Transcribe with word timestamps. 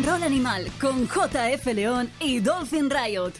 and 0.00 0.08
Roll 0.08 0.22
Animal 0.22 0.66
con 0.80 1.06
JF 1.06 1.66
León 1.74 2.10
y 2.20 2.40
Dolphin 2.40 2.88
Riot. 2.88 3.32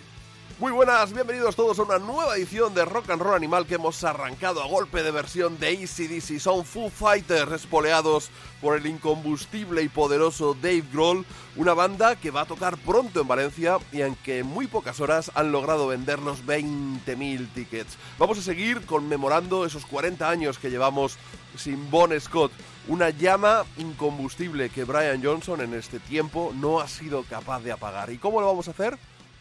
Muy 0.58 0.72
buenas, 0.72 1.10
bienvenidos 1.10 1.56
todos 1.56 1.78
a 1.78 1.84
una 1.84 1.98
nueva 1.98 2.36
edición 2.36 2.74
de 2.74 2.84
Rock 2.84 3.08
and 3.08 3.22
Roll 3.22 3.36
Animal 3.36 3.66
que 3.66 3.76
hemos 3.76 4.04
arrancado 4.04 4.62
a 4.62 4.66
golpe 4.66 5.02
de 5.02 5.10
versión 5.10 5.58
de 5.58 5.68
ACDC. 5.68 6.38
Son 6.38 6.66
Foo 6.66 6.90
Fighters 6.90 7.52
espoleados 7.52 8.30
por 8.60 8.76
el 8.76 8.84
incombustible 8.84 9.82
y 9.82 9.88
poderoso 9.88 10.52
Dave 10.52 10.84
Grohl, 10.92 11.24
una 11.56 11.72
banda 11.72 12.16
que 12.16 12.30
va 12.30 12.42
a 12.42 12.46
tocar 12.46 12.76
pronto 12.76 13.22
en 13.22 13.28
Valencia 13.28 13.78
y 13.90 14.02
en 14.02 14.14
que 14.16 14.40
en 14.40 14.46
muy 14.46 14.66
pocas 14.66 15.00
horas 15.00 15.30
han 15.34 15.52
logrado 15.52 15.86
vendernos 15.86 16.44
20.000 16.44 17.54
tickets. 17.54 17.96
Vamos 18.18 18.38
a 18.38 18.42
seguir 18.42 18.84
conmemorando 18.84 19.64
esos 19.64 19.86
40 19.86 20.28
años 20.28 20.58
que 20.58 20.70
llevamos 20.70 21.16
sin 21.56 21.90
Bon 21.90 22.12
Scott 22.20 22.52
una 22.90 23.08
llama 23.08 23.64
incombustible 23.78 24.68
que 24.68 24.84
Brian 24.84 25.24
Johnson 25.24 25.62
en 25.62 25.72
este 25.72 25.98
tiempo 25.98 26.52
no 26.54 26.80
ha 26.80 26.88
sido 26.88 27.22
capaz 27.24 27.60
de 27.60 27.72
apagar. 27.72 28.10
¿Y 28.10 28.18
cómo 28.18 28.42
lo 28.42 28.46
vamos 28.46 28.68
a 28.68 28.72
hacer? 28.72 28.98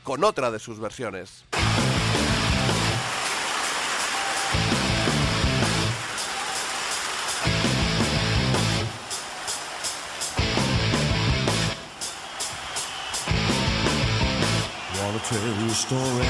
con 0.10 0.24
otra 0.24 0.50
de 0.50 0.58
sus 0.58 0.80
versiones. 0.80 1.46
Tell 15.30 15.38
a 15.38 15.70
story. 15.70 16.26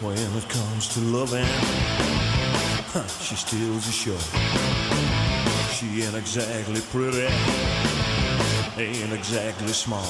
When 0.00 0.16
it 0.16 0.48
comes 0.48 0.88
to 0.94 1.00
loving, 1.00 1.44
she 3.20 3.34
steals 3.34 3.86
the 3.86 3.92
show. 3.92 4.18
She 5.74 6.02
ain't 6.02 6.14
exactly 6.14 6.80
pretty 6.92 7.26
ain't 8.78 9.12
exactly 9.12 9.72
small. 9.72 10.04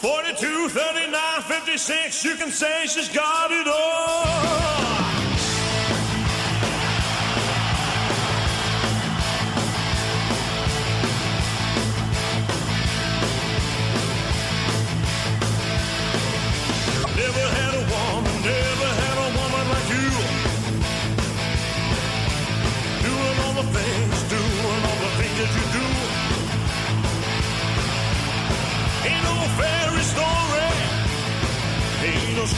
42, 0.00 0.70
39, 0.70 1.42
56, 1.42 2.24
you 2.24 2.34
can 2.36 2.50
say 2.50 2.86
she's 2.86 3.10
got 3.10 3.50
it 3.50 3.68
all. 3.68 5.01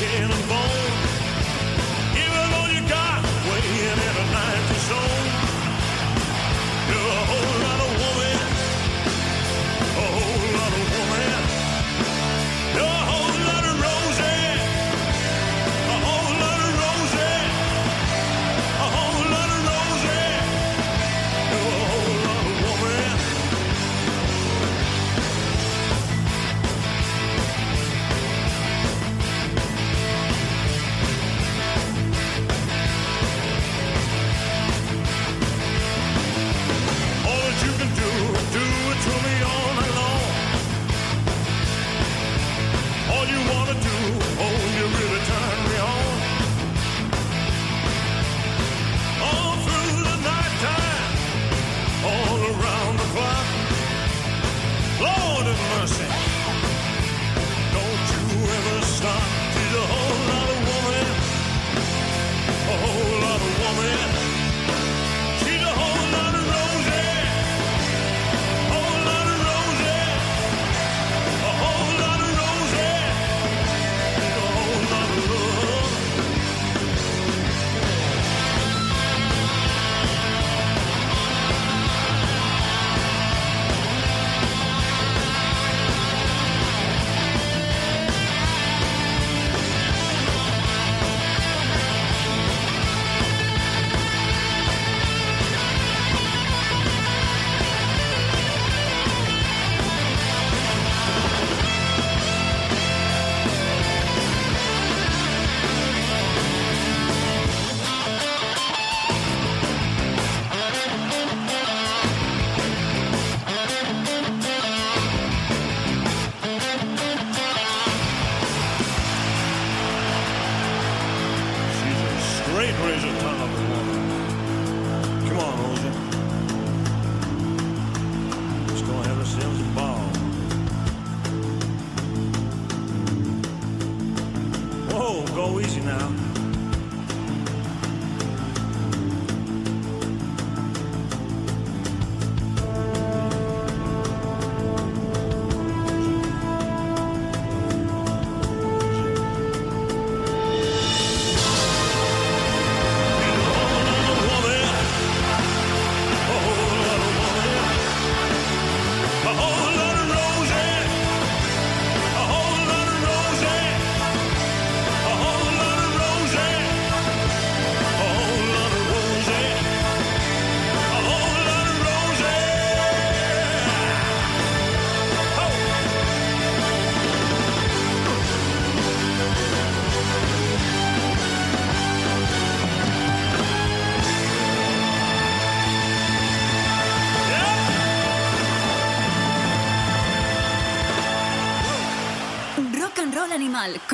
Ain't 0.06 0.53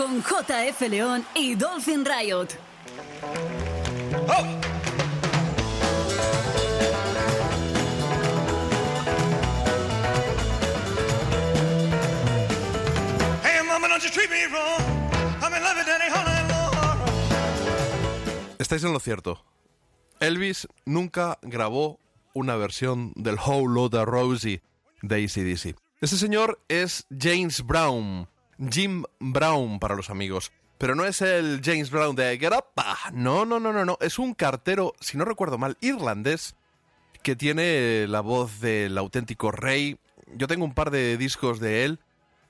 con 0.00 0.23
JF 0.23 0.80
León 0.88 1.26
y 1.35 1.54
Dolphin 1.57 2.07
Riot. 2.07 2.49
Estáis 18.59 18.85
en 18.85 18.95
lo 18.95 19.00
cierto. 19.00 19.45
Elvis 20.21 20.66
nunca 20.87 21.38
grabó 21.42 21.99
una 22.33 22.57
versión 22.57 23.12
del 23.16 23.35
Whole 23.35 23.75
Lotta 23.75 24.07
Rosie 24.07 24.62
de 25.02 25.16
ACDC. 25.16 25.76
Este 26.00 26.16
señor 26.16 26.59
es 26.69 27.07
James 27.11 27.62
Brown, 27.66 28.26
Jim 28.71 29.05
Brown 29.19 29.79
para 29.79 29.95
los 29.95 30.11
amigos. 30.11 30.52
Pero 30.79 30.95
no 30.95 31.05
es 31.05 31.21
el 31.21 31.61
James 31.62 31.90
Brown 31.90 32.17
de 32.17 32.38
Get 32.38 32.52
Up. 32.52 32.64
Ah, 32.76 33.11
No, 33.12 33.45
no, 33.45 33.61
no, 33.61 33.73
no, 33.73 33.85
no. 33.85 33.99
Es 34.00 34.19
un 34.19 34.35
cartero, 34.35 34.95
si 35.00 35.19
no 35.19 35.25
recuerdo 35.25 35.59
mal, 35.59 35.76
irlandés, 35.81 36.57
que 37.23 37.37
tiene 37.37 38.07
la 38.09 38.21
voz 38.21 38.61
del 38.61 38.97
auténtico 38.97 39.50
rey. 39.50 39.99
Yo 40.35 40.47
tengo 40.47 40.64
un 40.64 40.75
par 40.75 40.90
de 40.90 41.17
discos 41.19 41.61
de 41.61 41.85
él 41.85 42.00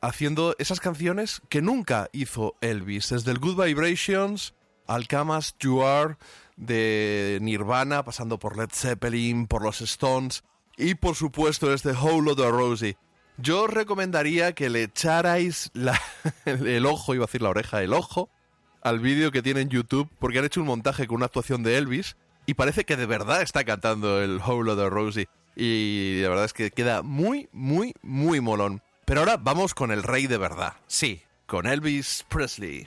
haciendo 0.00 0.54
esas 0.58 0.80
canciones 0.80 1.42
que 1.48 1.60
nunca 1.60 2.08
hizo 2.12 2.54
Elvis. 2.60 3.10
Desde 3.10 3.32
el 3.32 3.38
Good 3.38 3.64
Vibrations 3.64 4.54
al 4.86 5.08
Come 5.08 5.34
As 5.34 5.56
You 5.58 5.82
Are 5.82 6.16
de 6.56 7.38
Nirvana, 7.40 8.04
pasando 8.04 8.38
por 8.38 8.56
Led 8.56 8.70
Zeppelin, 8.72 9.46
por 9.46 9.62
los 9.62 9.80
Stones 9.80 10.44
y 10.76 10.94
por 10.94 11.16
supuesto 11.16 11.72
este 11.72 11.92
Whole 11.92 12.22
Lotta 12.22 12.48
Rosie. 12.50 12.96
Yo 13.42 13.62
os 13.64 13.70
recomendaría 13.70 14.52
que 14.52 14.68
le 14.70 14.82
echarais 14.84 15.70
la- 15.74 16.00
el 16.44 16.84
ojo, 16.86 17.14
iba 17.14 17.24
a 17.24 17.26
decir 17.26 17.42
la 17.42 17.50
oreja, 17.50 17.82
el 17.82 17.92
ojo, 17.92 18.28
al 18.82 18.98
vídeo 19.00 19.30
que 19.30 19.42
tiene 19.42 19.60
en 19.60 19.68
YouTube, 19.68 20.08
porque 20.18 20.38
han 20.38 20.44
hecho 20.44 20.60
un 20.60 20.66
montaje 20.66 21.06
con 21.06 21.16
una 21.16 21.26
actuación 21.26 21.62
de 21.62 21.76
Elvis 21.78 22.16
y 22.46 22.54
parece 22.54 22.84
que 22.84 22.96
de 22.96 23.06
verdad 23.06 23.42
está 23.42 23.64
cantando 23.64 24.20
el 24.22 24.38
Whole 24.38 24.66
Lotta 24.66 24.88
Rosie. 24.88 25.28
Y 25.56 26.20
la 26.22 26.28
verdad 26.30 26.44
es 26.46 26.52
que 26.52 26.70
queda 26.70 27.02
muy, 27.02 27.48
muy, 27.52 27.92
muy 28.02 28.40
molón. 28.40 28.82
Pero 29.04 29.20
ahora 29.20 29.36
vamos 29.36 29.74
con 29.74 29.90
el 29.90 30.02
rey 30.02 30.26
de 30.26 30.38
verdad. 30.38 30.74
Sí, 30.86 31.22
con 31.46 31.66
Elvis 31.66 32.24
Presley. 32.28 32.84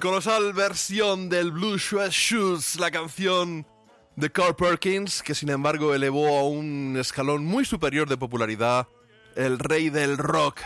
Colosal 0.00 0.52
versión 0.52 1.28
del 1.28 1.50
Blue 1.50 1.76
Suede 1.76 2.10
Shoes, 2.12 2.78
la 2.78 2.92
canción 2.92 3.66
de 4.14 4.30
Carl 4.30 4.54
Perkins, 4.54 5.24
que 5.24 5.34
sin 5.34 5.50
embargo 5.50 5.92
elevó 5.92 6.38
a 6.38 6.44
un 6.44 6.96
escalón 7.00 7.44
muy 7.44 7.64
superior 7.64 8.08
de 8.08 8.16
popularidad 8.16 8.86
el 9.34 9.58
rey 9.58 9.90
del 9.90 10.18
rock, 10.18 10.60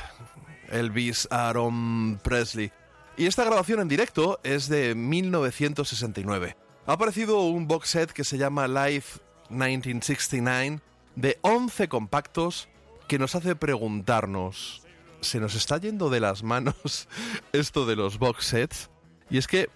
Elvis 0.69 1.27
Aaron 1.31 2.21
Presley. 2.23 2.71
Y 3.17 3.25
esta 3.25 3.45
grabación 3.45 3.81
en 3.81 3.89
directo 3.89 4.39
es 4.43 4.69
de 4.69 4.95
1969. 4.95 6.57
Ha 6.87 6.93
aparecido 6.93 7.41
un 7.41 7.67
box 7.67 7.89
set 7.89 8.13
que 8.13 8.25
se 8.25 8.37
llama 8.37 8.69
Live 8.69 9.05
1969 9.49 10.83
de 11.17 11.39
11 11.41 11.89
compactos 11.89 12.69
que 13.09 13.19
nos 13.19 13.35
hace 13.35 13.57
preguntarnos, 13.57 14.83
¿se 15.23 15.41
nos 15.41 15.55
está 15.55 15.79
yendo 15.79 16.11
de 16.11 16.21
las 16.21 16.43
manos 16.43 17.09
esto 17.53 17.87
de 17.87 17.97
los 17.97 18.19
box 18.19 18.45
sets? 18.45 18.91
Y 19.31 19.38
es 19.38 19.47
que 19.47 19.71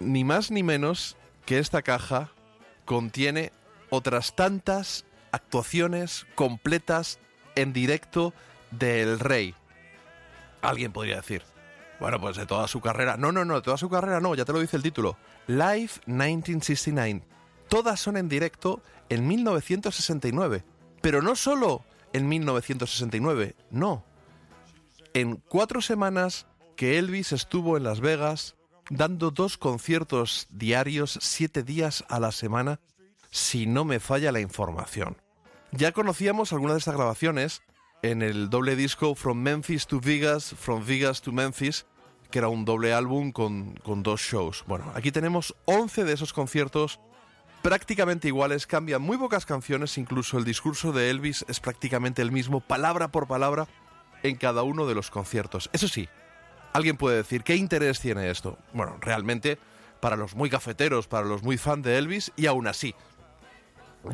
ni 0.00 0.24
más 0.24 0.50
ni 0.50 0.62
menos 0.62 1.16
que 1.44 1.58
esta 1.58 1.82
caja 1.82 2.32
contiene 2.86 3.52
otras 3.90 4.34
tantas 4.34 5.04
actuaciones 5.32 6.26
completas 6.34 7.18
en 7.54 7.72
directo 7.74 8.32
del 8.70 9.20
rey. 9.20 9.54
Alguien 10.62 10.92
podría 10.92 11.16
decir, 11.16 11.42
bueno, 12.00 12.20
pues 12.20 12.36
de 12.36 12.46
toda 12.46 12.68
su 12.68 12.80
carrera. 12.80 13.18
No, 13.18 13.32
no, 13.32 13.44
no, 13.44 13.56
de 13.56 13.62
toda 13.62 13.76
su 13.76 13.90
carrera 13.90 14.20
no, 14.20 14.34
ya 14.34 14.46
te 14.46 14.52
lo 14.52 14.60
dice 14.60 14.76
el 14.76 14.82
título. 14.82 15.18
Live 15.46 15.90
1969. 16.06 17.22
Todas 17.68 18.00
son 18.00 18.16
en 18.16 18.28
directo 18.28 18.82
en 19.10 19.26
1969. 19.28 20.64
Pero 21.02 21.20
no 21.20 21.36
solo 21.36 21.84
en 22.12 22.28
1969, 22.28 23.56
no. 23.70 24.04
En 25.14 25.36
cuatro 25.36 25.80
semanas 25.80 26.46
que 26.76 26.98
Elvis 26.98 27.32
estuvo 27.32 27.76
en 27.76 27.84
Las 27.84 28.00
Vegas 28.00 28.56
dando 28.90 29.30
dos 29.30 29.58
conciertos 29.58 30.46
diarios, 30.50 31.18
siete 31.20 31.62
días 31.62 32.04
a 32.08 32.20
la 32.20 32.32
semana, 32.32 32.80
si 33.30 33.66
no 33.66 33.84
me 33.84 34.00
falla 34.00 34.32
la 34.32 34.40
información. 34.40 35.16
Ya 35.70 35.92
conocíamos 35.92 36.52
algunas 36.52 36.74
de 36.74 36.78
estas 36.80 36.96
grabaciones 36.96 37.62
en 38.02 38.20
el 38.20 38.50
doble 38.50 38.76
disco 38.76 39.14
From 39.14 39.38
Memphis 39.38 39.86
to 39.86 40.00
Vegas, 40.00 40.54
From 40.58 40.84
Vegas 40.84 41.22
to 41.22 41.32
Memphis, 41.32 41.86
que 42.30 42.38
era 42.38 42.48
un 42.48 42.64
doble 42.64 42.92
álbum 42.92 43.32
con, 43.32 43.74
con 43.76 44.02
dos 44.02 44.20
shows. 44.20 44.64
Bueno, 44.66 44.90
aquí 44.94 45.12
tenemos 45.12 45.54
11 45.66 46.04
de 46.04 46.12
esos 46.12 46.32
conciertos 46.32 47.00
prácticamente 47.62 48.28
iguales, 48.28 48.66
cambian 48.66 49.00
muy 49.00 49.16
pocas 49.16 49.46
canciones, 49.46 49.96
incluso 49.96 50.38
el 50.38 50.44
discurso 50.44 50.92
de 50.92 51.10
Elvis 51.10 51.44
es 51.48 51.60
prácticamente 51.60 52.20
el 52.20 52.32
mismo, 52.32 52.60
palabra 52.60 53.08
por 53.08 53.26
palabra, 53.26 53.68
en 54.22 54.36
cada 54.36 54.62
uno 54.62 54.86
de 54.86 54.94
los 54.94 55.10
conciertos. 55.10 55.70
Eso 55.72 55.88
sí, 55.88 56.08
alguien 56.72 56.96
puede 56.96 57.16
decir, 57.16 57.42
¿qué 57.42 57.56
interés 57.56 58.00
tiene 58.00 58.30
esto? 58.30 58.58
Bueno, 58.72 58.96
realmente, 59.00 59.58
para 60.00 60.16
los 60.16 60.34
muy 60.34 60.50
cafeteros, 60.50 61.06
para 61.06 61.26
los 61.26 61.42
muy 61.42 61.56
fan 61.56 61.82
de 61.82 61.98
Elvis, 61.98 62.32
y 62.36 62.46
aún 62.46 62.66
así, 62.66 62.94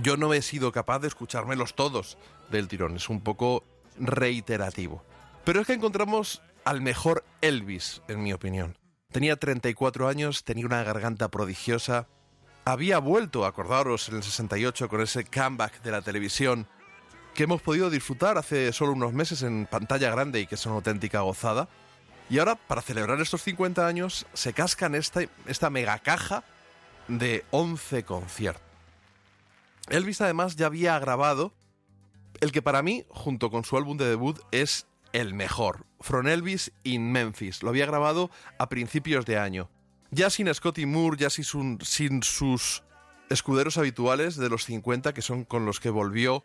yo 0.03 0.17
no 0.17 0.35
he 0.35 0.43
sido 0.43 0.71
capaz 0.73 0.99
de 1.01 1.09
escuchármelos 1.09 1.75
todos 1.75 2.19
del 2.51 2.69
tirón, 2.69 2.97
es 2.97 3.09
un 3.09 3.21
poco 3.21 3.65
reiterativo. 3.99 5.03
Pero 5.45 5.61
es 5.61 5.67
que 5.67 5.73
encontramos 5.73 6.43
al 6.65 6.83
mejor 6.83 7.25
Elvis, 7.41 8.03
en 8.09 8.23
mi 8.23 8.33
opinión. 8.33 8.77
Tenía 9.11 9.37
34 9.37 10.09
años, 10.09 10.45
tenía 10.45 10.67
una 10.67 10.83
garganta 10.83 11.31
prodigiosa, 11.31 12.09
había 12.73 12.99
vuelto, 12.99 13.47
acordaros, 13.47 14.11
en 14.11 14.17
el 14.17 14.23
68 14.23 14.91
con 14.91 15.01
ese 15.01 15.25
comeback 15.25 15.81
de 15.83 15.91
la 15.91 16.03
televisión 16.03 16.67
que 17.35 17.45
hemos 17.45 17.63
podido 17.63 17.89
disfrutar 17.89 18.37
hace 18.37 18.73
solo 18.75 18.93
unos 18.93 19.15
meses 19.15 19.43
en 19.43 19.65
pantalla 19.65 20.11
grande 20.11 20.41
y 20.41 20.47
que 20.47 20.57
es 20.57 20.67
una 20.67 20.75
auténtica 20.75 21.21
gozada. 21.21 21.69
Y 22.29 22.39
ahora, 22.39 22.57
para 22.57 22.83
celebrar 22.83 23.19
estos 23.23 23.43
50 23.43 23.87
años, 23.87 24.27
se 24.35 24.53
cascan 24.53 24.95
esta, 24.95 25.23
esta 25.47 25.71
mega 25.71 25.99
caja 26.01 26.45
de 27.07 27.47
11 27.53 28.03
conciertos. 28.05 28.63
Elvis 29.89 30.21
además 30.21 30.57
ya 30.57 30.67
había 30.67 30.99
grabado 30.99 31.55
el 32.43 32.53
que 32.53 32.61
para 32.61 32.83
mí, 32.83 33.07
junto 33.09 33.51
con 33.51 33.65
su 33.65 33.79
álbum 33.79 33.97
de 33.97 34.11
debut, 34.11 34.41
es 34.51 34.87
el 35.13 35.33
mejor, 35.33 35.87
From 36.01 36.27
Elvis 36.27 36.71
in 36.85 37.13
Memphis. 37.13 37.63
Lo 37.63 37.71
había 37.71 37.87
grabado 37.87 38.31
a 38.59 38.69
principios 38.69 39.25
de 39.25 39.39
año. 39.39 39.71
Ya 40.11 40.31
sin 40.31 40.53
Scotty 40.53 40.87
Moore, 40.87 41.17
ya 41.19 41.31
sin, 41.31 41.45
sus 42.23 42.83
escuderos 43.29 43.77
habituales 43.77 44.37
de 44.37 44.49
los 44.49 44.65
50, 44.65 45.13
que 45.13 45.23
son 45.23 45.45
con 45.45 45.67
los 45.67 45.81
que 45.81 45.91
volvió 45.91 46.45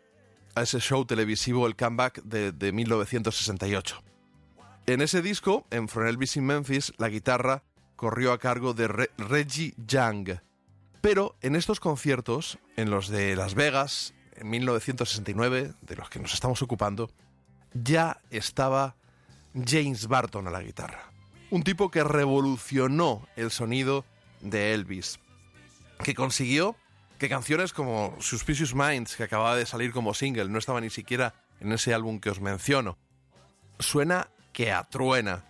a 0.54 0.62
ese 0.62 0.80
show 0.80 1.04
televisivo, 1.06 1.66
el 1.66 1.74
comeback 1.76 2.22
de, 2.22 2.52
de 2.52 2.72
1968. 2.72 4.02
En 4.86 5.00
ese 5.00 5.22
disco, 5.22 5.66
en 5.70 5.88
From 5.88 6.06
Elvis 6.06 6.36
in 6.36 6.44
Memphis, 6.44 6.92
la 6.98 7.08
guitarra 7.08 7.62
corrió 7.96 8.32
a 8.32 8.38
cargo 8.38 8.74
de 8.74 8.86
Re- 8.86 9.10
Reggie 9.16 9.74
Young. 9.78 10.38
Pero 11.00 11.36
en 11.40 11.56
estos 11.56 11.80
conciertos, 11.80 12.58
en 12.76 12.90
los 12.90 13.08
de 13.08 13.34
Las 13.34 13.54
Vegas, 13.54 14.12
en 14.36 14.50
1969, 14.50 15.72
de 15.80 15.96
los 15.96 16.10
que 16.10 16.18
nos 16.18 16.34
estamos 16.34 16.60
ocupando, 16.60 17.10
ya 17.72 18.20
estaba 18.30 18.96
James 19.54 20.06
Barton 20.06 20.48
a 20.48 20.50
la 20.50 20.62
guitarra. 20.62 21.13
Un 21.54 21.62
tipo 21.62 21.88
que 21.88 22.02
revolucionó 22.02 23.28
el 23.36 23.52
sonido 23.52 24.04
de 24.40 24.74
Elvis, 24.74 25.20
que 26.02 26.12
consiguió 26.12 26.74
que 27.16 27.28
canciones 27.28 27.72
como 27.72 28.16
Suspicious 28.18 28.74
Minds, 28.74 29.14
que 29.14 29.22
acababa 29.22 29.54
de 29.54 29.64
salir 29.64 29.92
como 29.92 30.14
single, 30.14 30.48
no 30.48 30.58
estaba 30.58 30.80
ni 30.80 30.90
siquiera 30.90 31.32
en 31.60 31.70
ese 31.70 31.94
álbum 31.94 32.18
que 32.18 32.30
os 32.30 32.40
menciono, 32.40 32.98
suena 33.78 34.30
que 34.52 34.72
atruena. 34.72 35.44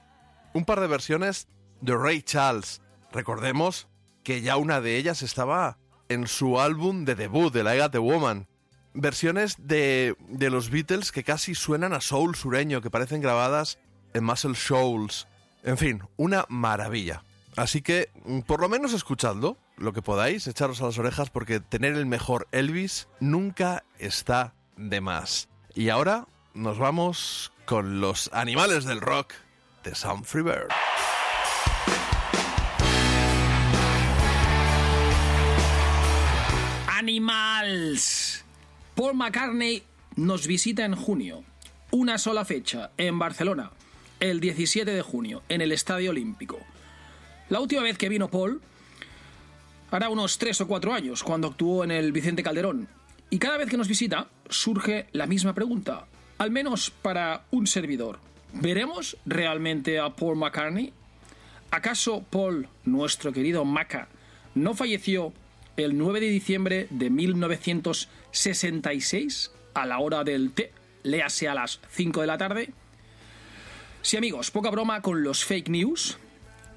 Un 0.52 0.66
par 0.66 0.80
de 0.80 0.88
versiones 0.88 1.48
de 1.80 1.96
Ray 1.96 2.20
Charles. 2.20 2.82
Recordemos 3.10 3.88
que 4.24 4.42
ya 4.42 4.58
una 4.58 4.82
de 4.82 4.98
ellas 4.98 5.22
estaba 5.22 5.78
en 6.10 6.26
su 6.26 6.60
álbum 6.60 7.06
de 7.06 7.14
debut, 7.14 7.50
de 7.50 7.64
la 7.64 7.76
Got 7.76 7.92
the 7.92 7.98
Woman. 7.98 8.46
Versiones 8.92 9.56
de, 9.58 10.16
de 10.28 10.50
los 10.50 10.68
Beatles 10.68 11.12
que 11.12 11.24
casi 11.24 11.54
suenan 11.54 11.94
a 11.94 12.02
soul 12.02 12.36
sureño, 12.36 12.82
que 12.82 12.90
parecen 12.90 13.22
grabadas 13.22 13.78
en 14.12 14.22
Muscle 14.24 14.52
Shoals. 14.52 15.28
En 15.64 15.78
fin, 15.78 16.02
una 16.16 16.44
maravilla. 16.50 17.24
Así 17.56 17.80
que, 17.80 18.10
mm, 18.24 18.40
por 18.40 18.60
lo 18.60 18.68
menos 18.68 18.92
escuchadlo, 18.92 19.56
lo 19.78 19.94
que 19.94 20.02
podáis, 20.02 20.46
echaros 20.46 20.82
a 20.82 20.84
las 20.84 20.98
orejas, 20.98 21.30
porque 21.30 21.58
tener 21.58 21.94
el 21.94 22.04
mejor 22.04 22.46
Elvis 22.52 23.08
nunca 23.18 23.84
está 23.98 24.54
de 24.76 25.00
más. 25.00 25.48
Y 25.74 25.88
ahora 25.88 26.26
nos 26.52 26.78
vamos 26.78 27.50
con 27.64 28.00
los 28.00 28.30
animales 28.34 28.84
del 28.84 29.00
rock 29.00 29.32
de 29.84 29.94
Sam 29.94 30.22
Freebird. 30.22 30.68
Animals. 36.88 38.44
Paul 38.94 39.14
McCartney 39.14 39.82
nos 40.16 40.46
visita 40.46 40.84
en 40.84 40.94
junio. 40.94 41.42
Una 41.90 42.18
sola 42.18 42.44
fecha, 42.44 42.90
en 42.98 43.18
Barcelona, 43.18 43.70
el 44.30 44.40
17 44.40 44.90
de 44.90 45.02
junio, 45.02 45.42
en 45.48 45.60
el 45.60 45.70
Estadio 45.70 46.10
Olímpico. 46.10 46.58
La 47.50 47.60
última 47.60 47.82
vez 47.82 47.98
que 47.98 48.08
vino 48.08 48.28
Paul 48.28 48.62
hará 49.90 50.08
unos 50.08 50.38
3 50.38 50.62
o 50.62 50.66
4 50.66 50.94
años, 50.94 51.22
cuando 51.22 51.48
actuó 51.48 51.84
en 51.84 51.90
el 51.90 52.10
Vicente 52.10 52.42
Calderón. 52.42 52.88
Y 53.28 53.38
cada 53.38 53.58
vez 53.58 53.68
que 53.68 53.76
nos 53.76 53.86
visita, 53.86 54.28
surge 54.48 55.08
la 55.12 55.26
misma 55.26 55.54
pregunta, 55.54 56.06
al 56.38 56.50
menos 56.50 56.90
para 56.90 57.44
un 57.50 57.66
servidor. 57.66 58.18
¿Veremos 58.54 59.18
realmente 59.26 59.98
a 59.98 60.16
Paul 60.16 60.36
McCartney? 60.36 60.94
¿Acaso 61.70 62.24
Paul, 62.30 62.68
nuestro 62.84 63.30
querido 63.32 63.66
Maca, 63.66 64.08
no 64.54 64.72
falleció 64.74 65.34
el 65.76 65.98
9 65.98 66.20
de 66.20 66.28
diciembre 66.28 66.86
de 66.88 67.10
1966 67.10 69.50
a 69.74 69.84
la 69.84 69.98
hora 69.98 70.24
del 70.24 70.52
té, 70.52 70.72
léase 71.02 71.46
a 71.46 71.54
las 71.54 71.80
5 71.90 72.22
de 72.22 72.26
la 72.26 72.38
tarde? 72.38 72.72
Sí 74.04 74.18
amigos, 74.18 74.50
poca 74.50 74.68
broma 74.68 75.00
con 75.00 75.22
los 75.22 75.46
fake 75.46 75.70
news. 75.70 76.18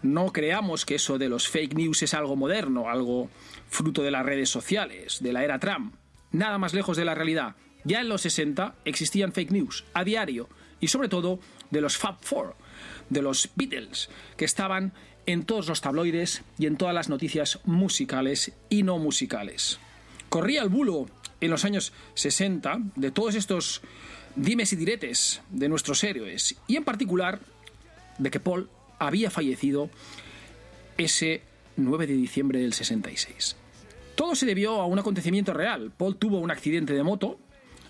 No 0.01 0.31
creamos 0.31 0.85
que 0.85 0.95
eso 0.95 1.17
de 1.17 1.27
los 1.27 1.49
fake 1.49 1.73
news 1.73 2.01
es 2.01 2.13
algo 2.13 2.37
moderno, 2.37 2.89
algo 2.89 3.29
fruto 3.67 4.01
de 4.01 4.11
las 4.11 4.25
redes 4.25 4.49
sociales, 4.49 5.21
de 5.21 5.33
la 5.33 5.43
era 5.43 5.59
Trump. 5.59 5.93
Nada 6.31 6.57
más 6.57 6.73
lejos 6.73 6.95
de 6.95 7.03
la 7.03 7.15
realidad. 7.15 7.57
Ya 7.83 7.99
en 7.99 8.07
los 8.07 8.21
60 8.21 8.75
existían 8.85 9.33
fake 9.33 9.51
news 9.51 9.83
a 9.93 10.05
diario 10.05 10.47
y 10.79 10.87
sobre 10.87 11.09
todo 11.09 11.41
de 11.69 11.81
los 11.81 11.97
Fab 11.97 12.15
Four, 12.21 12.55
de 13.09 13.21
los 13.21 13.49
Beatles, 13.57 14.09
que 14.37 14.45
estaban 14.45 14.93
en 15.25 15.43
todos 15.43 15.67
los 15.67 15.81
tabloides 15.81 16.43
y 16.57 16.65
en 16.65 16.77
todas 16.77 16.95
las 16.95 17.09
noticias 17.09 17.59
musicales 17.65 18.53
y 18.69 18.83
no 18.83 18.99
musicales. 18.99 19.81
Corría 20.29 20.61
el 20.61 20.69
bulo 20.69 21.07
en 21.41 21.51
los 21.51 21.65
años 21.65 21.91
60 22.13 22.77
de 22.95 23.11
todos 23.11 23.35
estos 23.35 23.81
dimes 24.37 24.71
y 24.71 24.75
diretes 24.75 25.41
de 25.49 25.67
nuestros 25.67 26.03
héroes 26.03 26.55
y 26.67 26.77
en 26.77 26.83
particular 26.83 27.39
de 28.17 28.31
que 28.31 28.39
Paul 28.39 28.69
había 28.99 29.29
fallecido 29.29 29.89
ese 30.97 31.41
9 31.75 32.07
de 32.07 32.13
diciembre 32.13 32.59
del 32.59 32.73
66. 32.73 33.55
Todo 34.15 34.35
se 34.35 34.45
debió 34.45 34.81
a 34.81 34.85
un 34.85 34.99
acontecimiento 34.99 35.53
real. 35.53 35.91
Paul 35.95 36.15
tuvo 36.15 36.39
un 36.39 36.51
accidente 36.51 36.93
de 36.93 37.03
moto 37.03 37.39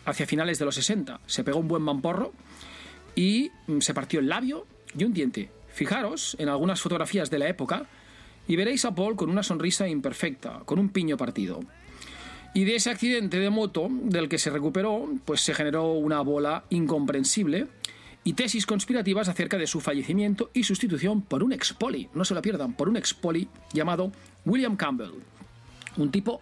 hacia 0.05 0.25
finales 0.25 0.57
de 0.59 0.65
los 0.65 0.75
60. 0.75 1.21
Se 1.25 1.43
pegó 1.43 1.59
un 1.59 1.67
buen 1.67 1.83
mamporro 1.83 2.33
y 3.15 3.51
mm, 3.67 3.79
se 3.79 3.93
partió 3.93 4.19
el 4.19 4.27
labio 4.27 4.65
y 4.97 5.03
un 5.03 5.13
diente. 5.13 5.51
Fijaros 5.67 6.35
en 6.39 6.49
algunas 6.49 6.81
fotografías 6.81 7.29
de 7.29 7.39
la 7.39 7.47
época 7.47 7.85
y 8.47 8.55
veréis 8.55 8.85
a 8.85 8.95
Paul 8.95 9.15
con 9.15 9.29
una 9.29 9.43
sonrisa 9.43 9.87
imperfecta, 9.87 10.61
con 10.65 10.79
un 10.79 10.89
piño 10.89 11.17
partido. 11.17 11.59
Y 12.53 12.65
de 12.65 12.75
ese 12.75 12.89
accidente 12.89 13.39
de 13.39 13.49
moto 13.49 13.87
del 13.89 14.29
que 14.29 14.39
se 14.39 14.49
recuperó, 14.49 15.07
pues 15.25 15.41
se 15.41 15.53
generó 15.53 15.93
una 15.93 16.21
bola 16.21 16.63
incomprensible 16.69 17.67
y 18.23 18.33
tesis 18.33 18.65
conspirativas 18.65 19.29
acerca 19.29 19.57
de 19.57 19.67
su 19.67 19.79
fallecimiento 19.79 20.49
y 20.53 20.63
sustitución 20.63 21.21
por 21.21 21.43
un 21.43 21.53
expoli, 21.53 22.09
no 22.13 22.25
se 22.25 22.33
la 22.33 22.41
pierdan, 22.41 22.73
por 22.73 22.89
un 22.89 22.97
expoli 22.97 23.47
llamado 23.71 24.11
William 24.45 24.75
Campbell. 24.75 25.11
Un 25.95 26.11
tipo 26.11 26.41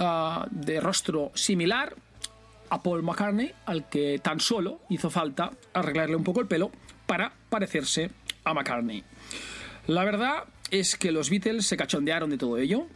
ah, 0.00 0.48
de 0.50 0.80
rostro 0.80 1.30
similar 1.34 1.94
a 2.70 2.82
Paul 2.82 3.02
McCartney, 3.02 3.52
al 3.66 3.88
que 3.88 4.18
tan 4.18 4.40
solo 4.40 4.80
hizo 4.88 5.10
falta 5.10 5.52
arreglarle 5.74 6.16
un 6.16 6.24
poco 6.24 6.40
el 6.40 6.48
pelo 6.48 6.72
para 7.06 7.32
parecerse 7.48 8.10
a 8.44 8.54
McCartney. 8.54 9.04
La 9.86 10.02
verdad 10.02 10.44
es 10.70 10.96
que 10.96 11.12
los 11.12 11.30
Beatles 11.30 11.66
se 11.66 11.76
cachondearon 11.76 12.30
de 12.30 12.38
todo 12.38 12.58
ello 12.58 12.88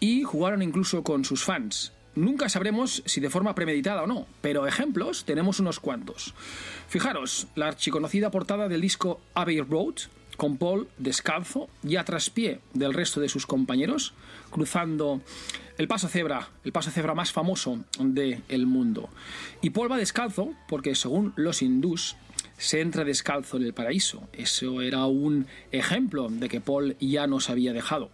y 0.00 0.22
jugaron 0.24 0.62
incluso 0.62 1.04
con 1.04 1.24
sus 1.24 1.44
fans. 1.44 1.92
Nunca 2.16 2.48
sabremos 2.48 3.02
si 3.06 3.20
de 3.20 3.30
forma 3.30 3.54
premeditada 3.54 4.02
o 4.02 4.06
no, 4.06 4.26
pero 4.40 4.66
ejemplos 4.66 5.24
tenemos 5.24 5.60
unos 5.60 5.78
cuantos. 5.78 6.34
Fijaros, 6.88 7.46
la 7.54 7.68
archiconocida 7.68 8.32
portada 8.32 8.68
del 8.68 8.80
disco 8.80 9.20
Abbey 9.34 9.60
Road, 9.60 9.94
con 10.36 10.56
Paul 10.56 10.88
descalzo 10.96 11.68
y 11.84 11.96
a 11.96 12.04
traspié 12.04 12.60
del 12.72 12.94
resto 12.94 13.20
de 13.20 13.28
sus 13.28 13.46
compañeros, 13.46 14.14
cruzando 14.50 15.20
el 15.76 15.86
paso 15.86 16.08
cebra, 16.08 16.48
el 16.64 16.72
paso 16.72 16.90
cebra 16.90 17.14
más 17.14 17.30
famoso 17.30 17.84
del 17.98 18.66
mundo. 18.66 19.10
Y 19.60 19.70
Paul 19.70 19.92
va 19.92 19.98
descalzo 19.98 20.54
porque, 20.66 20.94
según 20.94 21.32
los 21.36 21.62
hindús, 21.62 22.16
se 22.56 22.80
entra 22.80 23.04
descalzo 23.04 23.58
en 23.58 23.64
el 23.64 23.74
paraíso. 23.74 24.28
Eso 24.32 24.80
era 24.80 25.04
un 25.04 25.46
ejemplo 25.72 26.28
de 26.28 26.48
que 26.48 26.60
Paul 26.60 26.96
ya 27.00 27.26
nos 27.26 27.50
había 27.50 27.72
dejado. 27.72 28.10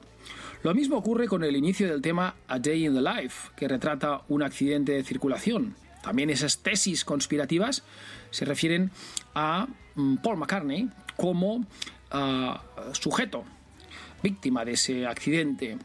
Lo 0.66 0.74
mismo 0.74 0.96
ocurre 0.96 1.28
con 1.28 1.44
el 1.44 1.54
inicio 1.54 1.86
del 1.86 2.02
tema 2.02 2.34
A 2.48 2.58
Day 2.58 2.86
in 2.86 2.92
the 2.92 3.00
Life, 3.00 3.50
que 3.54 3.68
retrata 3.68 4.22
un 4.26 4.42
accidente 4.42 4.90
de 4.90 5.04
circulación. 5.04 5.76
también 6.02 6.28
esas 6.28 6.58
tesis 6.58 7.04
conspirativas 7.04 7.84
se 8.32 8.44
refieren 8.44 8.90
a 9.36 9.68
mm, 9.94 10.16
Paul 10.16 10.38
McCartney 10.38 10.88
como 11.16 11.64
ah, 12.10 12.64
sujeto, 13.00 13.44
víctima 14.24 14.64
de 14.64 14.72
ese 14.72 15.06
accidente. 15.06 15.78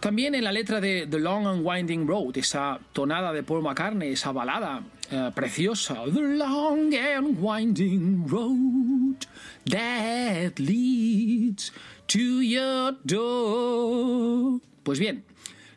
También 0.00 0.34
en 0.34 0.42
la 0.42 0.50
letra 0.50 0.80
de 0.80 1.06
The 1.08 1.20
Long 1.20 1.46
and 1.46 1.64
Winding 1.64 2.08
Road, 2.08 2.36
esa 2.36 2.80
tonada 2.92 3.32
de 3.32 3.44
Paul 3.44 3.62
McCartney, 3.62 4.14
esa 4.14 4.32
balada 4.32 4.82
eh, 5.12 5.30
preciosa. 5.34 6.04
The 6.12 6.36
long 6.36 6.94
and 6.94 7.36
winding 7.40 8.26
road 8.28 9.26
that 9.66 10.58
leads 10.58 11.72
to 12.10 12.42
your 12.42 12.98
door. 13.04 14.60
Pues 14.82 14.98
bien, 14.98 15.24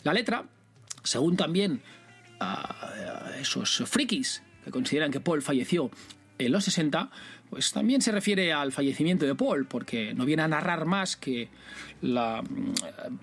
la 0.04 0.13
letra, 0.13 0.46
según 1.04 1.38
también 1.38 1.82
ah, 2.39 3.30
esos 3.39 3.84
frikis 3.86 4.41
que 4.63 4.72
consideran 4.72 5.12
que 5.12 5.19
Paul 5.19 5.43
falleció 5.43 5.91
en 6.39 6.52
los 6.52 6.63
60, 6.63 7.12
pues 7.52 7.72
también 7.72 8.02
se 8.02 8.12
refiere 8.12 8.52
al 8.52 8.72
fallecimiento 8.72 9.28
de 9.28 9.36
Paul, 9.36 9.67
porque 9.67 10.15
no 10.15 10.26
viene 10.26 10.41
a 10.41 10.48
narrar 10.48 10.86
más 10.86 11.15
que 11.15 11.50
la 12.02 12.41
mm, 12.41 12.74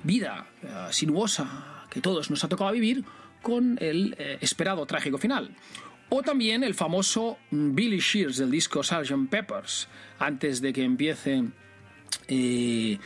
vida 0.05 0.47
eh, 0.63 0.69
sinuosa 0.93 1.87
que 1.91 2.01
todos 2.01 2.31
nos 2.31 2.45
ha 2.45 2.49
tocado 2.49 2.71
vivir 2.71 3.05
con 3.43 3.77
el 3.81 4.15
eh, 4.19 4.39
esperado 4.41 4.87
trágico 4.87 5.19
final. 5.19 5.57
O 6.11 6.23
también 6.23 6.63
el 6.63 6.75
famoso 6.75 7.39
mm, 7.51 7.75
Billy 7.75 7.99
Shears 7.99 8.37
del 8.37 8.53
disco 8.53 8.85
Sgt. 8.85 9.29
Peppers, 9.29 9.89
antes 10.21 10.61
de 10.61 10.73
que 10.73 10.85
empiece 10.85 11.43
eh, 12.29 12.99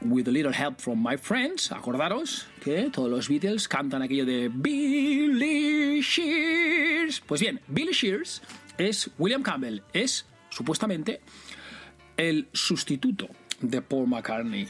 With 0.00 0.28
a 0.28 0.30
Little 0.30 0.52
Help 0.52 0.80
from 0.80 1.02
My 1.02 1.16
Friends, 1.16 1.72
acordaros 1.72 2.46
que 2.62 2.90
todos 2.90 3.10
los 3.10 3.28
Beatles 3.28 3.66
cantan 3.66 4.02
aquello 4.02 4.24
de 4.24 4.48
Billy 4.48 6.00
Shears. 6.00 7.20
Pues 7.20 7.40
bien, 7.40 7.60
Billy 7.66 7.92
Shears 7.92 8.42
es 8.78 9.10
William 9.18 9.42
Campbell, 9.42 9.82
es 9.92 10.26
supuestamente 10.50 11.20
el 12.16 12.48
sustituto 12.52 13.28
de 13.60 13.82
Paul 13.82 14.08
McCartney. 14.08 14.68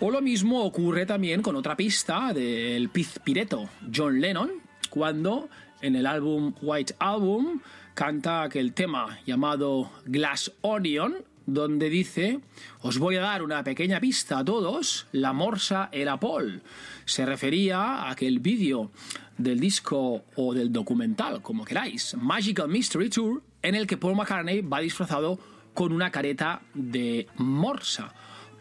O 0.00 0.10
lo 0.10 0.20
mismo 0.20 0.64
ocurre 0.64 1.06
también 1.06 1.40
con 1.40 1.54
otra 1.56 1.76
pista 1.76 2.32
del 2.32 2.90
pireto 2.90 3.68
John 3.94 4.20
Lennon, 4.20 4.50
cuando 4.90 5.48
en 5.80 5.96
el 5.96 6.06
álbum 6.06 6.54
White 6.60 6.96
Album 6.98 7.60
canta 7.94 8.42
aquel 8.42 8.72
tema 8.72 9.18
llamado 9.24 9.90
Glass 10.04 10.52
Onion, 10.62 11.24
donde 11.46 11.90
dice, 11.90 12.40
os 12.80 12.98
voy 12.98 13.16
a 13.16 13.22
dar 13.22 13.42
una 13.42 13.64
pequeña 13.64 14.00
pista 14.00 14.38
a 14.38 14.44
todos, 14.44 15.06
la 15.12 15.32
morsa 15.32 15.88
era 15.92 16.18
Paul. 16.18 16.62
Se 17.04 17.26
refería 17.26 17.80
a 17.80 18.10
aquel 18.10 18.38
vídeo 18.38 18.90
del 19.36 19.60
disco 19.60 20.24
o 20.36 20.54
del 20.54 20.72
documental, 20.72 21.42
como 21.42 21.64
queráis, 21.64 22.16
Magical 22.16 22.68
Mystery 22.68 23.10
Tour, 23.10 23.42
en 23.62 23.74
el 23.74 23.86
que 23.86 23.96
Paul 23.96 24.16
McCartney 24.16 24.60
va 24.60 24.80
disfrazado 24.80 25.38
con 25.74 25.92
una 25.92 26.10
careta 26.10 26.62
de 26.72 27.26
morsa, 27.36 28.14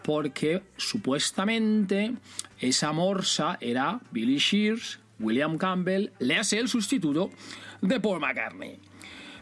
porque 0.03 0.63
supuestamente 0.77 2.13
esa 2.59 2.91
morsa 2.91 3.57
era 3.61 4.01
Billy 4.11 4.37
Shears, 4.37 4.99
William 5.19 5.57
Campbell, 5.57 6.11
léase 6.19 6.57
el 6.57 6.67
sustituto 6.67 7.29
de 7.81 7.99
Paul 7.99 8.19
McCartney. 8.19 8.79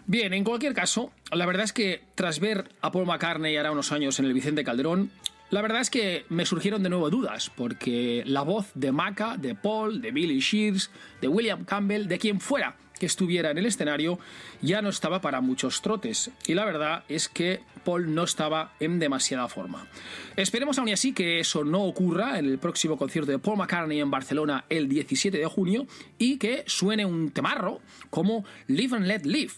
Bien, 0.06 0.34
en 0.34 0.44
cualquier 0.44 0.74
caso, 0.74 1.12
la 1.32 1.46
verdad 1.46 1.64
es 1.64 1.74
que 1.74 2.04
tras 2.16 2.40
ver 2.40 2.70
a 2.82 2.92
Paul 2.92 3.06
McCartney 3.06 3.56
ahora 3.58 3.72
unos 3.72 3.92
años 3.92 4.20
en 4.20 4.26
el 4.26 4.34
Vicente 4.34 4.64
Calderón, 4.64 5.12
la 5.50 5.62
verdad 5.62 5.82
es 5.82 5.90
que 5.90 6.26
me 6.30 6.46
surgieron 6.46 6.84
de 6.84 6.90
nuevo 6.90 7.10
dudas, 7.10 7.52
porque 7.56 8.24
la 8.26 8.42
voz 8.42 8.72
de 8.74 8.92
Maca, 8.92 9.36
de 9.38 9.54
Paul, 9.54 10.02
de 10.02 10.12
Billy 10.12 10.40
Shears, 10.40 10.92
de 11.20 11.28
William 11.28 11.66
Campbell, 11.66 12.08
de 12.08 12.20
quien 12.20 12.40
fuera 12.40 12.78
que 13.02 13.08
estuviera 13.08 13.50
en 13.50 13.58
el 13.58 13.66
escenario, 13.66 14.20
ya 14.62 14.84
no 14.84 14.90
estaba 14.90 15.22
para 15.22 15.42
muchos 15.42 15.82
trotes. 15.82 16.30
Y 16.46 16.54
la 16.54 16.66
verdad 16.66 17.04
es 17.10 17.30
que 17.30 17.62
Paul 17.84 18.14
no 18.14 18.26
estaba 18.26 18.74
en 18.80 19.00
demasiada 19.00 19.48
forma. 19.48 19.88
Esperemos 20.36 20.78
aún 20.78 20.90
así 20.90 21.12
que 21.12 21.40
eso 21.40 21.64
no 21.64 21.82
ocurra 21.82 22.38
en 22.38 22.46
el 22.46 22.60
próximo 22.60 22.98
concierto 22.98 23.32
de 23.32 23.40
Paul 23.40 23.58
McCartney 23.58 24.00
en 24.00 24.12
Barcelona 24.12 24.66
el 24.70 24.88
17 24.88 25.36
de 25.36 25.48
junio 25.48 25.88
y 26.20 26.38
que 26.38 26.64
suene 26.68 27.04
un 27.04 27.32
temarro 27.32 27.82
como 28.12 28.46
Live 28.68 28.96
and 28.96 29.08
Let 29.08 29.24
Live, 29.24 29.54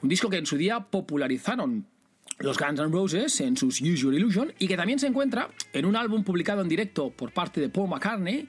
un 0.00 0.08
disco 0.08 0.30
que 0.30 0.38
en 0.38 0.46
su 0.46 0.56
día 0.56 0.80
popularizaron 0.80 1.84
los 2.38 2.56
Guns 2.56 2.80
N' 2.80 2.90
Roses 2.90 3.38
en 3.42 3.58
sus 3.58 3.82
Usual 3.82 4.14
Illusion 4.14 4.54
y 4.58 4.66
que 4.66 4.78
también 4.78 4.98
se 4.98 5.08
encuentra 5.08 5.50
en 5.74 5.84
un 5.84 5.94
álbum 5.94 6.24
publicado 6.24 6.62
en 6.62 6.70
directo 6.70 7.10
por 7.10 7.32
parte 7.32 7.60
de 7.60 7.68
Paul 7.68 7.90
McCartney, 7.90 8.48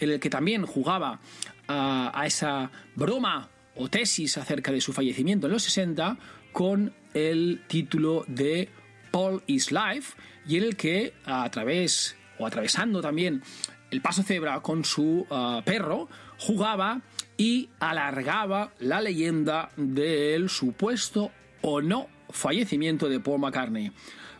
en 0.00 0.10
el 0.10 0.20
que 0.20 0.30
también 0.30 0.64
jugaba 0.64 1.20
a, 1.68 2.18
a 2.18 2.26
esa 2.26 2.70
broma 2.94 3.50
o 3.76 3.88
tesis 3.88 4.38
acerca 4.38 4.72
de 4.72 4.80
su 4.80 4.92
fallecimiento 4.92 5.46
en 5.46 5.52
los 5.52 5.62
60 5.64 6.18
con 6.52 6.94
el 7.14 7.62
título 7.66 8.24
de 8.28 8.68
Paul 9.10 9.42
is 9.46 9.72
Life 9.72 10.16
y 10.46 10.56
en 10.56 10.64
el 10.64 10.76
que 10.76 11.14
a 11.24 11.48
través 11.50 12.16
o 12.38 12.46
atravesando 12.46 13.00
también 13.00 13.42
el 13.90 14.00
paso 14.00 14.22
cebra 14.22 14.60
con 14.60 14.84
su 14.84 15.26
ah, 15.30 15.62
perro 15.64 16.08
jugaba 16.38 17.00
y 17.36 17.70
alargaba 17.80 18.72
la 18.80 19.00
leyenda 19.00 19.70
del 19.76 20.48
supuesto 20.48 21.30
o 21.62 21.80
no 21.80 22.08
fallecimiento 22.30 23.08
de 23.08 23.20
Paul 23.20 23.40
McCartney. 23.40 23.92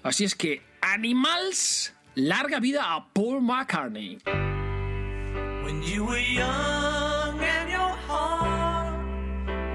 Así 0.02 0.24
es 0.24 0.34
que 0.34 0.62
Animals, 0.80 1.94
larga 2.14 2.60
vida 2.60 2.94
a 2.94 3.08
Paul 3.12 3.42
McCartney. 3.42 4.18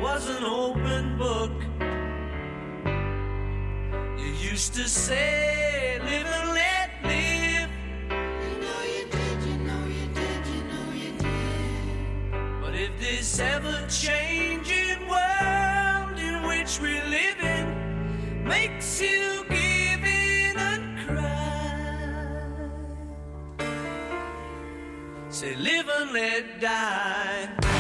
Was 0.01 0.29
an 0.29 0.43
open 0.45 1.17
book, 1.17 1.51
you 4.17 4.31
used 4.51 4.73
to 4.73 4.87
say, 4.87 5.99
live 6.03 6.25
and 6.25 6.53
let 6.53 6.89
live. 7.03 7.69
You 8.09 8.53
know 8.63 8.81
you 8.95 9.05
did, 9.11 9.43
you 9.43 9.57
know 9.67 9.85
you 9.87 10.07
did, 10.19 10.47
you 10.47 10.63
know 10.71 10.87
you 10.93 11.11
did. 11.17 12.61
But 12.61 12.75
if 12.75 12.97
this 12.99 13.39
ever 13.39 13.85
changing 13.89 15.05
world 15.09 16.17
in 16.17 16.43
which 16.47 16.79
we 16.79 16.93
live 17.01 17.39
in 17.41 18.45
makes 18.47 19.01
you 19.01 19.45
give 19.49 20.03
in 20.03 20.57
and 20.57 21.07
cry, 21.07 22.39
say, 25.29 25.55
live 25.55 25.89
and 25.89 26.13
let 26.13 26.61
die. 26.61 27.78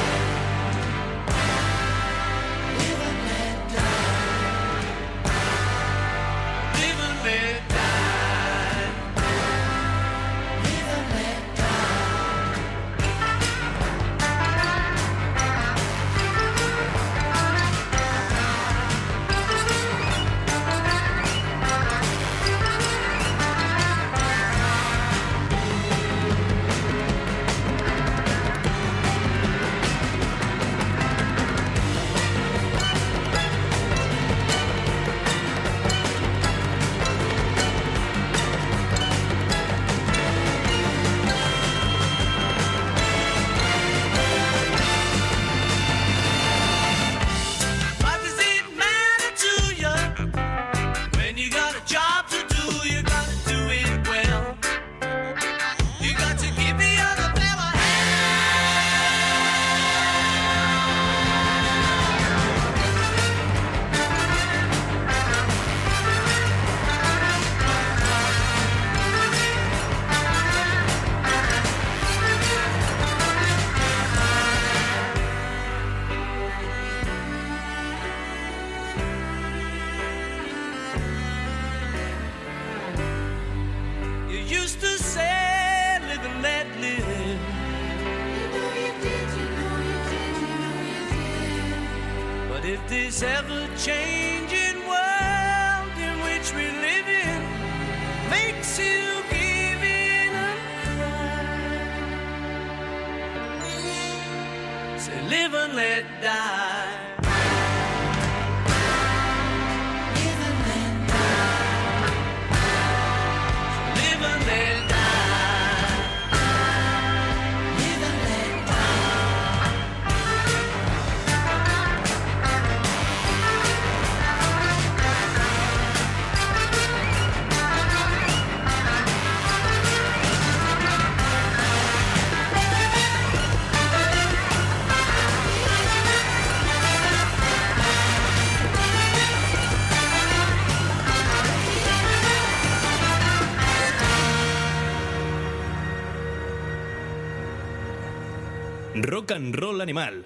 Rock 149.29 149.37
Roll 149.51 149.81
Animal. 149.81 150.25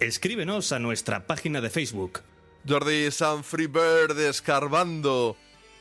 Escríbenos 0.00 0.72
a 0.72 0.80
nuestra 0.80 1.28
página 1.28 1.60
de 1.60 1.70
Facebook. 1.70 2.22
Jordi 2.68 3.08
Sanfrey 3.12 3.68
Bird 3.68 4.18
escarbando 4.18 5.36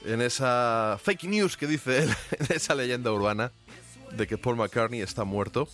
en 0.06 0.22
esa 0.22 1.00
fake 1.02 1.24
news 1.24 1.58
que 1.58 1.66
dice 1.66 2.04
él, 2.04 2.10
en 2.40 2.56
esa 2.56 2.76
leyenda 2.76 3.12
urbana 3.12 3.52
de 4.16 4.28
que 4.28 4.38
Paul 4.38 4.58
McCartney 4.58 5.02
está 5.02 5.24
muerto. 5.24 5.68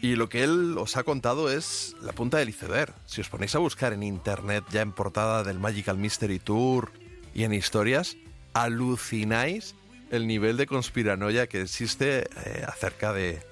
Y 0.00 0.16
lo 0.16 0.30
que 0.30 0.42
él 0.42 0.78
os 0.78 0.96
ha 0.96 1.02
contado 1.02 1.50
es 1.50 1.94
la 2.00 2.12
punta 2.12 2.38
del 2.38 2.48
iceberg. 2.48 2.94
Si 3.04 3.20
os 3.20 3.28
ponéis 3.28 3.54
a 3.54 3.58
buscar 3.58 3.92
en 3.92 4.02
internet, 4.02 4.64
ya 4.70 4.80
en 4.80 4.92
portada 4.92 5.44
del 5.44 5.58
Magical 5.58 5.98
Mystery 5.98 6.38
Tour 6.38 6.90
y 7.34 7.44
en 7.44 7.52
historias, 7.52 8.16
alucináis 8.54 9.74
el 10.10 10.26
nivel 10.26 10.56
de 10.56 10.66
conspiranoia 10.66 11.48
que 11.48 11.60
existe 11.60 12.30
eh, 12.46 12.64
acerca 12.66 13.12
de, 13.12 13.42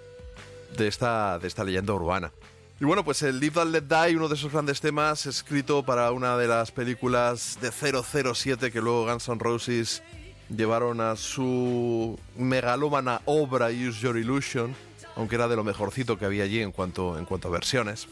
de 0.79 0.89
esta, 0.89 1.39
de 1.39 1.49
esta 1.49 1.65
leyenda 1.65 1.93
urbana. 1.93 2.33
Y 2.81 2.85
bueno, 2.85 3.05
pues 3.05 3.23
el 3.23 3.41
Live 3.41 3.61
and 3.61 3.73
Let 3.73 3.83
Die, 3.83 4.17
uno 4.17 4.29
de 4.29 4.37
esos 4.37 4.53
grandes 4.53 4.81
temas, 4.81 5.27
escrito 5.27 5.85
para 5.85 6.13
una 6.13 6.37
de 6.37 6.47
las 6.47 6.71
películas 6.71 7.59
de 7.61 7.73
007 7.73 8.71
que 8.71 8.81
luego 8.81 9.05
Guns 9.05 9.29
N' 9.29 9.39
Roses 9.41 10.01
llevaron 10.49 11.01
a 11.01 11.17
su 11.17 12.17
megalómana 12.37 13.21
obra 13.25 13.67
Use 13.67 14.01
Your 14.01 14.17
Illusion, 14.17 14.77
aunque 15.17 15.35
era 15.35 15.49
de 15.49 15.57
lo 15.57 15.65
mejorcito 15.65 16.19
que 16.19 16.25
había 16.25 16.45
allí 16.45 16.61
en 16.61 16.71
cuanto, 16.71 17.19
en 17.19 17.25
cuanto 17.25 17.49
a 17.49 17.51
versiones. 17.51 18.07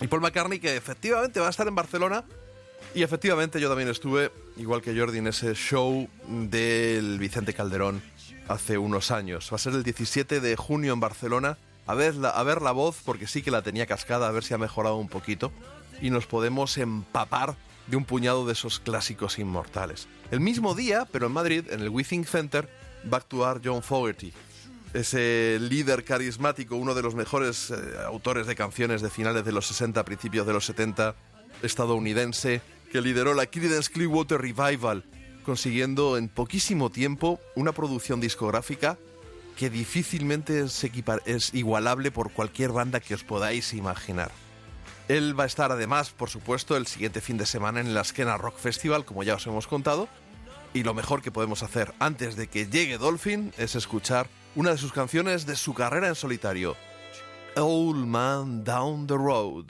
Y 0.00 0.06
Paul 0.06 0.22
McCartney, 0.22 0.60
que 0.60 0.74
efectivamente 0.74 1.38
va 1.38 1.48
a 1.48 1.50
estar 1.50 1.68
en 1.68 1.74
Barcelona, 1.74 2.24
y 2.94 3.02
efectivamente 3.02 3.60
yo 3.60 3.68
también 3.68 3.90
estuve, 3.90 4.32
igual 4.56 4.80
que 4.80 4.98
Jordi, 4.98 5.18
en 5.18 5.26
ese 5.26 5.54
show 5.54 6.08
del 6.26 7.18
Vicente 7.18 7.52
Calderón 7.52 8.02
hace 8.48 8.78
unos 8.78 9.10
años. 9.10 9.50
Va 9.52 9.56
a 9.56 9.58
ser 9.58 9.74
el 9.74 9.82
17 9.82 10.40
de 10.40 10.56
junio 10.56 10.94
en 10.94 11.00
Barcelona. 11.00 11.58
A 11.88 11.94
ver, 11.94 12.16
la, 12.16 12.72
voz, 12.72 13.00
porque 13.02 13.26
sí 13.26 13.40
que 13.40 13.50
la 13.50 13.62
tenía 13.62 13.86
cascada, 13.86 14.28
a 14.28 14.30
ver 14.30 14.44
si 14.44 14.52
ha 14.52 14.58
mejorado 14.58 14.96
un 14.96 15.08
poquito. 15.08 15.50
Y 16.02 16.10
nos 16.10 16.26
podemos 16.26 16.76
empapar 16.76 17.56
de 17.86 17.96
un 17.96 18.04
puñado 18.04 18.44
de 18.44 18.52
esos 18.52 18.78
clásicos 18.78 19.38
inmortales. 19.38 20.06
El 20.30 20.40
mismo 20.40 20.74
día, 20.74 21.08
pero 21.10 21.28
en 21.28 21.32
Madrid, 21.32 21.64
en 21.70 21.80
el 21.80 21.88
Withing 21.88 22.26
Center, 22.26 22.68
va 23.10 23.16
a 23.16 23.20
actuar 23.20 23.62
John 23.64 23.82
Fogerty. 23.82 24.34
Ese 24.92 25.56
líder 25.62 26.04
carismático, 26.04 26.76
uno 26.76 26.94
de 26.94 27.00
los 27.00 27.14
mejores 27.14 27.70
eh, 27.70 27.74
autores 28.04 28.46
de 28.46 28.54
canciones 28.54 29.00
de 29.00 29.08
finales 29.08 29.46
de 29.46 29.52
los 29.52 29.66
60, 29.66 30.04
principios 30.04 30.46
de 30.46 30.52
los 30.52 30.66
70, 30.66 31.14
estadounidense, 31.62 32.60
que 32.92 33.00
lideró 33.00 33.32
la 33.32 33.46
Creedence 33.46 33.90
Clearwater 33.90 34.42
Revival, 34.42 35.04
consiguiendo 35.42 36.18
en 36.18 36.28
poquísimo 36.28 36.90
tiempo 36.90 37.40
una 37.56 37.72
producción 37.72 38.20
discográfica 38.20 38.98
que 39.58 39.70
difícilmente 39.70 40.60
es, 40.60 40.86
es 41.26 41.52
igualable 41.52 42.12
por 42.12 42.30
cualquier 42.30 42.70
banda 42.70 43.00
que 43.00 43.14
os 43.14 43.24
podáis 43.24 43.74
imaginar. 43.74 44.30
Él 45.08 45.38
va 45.38 45.42
a 45.42 45.46
estar 45.48 45.72
además, 45.72 46.10
por 46.10 46.30
supuesto, 46.30 46.76
el 46.76 46.86
siguiente 46.86 47.20
fin 47.20 47.38
de 47.38 47.44
semana 47.44 47.80
en 47.80 47.88
el 47.88 47.96
Askena 47.96 48.38
Rock 48.38 48.56
Festival, 48.56 49.04
como 49.04 49.24
ya 49.24 49.34
os 49.34 49.46
hemos 49.48 49.66
contado. 49.66 50.08
Y 50.74 50.84
lo 50.84 50.94
mejor 50.94 51.22
que 51.22 51.32
podemos 51.32 51.64
hacer 51.64 51.92
antes 51.98 52.36
de 52.36 52.46
que 52.46 52.68
llegue 52.68 52.98
Dolphin 52.98 53.52
es 53.58 53.74
escuchar 53.74 54.28
una 54.54 54.70
de 54.70 54.78
sus 54.78 54.92
canciones 54.92 55.44
de 55.44 55.56
su 55.56 55.74
carrera 55.74 56.06
en 56.06 56.14
solitario, 56.14 56.76
Old 57.56 58.06
Man 58.06 58.62
Down 58.62 59.08
the 59.08 59.14
Road. 59.14 59.64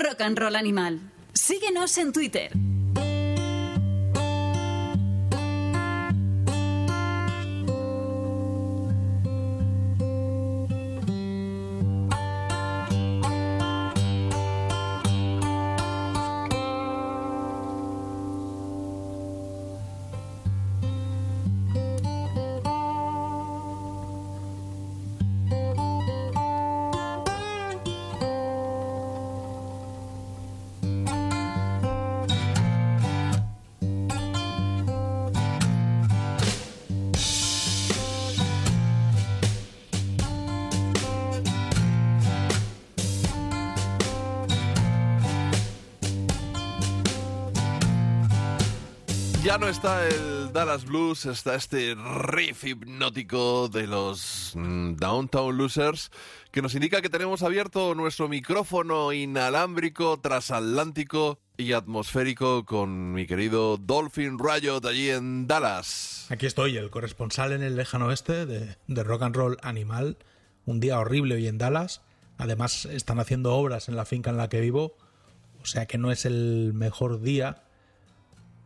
Rock 0.00 0.22
and 0.22 0.38
Roll 0.38 0.56
Animal. 0.56 0.98
Síguenos 1.34 1.98
en 1.98 2.12
Twitter. 2.12 2.69
Ya 49.50 49.58
no 49.58 49.66
está 49.66 50.06
el 50.06 50.52
Dallas 50.52 50.84
Blues, 50.84 51.26
está 51.26 51.56
este 51.56 51.96
riff 51.96 52.62
hipnótico 52.62 53.68
de 53.68 53.88
los 53.88 54.52
mm, 54.54 54.94
Downtown 54.94 55.56
Losers 55.56 56.12
que 56.52 56.62
nos 56.62 56.76
indica 56.76 57.02
que 57.02 57.08
tenemos 57.08 57.42
abierto 57.42 57.96
nuestro 57.96 58.28
micrófono 58.28 59.12
inalámbrico, 59.12 60.20
transatlántico 60.20 61.40
y 61.56 61.72
atmosférico 61.72 62.64
con 62.64 63.12
mi 63.12 63.26
querido 63.26 63.76
Dolphin 63.76 64.38
Riot 64.38 64.86
allí 64.86 65.10
en 65.10 65.48
Dallas. 65.48 66.28
Aquí 66.30 66.46
estoy, 66.46 66.76
el 66.76 66.90
corresponsal 66.90 67.50
en 67.50 67.64
el 67.64 67.74
lejano 67.74 68.06
oeste 68.06 68.46
de, 68.46 68.76
de 68.86 69.02
Rock 69.02 69.22
and 69.22 69.34
Roll 69.34 69.56
Animal. 69.62 70.16
Un 70.64 70.78
día 70.78 71.00
horrible 71.00 71.34
hoy 71.34 71.48
en 71.48 71.58
Dallas. 71.58 72.02
Además, 72.38 72.84
están 72.84 73.18
haciendo 73.18 73.56
obras 73.56 73.88
en 73.88 73.96
la 73.96 74.04
finca 74.04 74.30
en 74.30 74.36
la 74.36 74.48
que 74.48 74.60
vivo. 74.60 74.96
O 75.60 75.66
sea 75.66 75.86
que 75.86 75.98
no 75.98 76.12
es 76.12 76.24
el 76.24 76.70
mejor 76.72 77.20
día 77.20 77.64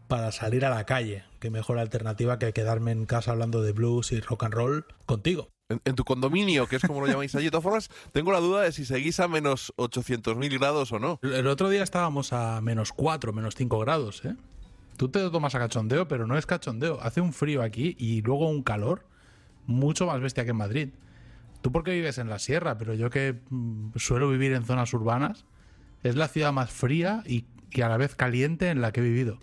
para 0.08 0.32
salir 0.32 0.64
a 0.64 0.70
la 0.70 0.84
calle. 0.84 1.24
Qué 1.40 1.50
mejor 1.50 1.78
alternativa 1.78 2.38
que 2.38 2.52
quedarme 2.52 2.92
en 2.92 3.06
casa 3.06 3.32
hablando 3.32 3.62
de 3.62 3.72
blues 3.72 4.12
y 4.12 4.20
rock 4.20 4.44
and 4.44 4.54
roll 4.54 4.86
contigo. 5.06 5.48
En, 5.68 5.80
en 5.84 5.94
tu 5.94 6.04
condominio, 6.04 6.66
que 6.66 6.76
es 6.76 6.82
como 6.82 7.00
lo 7.00 7.06
llamáis 7.06 7.34
allí. 7.34 7.46
De 7.46 7.50
todas 7.50 7.64
formas, 7.64 7.90
tengo 8.12 8.32
la 8.32 8.40
duda 8.40 8.62
de 8.62 8.72
si 8.72 8.84
seguís 8.84 9.18
a 9.20 9.28
menos 9.28 9.72
800.000 9.76 10.58
grados 10.58 10.92
o 10.92 10.98
no. 10.98 11.18
El 11.22 11.46
otro 11.46 11.70
día 11.70 11.82
estábamos 11.82 12.32
a 12.32 12.60
menos 12.60 12.92
4, 12.92 13.32
menos 13.32 13.54
5 13.54 13.78
grados, 13.78 14.24
¿eh? 14.24 14.36
Tú 14.96 15.08
te 15.08 15.20
lo 15.20 15.30
tomas 15.30 15.54
a 15.54 15.58
cachondeo, 15.58 16.06
pero 16.06 16.26
no 16.26 16.38
es 16.38 16.46
cachondeo. 16.46 17.00
Hace 17.00 17.20
un 17.20 17.32
frío 17.32 17.62
aquí 17.62 17.96
y 17.98 18.22
luego 18.22 18.48
un 18.48 18.62
calor 18.62 19.06
mucho 19.66 20.06
más 20.06 20.20
bestia 20.20 20.44
que 20.44 20.50
en 20.50 20.56
Madrid. 20.56 20.88
Tú 21.62 21.72
porque 21.72 21.92
vives 21.92 22.18
en 22.18 22.28
la 22.28 22.38
sierra, 22.38 22.78
pero 22.78 22.94
yo 22.94 23.10
que 23.10 23.40
mm, 23.50 23.96
suelo 23.96 24.28
vivir 24.28 24.52
en 24.52 24.64
zonas 24.64 24.92
urbanas, 24.92 25.46
es 26.02 26.14
la 26.14 26.28
ciudad 26.28 26.52
más 26.52 26.70
fría 26.70 27.22
y, 27.26 27.46
y 27.70 27.80
a 27.80 27.88
la 27.88 27.96
vez 27.96 28.14
caliente 28.14 28.68
en 28.68 28.80
la 28.80 28.92
que 28.92 29.00
he 29.00 29.02
vivido. 29.02 29.38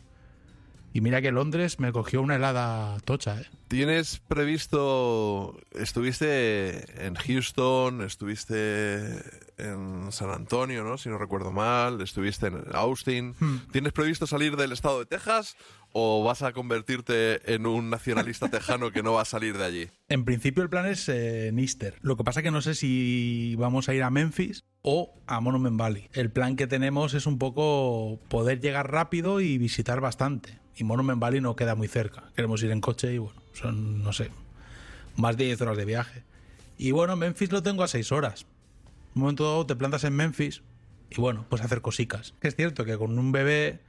Y 0.94 1.02
mira 1.02 1.22
que 1.22 1.32
Londres 1.32 1.80
me 1.80 1.92
cogió 1.92 2.22
una 2.22 2.36
helada 2.36 3.00
tocha, 3.06 3.40
¿eh? 3.40 3.46
¿Tienes 3.70 4.20
previsto, 4.28 5.58
estuviste 5.72 7.06
en 7.08 7.16
Houston, 7.16 8.02
estuviste 8.02 9.22
en 9.58 10.12
San 10.12 10.30
Antonio, 10.30 10.84
¿no? 10.84 10.98
Si 10.98 11.08
no 11.08 11.18
recuerdo 11.18 11.54
mal, 11.54 12.02
estuviste 12.02 12.48
en 12.48 12.64
Austin. 12.74 13.34
¿Tienes 13.72 13.94
previsto 13.94 14.28
salir 14.28 14.58
del 14.58 14.74
estado 14.74 15.00
de 15.00 15.06
Texas 15.06 15.56
o 15.94 16.22
vas 16.24 16.42
a 16.42 16.52
convertirte 16.52 17.54
en 17.54 17.66
un 17.66 17.90
nacionalista 17.90 18.50
tejano 18.52 18.92
que 18.92 19.04
no 19.04 19.14
va 19.14 19.22
a 19.22 19.26
salir 19.26 19.58
de 19.58 19.64
allí? 19.64 19.90
En 20.10 20.26
principio 20.26 20.64
el 20.64 20.70
plan 20.70 20.86
es 20.86 21.08
eh, 21.08 21.48
en 21.48 21.58
Easter. 21.58 21.96
Lo 22.02 22.18
que 22.18 22.26
pasa 22.26 22.42
que 22.42 22.52
no 22.52 22.62
sé 22.62 22.76
si 22.76 23.56
vamos 23.58 23.88
a 23.88 23.94
ir 23.94 24.04
a 24.04 24.10
Memphis 24.10 24.66
o 24.82 25.14
a 25.28 25.40
Monument 25.40 25.78
Valley. 25.78 26.10
El 26.12 26.30
plan 26.30 26.58
que 26.58 26.68
tenemos 26.68 27.14
es 27.14 27.26
un 27.26 27.38
poco 27.38 28.20
poder 28.28 28.60
llegar 28.60 28.92
rápido 28.92 29.40
y 29.40 29.58
visitar 29.58 30.02
bastante. 30.02 30.61
Y 30.76 30.84
Monument 30.84 31.20
Valley 31.20 31.42
no 31.42 31.56
queda 31.56 31.76
muy 31.76 31.88
cerca. 31.88 32.32
Queremos 32.36 32.64
ir 32.64 32.72
en 32.72 32.82
coche 32.82 33.14
y 33.14 33.18
bueno, 33.18 33.42
son, 33.54 34.04
no 34.04 34.14
sé, 34.14 34.32
más 35.16 35.38
de 35.38 35.46
10 35.46 35.62
horas 35.62 35.78
de 35.78 35.86
viaje. 35.86 36.24
Y 36.78 36.92
bueno, 36.92 37.16
Memphis 37.16 37.52
lo 37.52 37.62
tengo 37.62 37.84
a 37.84 37.88
6 37.88 38.12
horas. 38.12 38.46
Un 39.14 39.22
momento 39.22 39.44
dado 39.44 39.66
te 39.66 39.76
plantas 39.76 40.04
en 40.04 40.16
Memphis 40.16 40.64
y 41.10 41.20
bueno, 41.20 41.46
pues 41.50 41.62
hacer 41.62 41.82
cosicas. 41.82 42.34
Es 42.42 42.56
cierto 42.56 42.86
que 42.86 42.98
con 42.98 43.20
un 43.20 43.32
bebé 43.32 43.82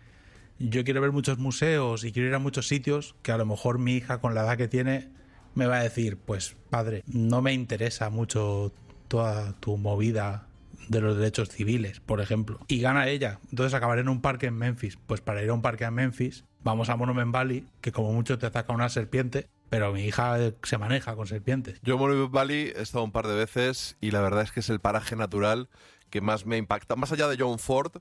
yo 0.58 0.84
quiero 0.84 1.00
ver 1.00 1.12
muchos 1.12 1.38
museos 1.38 2.04
y 2.04 2.12
quiero 2.12 2.28
ir 2.28 2.34
a 2.34 2.38
muchos 2.38 2.68
sitios 2.68 3.14
que 3.22 3.32
a 3.32 3.38
lo 3.38 3.46
mejor 3.46 3.78
mi 3.78 3.94
hija 3.94 4.20
con 4.20 4.34
la 4.34 4.42
edad 4.42 4.56
que 4.56 4.68
tiene 4.68 5.08
me 5.54 5.66
va 5.66 5.78
a 5.78 5.82
decir, 5.82 6.16
pues 6.16 6.56
padre, 6.70 7.02
no 7.06 7.42
me 7.42 7.52
interesa 7.52 8.10
mucho 8.10 8.72
toda 9.08 9.52
tu 9.60 9.76
movida 9.76 10.48
de 10.88 11.00
los 11.00 11.16
derechos 11.16 11.48
civiles, 11.50 12.00
por 12.00 12.20
ejemplo. 12.20 12.60
Y 12.68 12.80
gana 12.80 13.08
ella. 13.08 13.38
Entonces 13.50 13.74
acabaré 13.74 14.00
en 14.00 14.08
un 14.08 14.20
parque 14.20 14.46
en 14.46 14.56
Memphis. 14.56 14.98
Pues 15.06 15.20
para 15.20 15.42
ir 15.42 15.50
a 15.50 15.54
un 15.54 15.62
parque 15.62 15.84
en 15.84 15.94
Memphis, 15.94 16.44
vamos 16.64 16.88
a 16.88 16.96
Monument 16.96 17.32
Valley, 17.32 17.66
que 17.80 17.92
como 17.92 18.12
mucho 18.12 18.38
te 18.38 18.46
ataca 18.46 18.72
una 18.72 18.88
serpiente, 18.88 19.48
pero 19.68 19.92
mi 19.92 20.04
hija 20.04 20.38
eh, 20.40 20.54
se 20.62 20.78
maneja 20.78 21.16
con 21.16 21.26
serpientes. 21.26 21.80
Yo 21.82 21.94
en 21.94 22.00
Monument 22.00 22.30
Valley 22.30 22.72
he 22.76 22.82
estado 22.82 23.04
un 23.04 23.12
par 23.12 23.26
de 23.26 23.34
veces 23.34 23.96
y 24.00 24.10
la 24.10 24.20
verdad 24.20 24.42
es 24.42 24.52
que 24.52 24.60
es 24.60 24.70
el 24.70 24.80
paraje 24.80 25.16
natural 25.16 25.68
que 26.10 26.20
más 26.20 26.46
me 26.46 26.58
impacta. 26.58 26.94
Más 26.96 27.10
allá 27.12 27.28
de 27.28 27.36
John 27.38 27.58
Ford, 27.58 27.92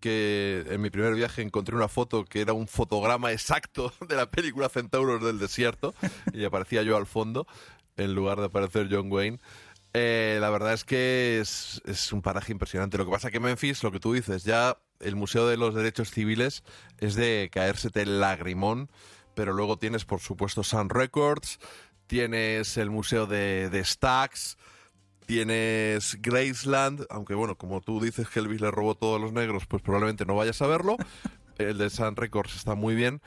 que 0.00 0.64
en 0.68 0.80
mi 0.80 0.90
primer 0.90 1.14
viaje 1.14 1.42
encontré 1.42 1.74
una 1.74 1.88
foto 1.88 2.24
que 2.24 2.40
era 2.40 2.52
un 2.52 2.68
fotograma 2.68 3.32
exacto 3.32 3.92
de 4.08 4.16
la 4.16 4.30
película 4.30 4.68
Centauros 4.68 5.22
del 5.22 5.38
Desierto 5.38 5.94
y 6.32 6.44
aparecía 6.44 6.82
yo 6.82 6.96
al 6.96 7.06
fondo 7.06 7.46
en 7.96 8.14
lugar 8.14 8.38
de 8.38 8.46
aparecer 8.46 8.88
John 8.90 9.10
Wayne. 9.10 9.40
Eh, 9.94 10.38
la 10.40 10.50
verdad 10.50 10.74
es 10.74 10.84
que 10.84 11.40
es, 11.40 11.82
es 11.84 12.12
un 12.12 12.22
paraje 12.22 12.52
impresionante. 12.52 12.98
Lo 12.98 13.04
que 13.04 13.10
pasa 13.10 13.30
que 13.30 13.40
Memphis, 13.40 13.82
lo 13.82 13.90
que 13.90 13.98
tú 13.98 14.12
dices, 14.12 14.44
ya 14.44 14.76
el 15.00 15.16
Museo 15.16 15.46
de 15.46 15.56
los 15.56 15.74
Derechos 15.74 16.10
Civiles 16.10 16.62
es 16.98 17.14
de 17.14 17.50
caérsete 17.52 18.02
el 18.02 18.20
lagrimón, 18.20 18.90
pero 19.34 19.52
luego 19.52 19.78
tienes, 19.78 20.04
por 20.04 20.20
supuesto, 20.20 20.62
Sun 20.62 20.90
Records, 20.90 21.58
tienes 22.06 22.76
el 22.76 22.90
Museo 22.90 23.26
de, 23.26 23.70
de 23.70 23.84
Stax, 23.84 24.56
tienes 25.26 26.16
Graceland, 26.20 27.06
aunque 27.10 27.34
bueno, 27.34 27.56
como 27.56 27.80
tú 27.80 28.00
dices 28.00 28.28
que 28.28 28.40
Elvis 28.40 28.60
le 28.60 28.70
robó 28.70 28.94
todos 28.94 29.20
los 29.20 29.32
negros, 29.32 29.66
pues 29.66 29.82
probablemente 29.82 30.24
no 30.24 30.34
vayas 30.34 30.62
a 30.62 30.66
verlo. 30.66 30.96
El 31.58 31.76
de 31.76 31.90
Sun 31.90 32.16
Records 32.16 32.54
está 32.54 32.76
muy 32.76 32.94
bien. 32.94 33.20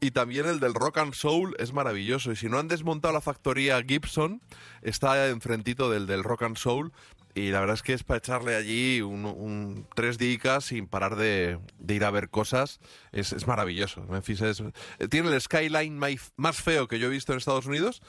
Y 0.00 0.10
también 0.12 0.46
el 0.46 0.58
del 0.58 0.74
Rock 0.74 0.98
and 0.98 1.14
Soul 1.14 1.54
es 1.60 1.72
maravilloso. 1.72 2.32
Y 2.32 2.36
si 2.36 2.48
no 2.48 2.58
han 2.58 2.66
desmontado 2.66 3.14
la 3.14 3.20
factoría 3.20 3.80
Gibson, 3.82 4.40
está 4.82 5.28
enfrentito 5.28 5.90
del 5.90 6.08
del 6.08 6.24
Rock 6.24 6.42
and 6.42 6.56
Soul. 6.56 6.92
Y 7.34 7.50
la 7.50 7.60
verdad 7.60 7.74
es 7.74 7.82
que 7.82 7.94
es 7.94 8.04
para 8.04 8.18
echarle 8.18 8.54
allí 8.56 9.00
un, 9.00 9.86
tres 9.94 10.18
días 10.18 10.66
sin 10.66 10.86
parar 10.86 11.16
de, 11.16 11.58
ir 11.88 12.04
a 12.04 12.10
ver 12.10 12.28
cosas. 12.28 12.78
Es, 13.10 13.32
es 13.32 13.46
maravilloso. 13.46 14.02
Memphis 14.02 14.42
tiene 15.08 15.30
el 15.34 15.40
skyline 15.40 15.98
más 16.36 16.56
feo 16.56 16.88
que 16.88 16.98
yo 16.98 17.06
he 17.06 17.10
visto 17.10 17.32
en 17.32 17.38
Estados 17.38 17.64
Unidos, 17.66 18.02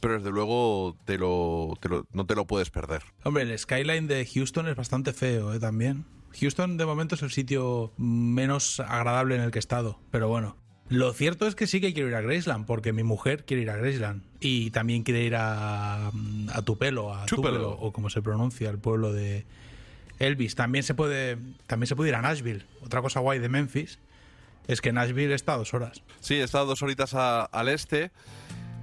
pero 0.00 0.14
desde 0.14 0.30
luego 0.30 0.96
te 1.04 1.18
lo, 1.18 1.76
te 1.80 1.88
lo- 1.90 2.06
no 2.12 2.24
te 2.26 2.34
lo 2.34 2.46
puedes 2.46 2.70
perder. 2.70 3.02
Hombre, 3.22 3.42
el 3.42 3.58
skyline 3.58 4.06
de 4.06 4.24
Houston 4.26 4.66
es 4.68 4.76
bastante 4.76 5.12
feo, 5.12 5.52
¿eh? 5.52 5.58
También. 5.60 6.06
Houston 6.40 6.76
de 6.78 6.86
momento 6.86 7.14
es 7.16 7.22
el 7.22 7.30
sitio 7.30 7.92
menos 7.98 8.80
agradable 8.80 9.36
en 9.36 9.42
el 9.42 9.50
que 9.50 9.58
he 9.58 9.60
estado, 9.60 10.00
pero 10.10 10.28
bueno. 10.28 10.56
Lo 10.90 11.12
cierto 11.14 11.46
es 11.46 11.54
que 11.54 11.66
sí 11.66 11.80
que 11.80 11.94
quiero 11.94 12.08
ir 12.10 12.14
a 12.14 12.20
Graceland, 12.20 12.66
porque 12.66 12.92
mi 12.92 13.02
mujer 13.02 13.44
quiere 13.44 13.62
ir 13.62 13.70
a 13.70 13.76
Graceland. 13.76 14.22
Y 14.40 14.70
también 14.70 15.02
quiere 15.02 15.24
ir 15.24 15.34
a, 15.36 16.08
a 16.08 16.62
Tupelo, 16.62 17.14
a 17.14 17.24
Tupelo. 17.26 17.48
Tupelo, 17.52 17.70
o 17.72 17.92
como 17.92 18.10
se 18.10 18.20
pronuncia, 18.20 18.68
el 18.70 18.78
pueblo 18.78 19.12
de 19.12 19.46
Elvis. 20.18 20.54
También 20.54 20.84
se 20.84 20.94
puede, 20.94 21.38
también 21.66 21.86
se 21.88 21.96
puede 21.96 22.10
ir 22.10 22.14
a 22.16 22.22
Nashville. 22.22 22.64
Otra 22.82 23.00
cosa 23.00 23.20
guay 23.20 23.38
de 23.38 23.48
Memphis 23.48 23.98
es 24.68 24.80
que 24.82 24.92
Nashville 24.92 25.34
está 25.34 25.54
a 25.54 25.56
dos 25.56 25.72
horas. 25.74 26.02
Sí, 26.20 26.34
he 26.34 26.42
estado 26.42 26.66
dos 26.66 26.82
horitas 26.82 27.14
a- 27.14 27.44
al 27.44 27.68
este. 27.68 28.10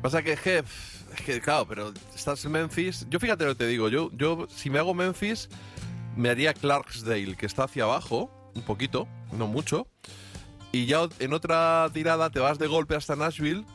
Pasa 0.01 0.23
que 0.23 0.35
que, 0.35 0.57
es 0.59 1.21
que, 1.25 1.39
claro, 1.39 1.67
pero 1.67 1.93
estás 2.15 2.43
en 2.45 2.51
Memphis. 2.51 3.05
Yo 3.11 3.19
fíjate 3.19 3.45
lo 3.45 3.51
que 3.51 3.59
te 3.63 3.67
digo, 3.67 3.89
yo, 3.89 4.09
yo 4.13 4.47
si 4.49 4.71
me 4.71 4.79
hago 4.79 4.95
Memphis, 4.95 5.49
me 6.15 6.29
haría 6.29 6.53
Clarksdale, 6.55 7.35
que 7.37 7.45
está 7.45 7.65
hacia 7.65 7.83
abajo, 7.83 8.51
un 8.55 8.63
poquito, 8.63 9.07
no 9.37 9.45
mucho. 9.47 9.87
Y 10.71 10.85
ya 10.85 11.07
en 11.19 11.33
otra 11.33 11.89
tirada 11.93 12.29
te 12.29 12.39
vas 12.39 12.57
de 12.57 12.67
golpe 12.67 12.95
hasta 12.95 13.15
Nashville 13.15 13.65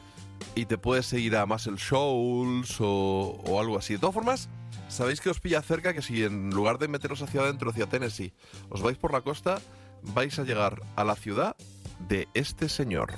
y 0.55 0.67
te 0.67 0.79
puedes 0.79 1.13
ir 1.13 1.37
a 1.37 1.47
Muscle 1.47 1.77
Shoals 1.77 2.81
o, 2.81 3.41
o 3.47 3.61
algo 3.61 3.79
así. 3.79 3.95
De 3.95 3.99
todas 3.99 4.15
formas, 4.15 4.49
sabéis 4.89 5.21
que 5.21 5.31
os 5.31 5.41
pilla 5.41 5.61
cerca 5.63 5.93
que 5.93 6.03
si 6.03 6.25
en 6.25 6.51
lugar 6.51 6.79
de 6.79 6.89
meteros 6.89 7.23
hacia 7.23 7.43
adentro, 7.43 7.71
hacia 7.71 7.87
Tennessee, 7.87 8.33
os 8.71 8.83
vais 8.83 8.97
por 8.97 9.13
la 9.13 9.21
costa, 9.21 9.61
vais 10.03 10.39
a 10.39 10.45
llegar 10.45 10.81
a 10.97 11.05
la 11.05 11.17
ciudad 11.17 11.57
de 12.09 12.29
este 12.35 12.69
señor. 12.69 13.13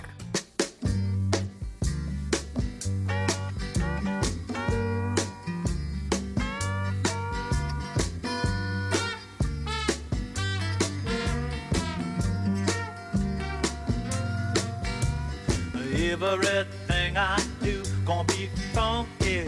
Everything 16.21 17.17
I 17.17 17.41
do 17.63 17.81
gonna 18.05 18.25
be 18.25 18.51
funky 18.73 19.45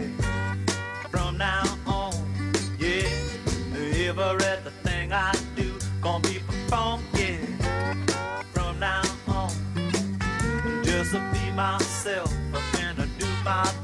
from 1.09 1.37
now 1.37 1.63
on. 1.85 2.13
Yeah, 2.79 3.03
everything 4.07 5.11
I 5.11 5.33
do 5.57 5.77
gonna 6.01 6.21
be 6.21 6.39
funky 6.69 7.39
from 8.53 8.79
now 8.79 9.01
on. 9.27 9.51
Just 10.81 11.11
to 11.11 11.19
be 11.33 11.51
myself 11.51 12.33
and 12.79 12.97
to 12.97 13.05
do 13.19 13.27
my 13.43 13.80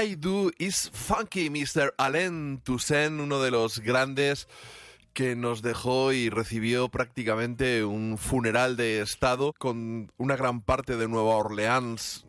I 0.00 0.14
Do 0.14 0.52
is 0.58 0.90
Funky, 0.92 1.50
Mr. 1.50 1.92
Alain 1.98 2.60
Toussaint, 2.62 3.20
uno 3.20 3.42
de 3.42 3.50
los 3.50 3.80
grandes 3.80 4.46
que 5.12 5.34
nos 5.34 5.60
dejó 5.60 6.12
y 6.12 6.30
recibió 6.30 6.88
prácticamente 6.88 7.84
un 7.84 8.16
funeral 8.16 8.76
de 8.76 9.00
Estado 9.00 9.52
con 9.58 10.12
una 10.16 10.36
gran 10.36 10.60
parte 10.60 10.96
de 10.96 11.08
Nueva 11.08 11.34
Orleans 11.36 12.26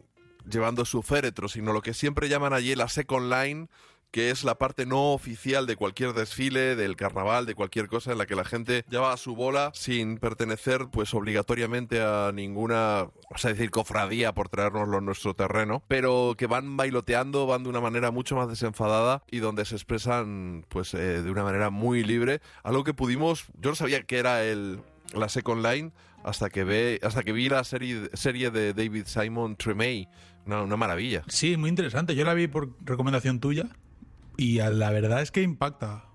llevando 0.49 0.84
su 0.84 1.03
féretro, 1.03 1.47
sino 1.47 1.72
lo 1.72 1.84
que 1.84 1.93
siempre 1.93 2.28
llaman 2.28 2.53
allí 2.53 2.74
la 2.74 2.89
Second 2.89 3.32
Line, 3.32 3.67
que 4.12 4.32
es 4.32 4.43
la 4.43 4.55
parte 4.55 4.86
no 4.86 5.14
oficial 5.14 5.68
de 5.68 5.76
cualquier 5.76 6.14
desfile, 6.14 6.76
del 6.76 6.95
carnaval, 6.95 7.45
de 7.45 7.55
cualquier 7.55 7.88
cosa 7.88 8.12
en 8.12 8.18
la 8.18 8.26
que 8.26 8.36
la 8.36 8.43
gente 8.43 8.84
lleva 8.89 9.14
a 9.14 9.18
su 9.18 9.36
bola 9.36 9.72
sin 9.74 10.18
pertenecer 10.18 10.88
pues 10.91 11.14
obligatoriamente 11.14 12.01
a 12.01 12.32
ninguna, 12.34 13.10
vamos 13.30 13.45
a 13.45 13.49
decir, 13.49 13.70
cofradía 13.70 14.34
por 14.34 14.49
traérnoslo 14.49 14.97
en 14.97 15.05
nuestro 15.05 15.36
terreno, 15.36 15.84
pero 15.88 16.36
que 16.38 16.47
van 16.47 16.76
bailoteando, 16.78 17.45
van 17.45 17.64
de 17.64 17.70
una 17.70 17.82
manera 17.82 18.12
mucho 18.12 18.36
más 18.36 18.49
desenfadada 18.49 19.24
y 19.30 19.39
donde 19.39 19.66
se 19.66 19.76
expresan 19.76 20.66
pues 20.70 20.93
eh, 20.93 21.22
de 21.22 21.32
una 21.32 21.43
manera 21.43 21.70
muy 21.70 22.03
libre, 22.03 22.41
algo 22.64 22.84
que 22.84 22.93
pudimos, 22.93 23.45
yo 23.60 23.70
no 23.70 23.76
sabía 23.76 24.03
que 24.03 24.18
era 24.18 24.43
el, 24.43 24.82
la 25.14 25.30
Second 25.30 25.66
Line 25.66 25.91
hasta 26.24 26.49
que 26.49 26.64
ve, 26.64 26.99
hasta 27.03 27.24
que 27.24 27.32
vi 27.32 27.47
la 27.47 27.64
serie, 27.64 28.10
serie 28.14 28.49
de 28.49 28.74
David 28.74 29.05
Simon 29.05 29.55
Tremay, 29.55 30.10
una, 30.45 30.64
una 30.64 30.78
maravilla. 30.78 31.24
Sí, 31.28 31.55
muy 31.57 31.70
interesante. 31.70 32.16
Yo 32.16 32.26
la 32.26 32.34
vi 32.34 32.47
por 32.47 32.76
recomendación 32.82 33.39
tuya 33.39 33.70
y 34.39 34.59
la 34.59 34.89
verdad 34.89 35.21
es 35.21 35.31
que 35.31 35.41
impacta. 35.41 36.05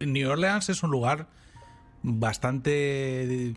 New 0.00 0.28
Orleans 0.28 0.68
es 0.68 0.82
un 0.82 0.90
lugar 0.90 1.28
bastante 2.02 3.54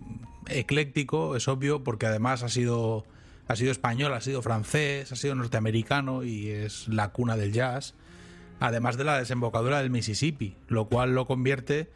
ecléctico, 0.48 1.36
es 1.36 1.48
obvio, 1.48 1.84
porque 1.84 2.06
además 2.06 2.44
ha 2.44 2.50
sido, 2.50 3.06
ha 3.48 3.56
sido 3.56 3.72
español, 3.72 4.14
ha 4.14 4.22
sido 4.22 4.44
francés, 4.44 5.12
ha 5.12 5.16
sido 5.16 5.34
norteamericano 5.34 6.24
y 6.24 6.50
es 6.50 6.88
la 6.90 7.12
cuna 7.12 7.38
del 7.38 7.54
jazz, 7.54 7.96
además 8.60 8.98
de 8.98 9.06
la 9.06 9.18
desembocadura 9.18 9.82
del 9.82 9.90
Mississippi, 9.90 10.58
lo 10.68 10.90
cual 10.90 11.16
lo 11.16 11.26
convierte 11.26 11.90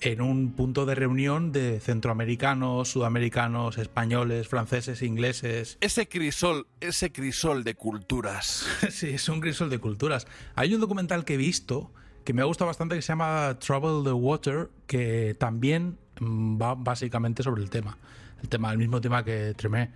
en 0.00 0.20
un 0.20 0.52
punto 0.52 0.84
de 0.86 0.94
reunión 0.94 1.52
de 1.52 1.80
centroamericanos, 1.80 2.90
sudamericanos, 2.90 3.78
españoles, 3.78 4.48
franceses, 4.48 5.02
ingleses, 5.02 5.78
Ese 5.80 6.08
crisol, 6.08 6.66
ese 6.80 7.12
crisol 7.12 7.64
de 7.64 7.74
culturas. 7.74 8.66
Sí, 8.90 9.08
es 9.10 9.28
un 9.28 9.40
crisol 9.40 9.70
de 9.70 9.78
culturas. 9.78 10.26
Hay 10.54 10.74
un 10.74 10.80
documental 10.80 11.24
que 11.24 11.34
he 11.34 11.38
visto 11.38 11.92
que 12.24 12.32
me 12.32 12.42
ha 12.42 12.44
gustado 12.44 12.66
bastante 12.66 12.96
que 12.96 13.02
se 13.02 13.08
llama 13.08 13.56
Trouble 13.58 14.02
the 14.04 14.12
Water, 14.12 14.70
que 14.86 15.36
también 15.38 15.96
mm, 16.20 16.60
va 16.60 16.74
básicamente 16.74 17.42
sobre 17.42 17.62
el 17.62 17.70
tema. 17.70 17.98
El 18.42 18.48
tema, 18.48 18.72
el 18.72 18.78
mismo 18.78 19.00
tema 19.00 19.24
que 19.24 19.54
Tremé. 19.54 19.90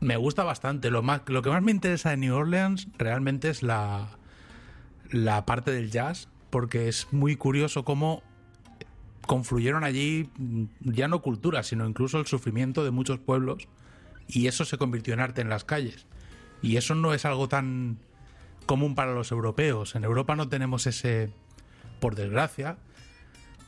Me 0.00 0.16
gusta 0.16 0.44
bastante. 0.44 0.90
Lo, 0.90 1.02
más, 1.02 1.22
lo 1.26 1.42
que 1.42 1.50
más 1.50 1.62
me 1.62 1.70
interesa 1.70 2.10
de 2.10 2.18
New 2.18 2.34
Orleans 2.34 2.88
realmente 2.98 3.48
es 3.48 3.62
la, 3.62 4.18
la 5.10 5.46
parte 5.46 5.70
del 5.70 5.90
jazz, 5.90 6.28
porque 6.50 6.88
es 6.88 7.08
muy 7.12 7.36
curioso 7.36 7.84
cómo 7.84 8.22
confluyeron 9.26 9.84
allí 9.84 10.30
mm, 10.36 10.64
ya 10.80 11.08
no 11.08 11.22
culturas, 11.22 11.66
sino 11.66 11.86
incluso 11.86 12.18
el 12.18 12.26
sufrimiento 12.26 12.84
de 12.84 12.90
muchos 12.90 13.18
pueblos, 13.18 13.68
y 14.28 14.46
eso 14.46 14.64
se 14.64 14.78
convirtió 14.78 15.14
en 15.14 15.20
arte 15.20 15.42
en 15.42 15.48
las 15.48 15.64
calles. 15.64 16.06
Y 16.62 16.76
eso 16.76 16.94
no 16.94 17.12
es 17.12 17.24
algo 17.24 17.48
tan 17.48 17.98
común 18.66 18.94
para 18.94 19.12
los 19.12 19.30
europeos. 19.30 19.94
En 19.94 20.04
Europa 20.04 20.34
no 20.34 20.48
tenemos 20.48 20.86
ese, 20.86 21.30
por 22.00 22.14
desgracia, 22.14 22.78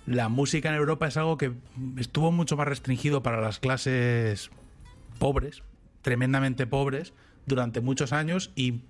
la 0.07 0.29
música 0.29 0.69
en 0.69 0.77
Europa 0.77 1.09
es 1.09 1.17
algo 1.17 1.37
que 1.37 1.53
estuvo 1.97 2.31
mucho 2.31 2.57
más 2.57 2.69
restringido 2.69 3.23
para 3.23 3.41
las 3.41 3.59
clases 3.59 4.51
pobres, 5.19 5.63
tremendamente 6.03 6.67
pobres, 6.67 7.13
durante 7.47 7.81
muchos 7.81 8.13
años 8.13 8.53
y, 8.55 8.83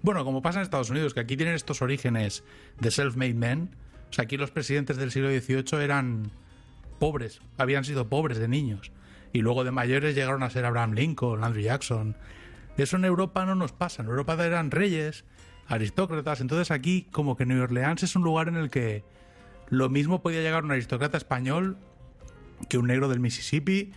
bueno, 0.00 0.24
como 0.24 0.40
pasa 0.40 0.58
en 0.58 0.62
Estados 0.62 0.90
Unidos, 0.90 1.12
que 1.12 1.20
aquí 1.20 1.36
tienen 1.36 1.54
estos 1.54 1.82
orígenes 1.82 2.42
de 2.80 2.90
self-made 2.90 3.34
men, 3.34 3.76
o 4.12 4.14
sea, 4.14 4.24
aquí 4.24 4.36
los 4.36 4.50
presidentes 4.50 4.98
del 4.98 5.10
siglo 5.10 5.30
XVIII 5.30 5.82
eran 5.82 6.30
pobres, 6.98 7.40
habían 7.56 7.82
sido 7.82 8.10
pobres 8.10 8.36
de 8.36 8.46
niños, 8.46 8.92
y 9.32 9.40
luego 9.40 9.64
de 9.64 9.70
mayores 9.70 10.14
llegaron 10.14 10.42
a 10.42 10.50
ser 10.50 10.66
Abraham 10.66 10.92
Lincoln, 10.92 11.42
Andrew 11.42 11.64
Jackson. 11.64 12.14
Eso 12.76 12.96
en 12.96 13.06
Europa 13.06 13.46
no 13.46 13.54
nos 13.54 13.72
pasa, 13.72 14.02
en 14.02 14.10
Europa 14.10 14.34
eran 14.44 14.70
reyes, 14.70 15.24
aristócratas, 15.66 16.42
entonces 16.42 16.70
aquí 16.70 17.08
como 17.10 17.38
que 17.38 17.46
New 17.46 17.62
Orleans 17.62 18.02
es 18.02 18.14
un 18.14 18.22
lugar 18.22 18.48
en 18.48 18.56
el 18.56 18.68
que 18.68 19.02
lo 19.70 19.88
mismo 19.88 20.20
podía 20.20 20.42
llegar 20.42 20.62
un 20.62 20.72
aristócrata 20.72 21.16
español 21.16 21.78
que 22.68 22.76
un 22.76 22.88
negro 22.88 23.08
del 23.08 23.18
Mississippi, 23.18 23.92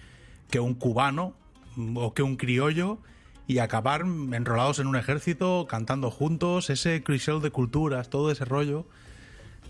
que 0.50 0.62
un 0.62 0.76
cubano 0.76 1.36
mm, 1.76 1.98
o 1.98 2.14
que 2.14 2.24
un 2.24 2.38
criollo 2.38 3.00
y 3.48 3.58
acabar 3.58 4.04
enrolados 4.04 4.80
en 4.80 4.88
un 4.88 4.96
ejército, 4.96 5.68
cantando 5.70 6.10
juntos, 6.10 6.70
ese 6.70 7.04
crisol 7.04 7.42
de 7.42 7.52
culturas, 7.52 8.10
todo 8.10 8.32
ese 8.32 8.46
rollo, 8.46 8.88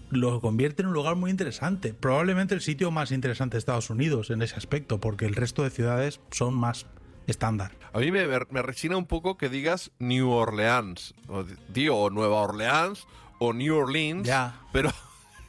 lo 0.09 0.39
convierte 0.41 0.81
en 0.83 0.87
un 0.89 0.93
lugar 0.93 1.15
muy 1.15 1.31
interesante. 1.31 1.93
Probablemente 1.93 2.53
el 2.55 2.61
sitio 2.61 2.91
más 2.91 3.11
interesante 3.11 3.55
de 3.55 3.59
Estados 3.59 3.89
Unidos 3.89 4.29
en 4.29 4.41
ese 4.41 4.55
aspecto, 4.55 4.99
porque 4.99 5.25
el 5.25 5.35
resto 5.35 5.63
de 5.63 5.69
ciudades 5.69 6.19
son 6.31 6.53
más 6.53 6.85
estándar. 7.27 7.71
A 7.93 7.99
mí 7.99 8.11
me, 8.11 8.27
me 8.27 8.61
rechina 8.61 8.97
un 8.97 9.05
poco 9.07 9.37
que 9.37 9.49
digas 9.49 9.91
New 9.99 10.29
Orleans. 10.29 11.15
O, 11.27 11.43
tío, 11.73 11.95
o 11.95 12.09
Nueva 12.09 12.41
Orleans 12.41 13.07
o 13.39 13.53
New 13.53 13.75
Orleans. 13.75 14.27
Ya. 14.27 14.61
Pero. 14.71 14.91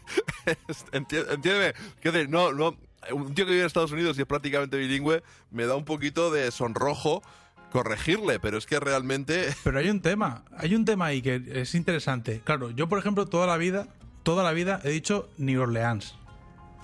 enti- 0.93 1.27
entiéndeme. 1.31 1.75
Que 2.01 2.13
de- 2.13 2.29
no, 2.29 2.53
no. 2.53 2.77
Un 3.13 3.35
tío 3.35 3.45
que 3.45 3.51
vive 3.53 3.61
en 3.61 3.67
Estados 3.67 3.93
Unidos 3.93 4.19
y 4.19 4.23
es 4.23 4.27
prácticamente 4.27 4.77
bilingüe 4.77 5.23
me 5.53 5.67
da 5.67 5.77
un 5.77 5.85
poquito 5.85 6.33
de 6.33 6.51
sonrojo 6.51 7.23
corregirle, 7.71 8.41
pero 8.41 8.59
es 8.59 8.67
que 8.67 8.81
realmente. 8.81 9.55
Pero 9.63 9.79
hay 9.79 9.91
un 9.91 10.01
tema, 10.01 10.45
hay 10.57 10.75
un 10.75 10.85
tema 10.85 11.07
ahí 11.07 11.23
que 11.23 11.41
es 11.53 11.75
interesante. 11.77 12.41
Claro, 12.43 12.71
yo 12.71 12.89
por 12.89 12.99
ejemplo 12.99 13.27
toda 13.27 13.47
la 13.47 13.57
vida, 13.59 13.87
toda 14.27 14.43
la 14.43 14.51
vida 14.51 14.81
he 14.83 14.91
dicho 14.91 15.31
New 15.39 15.63
Orleans, 15.63 16.17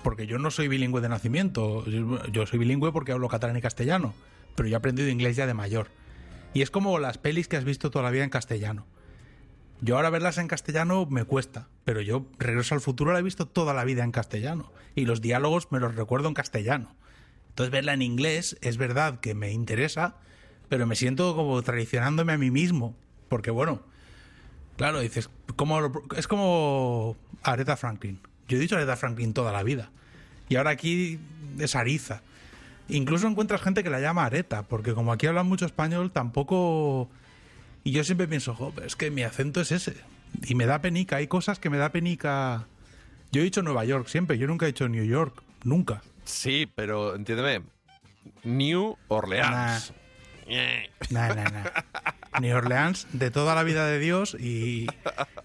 porque 0.01 0.27
yo 0.27 0.39
no 0.39 0.49
soy 0.49 0.69
bilingüe 0.69 1.01
de 1.01 1.09
nacimiento, 1.09 1.83
yo 2.31 2.47
soy 2.47 2.57
bilingüe 2.57 2.93
porque 2.93 3.11
hablo 3.11 3.27
catalán 3.27 3.57
y 3.57 3.61
castellano, 3.61 4.13
pero 4.55 4.69
yo 4.69 4.75
he 4.75 4.77
aprendido 4.77 5.09
inglés 5.09 5.35
ya 5.35 5.45
de 5.45 5.53
mayor. 5.53 5.89
Y 6.53 6.61
es 6.61 6.71
como 6.71 6.97
las 6.99 7.17
pelis 7.17 7.49
que 7.49 7.57
has 7.57 7.65
visto 7.65 7.91
toda 7.91 8.05
la 8.05 8.11
vida 8.11 8.23
en 8.23 8.29
castellano. 8.29 8.85
Yo 9.81 9.97
ahora 9.97 10.09
verlas 10.09 10.37
en 10.37 10.47
castellano 10.47 11.05
me 11.05 11.25
cuesta, 11.25 11.67
pero 11.83 11.99
yo 11.99 12.25
Regreso 12.39 12.75
al 12.75 12.81
Futuro 12.81 13.11
la 13.11 13.19
he 13.19 13.23
visto 13.23 13.45
toda 13.45 13.73
la 13.73 13.83
vida 13.83 14.05
en 14.05 14.13
castellano 14.13 14.71
y 14.95 15.03
los 15.03 15.19
diálogos 15.19 15.69
me 15.69 15.81
los 15.81 15.95
recuerdo 15.95 16.29
en 16.29 16.35
castellano. 16.35 16.95
Entonces 17.49 17.73
verla 17.73 17.93
en 17.93 18.03
inglés 18.03 18.57
es 18.61 18.77
verdad 18.77 19.19
que 19.19 19.35
me 19.35 19.51
interesa, 19.51 20.15
pero 20.69 20.87
me 20.87 20.95
siento 20.95 21.35
como 21.35 21.61
traicionándome 21.61 22.31
a 22.31 22.37
mí 22.37 22.51
mismo, 22.51 22.95
porque 23.27 23.51
bueno, 23.51 23.83
claro, 24.77 24.99
dices, 24.99 25.29
como 25.55 25.91
es 26.15 26.27
como 26.27 27.15
Aretha 27.43 27.77
Franklin. 27.77 28.19
Yo 28.47 28.57
he 28.57 28.59
dicho 28.59 28.75
Aretha 28.75 28.95
Franklin 28.95 29.33
toda 29.33 29.51
la 29.51 29.63
vida 29.63 29.89
y 30.49 30.55
ahora 30.55 30.71
aquí 30.71 31.19
es 31.59 31.75
Ariza. 31.75 32.21
Incluso 32.89 33.27
encuentras 33.27 33.61
gente 33.61 33.83
que 33.83 33.89
la 33.89 34.01
llama 34.01 34.25
Areta, 34.25 34.63
porque 34.63 34.93
como 34.93 35.13
aquí 35.13 35.25
hablan 35.27 35.47
mucho 35.47 35.65
español, 35.65 36.11
tampoco 36.11 37.09
y 37.83 37.91
yo 37.91 38.03
siempre 38.03 38.27
pienso, 38.27 38.55
jo, 38.55 38.73
es 38.85 38.95
que 38.95 39.11
mi 39.11 39.23
acento 39.23 39.61
es 39.61 39.71
ese. 39.71 39.95
Y 40.45 40.55
me 40.55 40.65
da 40.65 40.81
penica. 40.81 41.17
Hay 41.17 41.27
cosas 41.27 41.59
que 41.59 41.69
me 41.69 41.77
da 41.77 41.91
penica. 41.91 42.65
Yo 43.31 43.41
he 43.41 43.43
dicho 43.43 43.61
Nueva 43.61 43.83
York 43.83 44.07
siempre. 44.07 44.37
Yo 44.37 44.47
nunca 44.47 44.65
he 44.65 44.67
dicho 44.67 44.87
New 44.87 45.03
York. 45.03 45.43
Nunca. 45.63 46.01
Sí, 46.23 46.71
pero 46.73 47.15
entiéndeme. 47.15 47.65
New 48.43 48.97
Orleans. 49.09 49.93
Nah, 51.09 51.33
nah, 51.33 51.49
nah. 51.49 52.39
New 52.39 52.55
Orleans 52.55 53.07
de 53.13 53.31
toda 53.31 53.55
la 53.55 53.63
vida 53.63 53.85
de 53.85 53.99
Dios 53.99 54.35
y, 54.39 54.87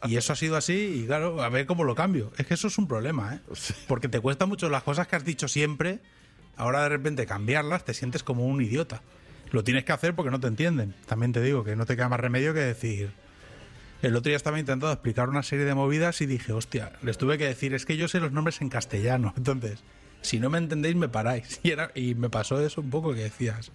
y 0.04 0.16
eso 0.16 0.32
ha 0.32 0.36
sido 0.36 0.56
así. 0.56 1.02
Y 1.02 1.06
claro, 1.06 1.42
a 1.42 1.48
ver 1.48 1.66
cómo 1.66 1.84
lo 1.84 1.94
cambio. 1.94 2.32
Es 2.38 2.46
que 2.46 2.54
eso 2.54 2.68
es 2.68 2.78
un 2.78 2.88
problema, 2.88 3.34
¿eh? 3.34 3.40
Porque 3.86 4.08
te 4.08 4.20
cuesta 4.20 4.46
mucho 4.46 4.68
las 4.68 4.82
cosas 4.82 5.06
que 5.06 5.16
has 5.16 5.24
dicho 5.24 5.48
siempre. 5.48 6.00
Ahora 6.56 6.82
de 6.82 6.88
repente 6.88 7.26
cambiarlas 7.26 7.84
te 7.84 7.94
sientes 7.94 8.22
como 8.22 8.46
un 8.46 8.62
idiota. 8.62 9.02
Lo 9.50 9.64
tienes 9.64 9.84
que 9.84 9.92
hacer 9.92 10.14
porque 10.14 10.30
no 10.30 10.40
te 10.40 10.48
entienden. 10.48 10.94
También 11.06 11.32
te 11.32 11.40
digo 11.40 11.64
que 11.64 11.76
no 11.76 11.86
te 11.86 11.96
queda 11.96 12.08
más 12.08 12.20
remedio 12.20 12.52
que 12.52 12.60
decir. 12.60 13.12
El 14.02 14.14
otro 14.14 14.30
día 14.30 14.36
estaba 14.36 14.58
intentando 14.58 14.92
explicar 14.92 15.28
una 15.28 15.42
serie 15.42 15.64
de 15.64 15.74
movidas 15.74 16.20
y 16.20 16.26
dije, 16.26 16.52
hostia, 16.52 16.92
les 17.02 17.18
tuve 17.18 17.36
que 17.36 17.46
decir, 17.46 17.74
es 17.74 17.84
que 17.84 17.96
yo 17.96 18.06
sé 18.06 18.20
los 18.20 18.32
nombres 18.32 18.60
en 18.60 18.68
castellano. 18.68 19.34
Entonces, 19.36 19.82
si 20.20 20.38
no 20.38 20.50
me 20.50 20.58
entendéis, 20.58 20.96
me 20.96 21.08
paráis. 21.08 21.60
Y, 21.64 21.70
era, 21.70 21.90
y 21.94 22.14
me 22.14 22.30
pasó 22.30 22.60
eso 22.60 22.80
un 22.80 22.90
poco 22.90 23.14
que 23.14 23.22
decías, 23.22 23.72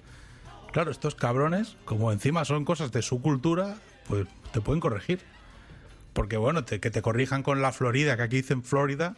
claro, 0.74 0.91
estos 0.91 1.15
cabrones, 1.15 1.78
como 1.86 2.11
encima 2.11 2.43
son 2.43 2.65
cosas 2.65 2.91
de 2.91 3.01
su 3.01 3.21
cultura, 3.21 3.76
pues 4.07 4.28
te 4.51 4.59
pueden 4.59 4.82
corregir. 4.82 5.21
Porque 6.11 6.38
bueno, 6.38 6.63
te- 6.65 6.80
que 6.80 6.91
te 6.91 7.01
corrijan 7.01 7.41
con 7.43 7.61
la 7.61 7.71
Florida, 7.71 8.17
que 8.17 8.24
aquí 8.24 8.36
dicen 8.38 8.63
Florida. 8.63 9.15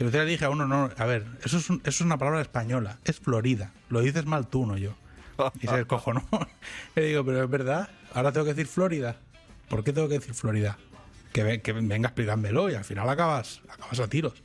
Y 0.00 0.04
día 0.12 0.22
le 0.24 0.30
dije 0.30 0.44
a 0.44 0.50
uno, 0.50 0.66
no, 0.66 0.90
a 0.96 1.04
ver, 1.06 1.26
eso 1.44 1.58
es, 1.58 1.68
un- 1.68 1.80
eso 1.80 1.88
es 1.90 2.00
una 2.02 2.16
palabra 2.18 2.40
española, 2.40 2.98
es 3.04 3.18
Florida. 3.18 3.72
Lo 3.88 4.00
dices 4.00 4.24
mal 4.26 4.46
tú, 4.46 4.64
no 4.64 4.76
yo. 4.78 4.94
Y 5.60 5.66
se 5.66 5.84
cojonó. 5.86 6.24
Le 6.94 7.02
digo, 7.06 7.24
pero 7.24 7.42
es 7.44 7.50
verdad, 7.50 7.88
ahora 8.14 8.32
tengo 8.32 8.44
que 8.46 8.54
decir 8.54 8.68
Florida. 8.68 9.16
¿Por 9.68 9.84
qué 9.84 9.92
tengo 9.92 10.08
que 10.08 10.18
decir 10.18 10.34
Florida? 10.34 10.78
Que, 11.32 11.60
que 11.60 11.72
venga 11.72 12.08
y 12.70 12.74
al 12.74 12.84
final 12.84 13.08
acabas, 13.10 13.60
acabas 13.68 14.00
a 14.00 14.08
tiros. 14.08 14.42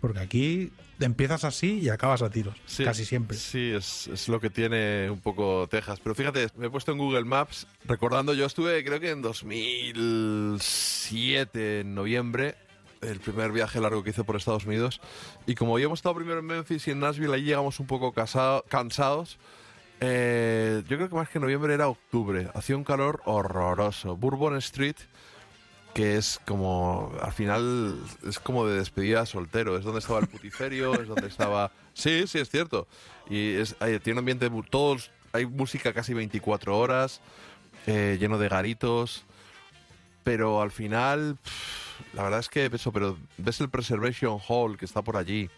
Porque 0.00 0.20
aquí 0.20 0.72
empiezas 0.98 1.44
así 1.44 1.78
y 1.80 1.88
acabas 1.90 2.22
a 2.22 2.30
tiros, 2.30 2.54
Sí, 2.66 2.84
casi 2.84 3.04
siempre. 3.04 3.36
Sí, 3.36 3.70
es, 3.74 4.06
es 4.08 4.28
lo 4.28 4.40
que 4.40 4.48
tiene 4.50 5.10
un 5.10 5.20
poco 5.20 5.66
Texas. 5.70 6.00
Pero 6.02 6.14
fíjate, 6.14 6.48
me 6.56 6.66
he 6.66 6.70
puesto 6.70 6.92
en 6.92 6.98
Google 6.98 7.24
Maps 7.24 7.66
recordando, 7.84 8.32
yo 8.34 8.46
estuve 8.46 8.82
creo 8.84 8.98
que 9.00 9.10
en 9.10 9.22
2007, 9.22 11.80
en 11.80 11.94
noviembre, 11.94 12.54
el 13.02 13.20
primer 13.20 13.52
viaje 13.52 13.80
largo 13.80 14.02
que 14.02 14.10
hice 14.10 14.24
por 14.24 14.36
Estados 14.36 14.64
Unidos. 14.66 15.00
Y 15.46 15.54
como 15.54 15.74
habíamos 15.74 15.98
estado 16.00 16.14
primero 16.14 16.38
en 16.40 16.46
Memphis 16.46 16.86
y 16.88 16.90
en 16.92 17.00
Nashville, 17.00 17.34
ahí 17.34 17.42
llegamos 17.42 17.78
un 17.80 17.86
poco 17.86 18.12
casado- 18.12 18.64
cansados. 18.68 19.38
Eh, 20.00 20.82
yo 20.88 20.96
creo 20.96 21.08
que 21.10 21.14
más 21.14 21.28
que 21.28 21.38
noviembre 21.40 21.74
era 21.74 21.88
octubre. 21.88 22.48
Hacía 22.54 22.76
un 22.76 22.84
calor 22.84 23.20
horroroso. 23.26 24.16
Bourbon 24.16 24.56
Street 24.56 24.96
que 25.94 26.16
es 26.16 26.40
como 26.46 27.12
al 27.20 27.32
final 27.32 27.98
es 28.26 28.38
como 28.38 28.66
de 28.66 28.76
despedida 28.78 29.20
de 29.20 29.26
soltero. 29.26 29.76
Es 29.76 29.84
donde 29.84 30.00
estaba 30.00 30.20
el 30.20 30.28
putiferio 30.28 30.94
es 31.00 31.08
donde 31.08 31.26
estaba 31.26 31.72
sí 31.94 32.26
sí 32.26 32.38
es 32.38 32.48
cierto. 32.50 32.86
Y 33.28 33.54
es 33.54 33.76
hay- 33.80 33.98
tiene 34.00 34.14
un 34.20 34.28
ambiente 34.28 34.50
todos 34.70 35.10
hay 35.32 35.46
música 35.46 35.92
casi 35.92 36.12
24 36.14 36.76
horas 36.78 37.20
eh, 37.86 38.16
lleno 38.20 38.38
de 38.38 38.48
garitos 38.48 39.24
pero 40.24 40.60
al 40.60 40.70
final 40.70 41.38
pff, 41.42 42.14
la 42.14 42.22
verdad 42.24 42.40
es 42.40 42.48
que 42.48 42.68
eso 42.72 42.92
pero 42.92 43.16
ves 43.38 43.60
el 43.60 43.70
preservation 43.70 44.38
hall 44.48 44.76
que 44.76 44.84
está 44.84 45.02
por 45.02 45.16
allí 45.16 45.48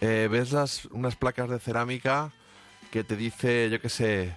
eh, 0.00 0.28
ves 0.30 0.52
las 0.52 0.84
unas 0.86 1.16
placas 1.16 1.48
de 1.50 1.58
cerámica 1.58 2.32
que 2.90 3.02
te 3.04 3.16
dice 3.16 3.68
yo 3.70 3.80
qué 3.80 3.88
sé 3.88 4.36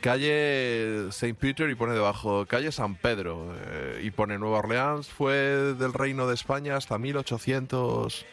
calle 0.00 1.08
St. 1.08 1.34
Peter 1.34 1.68
y 1.70 1.74
pone 1.74 1.92
debajo 1.94 2.46
calle 2.46 2.72
San 2.72 2.96
Pedro 2.96 3.54
eh, 3.56 4.02
y 4.04 4.10
pone 4.10 4.38
Nueva 4.38 4.58
Orleans 4.58 5.08
fue 5.08 5.34
del 5.74 5.92
reino 5.92 6.26
de 6.26 6.34
España 6.34 6.76
hasta 6.76 6.98
1800 6.98 8.26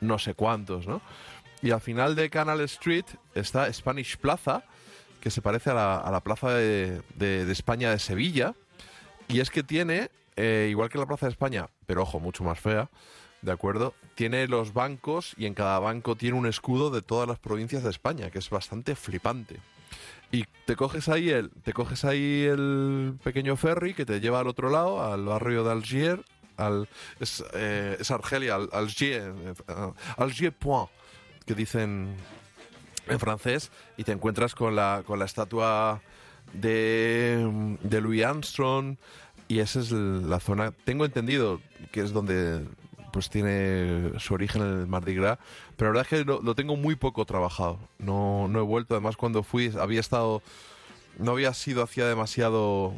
no 0.00 0.18
sé 0.18 0.34
cuántos, 0.34 0.86
¿no? 0.86 1.00
Y 1.60 1.72
al 1.72 1.80
final 1.80 2.14
de 2.14 2.30
Canal 2.30 2.60
Street 2.62 3.04
está 3.34 3.72
Spanish 3.72 4.16
Plaza, 4.16 4.62
que 5.20 5.30
se 5.30 5.42
parece 5.42 5.70
a 5.70 5.74
la, 5.74 6.20
plaza 6.22 6.54
de 6.54 7.02
España 7.50 7.90
de 7.90 7.98
Sevilla, 7.98 8.54
y 9.28 9.40
es 9.40 9.50
que 9.50 9.62
tiene, 9.62 10.10
eh, 10.36 10.68
igual 10.70 10.88
que 10.88 10.98
la 10.98 11.06
Plaza 11.06 11.26
de 11.26 11.32
España, 11.32 11.68
pero 11.86 12.02
ojo, 12.02 12.18
mucho 12.18 12.42
más 12.42 12.58
fea, 12.58 12.88
¿de 13.42 13.52
acuerdo? 13.52 13.94
Tiene 14.14 14.48
los 14.48 14.72
bancos 14.72 15.34
y 15.36 15.44
en 15.44 15.54
cada 15.54 15.78
banco 15.78 16.16
tiene 16.16 16.38
un 16.38 16.46
escudo 16.46 16.90
de 16.90 17.02
todas 17.02 17.28
las 17.28 17.38
provincias 17.38 17.82
de 17.82 17.90
España, 17.90 18.30
que 18.30 18.38
es 18.38 18.48
bastante 18.48 18.96
flipante. 18.96 19.56
Y 20.30 20.44
te 20.66 20.76
coges 20.76 21.08
ahí 21.08 21.30
el, 21.30 21.50
te 21.62 21.72
coges 21.72 22.04
ahí 22.04 22.44
el 22.44 23.18
pequeño 23.22 23.56
ferry 23.56 23.94
que 23.94 24.04
te 24.04 24.20
lleva 24.20 24.40
al 24.40 24.48
otro 24.48 24.68
lado, 24.68 25.02
al 25.02 25.24
barrio 25.24 25.64
de 25.64 25.72
Algier, 25.72 26.24
al, 26.58 26.88
es, 27.18 27.42
eh, 27.54 27.96
es 27.98 28.10
Argelia, 28.10 28.56
al, 28.56 28.68
Algier, 28.72 29.32
eh, 29.68 29.92
Algier 30.18 30.52
Point, 30.52 30.90
que 31.46 31.54
dicen 31.54 32.14
en 33.06 33.18
francés, 33.18 33.70
y 33.96 34.04
te 34.04 34.12
encuentras 34.12 34.54
con 34.54 34.76
la, 34.76 35.02
con 35.06 35.18
la 35.18 35.24
estatua 35.24 36.02
de, 36.52 37.76
de 37.82 38.00
Louis 38.02 38.22
Armstrong, 38.22 38.96
y 39.46 39.60
esa 39.60 39.80
es 39.80 39.92
la 39.92 40.40
zona, 40.40 40.72
tengo 40.84 41.06
entendido 41.06 41.62
que 41.90 42.02
es 42.02 42.12
donde 42.12 42.66
pues 43.12 43.30
tiene 43.30 44.12
su 44.18 44.34
origen 44.34 44.62
en 44.62 44.80
el 44.80 44.86
Mardi 44.86 45.14
Gras, 45.14 45.38
pero 45.76 45.92
la 45.92 45.98
verdad 46.00 46.12
es 46.12 46.24
que 46.24 46.30
lo, 46.30 46.54
tengo 46.54 46.76
muy 46.76 46.96
poco 46.96 47.24
trabajado. 47.24 47.78
No, 47.98 48.48
no 48.48 48.58
he 48.58 48.62
vuelto, 48.62 48.94
además 48.94 49.16
cuando 49.16 49.42
fui 49.42 49.72
había 49.78 50.00
estado, 50.00 50.42
no 51.18 51.32
había 51.32 51.54
sido 51.54 51.82
hacía 51.82 52.06
demasiado 52.06 52.94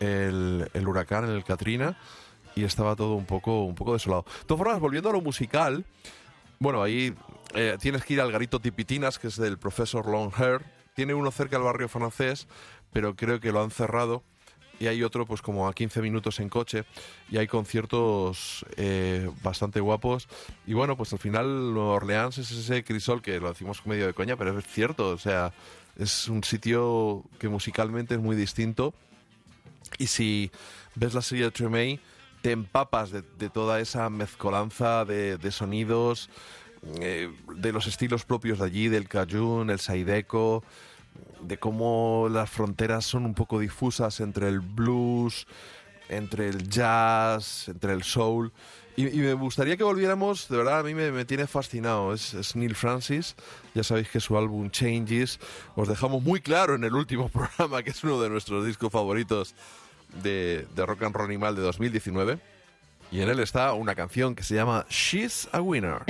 el, 0.00 0.68
el 0.74 0.88
huracán, 0.88 1.28
el 1.28 1.44
Katrina, 1.44 1.96
y 2.54 2.64
estaba 2.64 2.94
todo 2.96 3.14
un 3.14 3.26
poco, 3.26 3.64
un 3.64 3.74
poco 3.74 3.94
desolado. 3.94 4.24
De 4.40 4.44
todas 4.46 4.58
formas, 4.58 4.80
volviendo 4.80 5.10
a 5.10 5.12
lo 5.12 5.20
musical, 5.20 5.84
Bueno, 6.58 6.82
ahí 6.82 7.14
eh, 7.54 7.76
tienes 7.80 8.04
que 8.04 8.14
ir 8.14 8.20
al 8.20 8.32
garito 8.32 8.60
Tipitinas, 8.60 9.18
que 9.18 9.28
es 9.28 9.36
del 9.36 9.58
profesor 9.58 10.06
Longhair. 10.06 10.62
Tiene 10.94 11.14
uno 11.14 11.30
cerca 11.30 11.56
del 11.56 11.64
barrio 11.64 11.88
francés, 11.88 12.46
pero 12.92 13.16
creo 13.16 13.40
que 13.40 13.52
lo 13.52 13.62
han 13.62 13.70
cerrado. 13.70 14.22
Y 14.80 14.86
hay 14.86 15.02
otro, 15.02 15.24
pues 15.26 15.40
como 15.40 15.68
a 15.68 15.72
15 15.72 16.02
minutos 16.02 16.40
en 16.40 16.48
coche. 16.48 16.84
Y 17.30 17.38
hay 17.38 17.46
conciertos 17.46 18.64
eh, 18.76 19.30
bastante 19.42 19.80
guapos. 19.80 20.28
Y 20.66 20.74
bueno, 20.74 20.96
pues 20.96 21.12
al 21.12 21.18
final 21.18 21.72
Nueva 21.72 21.92
Orleans 21.92 22.38
es 22.38 22.50
ese 22.50 22.84
crisol 22.84 23.22
que 23.22 23.38
lo 23.40 23.48
decimos 23.48 23.86
medio 23.86 24.06
de 24.06 24.14
coña, 24.14 24.36
pero 24.36 24.58
es 24.58 24.66
cierto. 24.66 25.10
O 25.10 25.18
sea, 25.18 25.52
es 25.96 26.28
un 26.28 26.42
sitio 26.42 27.24
que 27.38 27.48
musicalmente 27.48 28.14
es 28.14 28.20
muy 28.20 28.36
distinto. 28.36 28.94
Y 29.98 30.08
si 30.08 30.50
ves 30.94 31.14
la 31.14 31.22
serie 31.22 31.44
de 31.44 31.50
Tremay, 31.50 32.00
te 32.42 32.52
empapas 32.52 33.10
de, 33.10 33.22
toda 33.48 33.80
esa 33.80 34.10
mezcolanza 34.10 35.04
de, 35.04 35.38
de 35.38 35.50
sonidos, 35.50 36.28
eh, 37.00 37.32
de 37.56 37.72
los 37.72 37.86
estilos 37.86 38.24
propios 38.24 38.58
de 38.58 38.66
allí, 38.66 38.88
del 38.88 39.08
cajun, 39.08 39.70
el 39.70 39.80
saideco, 39.80 40.62
de 41.40 41.58
cómo 41.58 42.28
las 42.30 42.50
fronteras 42.50 43.04
son 43.04 43.26
un 43.26 43.34
poco 43.34 43.58
difusas 43.58 44.20
entre 44.20 44.48
el 44.48 44.60
blues, 44.60 45.46
entre 46.08 46.48
el 46.48 46.68
jazz, 46.68 47.68
entre 47.68 47.92
el 47.92 48.02
soul. 48.02 48.52
Y, 48.96 49.04
me 49.06 49.34
gustaría 49.34 49.76
que 49.76 49.82
volviéramos, 49.82 50.48
de 50.48 50.56
verdad, 50.56 50.78
a 50.78 50.82
mí 50.84 50.94
me, 50.94 51.10
me 51.10 51.24
tiene 51.24 51.46
fascinado. 51.46 52.14
Es, 52.14 52.32
es 52.34 52.54
Neil 52.54 52.76
Francis, 52.76 53.34
ya 53.74 53.82
sabéis 53.82 54.08
que 54.08 54.20
su 54.20 54.38
álbum 54.38 54.70
Changes, 54.70 55.40
os 55.74 55.88
dejamos 55.88 56.22
muy 56.22 56.40
claro 56.40 56.76
en 56.76 56.84
el 56.84 56.94
último 56.94 57.28
programa, 57.58 57.82
que 57.82 57.90
es 57.90 58.04
uno 58.04 58.20
de 58.22 58.30
nuestros 58.30 58.64
discos 58.64 58.92
favoritos 58.92 59.54
de, 60.22 60.66
de 60.74 60.86
Rock 60.86 61.02
and 61.02 61.16
Roll 61.16 61.26
Animal 61.26 61.56
de 61.56 61.62
2019. 61.62 62.38
Y 63.10 63.20
en 63.20 63.28
él 63.28 63.40
está 63.40 63.72
una 63.74 63.94
canción 63.94 64.34
que 64.34 64.42
se 64.42 64.54
llama 64.54 64.86
She's 64.88 65.48
a 65.52 65.60
Winner. 65.60 66.04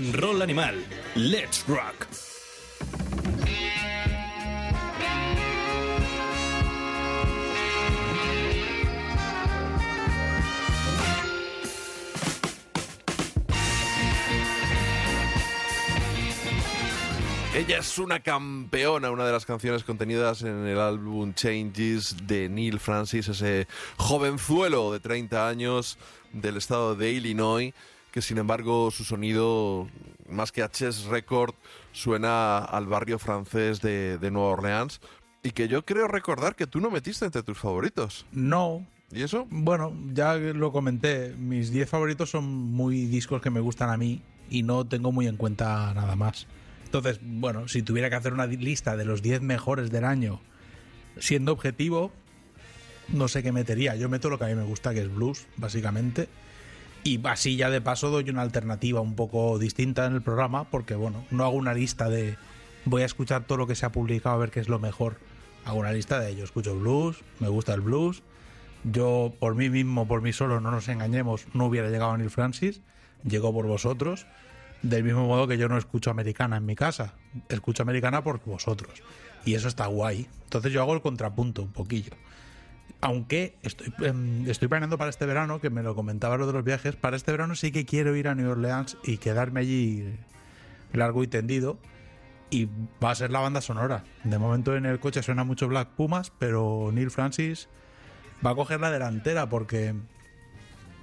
And 0.00 0.22
roll 0.22 0.42
animal. 0.42 0.74
Let's 1.14 1.62
rock. 1.68 2.06
Ella 17.54 17.78
es 17.78 17.98
una 17.98 18.20
campeona, 18.20 19.10
una 19.10 19.26
de 19.26 19.32
las 19.32 19.44
canciones 19.44 19.84
contenidas 19.84 20.40
en 20.42 20.66
el 20.66 20.78
álbum 20.78 21.34
Changes 21.34 22.16
de 22.26 22.48
Neil 22.48 22.80
Francis, 22.80 23.28
ese 23.28 23.68
jovenzuelo 23.98 24.92
de 24.92 25.00
30 25.00 25.46
años 25.46 25.98
del 26.32 26.56
estado 26.56 26.96
de 26.96 27.10
Illinois, 27.10 27.74
que 28.12 28.22
sin 28.22 28.38
embargo 28.38 28.90
su 28.90 29.04
sonido, 29.04 29.88
más 30.28 30.52
que 30.52 30.62
a 30.62 30.70
Chess 30.70 31.04
Record, 31.04 31.54
suena 31.92 32.58
al 32.58 32.86
barrio 32.86 33.18
francés 33.18 33.80
de, 33.80 34.18
de 34.18 34.30
Nueva 34.30 34.50
Orleans 34.50 35.00
y 35.42 35.52
que 35.52 35.68
yo 35.68 35.84
creo 35.84 36.08
recordar 36.08 36.54
que 36.54 36.66
tú 36.66 36.80
no 36.80 36.90
metiste 36.90 37.24
entre 37.24 37.42
tus 37.42 37.58
favoritos. 37.58 38.26
No. 38.32 38.86
¿Y 39.12 39.22
eso? 39.22 39.46
Bueno, 39.50 39.92
ya 40.12 40.34
lo 40.36 40.70
comenté. 40.70 41.34
Mis 41.36 41.72
10 41.72 41.88
favoritos 41.88 42.30
son 42.30 42.44
muy 42.44 43.06
discos 43.06 43.42
que 43.42 43.50
me 43.50 43.60
gustan 43.60 43.90
a 43.90 43.96
mí 43.96 44.22
y 44.48 44.62
no 44.62 44.86
tengo 44.86 45.10
muy 45.10 45.26
en 45.26 45.36
cuenta 45.36 45.92
nada 45.94 46.14
más. 46.14 46.46
Entonces, 46.84 47.20
bueno, 47.22 47.68
si 47.68 47.82
tuviera 47.82 48.08
que 48.10 48.16
hacer 48.16 48.32
una 48.32 48.46
lista 48.46 48.96
de 48.96 49.04
los 49.04 49.22
10 49.22 49.42
mejores 49.42 49.90
del 49.90 50.04
año, 50.04 50.40
siendo 51.18 51.52
objetivo, 51.52 52.12
no 53.08 53.28
sé 53.28 53.42
qué 53.42 53.52
metería. 53.52 53.96
Yo 53.96 54.08
meto 54.08 54.30
lo 54.30 54.38
que 54.38 54.44
a 54.44 54.48
mí 54.48 54.54
me 54.54 54.64
gusta, 54.64 54.94
que 54.94 55.00
es 55.00 55.12
blues, 55.12 55.46
básicamente. 55.56 56.28
Y 57.02 57.20
así 57.26 57.56
ya 57.56 57.70
de 57.70 57.80
paso 57.80 58.10
doy 58.10 58.28
una 58.28 58.42
alternativa 58.42 59.00
un 59.00 59.14
poco 59.14 59.58
distinta 59.58 60.06
en 60.06 60.14
el 60.14 60.22
programa, 60.22 60.64
porque 60.64 60.94
bueno, 60.94 61.24
no 61.30 61.44
hago 61.44 61.56
una 61.56 61.72
lista 61.72 62.08
de 62.10 62.36
voy 62.84 63.02
a 63.02 63.06
escuchar 63.06 63.44
todo 63.44 63.58
lo 63.58 63.66
que 63.66 63.74
se 63.74 63.86
ha 63.86 63.92
publicado 63.92 64.34
a 64.34 64.38
ver 64.38 64.50
qué 64.50 64.60
es 64.60 64.68
lo 64.68 64.78
mejor. 64.78 65.18
Hago 65.64 65.78
una 65.78 65.92
lista 65.92 66.20
de 66.20 66.36
yo 66.36 66.44
escucho 66.44 66.78
blues, 66.78 67.22
me 67.38 67.48
gusta 67.48 67.74
el 67.74 67.80
blues. 67.80 68.22
Yo 68.84 69.34
por 69.38 69.54
mí 69.54 69.68
mismo, 69.68 70.08
por 70.08 70.22
mí 70.22 70.32
solo, 70.32 70.60
no 70.60 70.70
nos 70.70 70.88
engañemos, 70.88 71.46
no 71.52 71.66
hubiera 71.66 71.90
llegado 71.90 72.12
a 72.12 72.18
Neil 72.18 72.30
Francis, 72.30 72.80
llegó 73.24 73.52
por 73.52 73.66
vosotros. 73.66 74.26
Del 74.82 75.04
mismo 75.04 75.26
modo 75.26 75.46
que 75.46 75.58
yo 75.58 75.68
no 75.68 75.76
escucho 75.76 76.10
americana 76.10 76.56
en 76.56 76.64
mi 76.64 76.74
casa, 76.74 77.14
escucho 77.50 77.82
americana 77.82 78.24
por 78.24 78.42
vosotros. 78.44 79.02
Y 79.44 79.54
eso 79.54 79.68
está 79.68 79.86
guay. 79.86 80.26
Entonces 80.44 80.72
yo 80.72 80.80
hago 80.80 80.94
el 80.94 81.02
contrapunto 81.02 81.62
un 81.62 81.72
poquillo. 81.72 82.12
Aunque 83.02 83.56
estoy, 83.62 83.92
em, 84.00 84.48
estoy 84.48 84.68
planeando 84.68 84.98
para 84.98 85.10
este 85.10 85.24
verano, 85.26 85.60
que 85.60 85.70
me 85.70 85.82
lo 85.82 85.94
comentaba 85.94 86.36
lo 86.36 86.46
de 86.46 86.52
los 86.52 86.64
viajes, 86.64 86.96
para 86.96 87.16
este 87.16 87.32
verano 87.32 87.54
sí 87.54 87.72
que 87.72 87.86
quiero 87.86 88.14
ir 88.14 88.28
a 88.28 88.34
New 88.34 88.50
Orleans 88.50 88.98
y 89.04 89.18
quedarme 89.18 89.60
allí 89.60 90.14
largo 90.92 91.22
y 91.22 91.26
tendido. 91.26 91.78
Y 92.50 92.68
va 93.02 93.12
a 93.12 93.14
ser 93.14 93.30
la 93.30 93.38
banda 93.38 93.60
sonora. 93.60 94.04
De 94.24 94.38
momento 94.38 94.76
en 94.76 94.84
el 94.84 94.98
coche 94.98 95.22
suena 95.22 95.44
mucho 95.44 95.68
Black 95.68 95.90
Pumas, 95.90 96.32
pero 96.38 96.90
Neil 96.92 97.10
Francis 97.10 97.68
va 98.44 98.50
a 98.50 98.54
coger 98.54 98.80
la 98.80 98.90
delantera 98.90 99.48
porque 99.48 99.94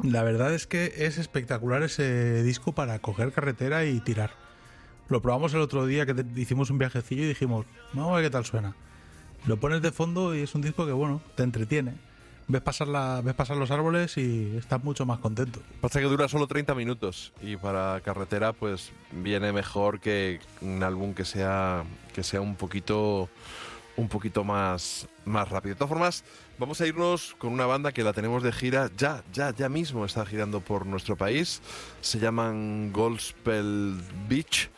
la 0.04 0.24
verdad 0.24 0.54
es 0.54 0.68
que 0.68 0.94
es 0.98 1.18
espectacular 1.18 1.84
ese 1.84 2.44
disco 2.44 2.74
para 2.74 3.00
coger 3.00 3.32
carretera 3.32 3.86
y 3.86 4.00
tirar. 4.02 4.32
Lo 5.10 5.22
probamos 5.22 5.54
el 5.54 5.62
otro 5.62 5.86
día 5.86 6.06
que 6.06 6.26
hicimos 6.36 6.70
un 6.70 6.78
viajecillo 6.78 7.24
y 7.24 7.28
dijimos, 7.28 7.66
vamos 7.94 8.12
a 8.12 8.16
ver 8.16 8.26
qué 8.26 8.30
tal 8.30 8.46
suena. 8.46 8.76
Lo 9.46 9.58
pones 9.58 9.82
de 9.82 9.92
fondo 9.92 10.36
y 10.36 10.42
es 10.42 10.56
un 10.56 10.62
disco 10.62 10.86
que, 10.86 10.92
bueno, 10.92 11.22
te 11.36 11.44
entretiene. 11.44 11.94
Ves 12.50 12.62
pasar, 12.62 12.88
la, 12.88 13.22
ves 13.22 13.34
pasar 13.34 13.58
los 13.58 13.72
árboles 13.72 14.18
y 14.18 14.56
estás 14.56 14.82
mucho 14.82 15.06
más 15.06 15.20
contento. 15.20 15.60
Pasa 15.82 16.00
que 16.00 16.06
dura 16.06 16.30
solo 16.30 16.48
30 16.48 16.74
minutos 16.76 17.34
y 17.42 17.58
para 17.58 18.00
carretera 18.00 18.54
pues 18.54 18.92
viene 19.12 19.52
mejor 19.52 20.00
que 20.00 20.40
un 20.62 20.82
álbum 20.82 21.14
que 21.14 21.26
sea 21.26 21.84
que 22.14 22.24
sea 22.24 22.40
un 22.40 22.56
poquito 22.56 23.28
un 23.98 24.08
poquito 24.08 24.46
más 24.46 25.10
más 25.26 25.50
rápido. 25.50 25.76
De 25.76 25.80
todas 25.80 25.90
formas, 25.90 26.24
vamos 26.58 26.80
a 26.80 26.88
irnos 26.88 27.36
con 27.38 27.52
una 27.52 27.66
banda 27.66 27.92
que 27.92 28.04
la 28.04 28.14
tenemos 28.14 28.44
de 28.44 28.54
gira 28.54 28.90
ya 28.96 29.26
ya 29.34 29.54
ya 29.54 29.68
mismo 29.68 30.06
está 30.06 30.26
girando 30.26 30.62
por 30.62 30.86
nuestro 30.86 31.18
país. 31.18 31.62
Se 32.00 32.18
llaman 32.18 32.94
Goldspell 32.94 34.00
Beach 34.30 34.70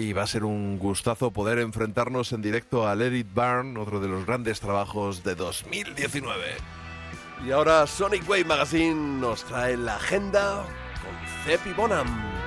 y 0.00 0.12
va 0.12 0.22
a 0.22 0.26
ser 0.26 0.44
un 0.44 0.78
gustazo 0.78 1.30
poder 1.30 1.58
enfrentarnos 1.58 2.32
en 2.32 2.42
directo 2.42 2.88
a 2.88 2.94
Let 2.94 3.16
It 3.16 3.28
otro 3.76 4.00
de 4.00 4.08
los 4.08 4.24
grandes 4.24 4.60
trabajos 4.60 5.22
de 5.22 5.34
2019. 5.34 6.56
Y 7.46 7.50
ahora 7.52 7.86
Sonic 7.86 8.28
Wave 8.28 8.44
Magazine 8.44 9.20
nos 9.20 9.44
trae 9.44 9.76
la 9.76 9.96
agenda 9.96 10.64
con 11.02 11.44
Cepi 11.44 11.72
Bonham. 11.72 12.40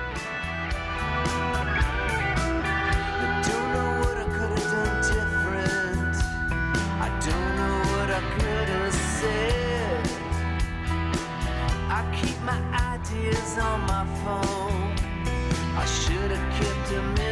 on. 14.26 14.94
I 15.76 15.84
should 15.86 16.30
have 16.30 16.60
kept 16.60 16.90
them 16.90 17.23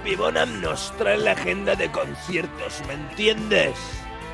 ahora 0.00 0.46
Cepibonam 0.46 0.60
nos 0.60 0.96
trae 0.96 1.18
la 1.18 1.32
agenda 1.32 1.74
de 1.74 1.90
conciertos, 1.90 2.82
¿me 2.86 2.94
entiendes? 2.94 3.74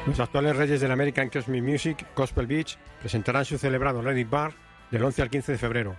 Los 0.07 0.21
actuales 0.21 0.57
reyes 0.57 0.81
del 0.81 0.93
American 0.93 1.29
Cosmic 1.29 1.63
Music, 1.63 2.07
Gospel 2.15 2.47
Beach, 2.47 2.79
presentarán 3.01 3.45
su 3.45 3.59
celebrado 3.59 4.03
Lady 4.03 4.25
Bar 4.25 4.53
del 4.91 5.03
11 5.03 5.23
al 5.23 5.31
15 5.31 5.53
de 5.53 5.59
febrero. 5.59 5.97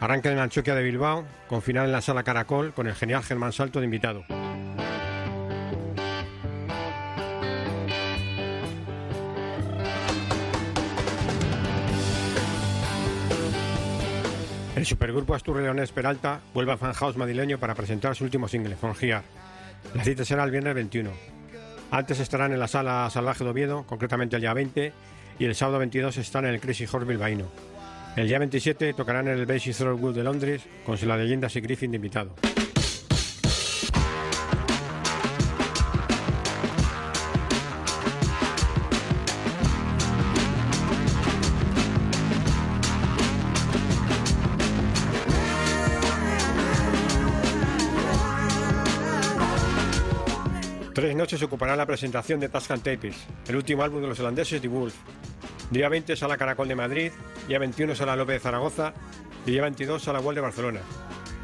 Arranca 0.00 0.30
en 0.30 0.38
Anchoquia 0.38 0.74
de 0.74 0.82
Bilbao, 0.82 1.24
con 1.48 1.62
final 1.62 1.86
en 1.86 1.92
la 1.92 2.02
Sala 2.02 2.22
Caracol, 2.22 2.74
con 2.74 2.86
el 2.86 2.94
genial 2.94 3.22
Germán 3.22 3.52
Salto 3.52 3.78
de 3.80 3.86
invitado. 3.86 4.24
El 14.86 14.90
supergrupo 14.90 15.34
Astur 15.34 15.60
Leones 15.60 15.90
Peralta 15.90 16.40
vuelve 16.54 16.70
al 16.70 16.78
fanhouse 16.78 17.16
madrileño 17.16 17.58
para 17.58 17.74
presentar 17.74 18.14
su 18.14 18.22
último 18.22 18.46
single, 18.46 18.76
Here. 19.00 19.20
La 19.96 20.04
cita 20.04 20.24
será 20.24 20.44
el 20.44 20.52
viernes 20.52 20.76
21. 20.76 21.10
Antes 21.90 22.20
estarán 22.20 22.52
en 22.52 22.60
la 22.60 22.68
Sala 22.68 23.10
Salvaje 23.10 23.42
de 23.42 23.50
Oviedo, 23.50 23.84
concretamente 23.84 24.36
el 24.36 24.42
día 24.42 24.54
20, 24.54 24.92
y 25.40 25.44
el 25.44 25.56
sábado 25.56 25.80
22 25.80 26.18
están 26.18 26.44
en 26.44 26.54
el 26.54 26.60
Crazy 26.60 26.84
Horse 26.84 27.04
bilbaíno. 27.04 27.46
El 28.14 28.28
día 28.28 28.38
27 28.38 28.94
tocarán 28.94 29.26
en 29.26 29.40
el 29.40 29.46
Basic 29.46 29.74
Throatwood 29.74 30.14
de 30.14 30.22
Londres 30.22 30.62
con 30.84 30.96
la 31.02 31.16
leyenda 31.16 31.48
y 31.52 31.60
Griffin 31.60 31.90
de 31.90 31.96
invitado. 31.96 32.36
Tres 51.26 51.40
noches 51.40 51.46
ocupará 51.48 51.74
la 51.74 51.86
presentación 51.86 52.38
de 52.38 52.48
Tuscan 52.48 52.78
Tapes, 52.78 53.16
el 53.48 53.56
último 53.56 53.82
álbum 53.82 54.00
de 54.00 54.06
los 54.06 54.20
holandeses 54.20 54.60
The 54.60 54.68
Wolf. 54.68 54.94
Día 55.72 55.88
20 55.88 56.14
Sala 56.14 56.36
Caracol 56.36 56.68
de 56.68 56.76
Madrid, 56.76 57.10
día 57.48 57.58
21 57.58 57.96
Sala 57.96 58.14
López 58.14 58.36
de 58.36 58.40
Zaragoza 58.40 58.94
y 59.44 59.50
día 59.50 59.62
22 59.62 60.04
Sala 60.04 60.20
Wall 60.20 60.36
de 60.36 60.40
Barcelona. 60.40 60.82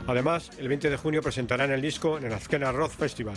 Además, 0.06 0.52
el 0.58 0.68
20 0.68 0.88
de 0.88 0.96
junio 0.96 1.20
presentarán 1.20 1.72
el 1.72 1.82
disco 1.82 2.16
en 2.16 2.26
el 2.26 2.32
Azkena 2.32 2.70
Rock 2.70 2.92
Festival. 2.92 3.34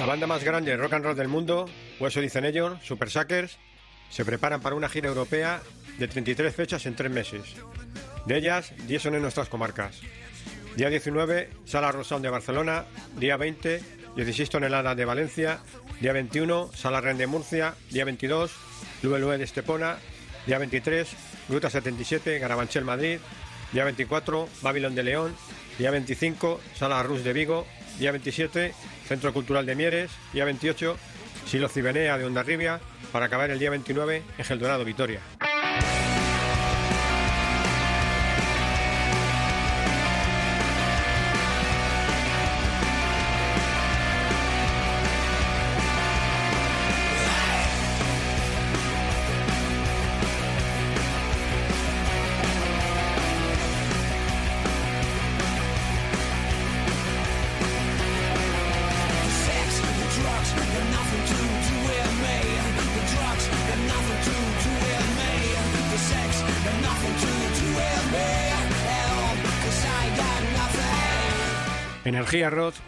La 0.00 0.06
banda 0.06 0.26
más 0.26 0.42
grande 0.42 0.70
de 0.70 0.78
rock 0.78 0.94
and 0.94 1.04
roll 1.04 1.14
del 1.14 1.28
mundo, 1.28 1.66
o 1.98 2.06
eso 2.06 2.22
dicen 2.22 2.46
ellos, 2.46 2.82
Super 2.82 3.10
Suckers, 3.10 3.58
se 4.08 4.24
preparan 4.24 4.62
para 4.62 4.74
una 4.74 4.88
gira 4.88 5.08
europea 5.08 5.60
de 5.98 6.08
33 6.08 6.56
fechas 6.56 6.86
en 6.86 6.96
tres 6.96 7.10
meses. 7.12 7.42
De 8.24 8.38
ellas, 8.38 8.72
10 8.86 9.02
son 9.02 9.14
en 9.16 9.20
nuestras 9.20 9.50
comarcas. 9.50 10.00
Día 10.74 10.88
19, 10.88 11.50
Sala 11.66 11.92
Rosal 11.92 12.22
de 12.22 12.30
Barcelona. 12.30 12.86
Día 13.18 13.36
20, 13.36 13.82
16 14.16 14.48
toneladas 14.48 14.96
de 14.96 15.04
Valencia. 15.04 15.58
Día 16.00 16.14
21, 16.14 16.70
Sala 16.72 17.02
Ren 17.02 17.18
de 17.18 17.26
Murcia. 17.26 17.74
Día 17.90 18.06
22, 18.06 18.52
Lue 19.02 19.18
Lue 19.18 19.36
de 19.36 19.44
Estepona. 19.44 19.98
Día 20.46 20.56
23, 20.56 21.08
Ruta 21.50 21.68
77, 21.68 22.38
Garabanchel 22.38 22.86
Madrid. 22.86 23.18
Día 23.70 23.84
24, 23.84 24.48
Babilón 24.62 24.94
de 24.94 25.02
León. 25.02 25.36
Día 25.78 25.90
25, 25.90 26.58
Sala 26.74 27.02
Rus 27.02 27.22
de 27.22 27.34
Vigo. 27.34 27.66
Día 28.00 28.12
27, 28.12 28.72
Centro 29.06 29.34
Cultural 29.34 29.66
de 29.66 29.74
Mieres. 29.76 30.10
Día 30.32 30.46
28, 30.46 30.96
Silo 31.44 31.68
Cibenea 31.68 32.16
de 32.16 32.24
Ondarribia. 32.24 32.80
Para 33.12 33.26
acabar 33.26 33.50
el 33.50 33.58
día 33.58 33.68
29 33.68 34.22
en 34.38 34.44
Geldorado, 34.44 34.86
Vitoria. 34.86 35.20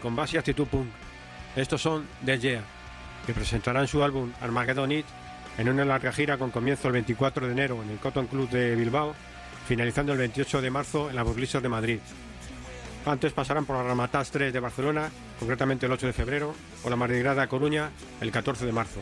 Con 0.03 0.15
base 0.15 0.35
y 0.35 0.39
actitud 0.39 0.67
punk. 0.67 0.87
Estos 1.55 1.81
son 1.81 2.05
The 2.25 2.37
Yeah, 2.37 2.63
que 3.25 3.33
presentarán 3.33 3.87
su 3.87 4.03
álbum 4.03 4.31
Armageddon 4.41 4.91
It 4.91 5.05
en 5.57 5.69
una 5.69 5.85
larga 5.85 6.11
gira 6.11 6.37
con 6.37 6.51
comienzo 6.51 6.87
el 6.87 6.93
24 6.93 7.47
de 7.47 7.53
enero 7.53 7.81
en 7.81 7.89
el 7.89 7.97
Cotton 7.97 8.27
Club 8.27 8.49
de 8.49 8.75
Bilbao, 8.75 9.15
finalizando 9.67 10.11
el 10.11 10.19
28 10.19 10.61
de 10.61 10.69
marzo 10.69 11.09
en 11.09 11.15
la 11.15 11.23
Burlisas 11.23 11.63
de 11.63 11.69
Madrid. 11.69 11.99
Antes 13.05 13.33
pasarán 13.33 13.65
por 13.65 13.77
la 13.77 13.83
Ramatas 13.83 14.29
3 14.31 14.51
de 14.51 14.59
Barcelona, 14.59 15.09
concretamente 15.39 15.85
el 15.85 15.91
8 15.91 16.07
de 16.07 16.13
febrero, 16.13 16.53
o 16.83 16.89
la 16.89 16.95
Mardigrada 16.95 17.41
de 17.41 17.47
Coruña 17.47 17.91
el 18.19 18.31
14 18.31 18.65
de 18.65 18.71
marzo. 18.71 19.01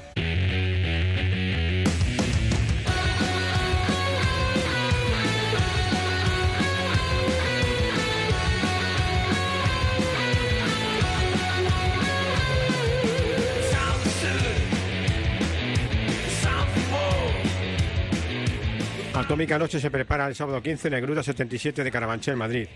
Atómica 19.32 19.58
Noche 19.58 19.80
se 19.80 19.90
prepara 19.90 20.28
el 20.28 20.36
sábado 20.36 20.62
15 20.62 20.90
en 20.90 20.94
el 20.96 21.02
Gruta 21.02 21.24
77 21.24 21.86
de 21.86 21.90
Carabanchel, 21.90 22.36
Madrid. 22.36 22.68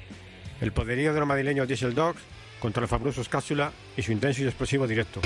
El 0.62 0.72
poderío 0.72 1.14
de 1.14 1.20
los 1.20 1.28
madrileños 1.28 1.68
Diesel 1.68 1.94
Dogs 1.94 2.22
contra 2.62 2.80
los 2.80 2.90
fabulosos 2.90 3.28
Cápsula 3.28 3.74
y 3.98 4.02
su 4.02 4.14
intenso 4.14 4.42
y 4.42 4.46
explosivo 4.46 4.88
directo. 4.88 5.20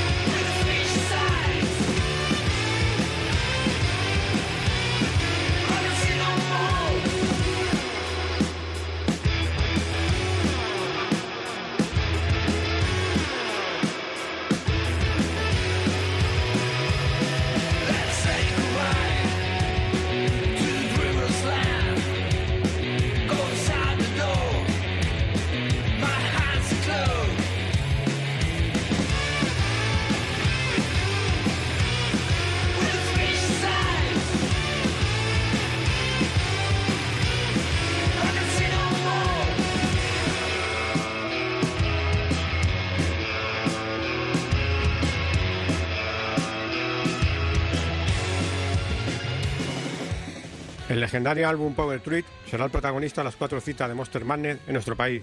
Legendario 51.20 51.50
álbum 51.50 51.74
Power 51.76 52.00
Truth 52.00 52.24
será 52.50 52.64
el 52.64 52.72
protagonista 52.72 53.20
de 53.20 53.26
las 53.26 53.36
cuatro 53.36 53.60
citas 53.60 53.90
de 53.90 53.94
Monster 53.94 54.24
Magnet 54.24 54.62
en 54.68 54.72
nuestro 54.72 54.96
país. 54.96 55.22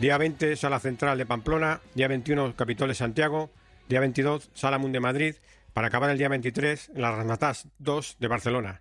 Día 0.00 0.18
20, 0.18 0.56
Sala 0.56 0.80
Central 0.80 1.16
de 1.18 1.24
Pamplona. 1.24 1.80
Día 1.94 2.08
21, 2.08 2.56
Capitol 2.56 2.88
de 2.88 2.96
Santiago. 2.96 3.48
Día 3.88 4.00
22, 4.00 4.50
Sala 4.54 4.78
Mun 4.78 4.90
de 4.90 4.98
Madrid. 4.98 5.36
Para 5.72 5.86
acabar 5.86 6.10
el 6.10 6.18
día 6.18 6.28
23, 6.28 6.90
en 6.96 7.00
la 7.00 7.12
Rasmatas 7.12 7.68
2 7.78 8.16
de 8.18 8.26
Barcelona. 8.26 8.80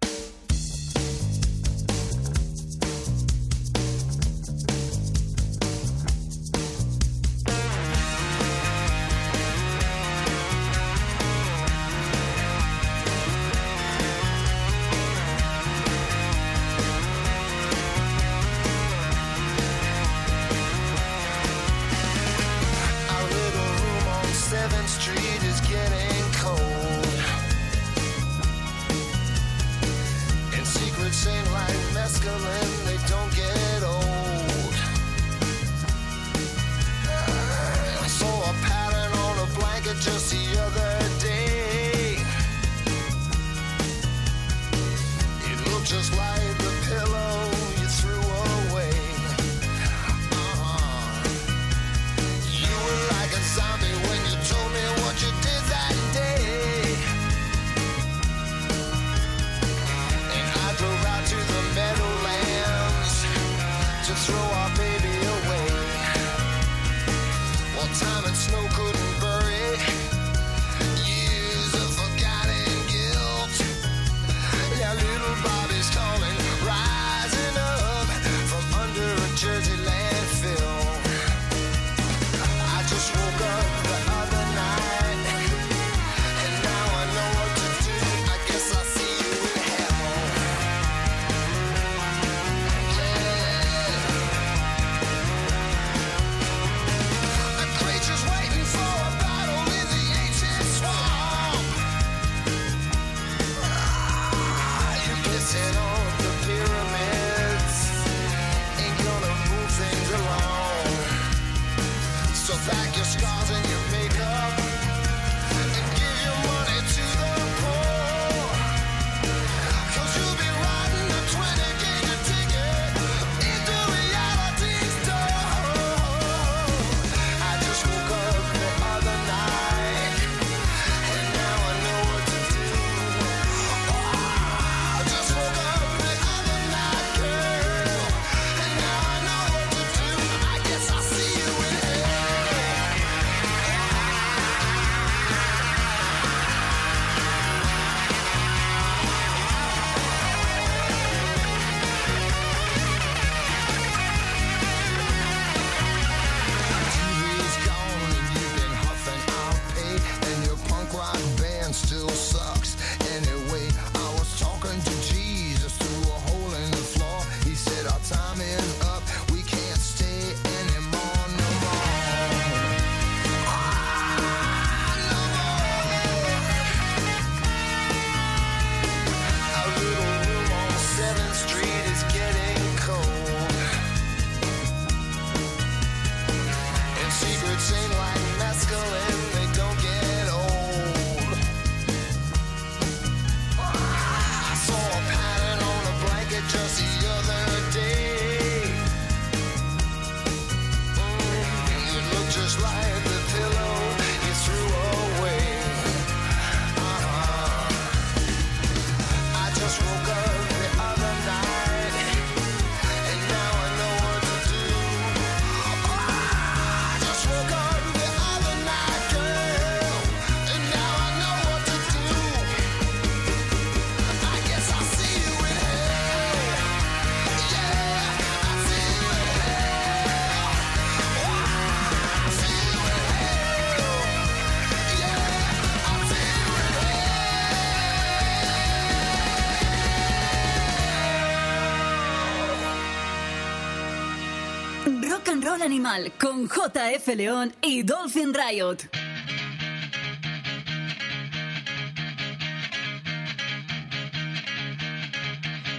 Animal 245.86 246.14
con 246.18 246.48
JF 246.48 247.08
León 247.16 247.54
y 247.62 247.84
Dolphin 247.84 248.34
Riot. 248.34 248.88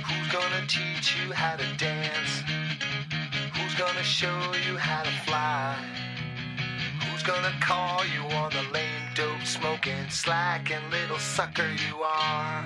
Who's 0.05 0.29
gonna 0.31 0.67
teach 0.67 1.17
you 1.17 1.33
how 1.33 1.57
to 1.57 1.65
dance? 1.79 2.43
Who's 3.55 3.75
gonna 3.77 4.03
show 4.03 4.29
you 4.69 4.77
how 4.77 5.05
to 5.05 5.11
fly? 5.25 5.75
Who's 7.01 7.23
gonna 7.23 7.55
call 7.61 8.05
you 8.05 8.23
on 8.37 8.51
the 8.51 8.63
lame 8.75 9.09
dope 9.15 9.47
smoking, 9.47 10.11
slacking 10.11 10.85
little 10.91 11.19
sucker 11.19 11.71
you 11.89 12.03
are? 12.03 12.65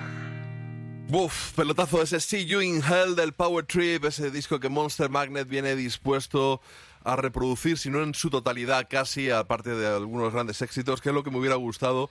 Buf, 1.09 1.53
pelotazo 1.55 2.01
ese 2.01 2.19
See 2.19 2.43
You 2.43 2.59
in 2.59 2.81
Hell 2.81 3.15
del 3.15 3.31
Power 3.31 3.65
Trip, 3.65 4.03
ese 4.03 4.29
disco 4.29 4.59
que 4.59 4.69
Monster 4.69 5.09
Magnet 5.09 5.47
viene 5.47 5.75
dispuesto 5.75 6.61
a 7.03 7.15
reproducir, 7.15 7.77
si 7.77 7.89
no 7.89 8.03
en 8.03 8.13
su 8.13 8.29
totalidad 8.29 8.87
casi, 8.89 9.29
aparte 9.29 9.75
de 9.75 9.87
algunos 9.87 10.33
grandes 10.33 10.61
éxitos, 10.61 11.01
que 11.01 11.09
es 11.09 11.15
lo 11.15 11.23
que 11.23 11.31
me 11.31 11.37
hubiera 11.37 11.55
gustado 11.55 12.09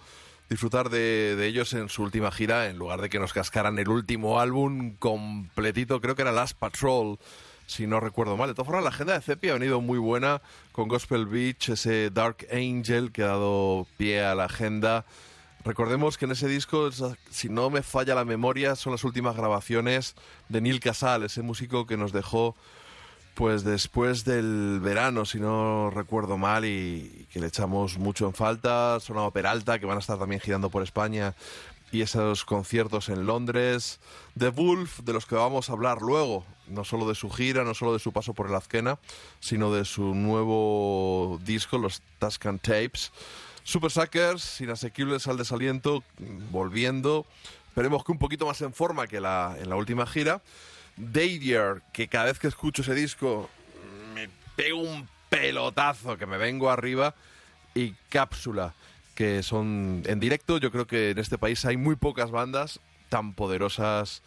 disfrutar 0.48 0.88
de, 0.88 1.36
de 1.36 1.46
ellos 1.46 1.74
en 1.74 1.88
su 1.88 2.02
última 2.02 2.32
gira, 2.32 2.68
en 2.68 2.78
lugar 2.78 3.00
de 3.02 3.10
que 3.10 3.18
nos 3.18 3.32
cascaran 3.32 3.78
el 3.78 3.88
último 3.88 4.40
álbum 4.40 4.96
completito, 4.96 6.00
creo 6.00 6.14
que 6.14 6.22
era 6.22 6.32
Last 6.32 6.58
Patrol, 6.58 7.18
si 7.66 7.86
no 7.86 8.00
recuerdo 8.00 8.36
mal. 8.36 8.48
De 8.48 8.54
todas 8.54 8.66
formas, 8.66 8.82
la 8.82 8.90
agenda 8.90 9.12
de 9.12 9.20
Cepi 9.20 9.50
ha 9.50 9.54
venido 9.54 9.80
muy 9.80 9.98
buena 9.98 10.40
con 10.72 10.88
Gospel 10.88 11.26
Beach, 11.26 11.68
ese 11.68 12.10
Dark 12.10 12.46
Angel 12.50 13.12
que 13.12 13.22
ha 13.22 13.28
dado 13.28 13.86
pie 13.98 14.24
a 14.24 14.34
la 14.34 14.44
agenda. 14.44 15.04
Recordemos 15.64 16.16
que 16.16 16.24
en 16.24 16.30
ese 16.30 16.48
disco, 16.48 16.88
si 17.30 17.48
no 17.50 17.68
me 17.68 17.82
falla 17.82 18.14
la 18.14 18.24
memoria, 18.24 18.74
son 18.74 18.92
las 18.92 19.04
últimas 19.04 19.36
grabaciones 19.36 20.14
de 20.48 20.62
Neil 20.62 20.80
Casal, 20.80 21.24
ese 21.24 21.42
músico 21.42 21.86
que 21.86 21.98
nos 21.98 22.12
dejó 22.12 22.56
pues 23.38 23.62
después 23.62 24.24
del 24.24 24.80
verano, 24.80 25.24
si 25.24 25.38
no 25.38 25.90
recuerdo 25.90 26.36
mal, 26.36 26.64
y 26.64 27.28
que 27.32 27.38
le 27.38 27.46
echamos 27.46 27.96
mucho 27.96 28.26
en 28.26 28.34
falta. 28.34 28.98
Sonado 28.98 29.30
Peralta, 29.30 29.78
que 29.78 29.86
van 29.86 29.96
a 29.96 30.00
estar 30.00 30.18
también 30.18 30.40
girando 30.40 30.70
por 30.70 30.82
España, 30.82 31.36
y 31.92 32.00
esos 32.00 32.44
conciertos 32.44 33.08
en 33.08 33.26
Londres. 33.26 34.00
The 34.36 34.48
Wolf, 34.48 35.02
de 35.04 35.12
los 35.12 35.24
que 35.24 35.36
vamos 35.36 35.70
a 35.70 35.74
hablar 35.74 36.02
luego, 36.02 36.44
no 36.66 36.82
solo 36.82 37.08
de 37.08 37.14
su 37.14 37.30
gira, 37.30 37.62
no 37.62 37.74
solo 37.74 37.92
de 37.92 38.00
su 38.00 38.10
paso 38.10 38.34
por 38.34 38.48
el 38.48 38.56
Azquena, 38.56 38.98
sino 39.38 39.72
de 39.72 39.84
su 39.84 40.16
nuevo 40.16 41.38
disco, 41.44 41.78
los 41.78 42.02
Tuscan 42.18 42.58
Tapes. 42.58 43.12
Super 43.62 43.92
Suckers, 43.92 44.60
inasequibles 44.62 45.28
al 45.28 45.36
desaliento, 45.36 46.02
volviendo. 46.50 47.24
Esperemos 47.68 48.02
que 48.02 48.10
un 48.10 48.18
poquito 48.18 48.46
más 48.46 48.60
en 48.62 48.74
forma 48.74 49.06
que 49.06 49.20
la, 49.20 49.54
en 49.60 49.68
la 49.68 49.76
última 49.76 50.08
gira. 50.08 50.42
Davier, 50.98 51.82
que 51.92 52.08
cada 52.08 52.26
vez 52.26 52.38
que 52.38 52.48
escucho 52.48 52.82
ese 52.82 52.94
disco 52.94 53.48
me 54.14 54.28
pego 54.56 54.80
un 54.80 55.08
pelotazo, 55.28 56.16
que 56.18 56.26
me 56.26 56.38
vengo 56.38 56.70
arriba. 56.70 57.14
Y 57.74 57.94
Cápsula, 58.08 58.74
que 59.14 59.42
son 59.42 60.02
en 60.06 60.18
directo. 60.20 60.58
Yo 60.58 60.70
creo 60.72 60.86
que 60.86 61.10
en 61.10 61.18
este 61.18 61.38
país 61.38 61.64
hay 61.64 61.76
muy 61.76 61.96
pocas 61.96 62.30
bandas 62.30 62.80
tan 63.08 63.34
poderosas 63.34 64.22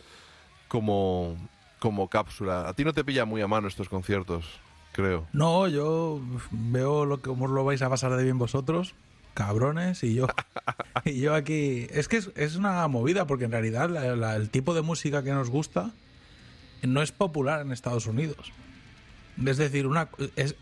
como, 0.67 1.35
como 1.79 2.07
Cápsula. 2.07 2.67
A 2.69 2.73
ti 2.73 2.83
no 2.85 2.93
te 2.93 3.03
pilla 3.03 3.25
muy 3.25 3.41
a 3.41 3.47
mano 3.47 3.67
estos 3.67 3.89
conciertos, 3.89 4.45
creo. 4.93 5.27
No, 5.33 5.67
yo 5.67 6.21
veo 6.51 7.05
lo 7.05 7.17
que 7.17 7.23
cómo 7.29 7.47
lo 7.47 7.65
vais 7.65 7.81
a 7.81 7.89
pasar 7.89 8.15
de 8.15 8.23
bien 8.23 8.37
vosotros, 8.37 8.95
cabrones, 9.33 10.03
y 10.03 10.15
yo 10.15 10.27
y 11.05 11.19
yo 11.19 11.35
aquí. 11.35 11.87
Es 11.91 12.07
que 12.07 12.17
es, 12.35 12.55
una 12.55 12.87
movida, 12.87 13.27
porque 13.27 13.45
en 13.45 13.51
realidad 13.51 13.89
la- 13.89 14.35
el 14.35 14.49
tipo 14.49 14.73
de 14.73 14.81
música 14.81 15.23
que 15.23 15.31
nos 15.31 15.49
gusta 15.49 15.91
no 16.83 17.01
es 17.01 17.11
popular 17.11 17.61
en 17.61 17.71
Estados 17.71 18.07
Unidos. 18.07 18.51
Es 19.45 19.57
decir, 19.57 19.87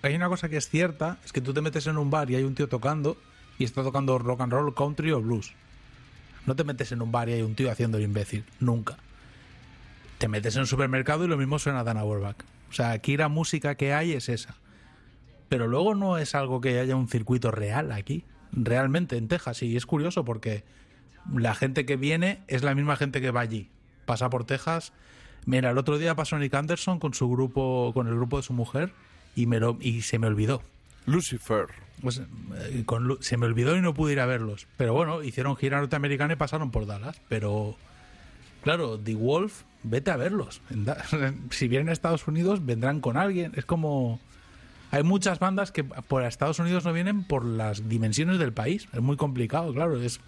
hay 0.01 0.15
una 0.15 0.29
cosa 0.29 0.49
que 0.49 0.57
es 0.57 0.69
cierta, 0.69 1.17
es 1.25 1.33
que 1.33 1.41
tú 1.41 1.53
te 1.53 1.61
metes 1.61 1.87
en 1.87 1.97
un 1.97 2.09
bar 2.09 2.29
y 2.29 2.35
hay 2.35 2.43
un 2.43 2.55
tío 2.55 2.69
tocando 2.69 3.17
y 3.57 3.63
está 3.63 3.83
tocando 3.83 4.17
rock 4.19 4.41
and 4.41 4.53
roll, 4.53 4.73
country 4.73 5.11
o 5.11 5.21
blues. 5.21 5.53
No 6.45 6.55
te 6.55 6.63
metes 6.63 6.91
en 6.91 7.01
un 7.01 7.11
bar 7.11 7.29
y 7.29 7.33
hay 7.33 7.41
un 7.41 7.55
tío 7.55 7.71
haciendo 7.71 7.97
el 7.97 8.03
imbécil, 8.03 8.45
nunca. 8.59 8.97
Te 10.17 10.27
metes 10.27 10.55
en 10.55 10.61
un 10.61 10.67
supermercado 10.67 11.25
y 11.25 11.27
lo 11.27 11.37
mismo 11.37 11.59
suena 11.59 11.83
Dana 11.83 12.01
Auerbach. 12.01 12.37
O 12.69 12.73
sea, 12.73 12.91
aquí 12.91 13.17
la 13.17 13.27
música 13.27 13.75
que 13.75 13.93
hay 13.93 14.13
es 14.13 14.29
esa. 14.29 14.55
Pero 15.49 15.67
luego 15.67 15.95
no 15.95 16.17
es 16.17 16.35
algo 16.35 16.61
que 16.61 16.79
haya 16.79 16.95
un 16.95 17.07
circuito 17.07 17.51
real 17.51 17.91
aquí, 17.91 18.23
realmente 18.51 19.17
en 19.17 19.27
Texas. 19.27 19.63
Y 19.63 19.75
es 19.75 19.85
curioso 19.85 20.23
porque 20.23 20.63
la 21.33 21.55
gente 21.55 21.85
que 21.85 21.95
viene 21.95 22.43
es 22.47 22.63
la 22.63 22.75
misma 22.75 22.95
gente 22.95 23.21
que 23.21 23.31
va 23.31 23.41
allí. 23.41 23.69
Pasa 24.05 24.29
por 24.29 24.45
Texas. 24.45 24.93
Mira, 25.45 25.71
el 25.71 25.77
otro 25.77 25.97
día 25.97 26.15
pasó 26.15 26.37
Nick 26.37 26.53
Anderson 26.53 26.99
con 26.99 27.13
su 27.13 27.29
grupo, 27.29 27.91
con 27.93 28.07
el 28.07 28.15
grupo 28.15 28.37
de 28.37 28.43
su 28.43 28.53
mujer, 28.53 28.91
y, 29.35 29.45
me 29.45 29.59
lo, 29.59 29.77
y 29.81 30.01
se 30.01 30.19
me 30.19 30.27
olvidó. 30.27 30.61
Lucifer. 31.05 31.67
Pues, 32.01 32.19
eh, 32.19 32.83
con 32.85 33.17
se 33.21 33.37
me 33.37 33.45
olvidó 33.45 33.75
y 33.75 33.81
no 33.81 33.93
pude 33.93 34.13
ir 34.13 34.19
a 34.19 34.25
verlos. 34.25 34.67
Pero 34.77 34.93
bueno, 34.93 35.23
hicieron 35.23 35.55
gira 35.55 35.79
norteamericana 35.79 36.33
y 36.33 36.35
pasaron 36.37 36.71
por 36.71 36.85
Dallas. 36.85 37.21
Pero, 37.27 37.75
claro, 38.63 38.97
The 38.97 39.15
Wolf, 39.15 39.63
vete 39.83 40.11
a 40.11 40.17
verlos. 40.17 40.61
Si 41.51 41.67
vienen 41.67 41.89
a 41.89 41.93
Estados 41.93 42.27
Unidos, 42.27 42.65
vendrán 42.65 43.01
con 43.01 43.17
alguien. 43.17 43.51
Es 43.55 43.65
como... 43.65 44.19
Hay 44.91 45.03
muchas 45.03 45.37
bandas 45.37 45.71
que 45.71 45.83
por 45.83 46.23
Estados 46.23 46.57
Unidos 46.57 46.83
no 46.83 46.93
vienen 46.93 47.23
por 47.23 47.45
las 47.45 47.87
dimensiones 47.87 48.39
del 48.39 48.53
país. 48.53 48.87
Es 48.91 49.01
muy 49.01 49.17
complicado, 49.17 49.71
claro. 49.71 50.01
Es, 50.01 50.19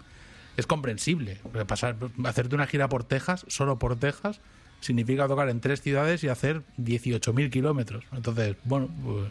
es 0.56 0.66
comprensible. 0.66 1.40
Pasar, 1.66 1.96
hacerte 2.24 2.54
una 2.54 2.68
gira 2.68 2.88
por 2.88 3.02
Texas, 3.02 3.44
solo 3.48 3.80
por 3.80 3.96
Texas, 3.96 4.40
significa 4.82 5.26
tocar 5.26 5.48
en 5.48 5.60
tres 5.60 5.80
ciudades 5.80 6.22
y 6.24 6.28
hacer 6.28 6.60
18.000 6.78 7.50
kilómetros. 7.50 8.04
Entonces, 8.12 8.56
bueno, 8.64 8.88
pues 9.02 9.30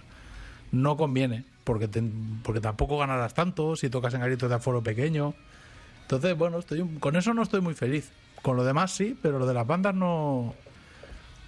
no 0.71 0.97
conviene, 0.97 1.45
porque, 1.63 1.87
te- 1.87 2.03
porque 2.43 2.59
tampoco 2.61 2.97
ganarás 2.97 3.33
tanto 3.35 3.75
si 3.75 3.89
tocas 3.89 4.13
en 4.15 4.21
garitos 4.21 4.49
de 4.49 4.55
aforo 4.55 4.81
pequeño. 4.81 5.35
Entonces, 6.03 6.35
bueno, 6.37 6.57
estoy 6.57 6.83
con 6.99 7.15
eso 7.15 7.33
no 7.35 7.43
estoy 7.43 7.61
muy 7.61 7.73
feliz. 7.75 8.11
Con 8.41 8.57
lo 8.57 8.63
demás 8.63 8.91
sí, 8.91 9.15
pero 9.21 9.37
lo 9.37 9.45
de 9.45 9.53
las 9.53 9.67
bandas 9.67 9.93
no... 9.93 10.55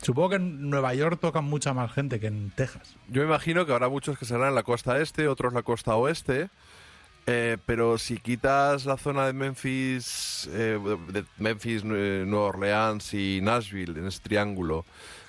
Supongo 0.01 0.30
que 0.31 0.35
en 0.35 0.69
Nueva 0.69 0.93
York 0.93 1.17
tocan 1.21 1.45
mucha 1.45 1.73
más 1.73 1.91
gente 1.91 2.19
que 2.19 2.27
en 2.27 2.51
Texas. 2.51 2.95
Yo 3.07 3.23
imagino 3.23 3.65
que 3.65 3.71
habrá 3.71 3.88
muchos 3.88 4.17
que 4.19 4.25
serán 4.25 4.49
en 4.49 4.55
la 4.55 4.63
costa 4.63 4.99
este, 4.99 5.27
otros 5.30 5.53
la 5.53 5.63
costa 5.63 5.95
oeste. 5.95 6.49
Eh, 7.25 7.57
pero 7.65 7.97
si 7.97 8.17
quitas 8.17 8.85
la 8.85 8.97
zona 8.97 9.25
de 9.25 9.33
Memphis, 9.33 10.49
eh, 10.51 10.79
de 11.09 11.25
Memphis, 11.37 11.83
Nue- 11.83 12.25
Nueva 12.25 12.45
Orleans 12.47 13.13
y 13.13 13.39
Nashville, 13.41 13.99
en 13.99 14.07
ese 14.07 14.19
triángulo, 14.19 14.85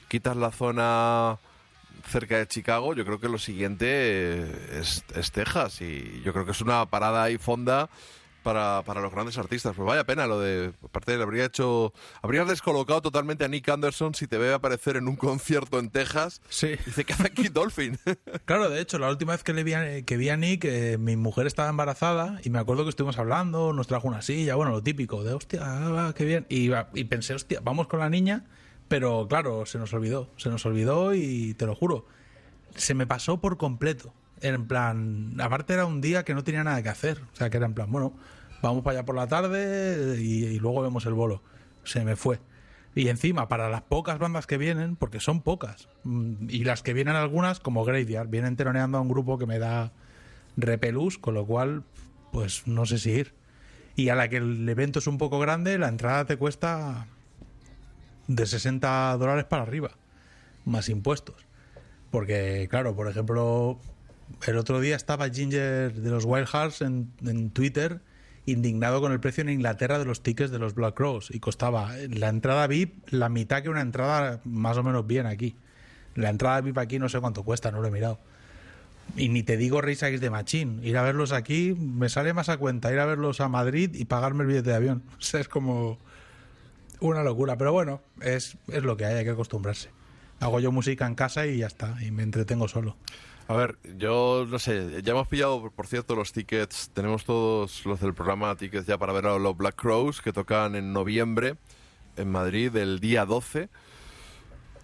quitas 0.09 0.37
la 0.37 0.51
zona 0.51 1.39
cerca 2.11 2.37
de 2.39 2.47
Chicago, 2.49 2.95
yo 2.95 3.05
creo 3.05 3.19
que 3.21 3.29
lo 3.29 3.39
siguiente 3.39 3.87
eh, 3.89 4.79
es, 4.81 5.05
es 5.15 5.33
Texas. 5.33 5.81
Y 5.81 6.21
yo 6.25 6.33
creo 6.33 6.45
que 6.45 6.51
es 6.53 6.61
una 6.61 6.85
parada 6.87 7.23
ahí 7.23 7.39
fonda 7.39 7.89
para, 8.45 8.83
para 8.83 9.01
los 9.01 9.11
grandes 9.11 9.37
artistas. 9.39 9.75
Pues 9.75 9.85
vaya 9.85 10.05
pena 10.05 10.29
lo 10.29 10.39
de. 10.39 10.73
Aparte, 10.85 11.17
le 11.17 11.23
habría 11.25 11.47
hecho. 11.47 11.93
Habrías 12.23 12.47
descolocado 12.47 13.03
totalmente 13.03 13.45
a 13.45 13.49
Nick 13.49 13.69
Anderson 13.69 14.15
si 14.15 14.29
te 14.29 14.39
ve 14.39 14.55
aparecer 14.55 14.97
en 14.97 15.09
un 15.09 15.17
concierto 15.17 15.81
en 15.81 15.91
Texas. 15.91 16.41
Sí. 16.49 16.77
Dice, 16.87 17.05
¿qué 17.05 17.15
hace 17.15 17.27
aquí 17.27 17.49
Dolphin? 17.49 17.99
Claro, 18.45 18.69
de 18.69 18.81
hecho, 18.81 18.99
la 18.99 19.09
última 19.09 19.33
vez 19.33 19.43
que, 19.43 19.55
le 19.55 19.65
vi 19.65 19.73
a, 19.73 20.03
que 20.03 20.17
vi 20.17 20.29
a 20.29 20.37
Nick, 20.37 20.65
eh, 20.67 20.99
mi 20.99 21.17
mujer 21.17 21.47
estaba 21.47 21.71
embarazada 21.71 22.41
y 22.45 22.51
me 22.51 22.59
acuerdo 22.59 22.83
que 22.85 22.91
estuvimos 22.91 23.19
hablando, 23.19 23.73
nos 23.73 23.87
trajo 23.87 24.07
una 24.07 24.21
silla, 24.21 24.55
bueno, 24.55 24.73
lo 24.73 24.83
típico, 24.83 25.25
de 25.25 25.33
hostia, 25.33 25.61
ah, 25.63 26.13
qué 26.15 26.25
bien. 26.27 26.47
Y, 26.51 26.71
y 26.95 27.05
pensé, 27.05 27.33
hostia, 27.33 27.61
vamos 27.63 27.87
con 27.87 28.01
la 28.01 28.11
niña, 28.11 28.45
pero 28.89 29.27
claro, 29.29 29.65
se 29.65 29.79
nos 29.79 29.95
olvidó, 29.95 30.31
se 30.37 30.51
nos 30.51 30.67
olvidó 30.67 31.15
y 31.15 31.55
te 31.55 31.65
lo 31.65 31.75
juro, 31.75 32.07
se 32.77 32.93
me 32.93 33.07
pasó 33.07 33.41
por 33.41 33.57
completo. 33.57 34.13
En 34.45 34.67
plan, 34.67 35.41
aparte 35.41 35.73
era 35.73 35.87
un 35.87 36.03
día 36.03 36.23
que 36.23 36.35
no 36.35 36.45
tenía 36.45 36.63
nada 36.63 36.83
que 36.83 36.91
hacer, 36.91 37.19
o 37.33 37.35
sea, 37.35 37.49
que 37.49 37.57
era 37.57 37.65
en 37.65 37.73
plan, 37.73 37.91
bueno, 37.91 38.13
vamos 38.61 38.85
para 38.85 38.99
allá 38.99 39.07
por 39.07 39.17
la 39.17 39.27
tarde 39.27 40.21
y, 40.21 40.59
luego 40.59 40.83
vemos 40.83 41.07
el 41.07 41.15
bolo. 41.15 41.43
Se 41.83 42.05
me 42.05 42.15
fue. 42.15 42.41
Y 42.95 43.09
encima, 43.09 43.49
para 43.49 43.71
las 43.71 43.81
pocas 43.81 44.19
bandas 44.19 44.47
que 44.47 44.59
vienen, 44.59 44.97
porque 44.97 45.19
son 45.19 45.41
pocas, 45.41 45.89
mm, 46.03 46.51
y 46.51 46.65
las 46.65 46.83
que 46.83 46.93
vienen 46.93 47.17
algunas, 47.17 47.59
como 47.59 47.87
Graveyard, 47.87 48.29
vienen 48.29 48.55
teloneando 48.55 48.99
a 48.99 49.01
un 49.01 49.09
grupo 49.09 49.39
que 49.39 49.47
me 49.47 49.59
da 49.59 49.93
repelús, 50.59 51.17
con 51.17 51.33
lo 51.33 51.47
cual, 51.47 51.83
pues 52.31 52.67
no 52.67 52.85
sé 52.85 52.99
si 52.99 53.13
ir. 53.13 53.33
Y 53.97 54.11
a 54.11 54.15
la 54.15 54.29
que 54.29 54.37
el 54.37 54.69
evento 54.69 54.99
es 54.99 55.07
un 55.07 55.17
poco 55.17 55.39
grande, 55.39 55.79
la 55.79 55.89
entrada 55.89 56.27
te 56.27 56.37
cuesta 56.37 57.07
de 58.29 58.45
60 58.45 59.17
dólares 59.17 59.45
para 59.47 59.63
arriba, 59.63 59.93
más 60.67 60.91
impuestos. 60.91 61.47
Porque, 62.11 62.69
claro, 62.71 62.95
por 62.95 63.09
ejemplo, 63.09 63.81
el 64.47 64.57
otro 64.57 64.81
día 64.81 64.97
estaba 64.97 65.29
Ginger 65.31 65.93
de 65.93 66.11
los 66.11 66.25
Wild 66.25 66.47
Hearts 66.47 66.83
en, 66.83 67.51
Twitter 67.51 68.01
indignado 68.47 69.01
con 69.01 69.13
el 69.13 69.21
precio 69.21 69.43
en 69.43 69.49
Inglaterra 69.49 69.99
de 69.99 70.05
los 70.05 70.23
tickets 70.23 70.51
de 70.51 70.59
los 70.59 70.75
Black 70.75 70.95
Crows 70.95 71.31
y 71.31 71.41
costaba 71.41 71.95
la 72.11 72.29
entrada 72.29 72.67
VIP 72.67 73.09
la 73.11 73.29
mitad 73.29 73.63
que 73.63 73.71
una 73.71 73.81
entrada 73.81 74.41
más 74.45 74.77
o 74.77 74.83
menos 74.83 75.07
bien 75.07 75.27
aquí. 75.27 75.57
La 76.15 76.29
entrada 76.29 76.61
VIP 76.61 76.79
aquí 76.79 76.99
no 76.99 77.09
sé 77.09 77.21
cuánto 77.21 77.43
cuesta, 77.43 77.71
no 77.71 77.81
lo 77.81 77.89
he 77.89 77.91
mirado. 77.91 78.19
Y 79.17 79.29
ni 79.29 79.43
te 79.43 79.57
digo 79.57 79.79
Against 79.79 80.21
the 80.21 80.31
Machine. 80.31 80.87
Ir 80.87 80.97
a 80.99 81.03
verlos 81.03 81.33
aquí 81.33 81.75
me 81.79 82.09
sale 82.09 82.33
más 82.33 82.49
a 82.49 82.57
cuenta 82.57 82.93
ir 82.93 82.99
a 82.99 83.07
verlos 83.07 83.41
a 83.41 83.49
Madrid 83.49 83.95
y 83.95 84.05
pagarme 84.05 84.43
el 84.43 84.49
billete 84.49 84.71
de 84.71 84.77
avión. 84.77 85.03
O 85.19 85.23
sea, 85.23 85.41
es 85.41 85.49
como 85.49 85.99
una 87.01 87.23
locura. 87.23 87.57
Pero 87.57 87.73
bueno, 87.73 88.01
es, 88.21 88.57
es 88.69 88.83
lo 88.83 88.97
que 88.97 89.05
hay, 89.05 89.15
hay 89.15 89.25
que 89.25 89.31
acostumbrarse. 89.31 89.91
Hago 90.41 90.61
yo 90.61 90.73
música 90.73 91.07
en 91.07 91.15
casa 91.15 91.47
y 91.47 91.59
ya 91.59 91.67
está, 91.67 91.97
y 92.03 92.11
me 92.11 92.23
entretengo 92.23 92.69
solo. 92.69 92.97
A 93.47 93.55
ver, 93.55 93.77
yo 93.99 94.47
no 94.49 94.59
sé, 94.59 95.03
ya 95.03 95.13
hemos 95.13 95.29
pillado, 95.29 95.71
por- 95.71 95.87
cierto, 95.87 96.15
los 96.17 96.33
tickets. 96.33 96.91
Tenemos 96.95 97.25
todos 97.25 97.85
los 97.85 98.01
del 98.01 98.15
programa 98.15 98.57
tickets 98.57 98.87
ya 98.87 98.97
para 98.97 99.13
ver 99.13 99.27
a 99.27 99.39
los 99.39 99.57
Black 99.57 99.75
Crows 99.77 100.23
que 100.23 100.33
tocan 100.33 100.75
en 100.77 100.93
noviembre 100.95 101.57
en 102.17 102.31
Madrid 102.31 102.75
el 102.77 103.01
día 103.01 103.27
12. 103.27 103.69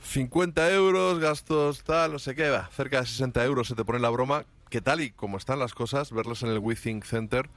50 0.03 0.71
euros, 0.73 1.19
gastos 1.21 1.85
tal, 1.85 2.13
no 2.13 2.19
sé 2.19 2.35
qué, 2.35 2.49
va, 2.51 2.69
cerca 2.75 3.01
de 3.01 3.07
60 3.07 3.45
euros 3.45 3.69
se 3.69 3.75
te 3.75 3.85
pone 3.85 3.99
la 3.99 4.11
broma. 4.11 4.45
Que 4.69 4.81
tal 4.81 5.01
y 5.01 5.11
como 5.11 5.37
están 5.37 5.59
las 5.59 5.75
cosas, 5.75 6.13
verlos 6.13 6.43
en 6.43 6.51
el 6.51 6.59
WeThink 6.59 7.05
Center, 7.05 7.49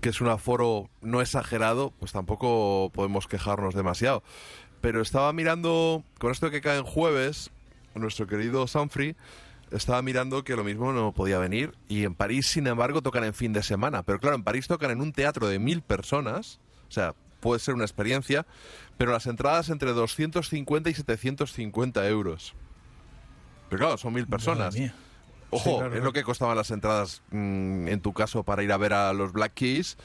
que 0.00 0.08
es 0.08 0.20
un 0.20 0.28
aforo 0.28 0.88
no 1.00 1.20
exagerado, 1.20 1.92
pues 2.00 2.12
tampoco 2.12 2.90
podemos 2.92 3.28
quejarnos 3.28 3.74
demasiado. 3.74 4.22
Pero 4.80 5.00
estaba 5.00 5.32
mirando, 5.32 6.02
con 6.18 6.32
esto 6.32 6.50
que 6.50 6.60
cae 6.60 6.78
en 6.78 6.84
jueves, 6.84 7.50
nuestro 7.94 8.26
querido 8.26 8.66
Sanfrey 8.66 9.14
estaba 9.70 10.02
mirando 10.02 10.42
que 10.44 10.56
lo 10.56 10.64
mismo 10.64 10.92
no 10.92 11.12
podía 11.12 11.38
venir. 11.38 11.74
Y 11.88 12.04
en 12.04 12.14
París, 12.14 12.46
sin 12.48 12.66
embargo, 12.66 13.02
tocan 13.02 13.24
en 13.24 13.34
fin 13.34 13.52
de 13.52 13.62
semana. 13.62 14.02
Pero 14.02 14.18
claro, 14.18 14.36
en 14.36 14.44
París 14.44 14.66
tocan 14.68 14.90
en 14.90 15.00
un 15.00 15.12
teatro 15.12 15.48
de 15.48 15.58
mil 15.58 15.82
personas. 15.82 16.60
O 16.88 16.92
sea, 16.92 17.14
puede 17.40 17.60
ser 17.60 17.74
una 17.74 17.84
experiencia. 17.84 18.46
Pero 18.98 19.12
las 19.12 19.26
entradas 19.26 19.68
entre 19.70 19.92
250 19.92 20.90
y 20.90 20.94
750 20.94 22.06
euros. 22.08 22.54
Pero 23.68 23.80
claro, 23.80 23.96
son 23.98 24.12
mil 24.14 24.26
personas. 24.26 24.74
Ojo, 25.52 25.70
Sí, 25.70 25.76
claro, 25.78 25.96
es 25.96 26.02
lo 26.04 26.12
que 26.12 26.22
costaban 26.22 26.56
las 26.56 26.70
entradas 26.70 27.22
mm, 27.30 27.88
en 27.88 28.00
tu 28.00 28.12
caso 28.12 28.44
para 28.44 28.62
ir 28.62 28.70
a 28.72 28.76
ver 28.76 28.92
a 28.92 29.12
los 29.12 29.32
Black 29.32 29.54
Keys, 29.54 29.96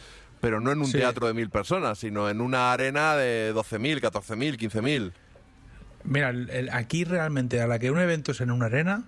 pero 0.42 0.60
no 0.60 0.72
en 0.72 0.80
un 0.80 0.88
Sí. 0.88 0.94
teatro 0.98 1.28
de 1.28 1.34
mil 1.36 1.50
personas, 1.52 2.00
sino 2.00 2.30
en 2.30 2.42
una 2.42 2.72
arena 2.74 3.16
de 3.16 3.54
12.000, 3.54 4.00
14.000, 4.02 4.58
15.000. 4.58 5.14
Mira, 6.04 6.30
el- 6.30 6.50
el- 6.50 6.70
aquí 6.72 7.04
realmente 7.04 7.62
a 7.62 7.68
la 7.68 7.78
que 7.80 7.92
un 7.92 8.00
evento 8.00 8.32
es 8.32 8.42
en 8.42 8.50
una 8.52 8.68
arena, 8.68 9.04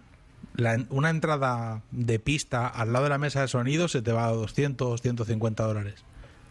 la 0.57 0.77
una 0.89 1.09
entrada 1.09 1.81
de 1.91 2.19
pista 2.19 2.67
al 2.67 2.91
lado 2.91 3.05
de 3.05 3.09
la 3.09 3.17
mesa 3.17 3.41
de 3.41 3.47
sonido 3.47 3.87
se 3.87 4.01
te 4.01 4.11
va 4.11 4.27
a 4.27 4.31
200, 4.31 5.01
150 5.01 5.63
dólares. 5.63 6.03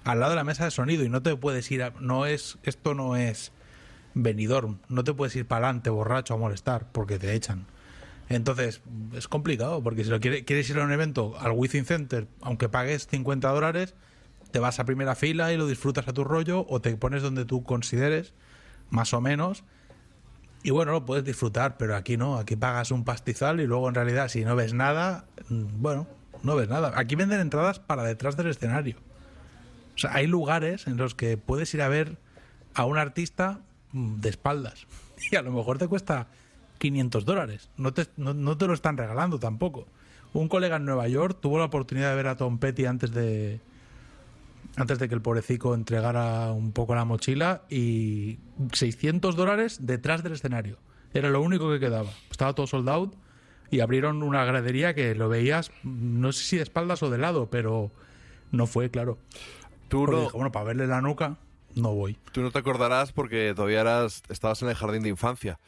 Al 0.04 0.20
lado 0.20 0.30
de 0.30 0.36
la 0.36 0.44
mesa 0.44 0.64
de 0.64 0.70
sonido 0.70 1.04
y 1.04 1.08
no 1.08 1.22
te 1.22 1.36
puedes 1.36 1.70
ir 1.70 1.82
a, 1.82 1.92
no 2.00 2.24
es 2.26 2.58
esto 2.62 2.94
no 2.94 3.16
es 3.16 3.52
venidor, 4.14 4.76
no 4.88 5.04
te 5.04 5.12
puedes 5.12 5.34
ir 5.36 5.46
para 5.46 5.66
adelante 5.66 5.90
borracho 5.90 6.34
a 6.34 6.38
molestar 6.38 6.86
porque 6.92 7.18
te 7.18 7.34
echan. 7.34 7.66
Entonces, 8.28 8.80
es 9.14 9.28
complicado, 9.28 9.82
porque 9.82 10.02
si 10.04 10.10
lo 10.10 10.18
quiere- 10.20 10.44
quieres 10.44 10.68
ir 10.70 10.78
a 10.78 10.84
un 10.84 10.90
evento 10.92 11.34
al 11.38 11.52
Within 11.52 11.84
Center, 11.84 12.26
aunque 12.40 12.68
pagues 12.68 13.06
50 13.08 13.48
dólares, 13.50 13.94
te 14.52 14.58
vas 14.58 14.80
a 14.80 14.84
primera 14.84 15.14
fila 15.14 15.52
y 15.52 15.56
lo 15.56 15.66
disfrutas 15.66 16.08
a 16.08 16.12
tu 16.12 16.24
rollo, 16.24 16.64
o 16.68 16.80
te 16.80 16.96
pones 16.96 17.22
donde 17.22 17.44
tú 17.44 17.62
consideres, 17.62 18.32
más 18.90 19.12
o 19.14 19.20
menos, 19.20 19.64
y 20.66 20.70
bueno, 20.70 20.90
lo 20.90 21.04
puedes 21.04 21.24
disfrutar, 21.24 21.76
pero 21.76 21.94
aquí 21.94 22.16
no, 22.16 22.38
aquí 22.38 22.56
pagas 22.56 22.90
un 22.90 23.04
pastizal 23.04 23.60
y 23.60 23.68
luego 23.68 23.88
en 23.88 23.94
realidad 23.94 24.26
si 24.26 24.44
no 24.44 24.56
ves 24.56 24.74
nada, 24.74 25.24
mm, 25.48 25.80
bueno, 25.80 26.08
no 26.42 26.56
ves 26.56 26.68
nada. 26.68 26.90
Aquí 26.96 27.14
venden 27.14 27.38
entradas 27.38 27.78
para 27.78 28.02
detrás 28.02 28.36
del 28.36 28.48
escenario. 28.48 28.96
O 29.94 29.98
sea, 29.98 30.12
hay 30.14 30.26
lugares 30.26 30.88
en 30.88 30.96
los 30.96 31.14
que 31.14 31.36
puedes 31.36 31.72
ir 31.72 31.82
a 31.82 31.88
ver 31.88 32.18
a 32.74 32.84
un 32.84 32.98
artista 32.98 33.60
mm, 33.92 34.16
de 34.16 34.28
espaldas 34.28 34.88
y 35.30 35.36
a 35.36 35.42
lo 35.42 35.52
mejor 35.52 35.78
te 35.78 35.86
cuesta 35.86 36.26
500 36.78 37.24
dólares. 37.24 37.70
No 37.76 37.94
te, 37.94 38.08
no, 38.16 38.34
no 38.34 38.58
te 38.58 38.66
lo 38.66 38.74
están 38.74 38.96
regalando 38.96 39.38
tampoco. 39.38 39.86
Un 40.32 40.48
colega 40.48 40.78
en 40.78 40.84
Nueva 40.84 41.06
York 41.06 41.38
tuvo 41.40 41.60
la 41.60 41.66
oportunidad 41.66 42.10
de 42.10 42.16
ver 42.16 42.26
a 42.26 42.36
Tom 42.36 42.58
Petty 42.58 42.86
antes 42.86 43.12
de 43.12 43.60
antes 44.76 44.98
de 44.98 45.08
que 45.08 45.14
el 45.14 45.22
pobrecico 45.22 45.74
entregara 45.74 46.52
un 46.52 46.72
poco 46.72 46.94
la 46.94 47.04
mochila 47.04 47.62
y 47.70 48.38
600 48.72 49.34
dólares 49.36 49.78
detrás 49.86 50.22
del 50.22 50.34
escenario. 50.34 50.78
Era 51.14 51.30
lo 51.30 51.40
único 51.40 51.70
que 51.70 51.80
quedaba. 51.80 52.10
Estaba 52.30 52.54
todo 52.54 52.66
sold 52.66 52.88
out. 52.88 53.14
y 53.70 53.80
abrieron 53.80 54.22
una 54.22 54.44
gradería 54.44 54.94
que 54.94 55.14
lo 55.16 55.28
veías, 55.28 55.72
no 55.82 56.30
sé 56.32 56.44
si 56.44 56.56
de 56.56 56.62
espaldas 56.62 57.02
o 57.02 57.10
de 57.10 57.18
lado, 57.18 57.48
pero 57.50 57.90
no 58.52 58.66
fue, 58.66 58.90
claro. 58.90 59.18
Tú 59.88 60.00
Porque 60.00 60.14
no, 60.16 60.22
dije, 60.22 60.32
bueno, 60.34 60.52
para 60.52 60.66
verle 60.66 60.86
la 60.86 61.00
nuca, 61.00 61.36
no 61.74 61.92
voy. 61.94 62.16
tú 62.32 62.42
no 62.42 62.50
te 62.50 62.58
acordarás 62.58 63.12
porque 63.12 63.52
todavía 63.56 63.80
eras, 63.80 64.22
estabas 64.28 64.62
en 64.62 64.68
el 64.68 64.74
jardín 64.76 65.02
de 65.02 65.08
infancia. 65.08 65.58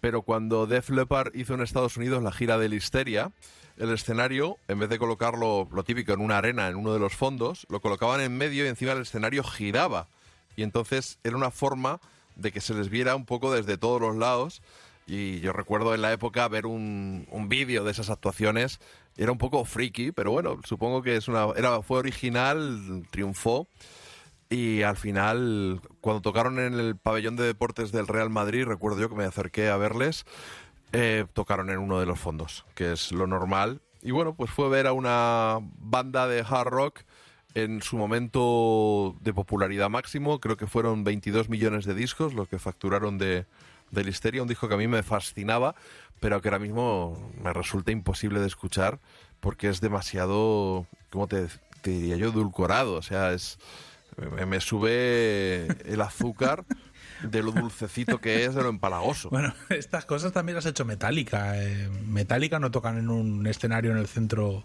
Pero 0.00 0.22
cuando 0.22 0.66
Def 0.66 0.90
Leppard 0.90 1.34
hizo 1.34 1.54
en 1.54 1.60
Estados 1.62 1.96
Unidos 1.96 2.22
la 2.22 2.32
gira 2.32 2.58
de 2.58 2.68
Listeria, 2.68 3.30
el 3.76 3.92
escenario, 3.92 4.58
en 4.68 4.78
vez 4.78 4.88
de 4.88 4.98
colocarlo 4.98 5.68
lo 5.72 5.84
típico 5.84 6.12
en 6.12 6.20
una 6.20 6.38
arena, 6.38 6.68
en 6.68 6.76
uno 6.76 6.92
de 6.92 7.00
los 7.00 7.14
fondos, 7.14 7.66
lo 7.68 7.80
colocaban 7.80 8.20
en 8.20 8.36
medio 8.36 8.64
y 8.64 8.68
encima 8.68 8.92
el 8.92 9.02
escenario 9.02 9.42
giraba. 9.42 10.08
Y 10.56 10.62
entonces 10.62 11.18
era 11.24 11.36
una 11.36 11.50
forma 11.50 12.00
de 12.36 12.52
que 12.52 12.60
se 12.60 12.74
les 12.74 12.88
viera 12.88 13.16
un 13.16 13.24
poco 13.24 13.52
desde 13.52 13.78
todos 13.78 14.00
los 14.00 14.16
lados. 14.16 14.62
Y 15.06 15.40
yo 15.40 15.52
recuerdo 15.52 15.94
en 15.94 16.02
la 16.02 16.12
época 16.12 16.48
ver 16.48 16.66
un, 16.66 17.26
un 17.30 17.48
vídeo 17.48 17.84
de 17.84 17.90
esas 17.90 18.10
actuaciones. 18.10 18.78
Era 19.16 19.32
un 19.32 19.38
poco 19.38 19.64
friki, 19.64 20.12
pero 20.12 20.30
bueno, 20.30 20.60
supongo 20.64 21.02
que 21.02 21.16
es 21.16 21.28
una, 21.28 21.48
era, 21.56 21.82
fue 21.82 21.98
original, 21.98 23.06
triunfó. 23.10 23.68
Y 24.50 24.82
al 24.82 24.96
final, 24.96 25.80
cuando 26.00 26.22
tocaron 26.22 26.58
en 26.58 26.74
el 26.74 26.96
pabellón 26.96 27.36
de 27.36 27.44
deportes 27.44 27.92
del 27.92 28.06
Real 28.06 28.30
Madrid, 28.30 28.64
recuerdo 28.64 29.00
yo 29.00 29.08
que 29.08 29.16
me 29.16 29.24
acerqué 29.24 29.68
a 29.68 29.76
verles, 29.76 30.26
eh, 30.96 31.26
tocaron 31.32 31.70
en 31.70 31.78
uno 31.78 31.98
de 31.98 32.06
los 32.06 32.20
fondos, 32.20 32.64
que 32.76 32.92
es 32.92 33.10
lo 33.10 33.26
normal. 33.26 33.80
Y 34.00 34.12
bueno, 34.12 34.34
pues 34.34 34.50
fue 34.50 34.68
ver 34.68 34.86
a 34.86 34.92
una 34.92 35.58
banda 35.60 36.28
de 36.28 36.44
hard 36.48 36.68
rock 36.68 37.00
en 37.54 37.82
su 37.82 37.96
momento 37.96 39.16
de 39.20 39.34
popularidad 39.34 39.90
máximo. 39.90 40.38
Creo 40.38 40.56
que 40.56 40.68
fueron 40.68 41.02
22 41.02 41.48
millones 41.48 41.84
de 41.84 41.94
discos 41.94 42.32
los 42.34 42.48
que 42.48 42.60
facturaron 42.60 43.18
de, 43.18 43.44
de 43.90 44.04
Listeria, 44.04 44.42
un 44.42 44.46
disco 44.46 44.68
que 44.68 44.74
a 44.74 44.78
mí 44.78 44.86
me 44.86 45.02
fascinaba, 45.02 45.74
pero 46.20 46.40
que 46.40 46.46
ahora 46.48 46.60
mismo 46.60 47.32
me 47.42 47.52
resulta 47.52 47.90
imposible 47.90 48.38
de 48.38 48.46
escuchar 48.46 49.00
porque 49.40 49.68
es 49.68 49.80
demasiado, 49.80 50.86
¿cómo 51.10 51.26
te, 51.26 51.48
diría 51.82 52.16
yo? 52.16 52.28
Edulcorado. 52.28 52.94
O 52.94 53.02
sea, 53.02 53.32
es 53.32 53.58
me 54.46 54.60
sube 54.60 55.66
el 55.90 56.00
azúcar 56.00 56.64
de 57.22 57.42
lo 57.42 57.52
dulcecito 57.52 58.20
que 58.20 58.44
es, 58.44 58.54
de 58.54 58.62
lo 58.62 58.68
empalagoso. 58.68 59.30
Bueno, 59.30 59.54
estas 59.70 60.04
cosas 60.04 60.32
también 60.32 60.56
las 60.56 60.66
ha 60.66 60.70
hecho 60.70 60.84
Metallica. 60.84 61.62
Eh, 61.62 61.88
Metallica 62.06 62.58
no 62.58 62.70
tocan 62.70 62.98
en 62.98 63.08
un 63.10 63.46
escenario 63.46 63.90
en 63.92 63.98
el 63.98 64.06
centro 64.06 64.64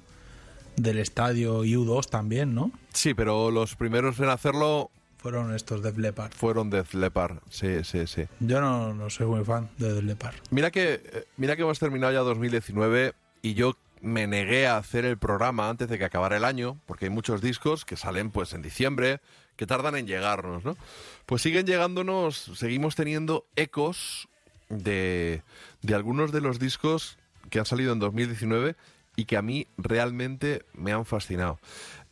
del 0.76 0.98
estadio 1.00 1.64
y 1.64 1.74
U2 1.76 2.10
también, 2.10 2.56
¿no? 2.56 2.72
Sí, 2.94 3.14
pero 3.14 3.52
los 3.52 3.76
primeros 3.76 4.20
en 4.20 4.30
hacerlo 4.30 4.92
Fueron 5.18 5.54
estos 5.54 5.84
Def 5.84 5.98
Leppard. 5.98 6.32
fueron 6.32 6.70
Def 6.70 6.94
Leppard. 6.94 7.40
Sí, 7.50 7.84
sí, 7.84 8.08
sí. 8.08 8.26
Yo 8.40 8.62
no, 8.62 8.94
no 8.94 9.10
soy 9.10 9.28
muy 9.28 9.44
fan 9.44 9.70
de 9.78 9.94
Def 9.94 10.04
Leppard. 10.04 10.36
Mira 10.50 10.72
que, 10.72 11.02
eh, 11.04 11.26
mira 11.36 11.58
que 11.58 11.64
hemos 11.64 11.78
terminado 11.78 12.14
ya 12.14 12.20
2019 12.20 13.14
y 13.42 13.54
yo 13.54 13.76
me 14.02 14.28
negué 14.28 14.68
a 14.68 14.78
hacer 14.78 15.04
el 15.04 15.18
programa 15.18 15.70
antes 15.70 15.90
de 15.90 15.98
que 15.98 16.06
acabara 16.06 16.38
el 16.38 16.46
año, 16.46 16.78
porque 16.86 17.06
hay 17.06 17.12
muchos 17.12 17.42
discos 17.42 17.84
que 17.84 17.98
salen 17.98 18.32
pues 18.32 18.54
en 18.54 18.62
diciembre, 18.62 19.20
que 19.60 19.68
tardan 19.68 19.98
en 19.98 20.08
llegarnos, 20.08 20.64
¿no? 20.64 20.78
Pues 21.26 21.42
siguen 21.42 21.66
llegándonos, 21.68 22.50
seguimos 22.56 22.96
teniendo 22.96 23.46
ecos 23.58 24.30
de, 24.70 25.44
de 25.82 25.96
algunos 25.96 26.32
de 26.32 26.40
los 26.40 26.60
discos 26.60 27.18
que 27.50 27.60
han 27.60 27.66
salido 27.66 27.92
en 27.92 28.00
2019 28.00 28.78
y 29.18 29.26
que 29.26 29.36
a 29.36 29.42
mí 29.42 29.68
realmente 29.78 30.64
me 30.74 30.94
han 30.94 31.06
fascinado. 31.06 31.60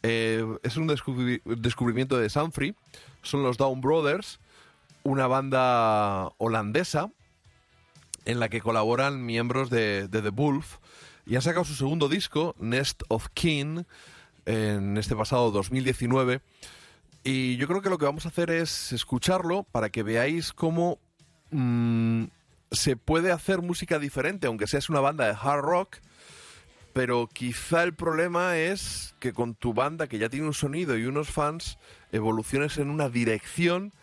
Eh, 0.03 0.45
es 0.61 0.75
un 0.75 0.89
descubri- 0.89 1.41
descubrimiento 1.45 2.17
de 2.17 2.29
Sanfree, 2.29 2.75
son 3.21 3.43
los 3.43 3.55
Down 3.57 3.79
Brothers, 3.79 4.41
una 5.03 5.27
banda 5.27 6.33
holandesa 6.39 7.11
en 8.25 8.41
la 8.41 8.49
que 8.49 8.59
colaboran 8.59 9.25
miembros 9.25 9.69
de, 9.69 10.09
de 10.09 10.21
The 10.21 10.31
Wolf 10.31 10.79
y 11.25 11.37
han 11.37 11.41
sacado 11.41 11.63
su 11.63 11.75
segundo 11.75 12.09
disco, 12.09 12.55
Nest 12.59 13.03
of 13.07 13.27
Kin, 13.33 13.85
en 14.45 14.97
este 14.97 15.15
pasado 15.15 15.51
2019. 15.51 16.41
Y 17.23 17.57
yo 17.57 17.67
creo 17.67 17.81
que 17.81 17.89
lo 17.89 17.97
que 17.97 18.05
vamos 18.05 18.25
a 18.25 18.29
hacer 18.29 18.49
es 18.51 18.93
escucharlo 18.93 19.63
para 19.63 19.89
que 19.89 20.03
veáis 20.03 20.53
cómo 20.53 20.99
mm, 21.51 22.25
se 22.71 22.95
puede 22.95 23.31
hacer 23.31 23.61
música 23.61 23.99
diferente, 23.99 24.47
aunque 24.47 24.67
seas 24.67 24.89
una 24.89 24.99
banda 24.99 25.25
de 25.25 25.37
hard 25.39 25.61
rock. 25.61 25.97
Pero 26.93 27.27
quizá 27.27 27.83
el 27.83 27.93
problema 27.93 28.57
es 28.57 29.13
que 29.19 29.33
con 29.33 29.53
tu 29.55 29.73
banda, 29.73 30.07
que 30.07 30.17
ya 30.17 30.29
tiene 30.29 30.47
un 30.47 30.53
sonido 30.53 30.97
y 30.97 31.05
unos 31.05 31.29
fans, 31.29 31.77
evoluciones 32.11 32.77
en 32.77 32.89
una 32.89 33.09
dirección 33.09 33.93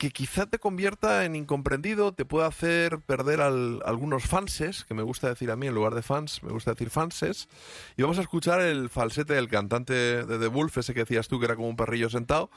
que 0.00 0.10
quizá 0.10 0.46
te 0.46 0.58
convierta 0.58 1.26
en 1.26 1.36
incomprendido, 1.36 2.12
te 2.14 2.24
pueda 2.24 2.46
hacer 2.46 3.00
perder 3.00 3.42
al- 3.42 3.82
algunos 3.84 4.24
fanses, 4.24 4.84
que 4.86 4.94
me 4.94 5.02
gusta 5.02 5.28
decir 5.28 5.50
a 5.50 5.56
mí 5.56 5.66
en 5.66 5.74
lugar 5.74 5.94
de 5.94 6.00
fans, 6.00 6.42
me 6.42 6.50
gusta 6.50 6.70
decir 6.70 6.88
fanses. 6.88 7.48
Y 7.98 8.02
vamos 8.02 8.16
a 8.18 8.22
escuchar 8.22 8.62
el 8.62 8.88
falsete 8.88 9.34
del 9.34 9.48
cantante 9.50 9.92
de 9.92 10.38
The 10.38 10.46
Wolf, 10.46 10.78
ese 10.78 10.94
que 10.94 11.00
decías 11.00 11.28
tú 11.28 11.38
que 11.38 11.44
era 11.44 11.54
como 11.54 11.68
un 11.68 11.76
perrillo 11.76 12.08
sentado. 12.08 12.50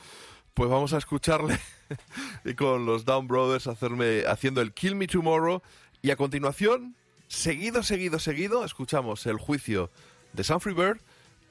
Pues 0.53 0.69
vamos 0.69 0.93
a 0.93 0.97
escucharle 0.99 1.59
y 2.45 2.53
con 2.53 2.85
los 2.85 3.03
Down 3.03 3.27
Brothers 3.27 3.67
hacerme, 3.67 4.23
haciendo 4.25 4.61
el 4.61 4.71
Kill 4.71 4.95
Me 4.95 5.07
Tomorrow. 5.07 5.61
Y 6.01 6.11
a 6.11 6.15
continuación, 6.15 6.95
seguido, 7.27 7.83
seguido, 7.83 8.19
seguido, 8.19 8.63
escuchamos 8.63 9.25
el 9.25 9.37
juicio 9.37 9.89
de 10.31 10.45
Sanfree 10.45 10.73
Bird 10.75 11.01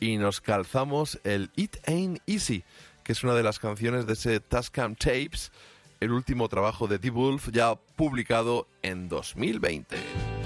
y 0.00 0.16
nos 0.16 0.40
calzamos 0.40 1.20
el 1.24 1.50
It 1.54 1.76
Ain't 1.86 2.20
Easy, 2.26 2.64
que 3.04 3.12
es 3.12 3.22
una 3.24 3.34
de 3.34 3.42
las 3.42 3.58
canciones 3.58 4.06
de 4.06 4.14
ese 4.14 4.40
Tascam 4.40 4.94
Tapes, 4.94 5.52
el 6.02 6.12
último 6.12 6.48
trabajo 6.48 6.88
de 6.88 6.98
D-Wolf 6.98 7.50
ya 7.52 7.76
publicado 7.96 8.66
en 8.82 9.08
2020. 9.08 10.41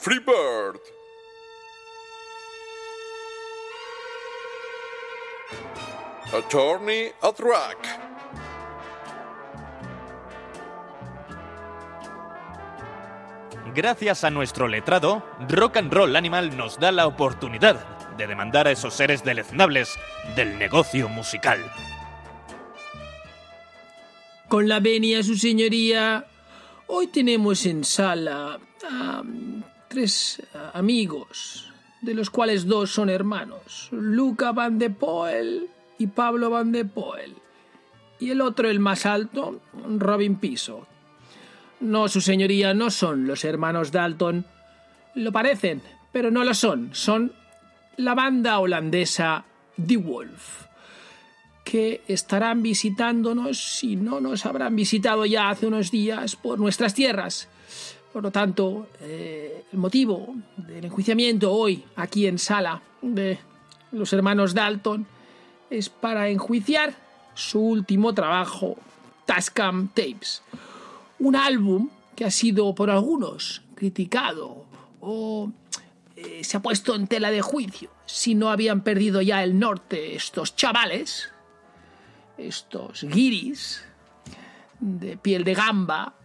Freebird. 0.00 0.78
Attorney 6.32 7.10
at 7.20 7.40
Rack. 7.40 7.78
Gracias 13.74 14.22
a 14.22 14.30
nuestro 14.30 14.68
letrado, 14.68 15.24
Rock 15.48 15.78
and 15.78 15.92
Roll 15.92 16.14
Animal 16.14 16.56
nos 16.56 16.78
da 16.78 16.92
la 16.92 17.08
oportunidad 17.08 17.84
de 18.16 18.28
demandar 18.28 18.68
a 18.68 18.70
esos 18.70 18.94
seres 18.94 19.24
deleznables 19.24 19.96
del 20.36 20.58
negocio 20.58 21.08
musical. 21.08 21.58
Con 24.46 24.68
la 24.68 24.78
venia, 24.78 25.24
su 25.24 25.36
señoría, 25.36 26.24
hoy 26.86 27.08
tenemos 27.08 27.66
en 27.66 27.82
sala 27.84 28.60
a 28.88 29.22
tres 29.88 30.42
amigos, 30.74 31.72
de 32.00 32.14
los 32.14 32.30
cuales 32.30 32.66
dos 32.66 32.92
son 32.92 33.10
hermanos, 33.10 33.88
Luca 33.90 34.52
Van 34.52 34.78
de 34.78 34.90
Poel 34.90 35.68
y 35.98 36.06
Pablo 36.08 36.50
Van 36.50 36.72
de 36.72 36.84
Poel, 36.84 37.34
y 38.20 38.30
el 38.30 38.40
otro, 38.40 38.68
el 38.68 38.80
más 38.80 39.06
alto, 39.06 39.60
Robin 39.98 40.36
Piso. 40.36 40.86
No, 41.80 42.08
su 42.08 42.20
señoría, 42.20 42.74
no 42.74 42.90
son 42.90 43.26
los 43.26 43.44
hermanos 43.44 43.92
Dalton. 43.92 44.44
Lo 45.14 45.30
parecen, 45.30 45.80
pero 46.12 46.30
no 46.30 46.42
lo 46.42 46.54
son. 46.54 46.90
Son 46.92 47.32
la 47.96 48.14
banda 48.14 48.58
holandesa 48.58 49.44
The 49.84 49.96
Wolf, 49.96 50.66
que 51.64 52.02
estarán 52.08 52.62
visitándonos, 52.62 53.58
si 53.58 53.94
no 53.94 54.20
nos 54.20 54.44
habrán 54.46 54.74
visitado 54.74 55.24
ya 55.24 55.50
hace 55.50 55.66
unos 55.66 55.92
días, 55.92 56.34
por 56.34 56.58
nuestras 56.58 56.94
tierras. 56.94 57.48
Por 58.18 58.24
lo 58.24 58.32
tanto, 58.32 58.88
eh, 59.00 59.62
el 59.72 59.78
motivo 59.78 60.34
del 60.56 60.86
enjuiciamiento 60.86 61.52
hoy 61.52 61.84
aquí 61.94 62.26
en 62.26 62.40
sala 62.40 62.82
de 63.00 63.38
los 63.92 64.12
hermanos 64.12 64.54
Dalton 64.54 65.06
es 65.70 65.88
para 65.88 66.28
enjuiciar 66.28 66.96
su 67.34 67.60
último 67.60 68.12
trabajo, 68.14 68.76
Tascam 69.24 69.86
Tapes. 69.94 70.42
Un 71.20 71.36
álbum 71.36 71.90
que 72.16 72.24
ha 72.24 72.32
sido 72.32 72.74
por 72.74 72.90
algunos 72.90 73.62
criticado 73.76 74.64
o 75.00 75.52
eh, 76.16 76.42
se 76.42 76.56
ha 76.56 76.60
puesto 76.60 76.96
en 76.96 77.06
tela 77.06 77.30
de 77.30 77.40
juicio. 77.40 77.88
Si 78.04 78.34
no 78.34 78.50
habían 78.50 78.80
perdido 78.80 79.22
ya 79.22 79.44
el 79.44 79.60
norte 79.60 80.16
estos 80.16 80.56
chavales, 80.56 81.30
estos 82.36 83.04
guiris 83.04 83.84
de 84.80 85.16
piel 85.16 85.44
de 85.44 85.54
gamba, 85.54 86.17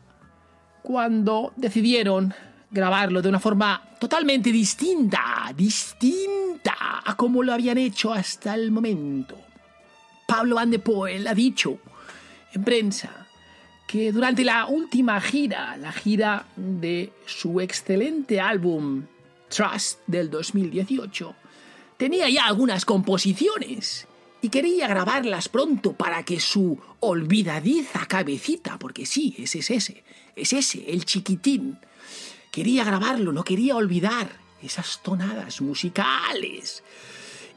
cuando 0.84 1.54
decidieron 1.56 2.34
grabarlo 2.70 3.22
de 3.22 3.30
una 3.30 3.40
forma 3.40 3.82
totalmente 4.00 4.52
distinta, 4.52 5.52
distinta 5.56 7.02
a 7.06 7.16
como 7.16 7.42
lo 7.42 7.54
habían 7.54 7.78
hecho 7.78 8.14
hasta 8.14 8.54
el 8.54 8.70
momento. 8.72 9.38
Pablo 10.28 10.56
Van 10.56 10.72
de 10.72 10.80
Poel 10.80 11.28
ha 11.28 11.34
dicho 11.34 11.80
en 12.54 12.64
prensa 12.64 13.28
que 13.88 14.12
durante 14.12 14.44
la 14.44 14.66
última 14.66 15.20
gira, 15.22 15.78
la 15.78 15.92
gira 15.92 16.46
de 16.56 17.12
su 17.26 17.62
excelente 17.62 18.40
álbum 18.40 19.04
Trust 19.50 20.00
del 20.08 20.30
2018, 20.32 21.36
tenía 21.98 22.30
ya 22.30 22.48
algunas 22.48 22.86
composiciones 22.86 24.08
y 24.42 24.50
quería 24.50 24.88
grabarlas 24.88 25.48
pronto 25.48 25.94
para 25.94 26.24
que 26.24 26.40
su 26.40 26.78
olvidadiza 27.00 28.06
cabecita, 28.08 28.80
porque 28.80 29.06
sí, 29.06 29.36
ese 29.38 29.60
es 29.60 29.70
ese, 29.72 30.04
es 30.36 30.54
ese, 30.54 30.92
el 30.92 31.06
chiquitín, 31.06 31.78
quería 32.52 32.84
grabarlo, 32.84 33.32
no 33.32 33.44
quería 33.44 33.76
olvidar 33.76 34.30
esas 34.62 35.02
tonadas 35.04 35.62
musicales. 35.62 36.84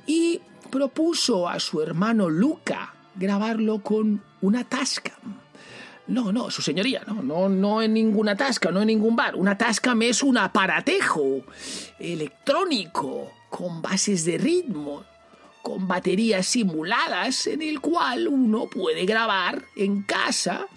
Y 0.06 0.40
propuso 0.70 1.48
a 1.48 1.60
su 1.60 1.80
hermano 1.82 2.28
Luca 2.28 2.94
grabarlo 3.14 3.82
con 3.82 4.22
una 4.40 4.64
Tascam. 4.64 5.46
No, 6.08 6.32
no, 6.32 6.50
su 6.52 6.62
señoría, 6.62 7.02
no, 7.06 7.22
no, 7.22 7.48
no 7.48 7.82
en 7.82 7.92
ninguna 7.92 8.36
tasca, 8.36 8.70
no 8.70 8.80
en 8.80 8.86
ningún 8.86 9.16
bar. 9.16 9.34
Una 9.34 9.58
Tascam 9.58 10.02
es 10.02 10.22
un 10.22 10.38
aparatejo 10.38 11.42
electrónico 11.98 13.32
con 13.50 13.82
bases 13.82 14.24
de 14.24 14.38
ritmo, 14.38 15.04
con 15.62 15.88
baterías 15.88 16.46
simuladas 16.46 17.48
en 17.48 17.60
el 17.60 17.80
cual 17.80 18.28
uno 18.28 18.66
puede 18.66 19.04
grabar 19.04 19.64
en 19.74 20.02
casa 20.02 20.68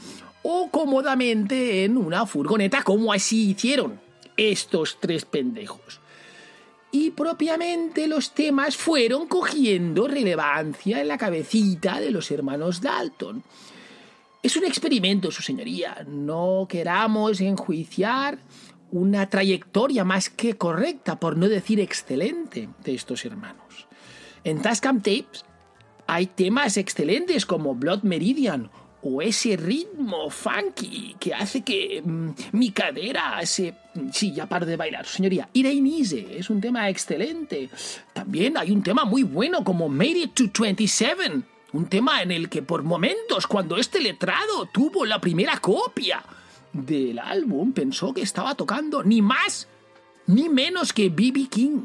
o 0.44 0.70
cómodamente 0.70 1.84
en 1.84 1.98
una 1.98 2.26
furgoneta, 2.26 2.84
como 2.84 3.12
así 3.12 3.52
hicieron 3.52 4.00
estos 4.38 4.98
tres 5.00 5.26
pendejos. 5.26 6.00
Y 6.92 7.12
propiamente 7.12 8.08
los 8.08 8.34
temas 8.34 8.76
fueron 8.76 9.28
cogiendo 9.28 10.08
relevancia 10.08 11.02
en 11.02 11.08
la 11.08 11.18
cabecita 11.18 12.00
de 12.00 12.10
los 12.10 12.32
hermanos 12.32 12.82
Dalton. 12.82 13.44
Es 14.42 14.56
un 14.56 14.66
experimento, 14.66 15.30
su 15.30 15.44
señoría. 15.44 16.06
No 16.08 16.66
queramos 16.68 17.42
enjuiciar 17.42 18.40
una 18.92 19.30
trayectoria 19.30 20.04
más 20.04 20.30
que 20.32 20.58
correcta, 20.58 21.20
por 21.20 21.38
no 21.38 21.48
decir 21.48 21.80
excelente, 21.80 22.70
de 22.84 22.96
estos 22.96 23.24
hermanos. 23.26 23.88
En 24.44 24.62
Tascam 24.62 24.98
Tapes 24.98 25.46
hay 26.08 26.26
temas 26.26 26.78
excelentes 26.78 27.46
como 27.46 27.76
Blood 27.76 28.02
Meridian 28.02 28.72
o 29.02 29.22
ese 29.22 29.56
ritmo 29.56 30.30
funky 30.30 31.16
que 31.20 31.34
hace 31.34 31.62
que 31.62 32.02
mm, 32.04 32.30
mi 32.54 32.72
cadera 32.72 33.46
se... 33.46 33.74
Sí, 34.12 34.34
ya 34.34 34.46
paro 34.48 34.66
de 34.66 34.78
bailar, 34.78 35.06
señoría. 35.06 35.50
Irainize 35.54 36.38
es 36.38 36.50
un 36.50 36.62
tema 36.62 36.90
excelente. 36.90 37.70
También 38.14 38.58
hay 38.58 38.72
un 38.72 38.84
tema 38.84 39.06
muy 39.06 39.24
bueno 39.24 39.64
como 39.64 39.90
Made 39.90 40.20
It 40.20 40.34
to 40.34 40.44
27 40.62 41.44
un 41.72 41.86
tema 41.86 42.22
en 42.22 42.32
el 42.32 42.50
que 42.50 42.64
por 42.64 42.84
momentos, 42.84 43.46
cuando 43.46 43.78
este 43.78 44.00
letrado 44.00 44.66
tuvo 44.72 45.06
la 45.06 45.22
primera 45.22 45.58
copia 45.60 46.24
del 46.74 47.20
álbum, 47.20 47.74
pensó 47.74 48.14
que 48.14 48.22
estaba 48.22 48.56
tocando 48.56 49.04
ni 49.04 49.22
más 49.22 49.68
ni 50.26 50.50
menos 50.50 50.94
que 50.94 51.10
B.B. 51.10 51.48
King. 51.50 51.82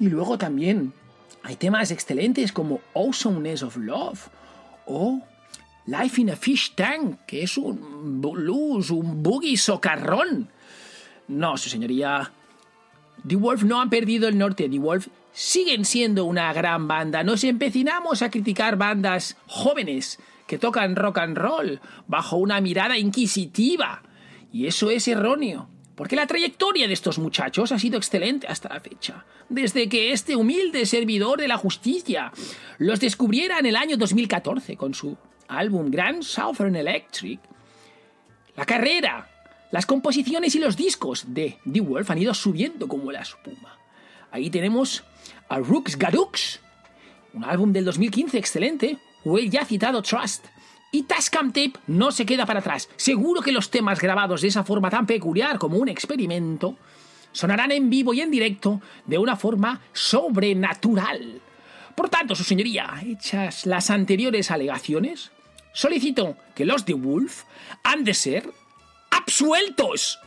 Y 0.00 0.08
luego 0.08 0.36
también 0.36 0.92
hay 1.42 1.56
temas 1.56 1.90
excelentes 1.90 2.52
como 2.52 2.80
Awesomeness 2.94 3.62
of 3.62 3.76
Love 3.76 4.28
o 4.86 5.20
Life 5.86 6.20
in 6.20 6.30
a 6.30 6.36
Fish 6.36 6.74
Tank, 6.74 7.20
que 7.26 7.42
es 7.42 7.56
un 7.56 8.20
blues, 8.20 8.90
un 8.90 9.22
boogie 9.22 9.56
socarrón. 9.56 10.48
No, 11.28 11.56
su 11.56 11.68
señoría. 11.68 12.30
The 13.26 13.36
Wolf 13.36 13.64
no 13.64 13.80
han 13.80 13.90
perdido 13.90 14.28
el 14.28 14.38
norte. 14.38 14.68
The 14.68 14.78
Wolf 14.78 15.08
siguen 15.32 15.84
siendo 15.84 16.24
una 16.24 16.52
gran 16.52 16.86
banda. 16.86 17.24
Nos 17.24 17.42
empecinamos 17.42 18.22
a 18.22 18.30
criticar 18.30 18.76
bandas 18.76 19.36
jóvenes 19.46 20.20
que 20.46 20.58
tocan 20.58 20.94
rock 20.94 21.18
and 21.18 21.36
roll 21.36 21.80
bajo 22.06 22.36
una 22.36 22.60
mirada 22.60 22.96
inquisitiva. 22.98 24.02
Y 24.52 24.66
eso 24.66 24.90
es 24.90 25.08
erróneo. 25.08 25.68
Porque 25.96 26.16
la 26.16 26.26
trayectoria 26.26 26.86
de 26.86 26.94
estos 26.94 27.18
muchachos 27.18 27.72
ha 27.72 27.78
sido 27.78 27.98
excelente 27.98 28.46
hasta 28.46 28.68
la 28.68 28.80
fecha. 28.80 29.24
Desde 29.48 29.88
que 29.88 30.12
este 30.12 30.36
humilde 30.36 30.86
servidor 30.86 31.40
de 31.40 31.48
la 31.48 31.58
justicia 31.58 32.32
los 32.78 33.00
descubriera 33.00 33.58
en 33.58 33.66
el 33.66 33.76
año 33.76 33.96
2014 33.96 34.76
con 34.76 34.94
su 34.94 35.16
álbum 35.58 35.90
Grand 35.90 36.22
Southern 36.22 36.76
Electric, 36.76 37.40
la 38.56 38.66
carrera, 38.66 39.28
las 39.70 39.86
composiciones 39.86 40.54
y 40.54 40.58
los 40.58 40.76
discos 40.76 41.24
de 41.28 41.58
The 41.70 41.80
Wolf 41.80 42.10
han 42.10 42.18
ido 42.18 42.34
subiendo 42.34 42.88
como 42.88 43.10
la 43.10 43.22
espuma. 43.22 43.78
Ahí 44.30 44.50
tenemos 44.50 45.04
a 45.48 45.58
Rooks 45.58 45.96
Gadooks, 45.96 46.60
un 47.34 47.44
álbum 47.44 47.72
del 47.72 47.84
2015 47.84 48.38
excelente, 48.38 48.98
o 49.24 49.38
el 49.38 49.50
ya 49.50 49.64
citado 49.64 50.02
Trust. 50.02 50.44
Y 50.90 51.04
Tascam 51.04 51.48
Tape 51.52 51.72
no 51.86 52.12
se 52.12 52.26
queda 52.26 52.44
para 52.44 52.60
atrás. 52.60 52.88
Seguro 52.96 53.40
que 53.40 53.52
los 53.52 53.70
temas 53.70 53.98
grabados 53.98 54.42
de 54.42 54.48
esa 54.48 54.64
forma 54.64 54.90
tan 54.90 55.06
peculiar 55.06 55.58
como 55.58 55.78
un 55.78 55.88
experimento 55.88 56.76
sonarán 57.32 57.72
en 57.72 57.88
vivo 57.88 58.12
y 58.12 58.20
en 58.20 58.30
directo 58.30 58.82
de 59.06 59.16
una 59.16 59.36
forma 59.36 59.80
sobrenatural. 59.94 61.40
Por 61.94 62.08
tanto, 62.10 62.34
su 62.34 62.44
señoría, 62.44 62.92
hechas 63.04 63.66
las 63.66 63.90
anteriores 63.90 64.50
alegaciones, 64.50 65.30
solicito 65.72 66.36
que 66.54 66.64
los 66.64 66.84
de 66.84 66.94
Wolf 66.94 67.44
han 67.82 68.04
de 68.04 68.14
ser 68.14 68.48
absueltos. 69.10 70.18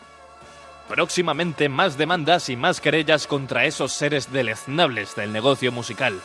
Próximamente 0.88 1.68
más 1.70 1.98
demandas 1.98 2.50
y 2.50 2.56
más 2.56 2.80
querellas 2.80 3.26
contra 3.28 3.66
esos 3.66 3.92
seres 3.92 4.32
deleznables 4.32 5.16
del 5.16 5.34
negocio 5.34 5.72
musical. 5.72 6.22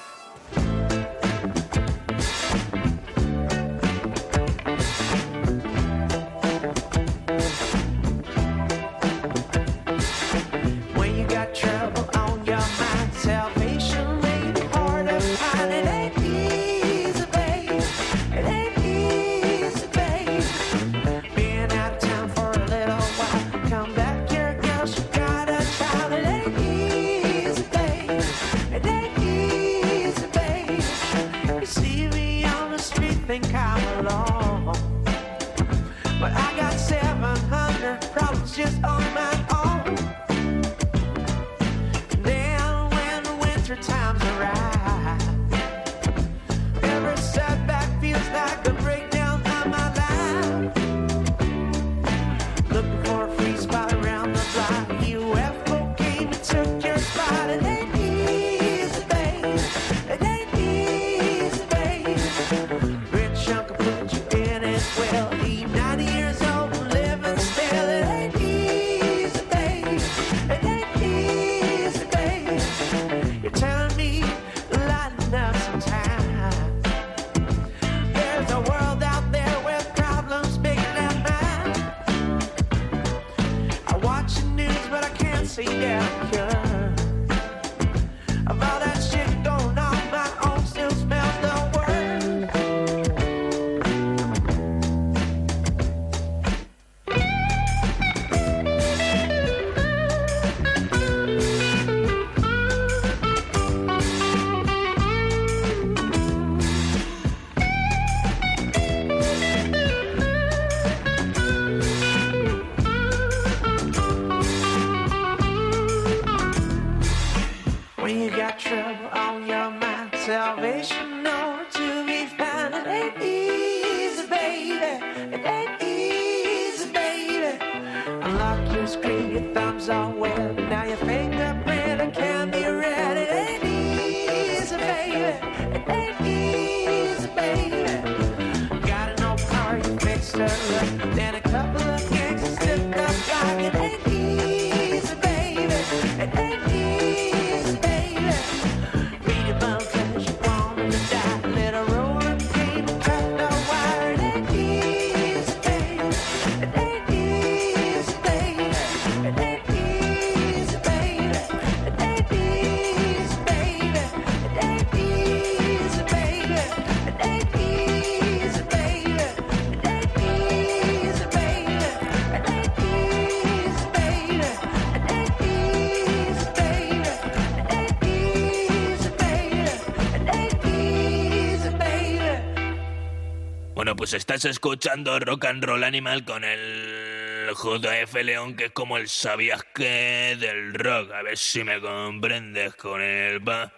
Pues 184.10 184.22
estás 184.22 184.44
escuchando 184.44 185.20
Rock 185.20 185.44
and 185.44 185.62
Roll 185.62 185.84
Animal 185.84 186.24
con 186.24 186.42
el 186.42 187.48
JF 187.54 188.12
León, 188.24 188.56
que 188.56 188.64
es 188.64 188.70
como 188.72 188.96
el 188.96 189.08
sabías 189.08 189.62
que 189.72 190.36
del 190.36 190.74
rock. 190.74 191.12
A 191.12 191.22
ver 191.22 191.38
si 191.38 191.62
me 191.62 191.80
comprendes 191.80 192.74
con 192.74 193.00
el 193.00 193.48
va, 193.48 193.72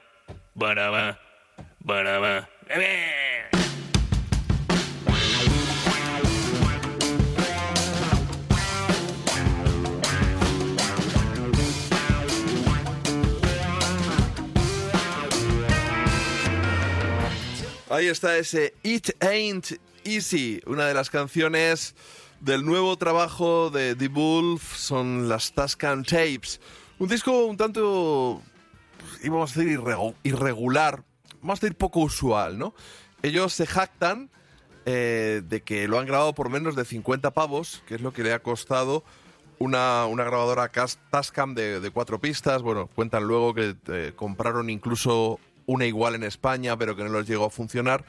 para 0.58 0.88
va, 0.88 1.20
para 1.84 2.18
va. 2.18 2.48
¡Bebé! 2.66 3.50
Ahí 17.90 18.06
está 18.06 18.38
ese 18.38 18.72
It 18.82 19.10
Ain't 19.20 19.91
Easy, 20.04 20.60
una 20.66 20.86
de 20.86 20.94
las 20.94 21.10
canciones 21.10 21.94
del 22.40 22.64
nuevo 22.64 22.96
trabajo 22.96 23.70
de 23.70 23.94
The 23.94 24.08
Wolf, 24.08 24.76
son 24.76 25.28
las 25.28 25.52
Tuscan 25.52 26.04
Tapes. 26.04 26.60
Un 26.98 27.08
disco 27.08 27.46
un 27.46 27.56
tanto, 27.56 28.42
íbamos 29.22 29.56
a 29.56 29.60
decir, 29.60 29.78
irregu- 29.78 30.14
irregular, 30.22 31.02
vamos 31.40 31.58
a 31.58 31.66
decir 31.66 31.76
poco 31.76 32.00
usual, 32.00 32.58
¿no? 32.58 32.74
Ellos 33.22 33.52
se 33.52 33.66
jactan 33.66 34.30
eh, 34.86 35.42
de 35.44 35.62
que 35.62 35.86
lo 35.86 35.98
han 36.00 36.06
grabado 36.06 36.34
por 36.34 36.48
menos 36.50 36.74
de 36.74 36.84
50 36.84 37.30
pavos, 37.30 37.82
que 37.86 37.94
es 37.94 38.00
lo 38.00 38.12
que 38.12 38.24
le 38.24 38.32
ha 38.32 38.40
costado 38.40 39.04
una, 39.60 40.06
grabadora 40.08 40.70
Tascam 41.10 41.54
de, 41.54 41.78
de 41.78 41.90
cuatro 41.90 42.20
pistas. 42.20 42.62
Bueno, 42.62 42.88
cuentan 42.88 43.22
luego 43.24 43.54
que 43.54 43.76
eh, 43.88 44.12
compraron 44.16 44.68
incluso 44.70 45.38
una 45.66 45.86
igual 45.86 46.16
en 46.16 46.24
España, 46.24 46.76
pero 46.76 46.96
que 46.96 47.04
no 47.04 47.16
les 47.16 47.28
llegó 47.28 47.44
a 47.44 47.50
funcionar. 47.50 48.04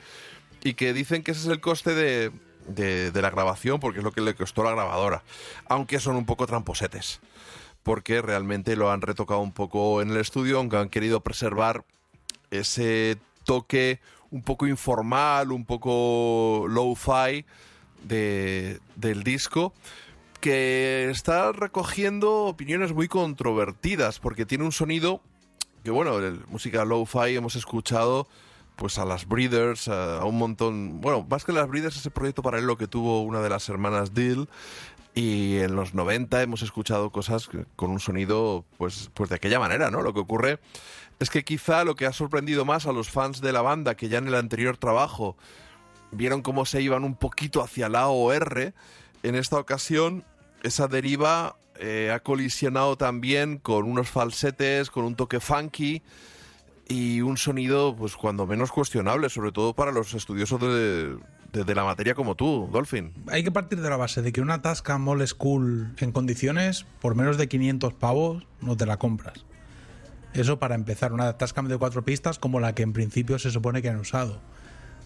Y 0.64 0.76
que 0.76 0.94
dicen 0.94 1.24
que 1.24 1.32
ese 1.32 1.42
es 1.42 1.48
el 1.48 1.60
coste 1.60 1.94
de, 1.94 2.32
de- 2.68 3.12
de 3.12 3.22
la 3.22 3.30
grabación, 3.30 3.80
porque 3.80 4.00
es 4.00 4.04
lo 4.04 4.12
que 4.14 4.22
le 4.22 4.34
costó 4.36 4.64
la 4.64 4.72
grabadora. 4.72 5.24
Aunque 5.68 6.00
son 6.00 6.16
un 6.16 6.26
poco 6.26 6.48
tramposetes. 6.48 7.20
Porque 7.84 8.22
realmente 8.22 8.76
lo 8.78 8.90
han 8.92 9.02
retocado 9.02 9.42
un 9.42 9.52
poco 9.52 10.02
en 10.02 10.10
el 10.12 10.18
estudio, 10.18 10.58
aunque 10.60 10.78
han 10.78 10.88
querido 10.90 11.20
preservar 11.20 11.84
ese 12.50 13.18
toque 13.44 14.00
un 14.32 14.42
poco 14.42 14.66
informal, 14.68 15.52
un 15.52 15.66
poco 15.66 16.66
low-fi 16.70 17.46
de- 18.04 18.80
del 18.96 19.24
disco, 19.24 19.74
que 20.40 21.10
está 21.12 21.52
recogiendo 21.52 22.46
opiniones 22.46 22.94
muy 22.94 23.08
controvertidas, 23.10 24.20
porque 24.20 24.46
tiene 24.46 24.64
un 24.64 24.72
sonido 24.72 25.22
que, 25.84 25.92
bueno, 25.92 26.20
el- 26.20 26.40
música 26.48 26.86
low-fi 26.86 27.36
hemos 27.36 27.56
escuchado 27.56 28.28
pues 28.76 28.98
a 28.98 29.06
las 29.06 29.28
Breeders, 29.28 29.88
a, 29.88 30.24
un 30.26 30.38
montón... 30.38 31.02
Bueno, 31.02 31.26
más 31.30 31.44
que 31.46 31.52
las 31.52 31.68
Breeders, 31.68 31.98
ese 31.98 32.12
proyecto 32.12 32.42
paralelo 32.42 32.78
que 32.78 32.88
tuvo 32.88 33.22
una 33.22 33.42
de 33.42 33.50
las 33.50 33.68
hermanas 33.70 34.14
Dill, 34.14 34.48
y 35.16 35.58
en 35.58 35.76
los 35.76 35.94
90 35.94 36.42
hemos 36.42 36.64
escuchado 36.64 37.12
cosas 37.12 37.50
con 37.76 37.92
un 37.92 38.00
sonido 38.00 38.66
pues, 38.78 39.12
pues 39.14 39.30
de 39.30 39.36
aquella 39.36 39.60
manera, 39.60 39.92
¿no? 39.92 40.02
Lo 40.02 40.14
que 40.14 40.20
ocurre 40.20 40.60
es 41.20 41.30
que 41.30 41.44
quizá 41.44 41.84
lo 41.84 41.96
que 41.96 42.08
ha 42.08 42.14
sorprendido 42.14 42.66
más 42.66 42.88
a 42.88 42.92
los 42.92 43.10
fans 43.10 43.40
de 43.40 43.54
la 43.54 43.62
banda 43.62 43.96
que 43.96 44.10
ya 44.10 44.18
en 44.18 44.28
el 44.28 44.36
anterior 44.36 44.78
trabajo 44.78 45.38
vieron 46.12 46.42
cómo 46.42 46.66
se 46.66 46.82
iban 46.82 47.04
un 47.04 47.16
poquito 47.16 47.62
hacia 47.62 47.90
la 47.90 48.08
OR, 48.08 48.74
en 49.22 49.36
esta 49.36 49.60
ocasión 49.60 50.24
esa 50.64 50.88
deriva 50.88 51.58
eh, 51.80 52.12
ha 52.14 52.20
colisionado 52.20 52.98
también 52.98 53.58
con 53.58 53.86
unos 53.86 54.10
falsetes, 54.10 54.90
con 54.90 55.06
un 55.06 55.16
toque 55.16 55.40
funky 55.40 56.02
y 56.88 57.22
un 57.22 57.38
sonido 57.38 57.96
pues 57.96 58.16
cuando 58.16 58.46
menos 58.46 58.72
cuestionable, 58.72 59.30
sobre 59.30 59.52
todo 59.52 59.74
para 59.74 59.92
los 59.92 60.14
estudiosos 60.14 60.60
de, 60.60 61.18
de- 61.52 61.76
la 61.76 61.84
materia 61.84 62.14
como 62.16 62.36
tú, 62.36 62.70
Dolphin. 62.72 63.14
Hay 63.28 63.44
que 63.44 63.52
partir 63.52 63.80
de 63.82 63.90
la 63.90 63.98
base 63.98 64.22
de 64.22 64.32
que 64.32 64.42
una 64.42 64.62
Tascam 64.62 65.08
Old 65.08 65.26
School 65.28 65.94
en 66.00 66.12
condiciones, 66.12 66.86
por 67.00 67.16
menos 67.16 67.38
de 67.38 67.48
500 67.48 67.94
pavos, 67.94 68.46
no 68.62 68.76
te 68.76 68.86
la 68.86 68.98
compras. 68.98 69.46
Eso 70.34 70.58
para 70.60 70.76
empezar, 70.76 71.14
una 71.14 71.38
Tascam 71.38 71.68
de 71.68 71.78
cuatro 71.78 72.04
pistas 72.04 72.40
como 72.40 72.60
la 72.60 72.74
que 72.76 72.84
en 72.84 72.92
principio 72.94 73.38
se 73.40 73.52
supone 73.52 73.82
que 73.82 73.90
han 73.90 73.98
usado. 74.00 74.42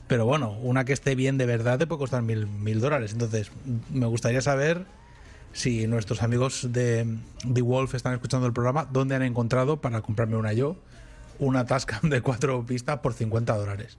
Pero 0.08 0.26
bueno, 0.26 0.52
una 0.62 0.86
que 0.86 0.94
esté 0.94 1.16
bien 1.16 1.38
de 1.38 1.46
verdad 1.46 1.78
te 1.78 1.86
puede 1.86 2.00
costar 2.00 2.22
mil, 2.24 2.48
mil 2.48 2.80
dólares. 2.80 3.12
Entonces, 3.12 3.52
me 3.92 4.06
gustaría 4.06 4.42
saber 4.42 4.86
si 5.52 5.86
nuestros 5.88 6.24
amigos 6.24 6.70
de 6.72 7.18
The 7.54 7.62
Wolf 7.62 7.94
están 7.94 8.14
escuchando 8.14 8.48
el 8.48 8.54
programa, 8.54 8.86
dónde 8.90 9.16
han 9.16 9.24
encontrado 9.24 9.82
para 9.82 10.02
comprarme 10.02 10.38
una 10.38 10.54
yo, 10.54 10.78
una 11.40 11.66
Tascam 11.66 12.10
de 12.10 12.22
cuatro 12.22 12.66
pistas 12.66 13.00
por 13.00 13.14
50 13.14 13.56
dólares. 13.56 13.98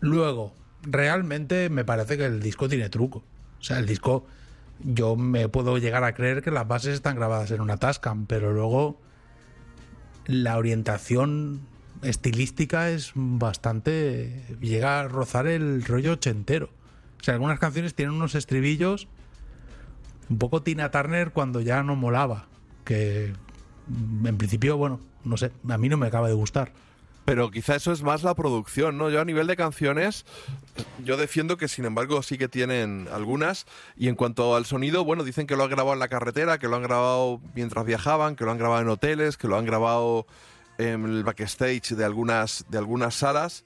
Luego, 0.00 0.52
realmente 0.82 1.68
me 1.70 1.84
parece 1.84 2.16
que 2.16 2.26
el 2.26 2.40
disco 2.40 2.68
tiene 2.68 2.88
truco. 2.88 3.24
O 3.60 3.64
sea, 3.64 3.78
el 3.78 3.86
disco, 3.86 4.26
yo 4.84 5.16
me 5.16 5.48
puedo 5.48 5.78
llegar 5.78 6.04
a 6.04 6.14
creer 6.14 6.42
que 6.42 6.50
las 6.50 6.68
bases 6.68 6.94
están 6.94 7.16
grabadas 7.16 7.50
en 7.50 7.60
una 7.60 7.76
Tascam, 7.78 8.26
pero 8.26 8.52
luego 8.52 9.00
la 10.26 10.56
orientación 10.58 11.60
estilística 12.02 12.90
es 12.90 13.12
bastante. 13.14 14.44
llega 14.60 15.00
a 15.00 15.08
rozar 15.08 15.46
el 15.46 15.84
rollo 15.84 16.12
ochentero. 16.12 16.70
O 17.20 17.24
sea, 17.24 17.34
algunas 17.34 17.58
canciones 17.58 17.94
tienen 17.94 18.14
unos 18.14 18.34
estribillos 18.34 19.08
un 20.28 20.38
poco 20.38 20.62
Tina 20.62 20.90
Turner 20.90 21.32
cuando 21.32 21.60
ya 21.60 21.82
no 21.82 21.96
molaba. 21.96 22.46
Que 22.84 23.32
en 24.24 24.36
principio, 24.36 24.76
bueno, 24.76 25.00
no 25.26 25.36
sé, 25.36 25.52
a 25.68 25.76
mí 25.78 25.88
no 25.88 25.96
me 25.96 26.06
acaba 26.06 26.28
de 26.28 26.34
gustar. 26.34 26.72
Pero 27.24 27.50
quizá 27.50 27.74
eso 27.74 27.90
es 27.90 28.02
más 28.04 28.22
la 28.22 28.34
producción, 28.36 28.96
¿no? 28.98 29.10
Yo 29.10 29.20
a 29.20 29.24
nivel 29.24 29.48
de 29.48 29.56
canciones, 29.56 30.24
yo 31.04 31.16
defiendo 31.16 31.56
que 31.56 31.66
sin 31.66 31.84
embargo 31.84 32.22
sí 32.22 32.38
que 32.38 32.46
tienen 32.48 33.08
algunas. 33.12 33.66
Y 33.96 34.06
en 34.06 34.14
cuanto 34.14 34.54
al 34.54 34.64
sonido, 34.64 35.04
bueno, 35.04 35.24
dicen 35.24 35.48
que 35.48 35.56
lo 35.56 35.64
han 35.64 35.70
grabado 35.70 35.92
en 35.94 35.98
la 35.98 36.06
carretera, 36.06 36.58
que 36.58 36.68
lo 36.68 36.76
han 36.76 36.82
grabado 36.84 37.40
mientras 37.56 37.84
viajaban, 37.84 38.36
que 38.36 38.44
lo 38.44 38.52
han 38.52 38.58
grabado 38.58 38.80
en 38.82 38.88
hoteles, 38.88 39.36
que 39.36 39.48
lo 39.48 39.56
han 39.58 39.64
grabado 39.64 40.24
en 40.78 41.04
el 41.04 41.24
backstage 41.24 41.96
de 41.96 42.04
algunas, 42.04 42.64
de 42.68 42.78
algunas 42.78 43.16
salas. 43.16 43.64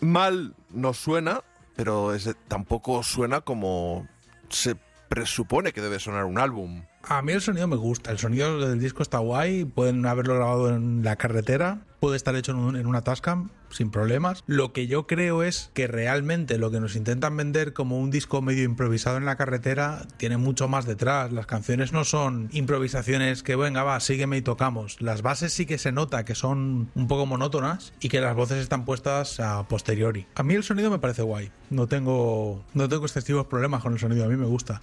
Mal 0.00 0.54
no 0.70 0.92
suena, 0.92 1.42
pero 1.76 2.14
es- 2.14 2.34
tampoco 2.48 3.02
suena 3.04 3.42
como 3.42 4.08
se 4.48 4.76
presupone 5.08 5.72
que 5.72 5.80
debe 5.80 6.00
sonar 6.00 6.24
un 6.24 6.38
álbum. 6.38 6.82
A 7.08 7.22
mí 7.22 7.32
el 7.32 7.40
sonido 7.40 7.66
me 7.68 7.76
gusta, 7.76 8.10
el 8.10 8.18
sonido 8.18 8.58
del 8.66 8.78
disco 8.80 9.02
está 9.02 9.18
guay, 9.18 9.64
pueden 9.64 10.06
haberlo 10.06 10.34
grabado 10.36 10.70
en 10.74 11.02
la 11.04 11.16
carretera, 11.16 11.80
puede 12.00 12.16
estar 12.16 12.34
hecho 12.36 12.52
en, 12.52 12.58
un- 12.58 12.76
en 12.76 12.86
una 12.86 13.02
Tascam 13.02 13.50
sin 13.70 13.90
problemas. 13.90 14.42
Lo 14.46 14.72
que 14.72 14.86
yo 14.86 15.06
creo 15.06 15.42
es 15.42 15.70
que 15.74 15.86
realmente 15.86 16.58
lo 16.58 16.70
que 16.70 16.80
nos 16.80 16.96
intentan 16.96 17.36
vender 17.36 17.72
como 17.72 17.98
un 17.98 18.10
disco 18.10 18.40
medio 18.40 18.62
improvisado 18.64 19.16
en 19.16 19.24
la 19.26 19.36
carretera 19.36 20.06
tiene 20.16 20.36
mucho 20.36 20.68
más 20.68 20.86
detrás. 20.86 21.32
Las 21.32 21.46
canciones 21.46 21.92
no 21.92 22.04
son 22.04 22.48
improvisaciones 22.52 23.42
que 23.42 23.56
venga, 23.56 23.82
va, 23.82 23.98
sígueme 24.00 24.36
y 24.36 24.42
tocamos. 24.42 25.00
Las 25.02 25.22
bases 25.22 25.52
sí 25.52 25.66
que 25.66 25.76
se 25.78 25.92
nota 25.92 26.24
que 26.24 26.34
son 26.34 26.90
un 26.94 27.08
poco 27.08 27.26
monótonas 27.26 27.92
y 28.00 28.08
que 28.08 28.20
las 28.20 28.34
voces 28.36 28.58
están 28.58 28.84
puestas 28.84 29.40
a 29.40 29.66
posteriori. 29.68 30.26
A 30.36 30.42
mí 30.42 30.54
el 30.54 30.62
sonido 30.62 30.90
me 30.90 30.98
parece 31.00 31.22
guay, 31.22 31.50
no 31.70 31.86
tengo, 31.86 32.64
no 32.74 32.88
tengo 32.88 33.04
excesivos 33.04 33.46
problemas 33.46 33.82
con 33.82 33.92
el 33.92 33.98
sonido, 33.98 34.24
a 34.24 34.28
mí 34.28 34.36
me 34.36 34.46
gusta. 34.46 34.80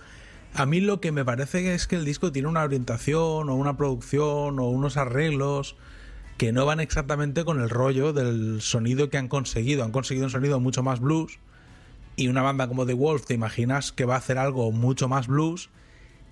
A 0.53 0.65
mí 0.65 0.81
lo 0.81 0.99
que 0.99 1.11
me 1.11 1.23
parece 1.23 1.73
es 1.73 1.87
que 1.87 1.95
el 1.95 2.05
disco 2.05 2.31
tiene 2.31 2.47
una 2.47 2.63
orientación 2.63 3.49
o 3.49 3.55
una 3.55 3.77
producción 3.77 4.59
o 4.59 4.69
unos 4.69 4.97
arreglos 4.97 5.77
que 6.37 6.51
no 6.51 6.65
van 6.65 6.79
exactamente 6.79 7.45
con 7.45 7.61
el 7.61 7.69
rollo 7.69 8.13
del 8.13 8.61
sonido 8.61 9.09
que 9.09 9.17
han 9.17 9.27
conseguido. 9.27 9.83
Han 9.83 9.91
conseguido 9.91 10.25
un 10.25 10.31
sonido 10.31 10.59
mucho 10.59 10.83
más 10.83 10.99
blues 10.99 11.39
y 12.15 12.27
una 12.27 12.41
banda 12.41 12.67
como 12.67 12.85
The 12.85 12.93
Wolf 12.93 13.25
te 13.25 13.33
imaginas 13.33 13.91
que 13.91 14.05
va 14.05 14.15
a 14.15 14.17
hacer 14.17 14.37
algo 14.37 14.71
mucho 14.71 15.07
más 15.07 15.27
blues 15.27 15.69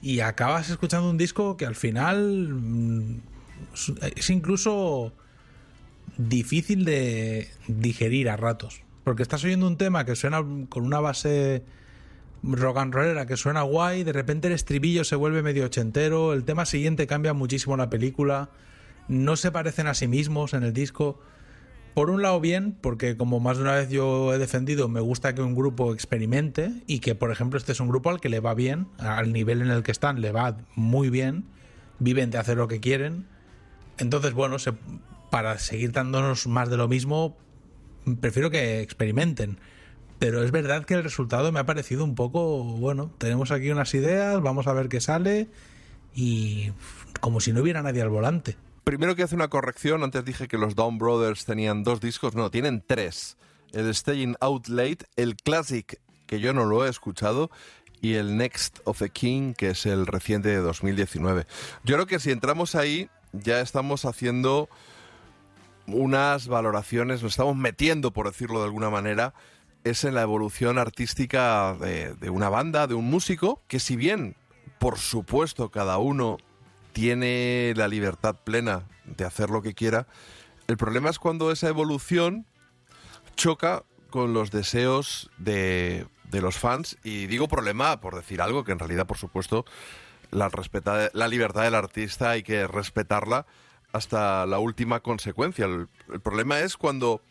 y 0.01 0.19
acabas 0.19 0.69
escuchando 0.69 1.09
un 1.09 1.17
disco 1.17 1.57
que 1.57 1.65
al 1.65 1.75
final 1.75 2.49
mm, 2.49 3.21
es 4.15 4.29
incluso 4.29 5.13
difícil 6.17 6.85
de 6.85 7.49
digerir 7.67 8.29
a 8.29 8.35
ratos. 8.35 8.81
Porque 9.03 9.23
estás 9.23 9.43
oyendo 9.43 9.67
un 9.67 9.77
tema 9.77 10.05
que 10.05 10.15
suena 10.15 10.43
con 10.69 10.83
una 10.83 10.99
base 10.99 11.63
rock 12.43 12.77
and 12.77 12.93
rollera 12.93 13.25
que 13.25 13.37
suena 13.37 13.61
guay, 13.63 14.03
de 14.03 14.13
repente 14.13 14.47
el 14.47 14.53
estribillo 14.53 15.03
se 15.03 15.15
vuelve 15.15 15.41
medio 15.43 15.65
ochentero, 15.65 16.33
el 16.33 16.43
tema 16.45 16.65
siguiente 16.65 17.07
cambia 17.07 17.33
muchísimo 17.33 17.75
la 17.77 17.89
película, 17.89 18.49
no 19.07 19.35
se 19.35 19.51
parecen 19.51 19.87
a 19.87 19.93
sí 19.93 20.07
mismos 20.07 20.53
en 20.53 20.63
el 20.63 20.73
disco. 20.73 21.19
Por 21.95 22.11
un 22.11 22.21
lado 22.21 22.39
bien, 22.39 22.77
porque 22.79 23.17
como 23.17 23.39
más 23.39 23.57
de 23.57 23.63
una 23.63 23.73
vez 23.73 23.89
yo 23.89 24.33
he 24.33 24.37
defendido, 24.37 24.87
me 24.87 25.01
gusta 25.01 25.33
que 25.35 25.41
un 25.41 25.55
grupo 25.55 25.93
experimente 25.93 26.71
y 26.87 26.99
que 26.99 27.15
por 27.15 27.31
ejemplo 27.31 27.57
este 27.57 27.71
es 27.71 27.79
un 27.79 27.89
grupo 27.89 28.09
al 28.09 28.21
que 28.21 28.29
le 28.29 28.39
va 28.39 28.53
bien, 28.53 28.87
al 28.99 29.33
nivel 29.33 29.61
en 29.61 29.69
el 29.71 29.83
que 29.83 29.91
están 29.91 30.21
le 30.21 30.31
va 30.31 30.57
muy 30.75 31.09
bien, 31.09 31.45
viven 31.97 32.29
de 32.29 32.37
hacer 32.37 32.57
lo 32.57 32.67
que 32.67 32.79
quieren. 32.79 33.25
Entonces, 33.97 34.33
bueno, 34.33 34.59
se- 34.59 34.73
para 35.29 35.57
seguir 35.59 35.91
dándonos 35.91 36.47
más 36.47 36.69
de 36.69 36.77
lo 36.77 36.87
mismo, 36.87 37.35
prefiero 38.21 38.49
que 38.49 38.81
experimenten. 38.81 39.57
Pero 40.19 40.43
es 40.43 40.51
verdad 40.51 40.85
que 40.85 40.93
el 40.93 41.03
resultado 41.03 41.51
me 41.51 41.61
ha 41.61 41.65
parecido 41.65 42.03
un 42.03 42.13
poco, 42.13 42.63
bueno, 42.63 43.11
tenemos 43.17 43.51
aquí 43.51 43.71
unas 43.71 43.93
ideas, 43.93 44.41
vamos 44.41 44.67
a 44.67 44.73
ver 44.73 44.89
qué 44.89 44.99
sale 44.99 45.47
y 46.13 46.71
como 47.21 47.39
si 47.39 47.53
no 47.53 47.61
hubiera 47.61 47.81
nadie 47.81 48.01
al 48.01 48.09
volante. 48.09 48.57
Primero 48.83 49.15
que 49.15 49.23
hace 49.23 49.35
una 49.35 49.47
corrección, 49.47 50.03
antes 50.03 50.25
dije 50.25 50.47
que 50.47 50.57
los 50.57 50.75
Down 50.75 50.97
Brothers 50.97 51.45
tenían 51.45 51.83
dos 51.83 52.01
discos, 52.01 52.35
no, 52.35 52.51
tienen 52.51 52.83
tres. 52.85 53.37
El 53.71 53.93
Staying 53.93 54.35
Out 54.41 54.67
Late, 54.67 55.05
el 55.15 55.35
Classic, 55.35 55.99
que 56.25 56.39
yo 56.39 56.53
no 56.53 56.65
lo 56.65 56.85
he 56.85 56.89
escuchado, 56.89 57.49
y 58.01 58.15
el 58.15 58.35
Next 58.35 58.79
of 58.85 58.99
the 58.99 59.09
King, 59.09 59.53
que 59.53 59.69
es 59.69 59.85
el 59.85 60.05
reciente 60.05 60.49
de 60.49 60.57
2019. 60.57 61.45
Yo 61.83 61.95
creo 61.95 62.07
que 62.07 62.19
si 62.19 62.31
entramos 62.31 62.75
ahí, 62.75 63.09
ya 63.31 63.61
estamos 63.61 64.05
haciendo 64.05 64.69
unas 65.87 66.47
valoraciones, 66.47 67.23
nos 67.23 67.33
estamos 67.33 67.55
metiendo, 67.55 68.11
por 68.11 68.27
decirlo 68.27 68.59
de 68.59 68.65
alguna 68.65 68.89
manera, 68.89 69.33
es 69.83 70.03
en 70.03 70.13
la 70.13 70.21
evolución 70.21 70.77
artística 70.77 71.73
de, 71.75 72.13
de 72.15 72.29
una 72.29 72.49
banda, 72.49 72.87
de 72.87 72.95
un 72.95 73.09
músico, 73.09 73.61
que 73.67 73.79
si 73.79 73.95
bien, 73.95 74.35
por 74.77 74.97
supuesto, 74.97 75.69
cada 75.69 75.97
uno 75.97 76.37
tiene 76.93 77.73
la 77.75 77.87
libertad 77.87 78.35
plena 78.43 78.83
de 79.05 79.25
hacer 79.25 79.49
lo 79.49 79.61
que 79.61 79.73
quiera, 79.73 80.07
el 80.67 80.77
problema 80.77 81.09
es 81.09 81.17
cuando 81.17 81.51
esa 81.51 81.67
evolución 81.67 82.45
choca 83.35 83.83
con 84.09 84.33
los 84.33 84.51
deseos 84.51 85.31
de, 85.37 86.05
de 86.25 86.41
los 86.41 86.57
fans. 86.57 86.97
Y 87.03 87.27
digo 87.27 87.47
problema 87.47 88.01
por 88.01 88.15
decir 88.15 88.41
algo 88.41 88.63
que 88.63 88.71
en 88.71 88.79
realidad, 88.79 89.07
por 89.07 89.17
supuesto, 89.17 89.65
la, 90.31 90.49
respeta- 90.49 91.09
la 91.13 91.27
libertad 91.27 91.63
del 91.63 91.75
artista 91.75 92.31
hay 92.31 92.43
que 92.43 92.67
respetarla 92.67 93.45
hasta 93.93 94.45
la 94.45 94.59
última 94.59 94.99
consecuencia. 94.99 95.65
El, 95.65 95.87
el 96.13 96.19
problema 96.19 96.59
es 96.59 96.77
cuando 96.77 97.21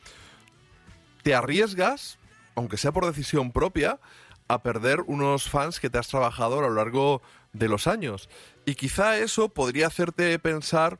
te 1.23 1.35
arriesgas, 1.35 2.19
aunque 2.59 2.77
sea 2.77 2.93
por 2.93 3.07
decisión 3.07 3.53
propia, 3.53 4.01
a 4.49 4.63
perder 4.63 5.03
unos 5.07 5.49
fans 5.49 5.79
que 5.79 5.91
te 5.91 5.99
has 5.99 6.09
trabajado 6.09 6.59
a 6.59 6.63
lo 6.63 6.75
largo 6.75 7.23
de 7.53 7.69
los 7.69 7.87
años. 7.87 8.29
Y 8.65 8.75
quizá 8.75 9.19
eso 9.19 9.49
podría 9.51 9.87
hacerte 9.87 10.39
pensar, 10.39 10.99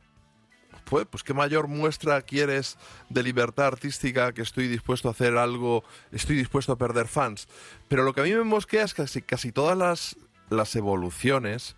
pues, 0.85 1.05
pues 1.09 1.23
qué 1.23 1.33
mayor 1.33 1.67
muestra 1.67 2.21
quieres 2.21 2.77
de 3.09 3.23
libertad 3.23 3.67
artística 3.67 4.33
que 4.33 4.41
estoy 4.41 4.67
dispuesto 4.67 5.07
a 5.07 5.11
hacer 5.11 5.37
algo, 5.37 5.83
estoy 6.11 6.37
dispuesto 6.37 6.71
a 6.71 6.77
perder 6.77 7.07
fans. 7.07 7.47
Pero 7.87 8.03
lo 8.03 8.13
que 8.13 8.21
a 8.21 8.23
mí 8.23 8.33
me 8.33 8.43
mosquea 8.43 8.83
es 8.83 8.93
que 8.93 9.03
casi, 9.03 9.21
casi 9.21 9.51
todas 9.51 9.77
las, 9.77 10.15
las 10.49 10.75
evoluciones 10.75 11.75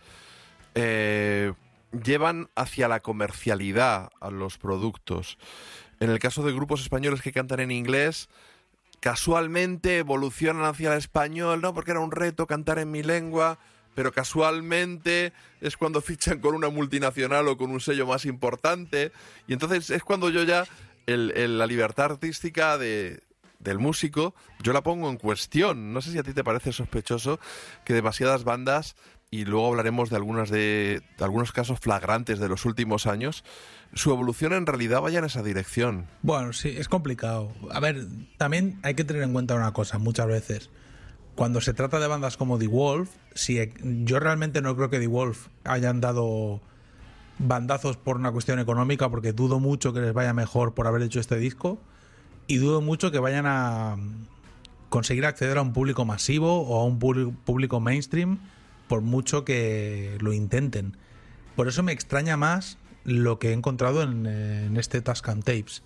eh, 0.75 1.53
llevan 2.03 2.49
hacia 2.55 2.87
la 2.87 2.99
comercialidad 2.99 4.09
a 4.19 4.29
los 4.29 4.57
productos. 4.57 5.37
En 5.99 6.09
el 6.09 6.19
caso 6.19 6.43
de 6.43 6.53
grupos 6.53 6.81
españoles 6.81 7.21
que 7.21 7.31
cantan 7.31 7.59
en 7.59 7.71
inglés, 7.71 8.27
casualmente 9.01 9.97
evolucionan 9.97 10.63
hacia 10.63 10.93
el 10.93 10.97
español, 10.99 11.59
¿no? 11.61 11.73
Porque 11.73 11.91
era 11.91 11.99
un 11.99 12.11
reto 12.11 12.47
cantar 12.47 12.79
en 12.79 12.89
mi 12.91 13.03
lengua, 13.03 13.59
pero 13.95 14.13
casualmente 14.13 15.33
es 15.59 15.75
cuando 15.75 15.99
fichan 16.01 16.39
con 16.39 16.55
una 16.55 16.69
multinacional 16.69 17.47
o 17.49 17.57
con 17.57 17.71
un 17.71 17.81
sello 17.81 18.07
más 18.07 18.23
importante. 18.25 19.11
Y 19.47 19.53
entonces 19.53 19.89
es 19.89 20.03
cuando 20.03 20.29
yo 20.29 20.43
ya, 20.43 20.65
el- 21.07 21.57
la 21.57 21.65
libertad 21.65 22.11
artística 22.11 22.77
de, 22.77 23.19
del 23.59 23.79
músico, 23.79 24.33
yo 24.61 24.71
la 24.71 24.81
pongo 24.81 25.09
en 25.09 25.17
cuestión. 25.17 25.91
No 25.93 26.01
sé 26.01 26.11
si 26.11 26.19
a 26.19 26.23
ti 26.23 26.33
te 26.33 26.43
parece 26.43 26.71
sospechoso 26.71 27.39
que 27.83 27.93
demasiadas 27.93 28.43
bandas, 28.43 28.95
y 29.33 29.45
luego 29.45 29.67
hablaremos 29.69 30.09
de 30.09 30.17
algunos 30.17 31.51
casos 31.53 31.79
flagrantes 31.79 32.37
de 32.39 32.49
los 32.49 32.65
últimos 32.65 33.07
años, 33.07 33.45
su 33.93 34.11
evolución 34.11 34.53
en 34.53 34.65
realidad 34.65 35.01
vaya 35.01 35.19
en 35.19 35.25
esa 35.25 35.43
dirección. 35.43 36.07
Bueno, 36.21 36.53
sí, 36.53 36.69
es 36.77 36.87
complicado. 36.87 37.51
A 37.71 37.79
ver, 37.79 38.05
también 38.37 38.79
hay 38.83 38.93
que 38.93 39.03
tener 39.03 39.23
en 39.23 39.33
cuenta 39.33 39.55
una 39.55 39.73
cosa 39.73 39.97
muchas 39.97 40.27
veces. 40.27 40.69
Cuando 41.35 41.61
se 41.61 41.73
trata 41.73 41.99
de 41.99 42.07
bandas 42.07 42.37
como 42.37 42.57
The 42.57 42.67
Wolf, 42.67 43.09
si 43.33 43.59
e- 43.59 43.73
yo 44.03 44.19
realmente 44.19 44.61
no 44.61 44.75
creo 44.75 44.89
que 44.89 44.99
The 44.99 45.07
Wolf 45.07 45.47
hayan 45.63 46.01
dado 46.01 46.61
bandazos 47.39 47.97
por 47.97 48.17
una 48.17 48.31
cuestión 48.31 48.59
económica, 48.59 49.09
porque 49.09 49.33
dudo 49.33 49.59
mucho 49.59 49.93
que 49.93 50.01
les 50.01 50.13
vaya 50.13 50.33
mejor 50.33 50.73
por 50.73 50.87
haber 50.87 51.01
hecho 51.01 51.19
este 51.19 51.37
disco, 51.37 51.79
y 52.47 52.57
dudo 52.57 52.81
mucho 52.81 53.11
que 53.11 53.19
vayan 53.19 53.45
a 53.47 53.97
conseguir 54.89 55.25
acceder 55.25 55.57
a 55.57 55.61
un 55.61 55.73
público 55.73 56.05
masivo 56.05 56.61
o 56.61 56.81
a 56.81 56.85
un 56.85 56.99
público 56.99 57.79
mainstream, 57.79 58.39
por 58.87 59.01
mucho 59.01 59.45
que 59.45 60.17
lo 60.19 60.33
intenten. 60.33 60.97
Por 61.55 61.67
eso 61.67 61.81
me 61.81 61.93
extraña 61.93 62.35
más 62.37 62.77
lo 63.03 63.39
que 63.39 63.49
he 63.49 63.53
encontrado 63.53 64.03
en, 64.03 64.25
en 64.25 64.77
este 64.77 65.01
Tascam 65.01 65.41
Tapes. 65.41 65.83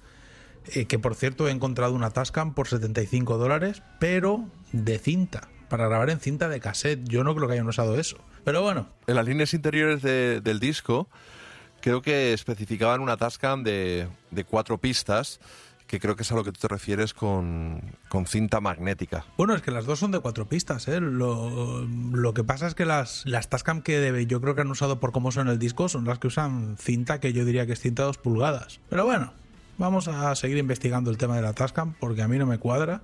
Eh, 0.74 0.86
que 0.86 0.98
por 0.98 1.14
cierto 1.16 1.48
he 1.48 1.52
encontrado 1.52 1.94
una 1.94 2.10
Tascam 2.10 2.54
por 2.56 2.68
75 2.68 3.38
dólares, 3.38 3.84
pero 4.00 4.46
de 4.72 4.98
cinta, 4.98 5.48
para 5.70 5.88
grabar 5.88 6.10
en 6.10 6.20
cinta 6.20 6.50
de 6.50 6.60
cassette. 6.60 7.02
Yo 7.08 7.24
no 7.24 7.36
creo 7.36 7.48
que 7.48 7.54
hayan 7.54 7.68
usado 7.68 8.00
eso. 8.00 8.18
Pero 8.44 8.62
bueno, 8.64 8.90
En 9.08 9.16
las 9.16 9.26
líneas 9.26 9.54
interiores 9.54 10.02
de- 10.02 10.42
del 10.42 10.60
disco, 10.60 11.08
creo 11.82 12.02
que 12.02 12.34
especificaban 12.34 13.02
una 13.02 13.16
Tascam 13.18 13.64
de 13.64 14.08
cuatro 14.50 14.80
pistas, 14.80 15.40
que 15.88 16.00
creo 16.00 16.16
que 16.16 16.24
es 16.24 16.32
a 16.32 16.36
lo 16.36 16.44
que 16.44 16.52
tú 16.52 16.60
te 16.62 16.68
refieres 16.68 17.14
con, 17.14 17.82
con 18.10 18.26
cinta 18.26 18.60
magnética. 18.60 19.26
Bueno, 19.38 19.54
es 19.56 19.62
que 19.62 19.72
las 19.72 19.86
dos 19.86 20.00
son 20.00 20.12
de 20.12 20.20
cuatro 20.20 20.48
pistas, 20.48 20.88
¿eh? 20.88 21.00
Lo, 21.00 21.86
lo 21.86 22.34
que 22.34 22.44
pasa 22.44 22.68
es 22.68 22.74
que 22.76 22.86
las, 22.86 23.24
las 23.26 23.50
Tascam 23.50 23.82
que 23.82 24.00
debe- 24.00 24.26
yo 24.26 24.42
creo 24.42 24.56
que 24.56 24.62
han 24.62 24.72
usado 24.72 25.00
por 25.00 25.12
cómo 25.12 25.32
son 25.32 25.48
el 25.48 25.60
disco 25.60 25.88
son 25.90 26.06
las 26.06 26.20
que 26.20 26.28
usan 26.28 26.76
cinta, 26.80 27.20
que 27.20 27.34
yo 27.34 27.46
diría 27.46 27.66
que 27.68 27.74
es 27.74 27.80
cinta 27.80 28.04
dos 28.04 28.18
pulgadas. 28.18 28.80
Pero 28.90 29.06
bueno, 29.06 29.34
vamos 29.78 30.08
a 30.08 30.34
seguir 30.36 30.58
investigando 30.58 31.12
el 31.12 31.18
tema 31.18 31.36
de 31.36 31.42
la 31.44 31.54
Tascam, 31.54 31.94
porque 32.00 32.22
a 32.24 32.28
mí 32.28 32.38
no 32.38 32.46
me 32.46 32.58
cuadra 32.58 33.02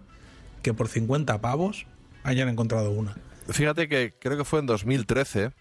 que 0.64 0.74
por 0.74 0.88
50 0.88 1.40
pavos 1.42 1.86
hayan 2.24 2.50
encontrado 2.50 2.92
una. 2.92 3.16
Fíjate 3.50 3.88
que 3.90 4.14
creo 4.20 4.38
que 4.38 4.46
fue 4.46 4.60
en 4.60 4.66
2013, 4.68 5.52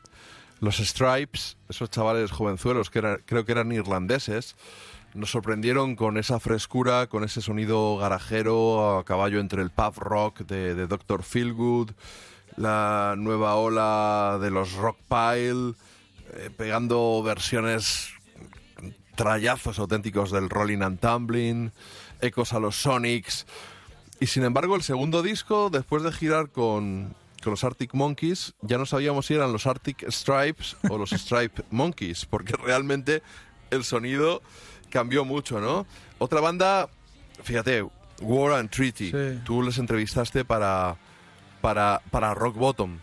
los 0.60 0.76
Stripes, 0.76 1.56
esos 1.68 1.90
chavales 1.90 2.30
jovenzuelos 2.30 2.90
que 2.90 2.98
era- 3.00 3.18
creo 3.24 3.44
que 3.44 3.52
eran 3.52 3.72
irlandeses, 3.72 4.56
nos 5.14 5.30
sorprendieron 5.30 5.96
con 5.96 6.18
esa 6.18 6.40
frescura, 6.40 7.06
con 7.08 7.24
ese 7.24 7.40
sonido 7.40 7.96
garajero 7.96 8.98
a 8.98 9.04
caballo 9.04 9.40
entre 9.40 9.62
el 9.62 9.70
pub 9.70 9.98
rock 9.98 10.40
de, 10.40 10.74
de 10.74 10.86
Dr. 10.86 11.22
Feelgood, 11.22 11.90
la 12.56 13.14
nueva 13.16 13.56
ola 13.56 14.38
de 14.40 14.50
los 14.50 14.74
Rock 14.74 14.98
Pile, 15.08 15.74
eh, 16.32 16.50
pegando 16.56 17.22
versiones 17.22 18.10
trayazos 19.16 19.78
auténticos 19.78 20.30
del 20.30 20.48
Rolling 20.48 20.82
and 20.82 21.00
Tumbling, 21.00 21.72
ecos 22.20 22.52
a 22.52 22.60
los 22.60 22.76
Sonics. 22.76 23.46
Y 24.20 24.26
sin 24.26 24.44
embargo, 24.44 24.76
el 24.76 24.82
segundo 24.82 25.22
disco, 25.22 25.70
después 25.70 26.02
de 26.02 26.12
girar 26.12 26.50
con, 26.50 27.14
con 27.42 27.50
los 27.50 27.64
Arctic 27.64 27.94
Monkeys, 27.94 28.54
ya 28.62 28.78
no 28.78 28.86
sabíamos 28.86 29.26
si 29.26 29.34
eran 29.34 29.52
los 29.52 29.66
Arctic 29.66 30.08
Stripes 30.10 30.76
o 30.88 30.98
los 30.98 31.10
Stripe 31.10 31.64
Monkeys, 31.70 32.26
porque 32.26 32.54
realmente 32.54 33.22
el 33.70 33.84
sonido 33.84 34.42
cambió 34.90 35.24
mucho, 35.24 35.60
¿no? 35.60 35.86
Otra 36.18 36.40
banda, 36.40 36.88
fíjate, 37.42 37.86
War 38.20 38.52
and 38.58 38.68
Treaty. 38.70 39.10
Sí. 39.10 39.40
Tú 39.44 39.62
les 39.62 39.78
entrevistaste 39.78 40.44
para, 40.44 40.96
para, 41.62 42.02
para 42.10 42.34
Rock 42.34 42.56
Bottom. 42.56 42.98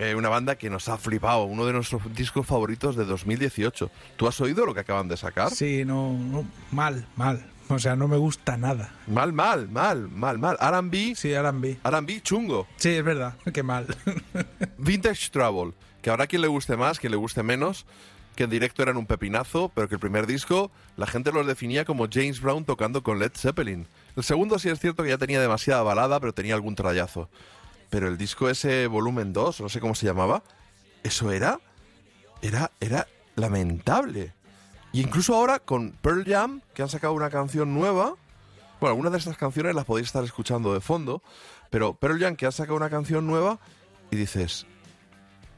Eh, 0.00 0.14
una 0.14 0.28
banda 0.28 0.54
que 0.56 0.70
nos 0.70 0.88
ha 0.88 0.96
flipado, 0.96 1.44
uno 1.44 1.66
de 1.66 1.72
nuestros 1.72 2.02
discos 2.14 2.46
favoritos 2.46 2.94
de 2.96 3.04
2018. 3.04 3.90
¿Tú 4.16 4.28
has 4.28 4.40
oído 4.40 4.64
lo 4.64 4.72
que 4.72 4.80
acaban 4.80 5.08
de 5.08 5.16
sacar? 5.16 5.50
Sí, 5.50 5.84
no, 5.84 6.12
no, 6.12 6.44
mal, 6.70 7.06
mal. 7.16 7.44
O 7.68 7.78
sea, 7.80 7.96
no 7.96 8.08
me 8.08 8.16
gusta 8.16 8.56
nada. 8.56 8.94
Mal, 9.08 9.32
mal, 9.32 9.68
mal, 9.68 10.08
mal, 10.08 10.38
mal. 10.38 10.56
R&B, 10.60 11.14
Sí, 11.16 11.32
R&B. 11.32 11.78
R&B 11.84 12.20
chungo. 12.22 12.66
Sí, 12.76 12.90
es 12.90 13.04
verdad, 13.04 13.34
qué 13.52 13.62
mal. 13.62 13.86
Vintage 14.78 15.30
Trouble, 15.30 15.72
que 16.00 16.10
habrá 16.10 16.26
quien 16.26 16.42
le 16.42 16.48
guste 16.48 16.76
más, 16.76 16.98
quien 16.98 17.10
le 17.10 17.16
guste 17.18 17.42
menos, 17.42 17.84
que 18.38 18.44
en 18.44 18.50
directo 18.50 18.84
eran 18.84 18.96
un 18.96 19.06
pepinazo, 19.06 19.72
pero 19.74 19.88
que 19.88 19.96
el 19.96 20.00
primer 20.00 20.28
disco 20.28 20.70
la 20.96 21.08
gente 21.08 21.32
los 21.32 21.44
definía 21.44 21.84
como 21.84 22.06
James 22.08 22.40
Brown 22.40 22.64
tocando 22.64 23.02
con 23.02 23.18
Led 23.18 23.32
Zeppelin. 23.34 23.88
El 24.14 24.22
segundo 24.22 24.60
sí 24.60 24.68
es 24.68 24.78
cierto 24.78 25.02
que 25.02 25.08
ya 25.08 25.18
tenía 25.18 25.40
demasiada 25.40 25.82
balada, 25.82 26.20
pero 26.20 26.32
tenía 26.32 26.54
algún 26.54 26.76
trayazo. 26.76 27.28
Pero 27.90 28.06
el 28.06 28.16
disco 28.16 28.48
ese 28.48 28.86
volumen 28.86 29.32
2, 29.32 29.60
no 29.60 29.68
sé 29.68 29.80
cómo 29.80 29.96
se 29.96 30.06
llamaba, 30.06 30.44
eso 31.02 31.32
era 31.32 31.58
era 32.40 32.70
era 32.78 33.08
lamentable. 33.34 34.32
Y 34.92 35.00
incluso 35.00 35.34
ahora 35.34 35.58
con 35.58 35.90
Pearl 36.00 36.24
Jam, 36.24 36.60
que 36.74 36.82
han 36.82 36.88
sacado 36.88 37.14
una 37.14 37.30
canción 37.30 37.74
nueva, 37.74 38.14
bueno, 38.78 38.92
algunas 38.92 39.10
de 39.10 39.18
estas 39.18 39.36
canciones 39.36 39.74
las 39.74 39.84
podéis 39.84 40.06
estar 40.06 40.22
escuchando 40.22 40.74
de 40.74 40.80
fondo, 40.80 41.24
pero 41.70 41.94
Pearl 41.94 42.20
Jam 42.20 42.36
que 42.36 42.46
ha 42.46 42.52
sacado 42.52 42.76
una 42.76 42.88
canción 42.88 43.26
nueva 43.26 43.58
y 44.12 44.16
dices, 44.16 44.64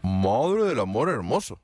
madre 0.00 0.64
del 0.64 0.80
amor 0.80 1.10
hermoso, 1.10 1.60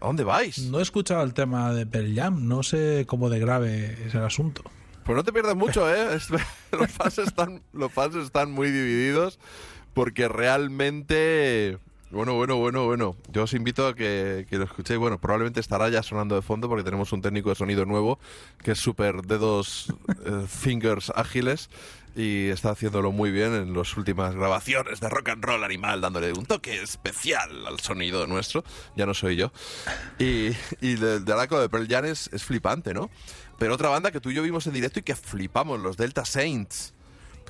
¿a 0.00 0.06
dónde 0.06 0.24
vais? 0.24 0.58
No 0.58 0.78
he 0.78 0.82
escuchado 0.82 1.22
el 1.22 1.34
tema 1.34 1.72
de 1.72 1.86
Pearl 1.86 2.14
Jam, 2.14 2.46
no 2.48 2.62
sé 2.62 3.04
cómo 3.08 3.28
de 3.30 3.38
grave 3.38 3.96
es 4.06 4.14
el 4.14 4.22
asunto. 4.24 4.62
Pues 5.04 5.16
no 5.16 5.24
te 5.24 5.32
pierdas 5.32 5.56
mucho, 5.56 5.92
¿eh? 5.92 6.14
Es- 6.16 6.28
los, 6.30 6.90
fans 6.90 7.18
están, 7.18 7.62
los 7.72 7.90
fans 7.92 8.14
están 8.16 8.50
muy 8.52 8.70
divididos 8.70 9.38
porque 9.94 10.28
realmente... 10.28 11.78
Bueno, 12.10 12.34
bueno, 12.34 12.56
bueno, 12.56 12.86
bueno. 12.86 13.16
Yo 13.30 13.42
os 13.42 13.52
invito 13.52 13.86
a 13.86 13.94
que, 13.94 14.46
que 14.48 14.56
lo 14.56 14.64
escuchéis. 14.64 14.98
Bueno, 14.98 15.18
probablemente 15.18 15.60
estará 15.60 15.90
ya 15.90 16.02
sonando 16.02 16.36
de 16.36 16.40
fondo 16.42 16.66
porque 16.66 16.82
tenemos 16.82 17.12
un 17.12 17.20
técnico 17.20 17.50
de 17.50 17.54
sonido 17.54 17.84
nuevo 17.84 18.18
que 18.62 18.70
es 18.72 18.78
súper 18.78 19.22
dedos, 19.26 19.92
eh, 20.24 20.46
fingers 20.48 21.12
ágiles 21.14 21.68
y 22.18 22.48
está 22.48 22.70
haciéndolo 22.70 23.12
muy 23.12 23.30
bien 23.30 23.54
en 23.54 23.72
las 23.74 23.96
últimas 23.96 24.34
grabaciones 24.34 24.98
de 24.98 25.08
rock 25.08 25.28
and 25.28 25.44
roll 25.44 25.62
animal, 25.62 26.00
dándole 26.00 26.32
un 26.32 26.44
toque 26.46 26.82
especial 26.82 27.64
al 27.66 27.78
sonido 27.78 28.26
nuestro. 28.26 28.64
Ya 28.96 29.06
no 29.06 29.14
soy 29.14 29.36
yo. 29.36 29.52
Y, 30.18 30.48
y 30.80 30.94
de, 30.96 31.20
de 31.20 31.32
Araco 31.32 31.60
de 31.60 31.68
Pearl 31.68 31.86
Jam 31.88 32.06
es, 32.06 32.28
es 32.32 32.42
flipante, 32.44 32.92
¿no? 32.92 33.08
Pero 33.58 33.74
otra 33.74 33.88
banda 33.88 34.10
que 34.10 34.20
tú 34.20 34.30
y 34.30 34.34
yo 34.34 34.42
vimos 34.42 34.66
en 34.66 34.72
directo 34.72 34.98
y 34.98 35.02
que 35.04 35.14
flipamos, 35.14 35.78
los 35.80 35.96
Delta 35.96 36.24
Saints, 36.24 36.92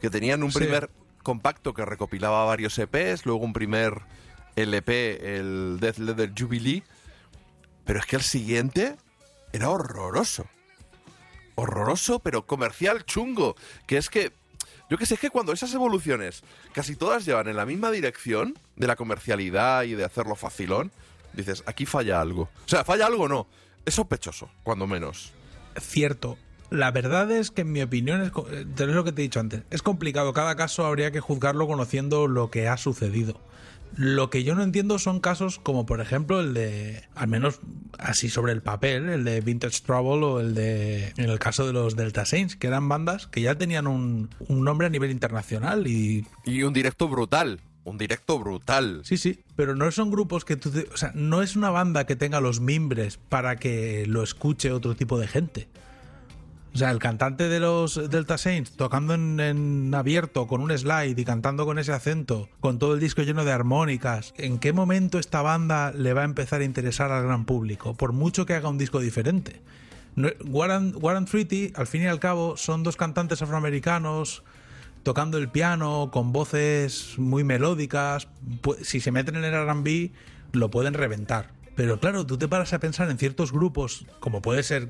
que 0.02 0.10
tenían 0.10 0.42
un 0.42 0.52
Sí. 0.52 0.58
primer 0.58 0.90
compacto 1.22 1.72
que 1.72 1.84
recopilaba 1.86 2.44
varios 2.44 2.78
EPs, 2.78 3.24
luego 3.24 3.44
un 3.44 3.52
primer 3.54 4.02
LP, 4.56 5.38
el 5.38 5.78
Death 5.80 5.96
Leather 5.98 6.32
Jubilee, 6.38 6.82
pero 7.86 8.00
es 8.00 8.06
que 8.06 8.16
el 8.16 8.22
siguiente 8.22 8.96
era 9.52 9.70
horroroso. 9.70 10.46
Horroroso, 11.54 12.20
pero 12.20 12.46
comercial 12.46 13.04
chungo. 13.04 13.56
Que 13.86 13.96
es 13.96 14.10
que, 14.10 14.32
yo 14.90 14.96
que 14.96 15.06
sé, 15.06 15.14
es 15.14 15.20
que 15.20 15.30
cuando 15.30 15.52
esas 15.52 15.72
evoluciones 15.74 16.42
casi 16.72 16.96
todas 16.96 17.24
llevan 17.24 17.48
en 17.48 17.56
la 17.56 17.66
misma 17.66 17.90
dirección 17.90 18.58
de 18.76 18.86
la 18.86 18.96
comercialidad 18.96 19.84
y 19.84 19.94
de 19.94 20.04
hacerlo 20.04 20.34
facilón, 20.34 20.90
dices, 21.34 21.62
aquí 21.66 21.86
falla 21.86 22.20
algo. 22.20 22.42
O 22.64 22.68
sea, 22.68 22.84
falla 22.84 23.06
algo 23.06 23.28
no, 23.28 23.46
es 23.84 23.94
sospechoso, 23.94 24.50
cuando 24.62 24.86
menos. 24.86 25.32
Cierto. 25.80 26.38
La 26.70 26.90
verdad 26.90 27.30
es 27.30 27.50
que 27.50 27.62
en 27.62 27.72
mi 27.72 27.80
opinión 27.80 28.20
es, 28.20 28.30
eh, 28.52 28.66
es 28.76 28.86
lo 28.88 29.04
que 29.04 29.12
te 29.12 29.22
he 29.22 29.24
dicho 29.24 29.40
antes. 29.40 29.62
Es 29.70 29.82
complicado. 29.82 30.34
Cada 30.34 30.54
caso 30.54 30.84
habría 30.84 31.10
que 31.10 31.20
juzgarlo 31.20 31.66
conociendo 31.66 32.26
lo 32.26 32.50
que 32.50 32.68
ha 32.68 32.76
sucedido. 32.76 33.40
Lo 33.96 34.30
que 34.30 34.44
yo 34.44 34.54
no 34.54 34.62
entiendo 34.62 34.98
son 34.98 35.18
casos 35.20 35.58
como 35.58 35.84
por 35.86 36.00
ejemplo 36.00 36.40
el 36.40 36.54
de, 36.54 37.02
al 37.14 37.28
menos 37.28 37.60
así 37.98 38.28
sobre 38.28 38.52
el 38.52 38.62
papel, 38.62 39.08
el 39.08 39.24
de 39.24 39.40
Vintage 39.40 39.80
Trouble 39.84 40.24
o 40.24 40.40
el 40.40 40.54
de, 40.54 41.08
en 41.16 41.28
el 41.30 41.38
caso 41.38 41.66
de 41.66 41.72
los 41.72 41.96
Delta 41.96 42.24
Saints, 42.24 42.54
que 42.56 42.68
eran 42.68 42.88
bandas 42.88 43.26
que 43.26 43.40
ya 43.40 43.56
tenían 43.56 43.86
un, 43.86 44.30
un 44.46 44.64
nombre 44.64 44.86
a 44.86 44.90
nivel 44.90 45.10
internacional 45.10 45.86
y 45.86 46.24
Y 46.44 46.62
un 46.62 46.72
directo 46.72 47.08
brutal, 47.08 47.60
un 47.84 47.98
directo 47.98 48.38
brutal. 48.38 49.00
Sí, 49.04 49.16
sí, 49.16 49.40
pero 49.56 49.74
no 49.74 49.90
son 49.90 50.10
grupos 50.10 50.44
que 50.44 50.56
tú... 50.56 50.70
te- 50.70 50.88
o 50.92 50.96
sea, 50.96 51.10
no 51.14 51.42
es 51.42 51.56
una 51.56 51.70
banda 51.70 52.06
que 52.06 52.14
tenga 52.16 52.40
los 52.40 52.60
mimbres 52.60 53.18
para 53.28 53.56
que 53.56 54.04
lo 54.06 54.22
escuche 54.22 54.70
otro 54.70 54.94
tipo 54.94 55.18
de 55.18 55.26
gente. 55.26 55.68
O 56.74 56.78
sea, 56.78 56.90
el 56.90 56.98
cantante 56.98 57.48
de 57.48 57.60
los 57.60 58.10
Delta 58.10 58.38
Saints 58.38 58.72
tocando 58.72 59.14
en, 59.14 59.92
abierto 59.94 60.46
con 60.46 60.60
un 60.60 60.76
slide 60.76 61.18
y 61.18 61.24
cantando 61.24 61.64
con 61.66 61.78
ese 61.78 61.92
acento, 61.92 62.48
con 62.60 62.78
todo 62.78 62.94
el 62.94 63.00
disco 63.00 63.22
lleno 63.22 63.44
de 63.44 63.52
armónicas, 63.52 64.32
¿en 64.36 64.58
qué 64.58 64.72
momento 64.72 65.18
esta 65.18 65.42
banda 65.42 65.92
le 65.92 66.12
va 66.12 66.22
a 66.22 66.24
empezar 66.24 66.60
a 66.60 66.64
interesar 66.64 67.10
al 67.10 67.24
gran 67.24 67.46
público? 67.46 67.94
Por 67.94 68.12
mucho 68.12 68.46
que 68.46 68.54
haga 68.54 68.68
un 68.68 68.78
disco 68.78 69.00
diferente. 69.00 69.60
No- 70.14 70.28
War 70.46 70.70
and, 70.70 70.94
War 71.02 71.16
and 71.16 71.28
Treaty, 71.28 71.72
al 71.74 71.86
fin 71.86 72.02
y 72.02 72.06
al 72.06 72.20
cabo, 72.20 72.56
son 72.56 72.82
dos 72.82 72.96
cantantes 72.96 73.40
afroamericanos 73.42 74.42
tocando 75.02 75.38
el 75.38 75.48
piano 75.48 76.10
con 76.12 76.32
voces 76.32 77.14
muy 77.18 77.42
melódicas. 77.44 78.28
Si 78.82 79.00
se 79.00 79.10
meten 79.10 79.36
en 79.36 79.44
el 79.44 79.54
RB, 79.68 80.10
lo 80.52 80.70
pueden 80.70 80.94
reventar. 80.94 81.50
Pero 81.76 81.98
claro, 81.98 82.26
tú 82.26 82.36
te 82.36 82.46
paras 82.46 82.72
a 82.72 82.78
pensar 82.80 83.08
en 83.10 83.18
ciertos 83.18 83.52
grupos, 83.52 84.04
como 84.20 84.42
puede 84.42 84.62
ser, 84.64 84.88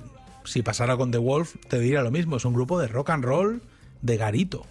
si 0.49 0.63
pasara 0.63 0.97
con 0.97 1.11
The 1.11 1.19
Wolf, 1.19 1.57
te 1.69 1.79
diría 1.79 2.03
lo 2.03 2.11
mismo, 2.11 2.37
es 2.37 2.45
un 2.45 2.55
grupo 2.55 2.79
de 2.79 2.89
rock 2.89 3.11
and 3.11 3.25
roll 3.25 3.63
de 4.03 4.17
garito. 4.17 4.67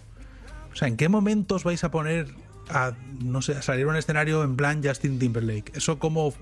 O 0.72 0.76
sea, 0.76 0.88
¿en 0.88 0.96
qué 0.96 1.08
momentos 1.08 1.64
vais 1.64 1.82
a 1.84 1.90
poner 1.90 2.28
a, 2.68 2.92
no 3.20 3.42
sé, 3.42 3.52
a 3.52 3.62
salir 3.62 3.86
a 3.86 3.88
un 3.88 3.96
escenario 3.96 4.44
en 4.44 4.56
plan 4.56 4.82
Justin 4.82 5.18
Timberlake? 5.18 5.76
¿Eso 5.76 5.98
cómo, 5.98 6.34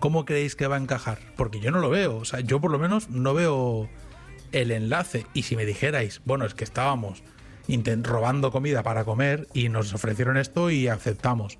cómo 0.00 0.24
creéis 0.24 0.56
que 0.56 0.66
va 0.66 0.76
a 0.76 0.80
encajar? 0.80 1.18
Porque 1.36 1.60
yo 1.60 1.70
no 1.70 1.80
lo 1.80 1.90
veo, 1.90 2.16
o 2.16 2.24
sea, 2.24 2.40
yo 2.40 2.60
por 2.60 2.70
lo 2.70 2.78
menos 2.78 3.10
no 3.10 3.34
veo 3.34 3.88
el 4.52 4.70
enlace. 4.70 5.26
Y 5.34 5.42
si 5.42 5.56
me 5.56 5.64
dijerais, 5.64 6.20
bueno, 6.24 6.44
es 6.44 6.54
que 6.54 6.64
estábamos 6.64 7.22
robando 8.02 8.50
comida 8.50 8.82
para 8.82 9.04
comer 9.04 9.48
y 9.54 9.68
nos 9.68 9.94
ofrecieron 9.94 10.36
esto 10.36 10.70
y 10.70 10.88
aceptamos. 10.88 11.58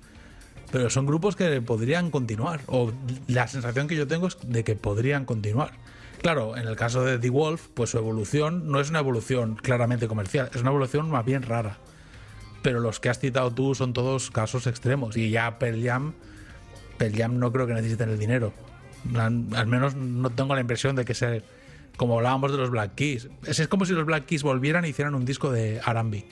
Pero 0.71 0.89
son 0.89 1.05
grupos 1.05 1.35
que 1.35 1.61
podrían 1.61 2.09
continuar, 2.09 2.61
o 2.67 2.91
la 3.27 3.47
sensación 3.47 3.87
que 3.87 3.95
yo 3.95 4.07
tengo 4.07 4.27
es 4.27 4.37
de 4.41 4.63
que 4.63 4.75
podrían 4.75 5.25
continuar. 5.25 5.73
Claro, 6.23 6.55
en 6.55 6.69
el 6.69 6.77
caso 6.77 7.03
de 7.03 7.19
The 7.19 7.29
Wolf, 7.29 7.67
pues 7.73 7.89
su 7.89 7.97
evolución 7.97 8.71
no 8.71 8.79
es 8.79 8.89
una 8.89 8.99
evolución 8.99 9.55
claramente 9.55 10.07
comercial, 10.07 10.49
es 10.53 10.61
una 10.61 10.69
evolución 10.69 11.09
más 11.09 11.25
bien 11.25 11.43
rara. 11.43 11.79
Pero 12.61 12.79
los 12.79 13.01
que 13.01 13.09
has 13.09 13.19
citado 13.19 13.51
tú 13.51 13.75
son 13.75 13.91
todos 13.91 14.31
casos 14.31 14.65
extremos. 14.65 15.17
Y 15.17 15.31
ya 15.31 15.59
Pearl 15.59 15.83
Jam, 15.83 16.13
Jam 16.97 17.39
no 17.39 17.51
creo 17.51 17.67
que 17.67 17.73
necesiten 17.73 18.09
el 18.09 18.17
dinero. 18.17 18.53
Al 19.13 19.67
menos 19.67 19.95
no 19.95 20.29
tengo 20.29 20.55
la 20.55 20.61
impresión 20.61 20.95
de 20.95 21.03
que 21.03 21.13
se. 21.13 21.43
Como 21.97 22.15
hablábamos 22.15 22.53
de 22.53 22.57
los 22.57 22.69
Black 22.69 22.95
Keys. 22.95 23.27
Es, 23.45 23.67
como 23.67 23.85
si 23.85 23.91
los 23.91 24.05
Black 24.05 24.25
Keys 24.25 24.43
volvieran 24.43 24.85
y 24.85 24.89
hicieran 24.89 25.15
un 25.15 25.25
disco 25.25 25.51
de 25.51 25.81
R&B. 25.85 26.25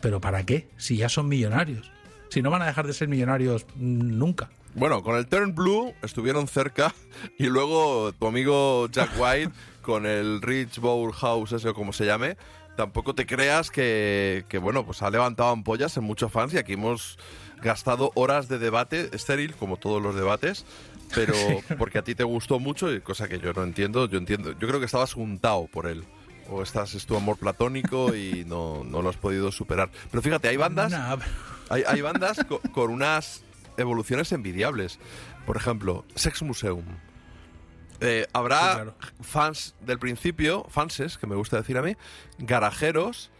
¿Pero 0.00 0.20
para 0.20 0.46
qué? 0.46 0.68
Si 0.76 0.98
ya 0.98 1.08
son 1.08 1.26
millonarios. 1.26 1.90
Si 2.28 2.42
no 2.42 2.50
van 2.50 2.62
a 2.62 2.66
dejar 2.66 2.86
de 2.86 2.92
ser 2.92 3.08
millonarios 3.08 3.66
mm, 3.74 4.18
nunca. 4.18 4.50
Bueno, 4.76 5.02
con 5.02 5.16
el 5.16 5.26
Turn 5.26 5.54
Blue 5.54 5.94
estuvieron 6.02 6.48
cerca 6.48 6.94
y 7.38 7.44
luego 7.46 8.12
tu 8.12 8.26
amigo 8.26 8.88
Jack 8.90 9.10
White 9.18 9.52
con 9.82 10.04
el 10.06 10.42
Rich 10.42 10.78
Bowl 10.80 11.12
House, 11.12 11.52
ese 11.52 11.70
o 11.70 11.74
como 11.74 11.92
se 11.92 12.04
llame, 12.04 12.36
tampoco 12.76 13.14
te 13.14 13.24
creas 13.24 13.70
que, 13.70 14.44
que, 14.48 14.58
bueno, 14.58 14.84
pues 14.84 15.00
ha 15.02 15.10
levantado 15.10 15.50
ampollas 15.50 15.96
en 15.96 16.04
muchos 16.04 16.30
fans 16.30 16.52
y 16.54 16.58
aquí 16.58 16.74
hemos 16.74 17.18
gastado 17.62 18.10
horas 18.14 18.48
de 18.48 18.58
debate 18.58 19.08
estéril, 19.12 19.54
como 19.54 19.76
todos 19.78 20.02
los 20.02 20.14
debates, 20.14 20.66
pero 21.14 21.34
porque 21.78 21.98
a 21.98 22.02
ti 22.02 22.14
te 22.14 22.24
gustó 22.24 22.58
mucho 22.58 22.92
y 22.92 23.00
cosa 23.00 23.28
que 23.28 23.38
yo 23.38 23.52
no 23.54 23.62
entiendo, 23.62 24.06
yo 24.08 24.18
entiendo, 24.18 24.52
yo 24.58 24.68
creo 24.68 24.78
que 24.80 24.86
estabas 24.86 25.12
juntado 25.14 25.66
por 25.68 25.86
él. 25.86 26.04
O 26.48 26.62
estás, 26.62 26.94
es 26.94 27.06
tu 27.06 27.16
amor 27.16 27.38
platónico 27.38 28.14
y 28.14 28.44
no, 28.44 28.84
no 28.84 29.02
lo 29.02 29.08
has 29.08 29.16
podido 29.16 29.50
superar. 29.50 29.90
Pero 30.10 30.22
fíjate, 30.22 30.46
hay 30.48 30.56
bandas 30.56 30.92
hay, 31.70 31.82
hay 31.88 32.00
bandas 32.02 32.38
co- 32.48 32.60
con 32.72 32.90
unas 32.90 33.42
evoluciones 33.78 34.32
envidiables. 34.32 34.98
Por 35.46 35.56
ejemplo, 35.56 36.04
Sex 36.14 36.42
Museum. 36.42 36.84
Eh, 38.00 38.26
habrá 38.34 38.58
Sí, 38.60 38.74
claro. 38.74 38.94
fans 39.22 39.74
del 39.80 39.98
principio, 39.98 40.66
fanses, 40.68 41.16
que 41.16 41.26
me 41.26 41.34
gusta 41.34 41.56
decir 41.56 41.78
a 41.78 41.82
mí, 41.82 41.96
garajeros, 42.38 43.30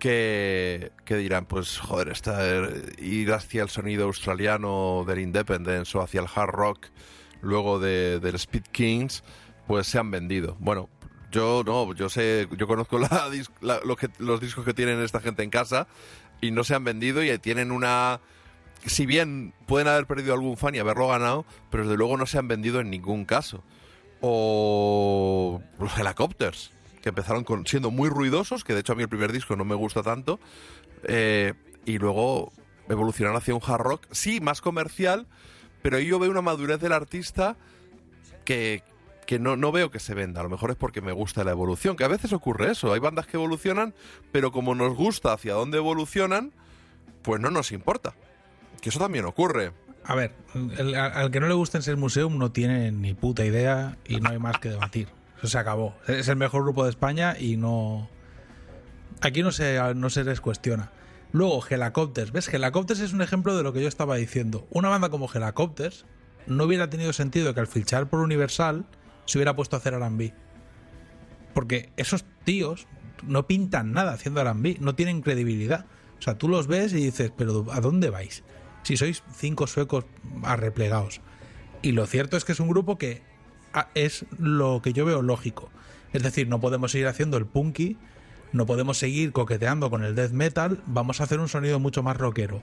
que, 0.00 0.90
que 1.04 1.16
dirán, 1.16 1.46
pues 1.46 1.78
joder, 1.78 2.08
esta, 2.08 2.40
ir 2.98 3.32
hacia 3.32 3.62
el 3.62 3.68
sonido 3.68 4.04
australiano 4.06 5.04
del 5.06 5.20
Independence 5.20 5.96
o 5.96 6.02
hacia 6.02 6.20
el 6.20 6.26
hard 6.34 6.50
rock, 6.50 6.86
luego 7.40 7.78
de, 7.78 8.18
del 8.18 8.34
Speed 8.34 8.64
Kings, 8.72 9.22
pues 9.68 9.86
se 9.86 9.98
han 10.00 10.10
vendido. 10.10 10.56
Bueno, 10.58 10.88
yo 11.30 11.62
no, 11.64 11.94
yo 11.94 12.08
sé, 12.08 12.48
yo 12.58 12.66
conozco 12.66 12.98
la 12.98 13.30
la- 13.60 13.80
lo 13.84 13.94
que- 13.96 14.10
los 14.18 14.40
discos 14.40 14.64
que 14.64 14.74
tienen 14.74 15.00
esta 15.00 15.20
gente 15.20 15.44
en 15.44 15.50
casa 15.50 15.86
y 16.40 16.50
no 16.50 16.64
se 16.64 16.74
han 16.74 16.82
vendido 16.82 17.22
y 17.22 17.38
tienen 17.38 17.70
una 17.70 18.20
si 18.86 19.06
bien 19.06 19.54
pueden 19.66 19.88
haber 19.88 20.06
perdido 20.06 20.34
algún 20.34 20.56
fan 20.56 20.74
y 20.74 20.78
haberlo 20.78 21.08
ganado, 21.08 21.44
pero 21.70 21.84
desde 21.84 21.96
luego 21.96 22.16
no 22.16 22.26
se 22.26 22.38
han 22.38 22.48
vendido 22.48 22.80
en 22.80 22.90
ningún 22.90 23.24
caso. 23.24 23.62
O 24.20 25.62
los 25.78 25.98
Helicopters, 25.98 26.72
que 27.00 27.10
empezaron 27.10 27.44
con, 27.44 27.66
siendo 27.66 27.90
muy 27.90 28.08
ruidosos, 28.08 28.64
que 28.64 28.74
de 28.74 28.80
hecho 28.80 28.92
a 28.92 28.96
mí 28.96 29.02
el 29.02 29.08
primer 29.08 29.32
disco 29.32 29.56
no 29.56 29.64
me 29.64 29.74
gusta 29.74 30.02
tanto, 30.02 30.38
eh, 31.04 31.54
y 31.84 31.98
luego 31.98 32.52
evolucionaron 32.88 33.36
hacia 33.36 33.54
un 33.54 33.60
hard 33.64 33.80
rock, 33.80 34.06
sí, 34.10 34.40
más 34.40 34.60
comercial, 34.60 35.26
pero 35.82 35.96
ahí 35.96 36.06
yo 36.06 36.18
veo 36.18 36.30
una 36.30 36.42
madurez 36.42 36.80
del 36.80 36.92
artista 36.92 37.56
que, 38.44 38.82
que 39.26 39.38
no, 39.38 39.56
no 39.56 39.72
veo 39.72 39.90
que 39.90 39.98
se 39.98 40.14
venda. 40.14 40.40
A 40.40 40.44
lo 40.44 40.50
mejor 40.50 40.70
es 40.70 40.76
porque 40.76 41.00
me 41.00 41.12
gusta 41.12 41.44
la 41.44 41.50
evolución, 41.50 41.96
que 41.96 42.04
a 42.04 42.08
veces 42.08 42.32
ocurre 42.32 42.70
eso. 42.70 42.92
Hay 42.92 43.00
bandas 43.00 43.26
que 43.26 43.36
evolucionan, 43.36 43.94
pero 44.30 44.52
como 44.52 44.74
nos 44.74 44.94
gusta 44.94 45.32
hacia 45.32 45.54
dónde 45.54 45.78
evolucionan, 45.78 46.52
pues 47.22 47.40
no 47.40 47.50
nos 47.50 47.72
importa. 47.72 48.14
Que 48.82 48.88
eso 48.88 48.98
también 48.98 49.24
ocurre. 49.24 49.72
A 50.04 50.16
ver, 50.16 50.34
al 50.96 51.30
que 51.30 51.38
no 51.38 51.46
le 51.46 51.54
guste 51.54 51.80
Sex 51.80 51.96
Museum 51.96 52.36
no 52.36 52.50
tiene 52.50 52.90
ni 52.90 53.14
puta 53.14 53.44
idea 53.44 53.96
y 54.04 54.16
no 54.16 54.30
hay 54.30 54.40
más 54.40 54.58
que 54.58 54.70
debatir. 54.70 55.08
Eso 55.38 55.46
se 55.46 55.58
acabó. 55.58 55.94
Es 56.08 56.26
el 56.26 56.36
mejor 56.36 56.64
grupo 56.64 56.82
de 56.82 56.90
España 56.90 57.36
y 57.38 57.56
no. 57.56 58.10
Aquí 59.20 59.42
no 59.42 59.52
se, 59.52 59.78
no 59.94 60.10
se 60.10 60.24
les 60.24 60.40
cuestiona. 60.40 60.90
Luego, 61.30 61.64
Helicopters. 61.64 62.32
¿Ves? 62.32 62.52
Helicopters 62.52 62.98
es 62.98 63.12
un 63.12 63.22
ejemplo 63.22 63.56
de 63.56 63.62
lo 63.62 63.72
que 63.72 63.80
yo 63.80 63.86
estaba 63.86 64.16
diciendo. 64.16 64.66
Una 64.70 64.88
banda 64.88 65.10
como 65.10 65.30
Helicopters 65.32 66.04
no 66.48 66.64
hubiera 66.64 66.90
tenido 66.90 67.12
sentido 67.12 67.54
que 67.54 67.60
al 67.60 67.68
fichar 67.68 68.08
por 68.08 68.18
Universal 68.18 68.84
se 69.26 69.38
hubiera 69.38 69.54
puesto 69.54 69.76
a 69.76 69.78
hacer 69.78 69.94
RB. 69.94 70.32
Porque 71.54 71.90
esos 71.96 72.24
tíos 72.42 72.88
no 73.24 73.46
pintan 73.46 73.92
nada 73.92 74.14
haciendo 74.14 74.42
RB, 74.42 74.80
no 74.80 74.96
tienen 74.96 75.22
credibilidad. 75.22 75.86
O 76.18 76.22
sea, 76.22 76.36
tú 76.36 76.48
los 76.48 76.66
ves 76.66 76.92
y 76.92 76.96
dices, 76.96 77.32
pero 77.36 77.66
¿a 77.70 77.80
dónde 77.80 78.10
vais? 78.10 78.42
Si 78.82 78.96
sois 78.96 79.22
cinco 79.36 79.66
suecos 79.66 80.04
arreplegados. 80.42 81.20
Y 81.82 81.92
lo 81.92 82.06
cierto 82.06 82.36
es 82.36 82.44
que 82.44 82.52
es 82.52 82.60
un 82.60 82.68
grupo 82.68 82.98
que 82.98 83.22
ah, 83.72 83.88
es 83.94 84.24
lo 84.38 84.80
que 84.82 84.92
yo 84.92 85.04
veo 85.04 85.22
lógico. 85.22 85.70
Es 86.12 86.22
decir, 86.22 86.48
no 86.48 86.60
podemos 86.60 86.92
seguir 86.92 87.06
haciendo 87.06 87.36
el 87.36 87.46
punky, 87.46 87.96
no 88.52 88.66
podemos 88.66 88.98
seguir 88.98 89.32
coqueteando 89.32 89.90
con 89.90 90.04
el 90.04 90.14
death 90.14 90.32
metal, 90.32 90.82
vamos 90.86 91.20
a 91.20 91.24
hacer 91.24 91.40
un 91.40 91.48
sonido 91.48 91.80
mucho 91.80 92.02
más 92.02 92.16
rockero. 92.16 92.62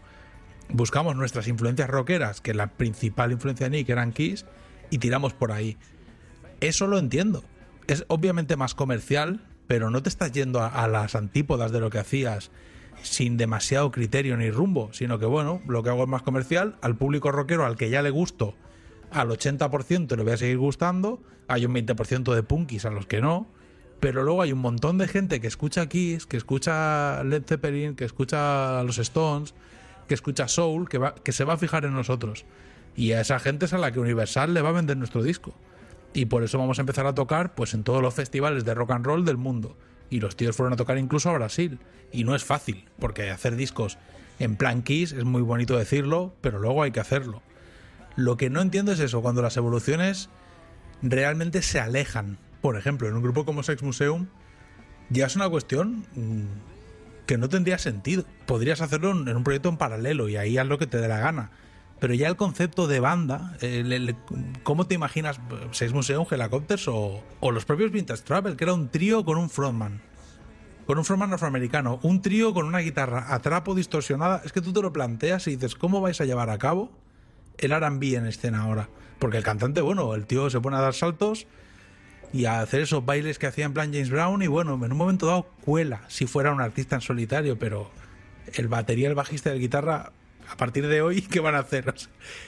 Buscamos 0.69 1.15
nuestras 1.15 1.47
influencias 1.47 1.89
rockeras, 1.89 2.41
que 2.41 2.53
la 2.53 2.67
principal 2.67 3.31
influencia 3.31 3.67
de 3.67 3.77
Nick 3.77 3.89
eran 3.89 4.13
Kiss, 4.13 4.45
y 4.91 4.99
tiramos 4.99 5.33
por 5.33 5.51
ahí. 5.51 5.77
Eso 6.61 6.85
lo 6.85 6.99
entiendo. 6.99 7.43
Es 7.87 8.05
obviamente 8.07 8.55
más 8.55 8.75
comercial, 8.75 9.47
pero 9.65 9.89
no 9.89 10.03
te 10.03 10.09
estás 10.09 10.31
yendo 10.31 10.61
a, 10.61 10.67
a 10.67 10.87
las 10.87 11.15
antípodas 11.15 11.71
de 11.71 11.79
lo 11.79 11.89
que 11.89 11.99
hacías 11.99 12.51
sin 13.03 13.37
demasiado 13.37 13.91
criterio 13.91 14.37
ni 14.37 14.51
rumbo, 14.51 14.89
sino 14.93 15.19
que 15.19 15.25
bueno, 15.25 15.61
lo 15.67 15.83
que 15.83 15.89
hago 15.89 16.03
es 16.03 16.09
más 16.09 16.21
comercial, 16.21 16.77
al 16.81 16.95
público 16.95 17.31
rockero 17.31 17.65
al 17.65 17.75
que 17.75 17.89
ya 17.89 18.01
le 18.01 18.09
gusto, 18.09 18.55
al 19.11 19.29
80% 19.29 20.15
le 20.15 20.23
voy 20.23 20.33
a 20.33 20.37
seguir 20.37 20.57
gustando, 20.57 21.19
hay 21.47 21.65
un 21.65 21.73
20% 21.73 22.33
de 22.33 22.43
punkis 22.43 22.85
a 22.85 22.91
los 22.91 23.05
que 23.05 23.21
no, 23.21 23.47
pero 23.99 24.23
luego 24.23 24.41
hay 24.41 24.53
un 24.53 24.59
montón 24.59 24.97
de 24.97 25.07
gente 25.07 25.41
que 25.41 25.47
escucha 25.47 25.87
Kiss, 25.87 26.25
que 26.25 26.37
escucha 26.37 27.23
Led 27.23 27.43
Zeppelin, 27.45 27.95
que 27.95 28.05
escucha 28.05 28.81
los 28.83 28.97
Stones, 28.97 29.53
que 30.07 30.13
escucha 30.13 30.47
Soul, 30.47 30.87
que, 30.87 30.97
va, 30.97 31.15
que 31.15 31.31
se 31.31 31.43
va 31.43 31.53
a 31.53 31.57
fijar 31.57 31.85
en 31.85 31.93
nosotros. 31.93 32.45
Y 32.95 33.11
a 33.11 33.21
esa 33.21 33.39
gente 33.39 33.65
es 33.65 33.73
a 33.73 33.77
la 33.77 33.91
que 33.91 33.99
Universal 33.99 34.53
le 34.53 34.61
va 34.61 34.69
a 34.69 34.73
vender 34.73 34.97
nuestro 34.97 35.21
disco. 35.21 35.53
Y 36.13 36.25
por 36.25 36.43
eso 36.43 36.57
vamos 36.57 36.79
a 36.79 36.81
empezar 36.81 37.05
a 37.05 37.13
tocar 37.13 37.55
pues 37.55 37.73
en 37.73 37.83
todos 37.83 38.01
los 38.01 38.13
festivales 38.13 38.65
de 38.65 38.73
rock 38.73 38.91
and 38.91 39.05
roll 39.05 39.25
del 39.25 39.37
mundo. 39.37 39.75
Y 40.09 40.19
los 40.19 40.35
tíos 40.35 40.55
fueron 40.55 40.73
a 40.73 40.77
tocar 40.77 40.97
incluso 40.97 41.29
a 41.29 41.33
Brasil. 41.33 41.79
Y 42.11 42.23
no 42.23 42.35
es 42.35 42.43
fácil, 42.43 42.85
porque 42.99 43.29
hacer 43.29 43.55
discos 43.55 43.97
en 44.39 44.55
plan 44.55 44.81
Kiss 44.81 45.11
es 45.11 45.25
muy 45.25 45.41
bonito 45.41 45.77
decirlo, 45.77 46.33
pero 46.41 46.59
luego 46.59 46.83
hay 46.83 46.91
que 46.91 46.99
hacerlo. 46.99 47.41
Lo 48.15 48.37
que 48.37 48.49
no 48.49 48.61
entiendo 48.61 48.91
es 48.91 48.99
eso, 48.99 49.21
cuando 49.21 49.41
las 49.41 49.57
evoluciones 49.57 50.29
realmente 51.01 51.61
se 51.61 51.79
alejan. 51.79 52.37
Por 52.61 52.77
ejemplo, 52.77 53.07
en 53.07 53.15
un 53.15 53.21
grupo 53.21 53.45
como 53.45 53.63
Sex 53.63 53.83
Museum, 53.83 54.27
ya 55.09 55.25
es 55.25 55.35
una 55.35 55.49
cuestión 55.49 56.05
mm, 56.15 57.25
que 57.25 57.37
no 57.37 57.49
tendría 57.49 57.77
sentido. 57.77 58.25
Podrías 58.45 58.81
hacerlo 58.81 59.11
en 59.11 59.27
en 59.27 59.37
un 59.37 59.43
proyecto 59.43 59.69
en 59.69 59.77
paralelo 59.77 60.29
y 60.29 60.37
ahí 60.37 60.57
haz 60.57 60.67
lo 60.67 60.77
que 60.77 60.87
te 60.87 60.97
dé 60.97 61.07
la 61.07 61.19
gana. 61.19 61.51
Pero 61.99 62.13
ya 62.13 62.27
el 62.29 62.35
concepto 62.37 62.87
de 62.87 62.99
banda, 62.99 63.57
el- 63.61 64.15
¿cómo 64.63 64.87
te 64.87 64.95
imaginas 64.95 65.39
Sex 65.71 65.91
Museum, 65.93 66.25
Helicopters 66.29 66.87
o, 66.87 67.21
o 67.39 67.51
los 67.51 67.65
propios 67.65 67.91
Vintage 67.91 68.23
Travel, 68.23 68.55
que 68.55 68.63
era 68.63 68.73
un 68.73 68.89
trío 68.89 69.25
con 69.25 69.37
un 69.37 69.49
frontman? 69.49 70.01
Con 70.85 70.97
un 70.97 71.05
frontman 71.05 71.33
afroamericano, 71.33 71.99
un 72.01 72.21
trío 72.21 72.53
con 72.53 72.65
una 72.65 72.79
guitarra 72.79 73.33
a 73.33 73.39
trapo 73.41 73.75
distorsionada. 73.75 74.41
Es 74.45 74.51
que 74.53 74.61
tú 74.61 74.73
te 74.73 74.81
lo 74.81 74.91
planteas 74.93 75.47
y 75.47 75.55
dices, 75.55 75.75
¿cómo 75.75 76.01
vais 76.01 76.19
a 76.21 76.25
llevar 76.25 76.49
a 76.49 76.57
cabo 76.57 76.89
el 77.57 77.71
RB 77.71 78.15
en 78.15 78.25
escena 78.25 78.61
ahora? 78.63 78.89
Porque 79.19 79.37
el 79.37 79.43
cantante, 79.43 79.81
bueno, 79.81 80.15
el 80.15 80.25
tío 80.25 80.49
se 80.49 80.61
pone 80.61 80.77
a 80.77 80.81
dar 80.81 80.93
saltos 80.93 81.45
y 82.31 82.45
a 82.45 82.61
hacer 82.61 82.81
esos 82.81 83.05
bailes 83.05 83.37
que 83.37 83.47
hacía 83.47 83.65
en 83.65 83.73
plan 83.73 83.91
James 83.91 84.09
Brown 84.09 84.41
y 84.41 84.47
bueno, 84.47 84.73
en 84.83 84.91
un 84.91 84.97
momento 84.97 85.25
dado 85.27 85.43
cuela 85.65 86.01
si 86.07 86.25
fuera 86.27 86.53
un 86.53 86.61
artista 86.61 86.95
en 86.95 87.01
solitario, 87.01 87.59
pero 87.59 87.91
el 88.53 88.67
batería, 88.69 89.09
el 89.09 89.15
bajista 89.15 89.49
y 89.49 89.53
el 89.53 89.59
guitarra, 89.59 90.11
a 90.49 90.57
partir 90.57 90.87
de 90.87 91.01
hoy, 91.01 91.21
¿qué 91.21 91.39
van 91.39 91.55
a 91.55 91.59
hacer? 91.59 91.93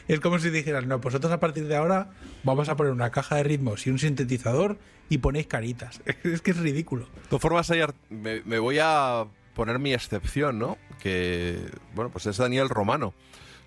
Es 0.07 0.19
como 0.19 0.39
si 0.39 0.49
dijeras, 0.49 0.85
no, 0.85 0.99
pues 0.99 1.13
nosotros 1.13 1.33
a 1.33 1.39
partir 1.39 1.67
de 1.67 1.75
ahora 1.75 2.11
vamos 2.43 2.69
a 2.69 2.75
poner 2.75 2.91
una 2.91 3.11
caja 3.11 3.35
de 3.35 3.43
ritmos 3.43 3.85
y 3.87 3.89
un 3.89 3.99
sintetizador 3.99 4.77
y 5.09 5.19
ponéis 5.19 5.47
caritas. 5.47 6.01
Es 6.23 6.41
que 6.41 6.51
es 6.51 6.57
ridículo. 6.57 7.05
De 7.05 7.29
todas 7.29 7.41
formas, 7.41 7.71
me 8.09 8.59
voy 8.59 8.79
a 8.81 9.25
poner 9.53 9.79
mi 9.79 9.93
excepción, 9.93 10.59
¿no? 10.59 10.77
Que, 10.99 11.59
bueno, 11.93 12.11
pues 12.11 12.25
es 12.25 12.37
Daniel 12.37 12.69
Romano. 12.69 13.13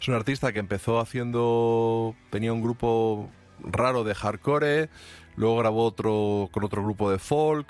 Es 0.01 0.09
un 0.09 0.15
artista 0.15 0.53
que 0.53 0.59
empezó 0.59 1.01
haciendo... 1.01 2.15
Tenía 2.31 2.53
un 2.53 2.63
grupo 2.63 3.31
raro 3.61 4.05
de 4.05 4.15
hardcore, 4.15 4.89
luego 5.37 5.57
grabó 5.59 5.85
otro 5.85 6.49
con 6.53 6.65
otro 6.65 6.83
grupo 6.83 7.11
de 7.11 7.19
folk, 7.19 7.67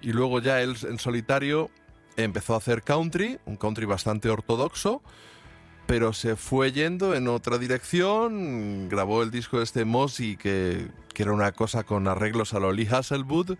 y 0.00 0.12
luego 0.12 0.40
ya 0.40 0.60
él 0.60 0.76
en 0.82 0.98
solitario 0.98 1.70
empezó 2.16 2.54
a 2.54 2.58
hacer 2.58 2.82
country, 2.82 3.38
un 3.46 3.56
country 3.56 3.86
bastante 3.86 4.28
ortodoxo, 4.28 5.02
pero 5.86 6.12
se 6.12 6.36
fue 6.36 6.72
yendo 6.72 7.14
en 7.14 7.28
otra 7.28 7.58
dirección, 7.58 8.88
grabó 8.88 9.22
el 9.22 9.30
disco 9.30 9.60
este 9.60 9.84
Mossy, 9.84 10.36
que, 10.36 10.88
que 11.12 11.22
era 11.22 11.32
una 11.32 11.52
cosa 11.52 11.84
con 11.84 12.08
arreglos 12.08 12.54
a 12.54 12.60
lo 12.60 12.72
Lee 12.72 12.88
Hasselwood, 12.90 13.56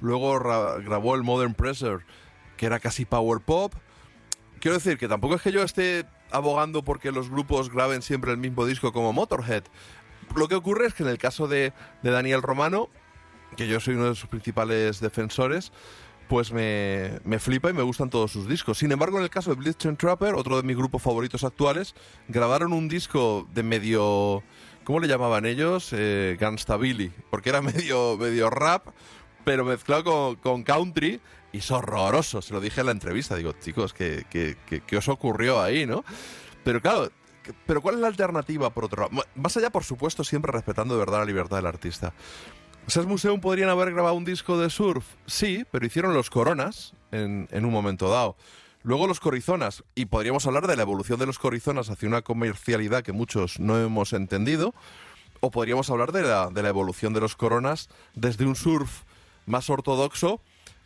luego 0.00 0.38
ra- 0.38 0.78
grabó 0.78 1.14
el 1.14 1.22
Modern 1.22 1.54
Pressure, 1.54 2.04
que 2.56 2.66
era 2.66 2.80
casi 2.80 3.04
power 3.04 3.40
pop. 3.40 3.74
Quiero 4.60 4.76
decir 4.78 4.98
que 4.98 5.06
tampoco 5.06 5.34
es 5.34 5.42
que 5.42 5.52
yo 5.52 5.62
esté 5.62 6.06
abogando 6.30 6.82
porque 6.82 7.12
los 7.12 7.30
grupos 7.30 7.70
graben 7.70 8.02
siempre 8.02 8.32
el 8.32 8.38
mismo 8.38 8.66
disco 8.66 8.92
como 8.92 9.12
Motorhead. 9.12 9.62
Lo 10.34 10.48
que 10.48 10.54
ocurre 10.56 10.86
es 10.86 10.94
que 10.94 11.02
en 11.04 11.08
el 11.10 11.18
caso 11.18 11.46
de, 11.46 11.72
de 12.02 12.10
Daniel 12.10 12.42
Romano, 12.42 12.88
que 13.56 13.68
yo 13.68 13.78
soy 13.78 13.94
uno 13.94 14.06
de 14.08 14.14
sus 14.16 14.28
principales 14.28 14.98
defensores, 15.00 15.72
pues 16.28 16.52
me, 16.52 17.20
me 17.24 17.38
flipa 17.38 17.70
y 17.70 17.72
me 17.72 17.82
gustan 17.82 18.10
todos 18.10 18.32
sus 18.32 18.48
discos. 18.48 18.78
Sin 18.78 18.90
embargo, 18.92 19.18
en 19.18 19.24
el 19.24 19.30
caso 19.30 19.50
de 19.50 19.56
Blitz 19.56 19.76
Trapper, 19.96 20.34
otro 20.34 20.56
de 20.56 20.62
mis 20.62 20.76
grupos 20.76 21.02
favoritos 21.02 21.44
actuales, 21.44 21.94
grabaron 22.28 22.72
un 22.72 22.88
disco 22.88 23.46
de 23.54 23.62
medio... 23.62 24.42
¿Cómo 24.84 25.00
le 25.00 25.08
llamaban 25.08 25.46
ellos? 25.46 25.88
Eh, 25.92 26.36
Gunstabilly, 26.40 27.12
porque 27.30 27.48
era 27.48 27.60
medio, 27.62 28.16
medio 28.16 28.50
rap, 28.50 28.86
pero 29.44 29.64
mezclado 29.64 30.36
con, 30.40 30.62
country, 30.62 31.20
y 31.52 31.58
es 31.58 31.70
horroroso. 31.72 32.40
Se 32.40 32.52
lo 32.54 32.60
dije 32.60 32.80
en 32.80 32.86
la 32.86 32.92
entrevista. 32.92 33.34
Digo, 33.34 33.52
chicos, 33.60 33.92
¿qué, 33.92 34.24
qué, 34.30 34.56
qué- 34.66 34.82
qué 34.82 34.96
os 34.96 35.08
ocurrió 35.08 35.60
ahí, 35.60 35.86
no? 35.86 36.04
Pero 36.62 36.80
claro, 36.80 37.10
pero 37.66 37.80
¿cuál 37.80 37.96
es 37.96 38.00
la 38.00 38.06
alternativa 38.08 38.70
por 38.70 38.84
otro 38.84 39.08
lado? 39.10 39.24
Más 39.34 39.56
allá, 39.56 39.70
por 39.70 39.82
supuesto, 39.82 40.22
siempre 40.22 40.52
respetando 40.52 40.94
de 40.94 41.00
verdad 41.00 41.18
la 41.18 41.24
libertad 41.24 41.56
del 41.56 41.66
artista. 41.66 42.12
¿Sex 42.86 43.04
Museum 43.04 43.40
podrían 43.40 43.68
haber 43.68 43.92
grabado 43.92 44.14
un 44.14 44.24
disco 44.24 44.58
de 44.58 44.70
surf? 44.70 45.04
Sí, 45.26 45.64
pero 45.72 45.84
hicieron 45.84 46.14
los 46.14 46.30
Coronas 46.30 46.92
en, 47.10 47.48
en 47.50 47.64
un 47.64 47.72
momento 47.72 48.08
dado. 48.08 48.36
Luego 48.84 49.08
los 49.08 49.18
Corizonas, 49.18 49.82
y 49.96 50.06
podríamos 50.06 50.46
hablar 50.46 50.68
de 50.68 50.76
la 50.76 50.82
evolución 50.82 51.18
de 51.18 51.26
los 51.26 51.40
Corizonas 51.40 51.90
hacia 51.90 52.08
una 52.08 52.22
comercialidad 52.22 53.02
que 53.02 53.10
muchos 53.10 53.58
no 53.58 53.76
hemos 53.76 54.12
entendido, 54.12 54.72
o 55.40 55.50
podríamos 55.50 55.90
hablar 55.90 56.12
de 56.12 56.22
la, 56.22 56.48
de 56.50 56.62
la 56.62 56.68
evolución 56.68 57.12
de 57.12 57.20
los 57.20 57.34
Coronas 57.34 57.88
desde 58.14 58.46
un 58.46 58.54
surf 58.54 59.02
más 59.46 59.68
ortodoxo 59.68 60.40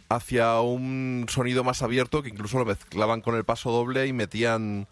hacia 0.08 0.58
un 0.60 1.26
sonido 1.28 1.64
más 1.64 1.82
abierto 1.82 2.22
que 2.22 2.30
incluso 2.30 2.58
lo 2.58 2.64
mezclaban 2.64 3.20
con 3.20 3.36
el 3.36 3.44
paso 3.44 3.70
doble 3.70 4.06
y 4.06 4.14
metían 4.14 4.88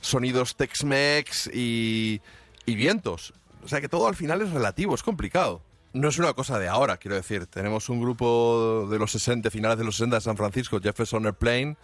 sonidos 0.00 0.56
Tex-Mex 0.56 1.50
y, 1.52 2.22
y 2.64 2.74
vientos. 2.76 3.34
O 3.64 3.68
sea 3.68 3.80
que 3.80 3.88
todo 3.88 4.06
al 4.06 4.14
final 4.14 4.40
es 4.40 4.52
relativo, 4.52 4.94
es 4.94 5.02
complicado. 5.02 5.60
No 5.94 6.08
es 6.08 6.18
una 6.18 6.32
cosa 6.32 6.58
de 6.58 6.66
ahora, 6.66 6.96
quiero 6.96 7.14
decir. 7.14 7.46
Tenemos 7.46 7.88
un 7.88 8.00
grupo 8.00 8.88
de 8.90 8.98
los 8.98 9.12
60, 9.12 9.48
finales 9.48 9.78
de 9.78 9.84
los 9.84 9.94
60 9.94 10.16
de 10.16 10.20
San 10.20 10.36
Francisco, 10.36 10.80
Jefferson 10.80 11.24
Airplane, 11.24 11.76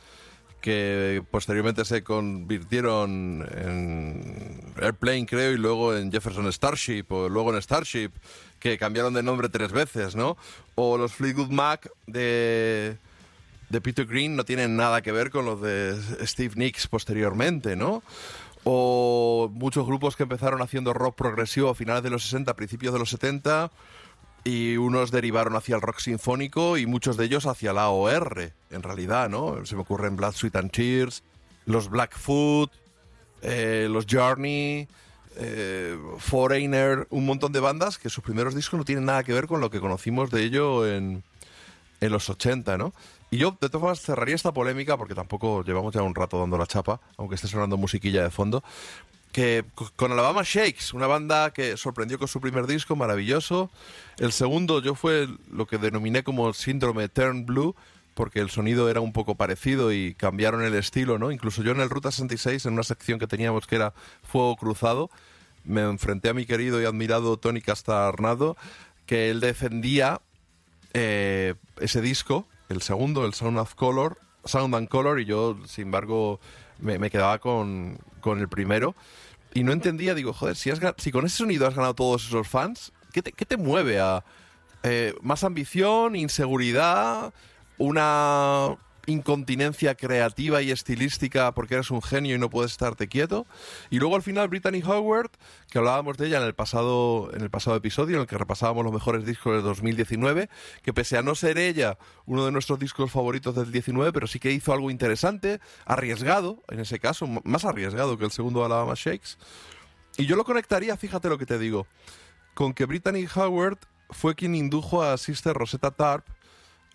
que 0.61 1.23
posteriormente 1.31 1.85
se 1.85 2.03
convirtieron 2.03 3.49
en 3.57 4.73
Airplane, 4.83 5.27
creo, 5.27 5.53
y 5.53 5.59
luego 5.59 5.97
en 5.97 6.11
Jefferson 6.11 6.53
Starship, 6.53 7.05
o 7.11 7.29
luego 7.29 7.55
en 7.55 7.63
Starship, 7.63 8.11
que 8.59 8.77
cambiaron 8.79 9.15
de 9.15 9.23
nombre 9.23 9.49
tres 9.49 9.71
veces, 9.71 10.17
¿no? 10.17 10.37
O 10.75 10.99
los 10.99 11.13
Fleetwood 11.13 11.51
Mac 11.51 11.89
de, 12.09 12.97
de 13.69 13.81
Peter 13.81 14.07
Green 14.07 14.35
no 14.35 14.45
tienen 14.45 14.75
nada 14.75 15.03
que 15.03 15.13
ver 15.13 15.31
con 15.31 15.45
los 15.45 15.63
de 15.63 15.97
Steve 16.27 16.55
Nicks 16.57 16.89
posteriormente, 16.89 17.77
¿no? 17.77 18.03
o 18.65 19.51
muchos 19.53 19.87
grupos 19.87 20.17
que 20.17 20.25
empezaron 20.25 20.61
haciendo 20.63 20.93
rock 20.93 21.17
progresivo 21.17 21.71
a 21.71 21.75
finales 21.75 22.03
de 22.03 22.11
los 22.11 22.25
60, 22.25 22.55
principios 22.57 22.93
de 22.93 22.99
los 22.99 23.11
70, 23.11 23.71
y 24.45 24.77
unos 24.77 25.11
derivaron 25.11 25.57
hacia 25.57 25.77
el 25.77 25.83
rock 25.83 25.99
sinfónico 25.99 26.79
y 26.79 26.87
muchos 26.87 27.17
de 27.17 27.27
ellos 27.27 27.47
hacia 27.47 27.73
la 27.73 27.91
OR, 27.91 28.53
en 28.71 28.83
realidad, 28.83 29.29
¿no? 29.29 29.65
Se 29.67 29.75
me 29.75 29.83
ocurren 29.83 30.17
Blood, 30.17 30.33
Sweat 30.33 30.57
and 30.57 30.71
Tears, 30.71 31.23
los 31.67 31.89
Blackfoot, 31.89 32.73
eh, 33.43 33.89
los 33.91 34.07
Journey, 34.09 34.89
eh, 35.37 35.99
Foreigner, 36.19 37.07
un 37.11 37.27
montón 37.27 37.53
de 37.53 37.61
bandas 37.61 37.99
que 37.99 38.11
sus 38.11 38.25
primeros 38.25 38.55
discos 38.55 38.79
no 38.79 38.85
tienen 38.85 39.05
nada 39.05 39.25
que 39.25 39.33
ver 39.33 39.47
con 39.47 39.61
lo 39.61 39.71
que 39.71 39.81
conocimos 39.81 40.31
de 40.31 40.43
ello 40.43 40.87
en, 40.87 41.23
en 42.01 42.13
los 42.13 42.29
80, 42.31 42.79
¿no? 42.79 42.93
Y 43.31 43.39
yo, 43.39 43.53
de 43.61 43.69
todas 43.69 43.81
formas, 43.81 44.01
cerraría 44.01 44.35
esta 44.35 44.53
polémica, 44.53 44.97
porque 44.97 45.15
tampoco 45.15 45.63
llevamos 45.63 45.95
ya 45.95 46.03
un 46.03 46.15
rato 46.15 46.39
dando 46.41 46.59
la 46.59 46.67
chapa, 46.67 47.01
aunque 47.17 47.37
esté 47.37 47.47
sonando 47.47 47.77
musiquilla 47.77 48.25
de 48.25 48.31
fondo, 48.31 48.65
que 49.33 49.65
co- 49.75 49.91
con 49.97 50.13
Alabama 50.13 50.43
Shakes, 50.45 50.93
una 50.93 51.07
banda 51.07 51.53
que 51.53 51.77
sorprendió 51.77 52.19
con 52.19 52.29
su 52.29 52.41
primer 52.41 52.67
disco, 52.67 52.97
maravilloso. 52.97 53.71
El 54.19 54.33
segundo 54.33 54.81
yo 54.83 54.95
fue 54.95 55.29
lo 55.53 55.67
que 55.67 55.79
denominé 55.79 56.23
como 56.25 56.53
síndrome 56.53 57.09
Turn 57.09 57.47
Blue, 57.47 57.75
porque 58.15 58.41
el 58.41 58.51
sonido 58.51 58.91
era 58.91 59.01
un 59.01 59.13
poco 59.13 59.37
parecido 59.37 59.93
y 59.93 60.15
cambiaron 60.15 60.63
el 60.63 60.75
estilo, 60.75 61.19
¿no? 61.19 61.31
Incluso 61.31 61.63
yo 61.63 61.71
en 61.73 61.81
el 61.81 61.89
Ruta 61.91 62.11
66, 62.11 62.67
en 62.67 62.73
una 62.75 62.83
sección 62.83 63.19
que 63.19 63.27
teníamos 63.27 63.67
que 63.67 63.77
era 63.77 63.95
Fuego 64.25 64.57
Cruzado, 64.57 65.11
me 65.65 65.83
enfrenté 65.83 66.29
a 66.29 66.35
mi 66.35 66.45
querido 66.45 66.83
y 66.83 66.85
admirado 66.85 67.37
Tony 67.39 67.61
Castarnado, 67.61 68.57
que 69.07 69.31
él 69.31 69.41
defendía 69.41 70.21
eh, 70.93 71.55
ese 71.81 72.01
disco, 72.01 72.47
el 72.69 72.83
segundo, 72.83 73.25
el 73.25 73.35
Sound 73.35 73.59
of 73.59 73.75
Color, 73.75 74.19
Sound 74.45 74.75
and 74.75 74.89
Color, 74.89 75.21
y 75.21 75.25
yo, 75.25 75.57
sin 75.67 75.85
embargo, 75.87 76.41
me, 76.81 76.99
me 76.99 77.11
quedaba 77.11 77.39
con, 77.39 77.99
con 78.21 78.41
el 78.41 78.49
primero. 78.49 78.95
Y 79.53 79.65
no 79.65 79.73
entendía, 79.73 80.15
digo, 80.15 80.33
joder, 80.33 80.57
si, 80.57 80.71
has, 80.71 80.81
si 80.99 81.11
con 81.11 81.27
ese 81.27 81.39
sonido 81.39 81.67
has 81.67 81.75
ganado 81.75 81.95
todos 81.95 82.27
esos 82.27 82.47
fans, 82.47 82.93
¿qué 83.13 83.23
te, 83.23 83.33
qué 83.33 83.45
te 83.45 83.57
mueve 83.57 84.01
a 84.01 84.25
eh, 84.83 85.15
más 85.23 85.45
ambición, 85.45 86.17
inseguridad, 86.17 87.35
una 87.79 88.77
incontinencia 89.11 89.95
creativa 89.95 90.63
y 90.63 90.71
estilística 90.71 91.53
porque 91.53 91.75
eres 91.75 91.91
un 91.91 92.03
genio 92.03 92.37
y 92.37 92.39
no 92.39 92.51
puedes 92.51 92.73
estarte 92.73 93.09
quieto. 93.09 93.47
Y 93.91 93.99
luego 93.99 94.17
al 94.17 94.23
final 94.23 94.49
Brittany 94.49 94.83
Howard, 94.83 95.31
que 95.71 95.79
hablábamos 95.79 96.17
de 96.17 96.29
ella 96.29 96.39
en 96.39 96.45
el 96.45 96.55
pasado 96.55 97.31
en 97.35 97.43
el 97.43 97.51
pasado 97.51 97.77
episodio 97.77 98.17
en 98.17 98.23
el 98.23 98.27
que 98.27 98.39
repasábamos 98.39 98.85
los 98.85 98.93
mejores 98.93 99.25
discos 99.27 99.55
del 99.55 99.63
2019, 99.63 100.49
que 100.83 100.93
pese 100.93 101.19
a 101.19 101.23
no 101.23 101.35
ser 101.35 101.59
ella 101.59 101.99
uno 102.27 102.45
de 102.45 102.53
nuestros 102.53 102.79
discos 102.79 103.11
favoritos 103.11 103.55
del 103.55 103.73
19, 103.73 104.13
pero 104.13 104.27
sí 104.27 104.39
que 104.39 104.53
hizo 104.53 104.73
algo 104.73 104.91
interesante, 104.91 105.61
arriesgado, 105.85 106.63
en 106.69 106.81
ese 106.81 106.99
caso, 106.99 107.27
más 107.45 107.65
arriesgado 107.65 108.17
que 108.19 108.25
el 108.25 108.31
segundo 108.31 108.65
Alabama 108.65 108.95
Shakes. 108.97 109.37
Y 110.17 110.27
yo 110.27 110.37
lo 110.37 110.45
conectaría, 110.45 110.97
fíjate 110.97 111.29
lo 111.29 111.39
que 111.39 111.47
te 111.47 111.59
digo, 111.59 111.87
con 112.55 112.75
que 112.75 112.85
Brittany 112.85 113.27
Howard 113.35 113.79
fue 114.11 114.35
quien 114.35 114.55
indujo 114.55 115.03
a 115.03 115.17
Sister 115.19 115.55
Rosetta 115.55 115.91
Tarp 115.91 116.27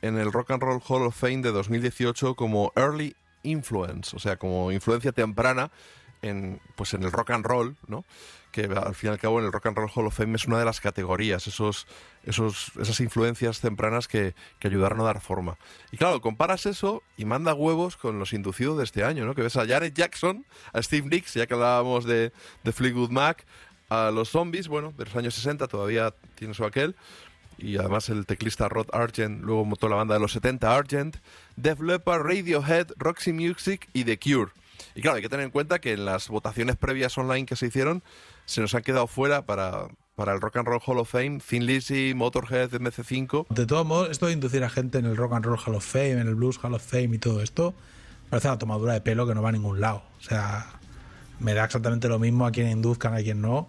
en 0.05 0.17
el 0.17 0.31
Rock 0.31 0.51
and 0.51 0.61
Roll 0.61 0.81
Hall 0.87 1.03
of 1.03 1.15
Fame 1.15 1.41
de 1.41 1.51
2018 1.51 2.35
como 2.35 2.71
Early 2.75 3.15
Influence, 3.43 4.15
o 4.15 4.19
sea, 4.19 4.37
como 4.37 4.71
influencia 4.71 5.11
temprana 5.11 5.71
en, 6.21 6.59
pues 6.75 6.93
en 6.93 7.03
el 7.03 7.11
rock 7.11 7.31
and 7.31 7.45
roll, 7.45 7.75
¿no? 7.87 8.05
Que 8.51 8.63
al 8.63 8.95
fin 8.95 9.09
y 9.09 9.13
al 9.13 9.19
cabo 9.19 9.39
en 9.39 9.45
el 9.45 9.51
Rock 9.51 9.65
and 9.65 9.77
Roll 9.77 9.91
Hall 9.93 10.07
of 10.07 10.15
Fame 10.15 10.35
es 10.35 10.45
una 10.45 10.57
de 10.57 10.65
las 10.65 10.79
categorías, 10.79 11.45
esos, 11.45 11.87
esos, 12.23 12.71
esas 12.79 12.99
influencias 13.01 13.59
tempranas 13.59 14.07
que, 14.07 14.33
que 14.59 14.67
ayudaron 14.69 15.01
a 15.01 15.03
dar 15.03 15.19
forma. 15.19 15.57
Y 15.91 15.97
claro, 15.97 16.21
comparas 16.21 16.65
eso 16.65 17.03
y 17.17 17.25
manda 17.25 17.53
huevos 17.53 17.97
con 17.97 18.17
los 18.17 18.31
inducidos 18.31 18.77
de 18.77 18.85
este 18.85 19.03
año, 19.03 19.25
¿no? 19.25 19.35
Que 19.35 19.41
ves 19.41 19.57
a 19.57 19.67
Janet 19.67 19.93
Jackson, 19.93 20.45
a 20.71 20.81
Steve 20.81 21.07
Nicks, 21.09 21.33
ya 21.33 21.47
que 21.47 21.53
hablábamos 21.53 22.05
de, 22.05 22.31
de 22.63 22.71
Fleetwood 22.71 23.09
Mac, 23.09 23.45
a 23.89 24.11
los 24.11 24.29
zombies, 24.29 24.67
bueno, 24.67 24.93
de 24.97 25.05
los 25.05 25.15
años 25.15 25.35
60 25.35 25.67
todavía 25.67 26.13
tiene 26.35 26.53
su 26.53 26.65
aquel, 26.65 26.95
y 27.57 27.77
además 27.77 28.09
el 28.09 28.25
teclista 28.25 28.69
Rod 28.69 28.87
Argent, 28.93 29.43
luego 29.43 29.65
montó 29.65 29.87
la 29.89 29.95
banda 29.95 30.15
de 30.15 30.19
los 30.19 30.33
70 30.33 30.75
Argent, 30.75 31.17
Def 31.55 31.79
Leppard, 31.79 32.21
Radiohead, 32.23 32.87
Roxy 32.97 33.33
Music 33.33 33.89
y 33.93 34.03
The 34.03 34.19
Cure. 34.19 34.51
Y 34.93 35.01
claro, 35.01 35.17
hay 35.17 35.21
que 35.21 35.29
tener 35.29 35.45
en 35.45 35.51
cuenta 35.51 35.79
que 35.79 35.93
en 35.93 36.05
las 36.05 36.29
votaciones 36.29 36.75
previas 36.75 37.17
online 37.17 37.45
que 37.45 37.55
se 37.55 37.67
hicieron, 37.67 38.03
se 38.45 38.61
nos 38.61 38.73
han 38.75 38.83
quedado 38.83 39.07
fuera 39.07 39.45
para, 39.45 39.87
para 40.15 40.33
el 40.33 40.41
Rock 40.41 40.57
and 40.57 40.67
Roll 40.67 40.81
Hall 40.85 40.99
of 40.99 41.09
Fame, 41.09 41.39
Thin 41.39 41.65
Lizzy, 41.65 42.13
Motorhead, 42.13 42.71
MC5. 42.71 43.47
De 43.49 43.65
todos 43.65 43.85
modos, 43.85 44.09
esto 44.09 44.27
de 44.27 44.33
inducir 44.33 44.63
a 44.63 44.69
gente 44.69 44.97
en 44.97 45.05
el 45.05 45.17
Rock 45.17 45.33
and 45.33 45.45
Roll 45.45 45.59
Hall 45.65 45.75
of 45.75 45.85
Fame, 45.85 46.11
en 46.11 46.27
el 46.27 46.35
Blues 46.35 46.59
Hall 46.63 46.73
of 46.73 46.83
Fame 46.83 47.15
y 47.15 47.17
todo 47.17 47.41
esto, 47.41 47.73
parece 48.29 48.47
una 48.47 48.57
tomadura 48.57 48.93
de 48.93 49.01
pelo 49.01 49.27
que 49.27 49.35
no 49.35 49.41
va 49.41 49.49
a 49.49 49.53
ningún 49.53 49.81
lado. 49.81 50.03
O 50.19 50.23
sea, 50.23 50.79
me 51.39 51.53
da 51.53 51.65
exactamente 51.65 52.07
lo 52.07 52.19
mismo 52.19 52.45
a 52.45 52.51
quien 52.51 52.69
induzcan, 52.69 53.13
a 53.13 53.17
quien 53.17 53.41
no. 53.41 53.67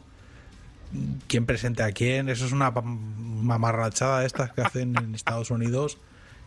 Quién 1.29 1.47
presente 1.47 1.83
a 1.83 1.93
quién. 1.93 2.29
Eso 2.29 2.47
es 2.47 2.53
una 2.53 2.71
mamarrachada 2.71 4.21
de 4.21 4.27
estas 4.27 4.53
que 4.53 4.63
hacen 4.63 4.97
en 4.97 5.15
Estados 5.15 5.51
Unidos, 5.51 5.99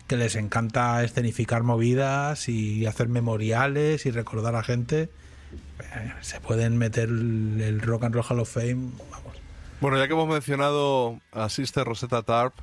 que 0.08 0.18
les 0.18 0.36
encanta 0.36 1.04
escenificar 1.04 1.64
movidas 1.64 2.50
y 2.50 2.86
hacer 2.86 3.10
memoriales 3.10 4.06
y 4.06 4.12
recordar 4.12 4.56
a 4.56 4.64
gente. 4.64 5.10
Eh, 5.80 6.14
Se 6.22 6.40
pueden 6.40 6.78
meter 6.78 7.10
el 7.10 7.82
Rock 7.82 8.06
and 8.06 8.16
Roll 8.16 8.26
Hall 8.30 8.40
of 8.40 8.52
Fame. 8.54 8.92
Bueno, 9.82 9.98
ya 9.98 10.08
que 10.08 10.14
hemos 10.14 10.28
mencionado 10.28 11.20
a 11.32 11.48
Sister 11.50 11.86
Rosetta 11.86 12.22
Tarp, 12.24 12.54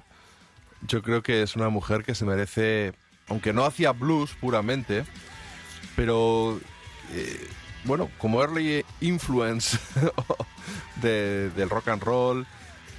yo 0.86 1.03
creo 1.03 1.23
que 1.23 1.43
es 1.43 1.57
una 1.57 1.69
mujer 1.70 2.05
que 2.05 2.15
se 2.15 2.24
merece, 2.24 2.93
aunque 3.28 3.53
no 3.53 3.65
hacía 3.65 3.93
blues 3.93 4.35
puramente, 4.40 5.05
pero 5.94 6.61
eh, 7.12 7.47
bueno, 7.87 8.11
como 8.19 8.41
early 8.43 8.85
influence 9.01 9.79
de- 10.97 11.51
del 11.51 11.71
rock 11.71 11.89
and 11.89 12.03
roll, 12.03 12.47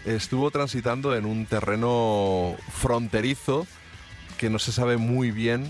estuvo 0.06 0.52
transitando 0.52 1.16
en 1.16 1.26
un 1.26 1.46
terreno 1.46 2.56
fronterizo 2.74 3.68
que 4.38 4.50
no 4.50 4.60
se 4.60 4.72
sabe 4.72 4.98
muy 4.98 5.32
bien 5.32 5.66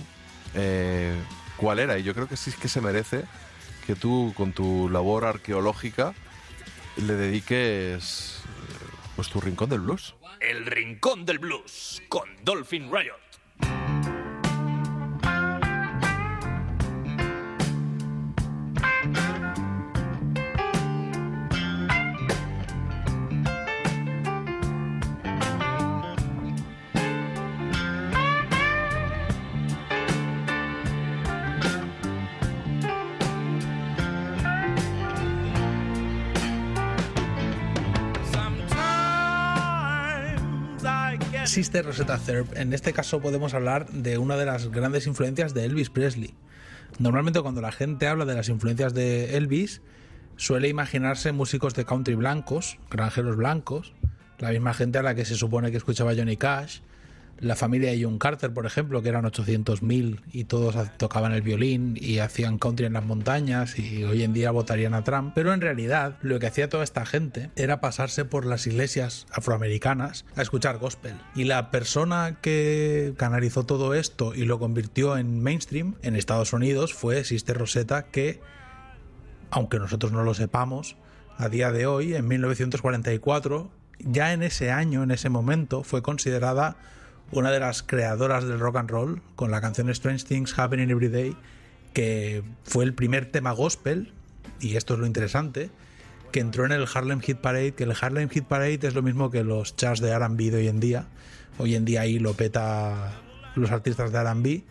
eh, 0.53 1.15
cuál 1.57 1.79
era. 1.79 1.97
Y 1.97 2.03
yo 2.03 2.13
creo 2.13 2.27
que 2.27 2.37
sí 2.37 2.51
que 2.51 2.67
se 2.67 2.81
merece 2.81 3.23
que 3.85 3.95
tú, 3.95 4.33
con 4.35 4.51
tu 4.53 4.89
labor 4.89 5.25
arqueológica, 5.25 6.13
le 6.97 7.13
dediques 7.13 8.41
eh, 8.45 8.85
pues 9.15 9.29
tu 9.29 9.39
rincón 9.39 9.69
del 9.69 9.79
blues. 9.81 10.13
El 10.39 10.65
Rincón 10.67 11.25
del 11.25 11.39
Blues 11.39 12.03
con 12.09 12.29
Dolphin 12.43 12.91
Riot. 12.91 13.15
Sister 41.57 41.83
Rosetta. 41.83 42.19
En 42.53 42.71
este 42.71 42.93
caso 42.93 43.19
podemos 43.19 43.55
hablar 43.55 43.89
de 43.89 44.19
una 44.19 44.37
de 44.37 44.45
las 44.45 44.69
grandes 44.69 45.07
influencias 45.07 45.55
de 45.55 45.65
Elvis 45.65 45.89
Presley. 45.89 46.35
Normalmente 46.99 47.41
cuando 47.41 47.61
la 47.61 47.71
gente 47.71 48.07
habla 48.07 48.25
de 48.25 48.35
las 48.35 48.47
influencias 48.47 48.93
de 48.93 49.37
Elvis, 49.37 49.81
suele 50.35 50.67
imaginarse 50.67 51.31
músicos 51.31 51.73
de 51.73 51.83
country 51.83 52.13
blancos, 52.13 52.77
granjeros 52.91 53.37
blancos, 53.37 53.95
la 54.37 54.51
misma 54.51 54.75
gente 54.75 54.99
a 54.99 55.01
la 55.01 55.15
que 55.15 55.25
se 55.25 55.33
supone 55.33 55.71
que 55.71 55.77
escuchaba 55.77 56.13
Johnny 56.15 56.37
Cash, 56.37 56.81
la 57.39 57.55
familia 57.55 57.91
de 57.91 58.03
John 58.03 58.17
Carter, 58.17 58.53
por 58.53 58.65
ejemplo, 58.65 59.01
que 59.01 59.09
eran 59.09 59.25
800.000 59.25 60.21
y 60.31 60.45
todos 60.45 60.75
tocaban 60.97 61.33
el 61.33 61.41
violín 61.41 61.97
y 61.99 62.19
hacían 62.19 62.57
country 62.57 62.85
en 62.85 62.93
las 62.93 63.05
montañas 63.05 63.77
y 63.77 64.03
hoy 64.03 64.23
en 64.23 64.33
día 64.33 64.51
votarían 64.51 64.93
a 64.93 65.03
Trump. 65.03 65.33
Pero 65.35 65.53
en 65.53 65.61
realidad 65.61 66.17
lo 66.21 66.39
que 66.39 66.47
hacía 66.47 66.69
toda 66.69 66.83
esta 66.83 67.05
gente 67.05 67.51
era 67.55 67.79
pasarse 67.79 68.25
por 68.25 68.45
las 68.45 68.65
iglesias 68.67 69.27
afroamericanas 69.31 70.25
a 70.35 70.41
escuchar 70.41 70.77
gospel. 70.77 71.13
Y 71.35 71.43
la 71.43 71.71
persona 71.71 72.37
que 72.41 73.13
canalizó 73.17 73.65
todo 73.65 73.93
esto 73.93 74.33
y 74.33 74.45
lo 74.45 74.59
convirtió 74.59 75.17
en 75.17 75.41
mainstream 75.41 75.95
en 76.01 76.15
Estados 76.15 76.53
Unidos 76.53 76.93
fue 76.93 77.23
Sister 77.23 77.57
Rosetta, 77.57 78.07
que, 78.07 78.41
aunque 79.51 79.79
nosotros 79.79 80.11
no 80.11 80.23
lo 80.23 80.33
sepamos, 80.33 80.97
a 81.37 81.49
día 81.49 81.71
de 81.71 81.85
hoy, 81.85 82.15
en 82.15 82.27
1944, 82.27 83.69
ya 83.99 84.33
en 84.33 84.43
ese 84.43 84.71
año, 84.71 85.03
en 85.03 85.11
ese 85.11 85.29
momento, 85.29 85.83
fue 85.83 86.01
considerada 86.01 86.77
una 87.31 87.51
de 87.51 87.59
las 87.59 87.83
creadoras 87.83 88.45
del 88.45 88.59
rock 88.59 88.77
and 88.77 88.89
roll 88.89 89.21
con 89.35 89.51
la 89.51 89.61
canción 89.61 89.89
Strange 89.89 90.25
Things 90.25 90.57
Happening 90.57 90.89
Every 90.89 91.09
Day, 91.09 91.35
que 91.93 92.43
fue 92.63 92.83
el 92.85 92.93
primer 92.93 93.25
tema 93.25 93.51
gospel, 93.51 94.13
y 94.59 94.75
esto 94.75 94.93
es 94.93 94.99
lo 94.99 95.05
interesante, 95.05 95.69
que 96.31 96.39
entró 96.39 96.65
en 96.65 96.71
el 96.71 96.85
Harlem 96.93 97.19
Hit 97.21 97.37
Parade, 97.37 97.73
que 97.73 97.83
el 97.83 97.93
Harlem 97.99 98.29
Hit 98.29 98.45
Parade 98.45 98.79
es 98.81 98.95
lo 98.95 99.01
mismo 99.01 99.31
que 99.31 99.43
los 99.43 99.75
charts 99.75 100.01
de 100.01 100.09
R&B 100.09 100.51
de 100.51 100.57
hoy 100.57 100.67
en 100.67 100.79
día. 100.79 101.05
Hoy 101.57 101.75
en 101.75 101.85
día 101.85 102.01
ahí 102.01 102.19
lo 102.19 102.33
peta 102.33 103.13
los 103.55 103.71
artistas 103.71 104.11
de 104.11 104.19
R&B 104.19 104.63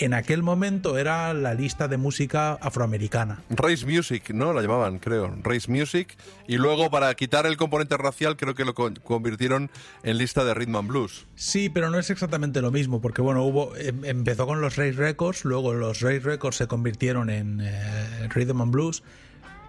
En 0.00 0.14
aquel 0.14 0.44
momento 0.44 0.96
era 0.96 1.34
la 1.34 1.54
lista 1.54 1.88
de 1.88 1.96
música 1.96 2.52
afroamericana. 2.52 3.42
Race 3.50 3.84
Music, 3.84 4.30
¿no? 4.30 4.52
La 4.52 4.62
llamaban, 4.62 5.00
creo. 5.00 5.34
Race 5.42 5.68
Music. 5.68 6.16
Y 6.46 6.56
luego, 6.56 6.88
para 6.88 7.12
quitar 7.16 7.46
el 7.46 7.56
componente 7.56 7.96
racial, 7.96 8.36
creo 8.36 8.54
que 8.54 8.64
lo 8.64 8.74
con- 8.74 8.94
convirtieron 8.96 9.70
en 10.04 10.18
lista 10.18 10.44
de 10.44 10.54
Rhythm 10.54 10.76
and 10.76 10.88
Blues. 10.88 11.26
Sí, 11.34 11.68
pero 11.68 11.90
no 11.90 11.98
es 11.98 12.10
exactamente 12.10 12.60
lo 12.62 12.70
mismo, 12.70 13.00
porque 13.00 13.22
bueno, 13.22 13.42
hubo 13.44 13.74
em- 13.76 14.04
empezó 14.04 14.46
con 14.46 14.60
los 14.60 14.76
Race 14.76 14.92
Records, 14.92 15.44
luego 15.44 15.74
los 15.74 16.00
Race 16.00 16.20
Records 16.20 16.56
se 16.58 16.68
convirtieron 16.68 17.28
en 17.28 17.60
eh, 17.60 18.28
Rhythm 18.28 18.60
and 18.60 18.70
Blues, 18.72 19.02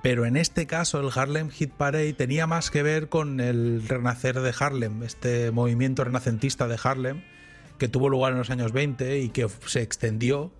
pero 0.03 0.25
en 0.27 0.37
este 0.37 0.67
caso 0.67 0.99
el 0.99 1.09
Harlem 1.13 1.49
Hit 1.49 1.71
Parade 1.71 2.13
tenía 2.13 2.45
más 2.45 2.69
que 2.69 2.83
ver 2.83 3.09
con 3.09 3.39
el 3.39 3.81
renacer 3.87 4.39
de 4.39 4.53
Harlem, 4.59 5.01
este 5.01 5.49
movimiento 5.49 6.03
renacentista 6.03 6.67
de 6.67 6.77
Harlem 6.83 7.21
que 7.79 7.87
tuvo 7.87 8.09
lugar 8.09 8.33
en 8.33 8.37
los 8.37 8.51
años 8.51 8.71
20 8.71 9.19
y 9.19 9.29
que 9.29 9.47
se 9.65 9.81
extendió 9.81 10.51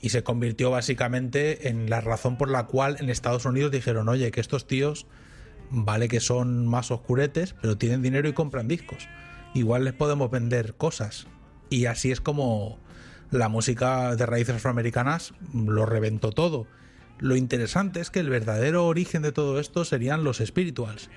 y 0.00 0.10
se 0.10 0.22
convirtió 0.22 0.70
básicamente 0.70 1.68
en 1.68 1.90
la 1.90 2.00
razón 2.00 2.36
por 2.36 2.50
la 2.50 2.66
cual 2.66 2.96
en 3.00 3.10
Estados 3.10 3.44
Unidos 3.44 3.72
dijeron, 3.72 4.08
oye, 4.08 4.30
que 4.30 4.40
estos 4.40 4.66
tíos 4.66 5.06
vale 5.70 6.06
que 6.08 6.20
son 6.20 6.66
más 6.66 6.90
oscuretes, 6.90 7.54
pero 7.60 7.76
tienen 7.76 8.02
dinero 8.02 8.28
y 8.28 8.32
compran 8.32 8.68
discos. 8.68 9.08
Igual 9.54 9.84
les 9.84 9.94
podemos 9.94 10.30
vender 10.30 10.74
cosas. 10.74 11.26
Y 11.70 11.86
así 11.86 12.12
es 12.12 12.20
como 12.20 12.78
la 13.30 13.48
música 13.48 14.14
de 14.14 14.26
raíces 14.26 14.56
afroamericanas 14.56 15.32
lo 15.52 15.86
reventó 15.86 16.30
todo. 16.30 16.66
Lo 17.18 17.34
interesante 17.34 18.00
es 18.00 18.10
que 18.10 18.20
el 18.20 18.28
verdadero 18.28 18.86
origen 18.86 19.22
de 19.22 19.32
todo 19.32 19.58
esto 19.58 19.84
serían 19.84 20.22
los 20.22 20.38
spirituals 20.38 21.08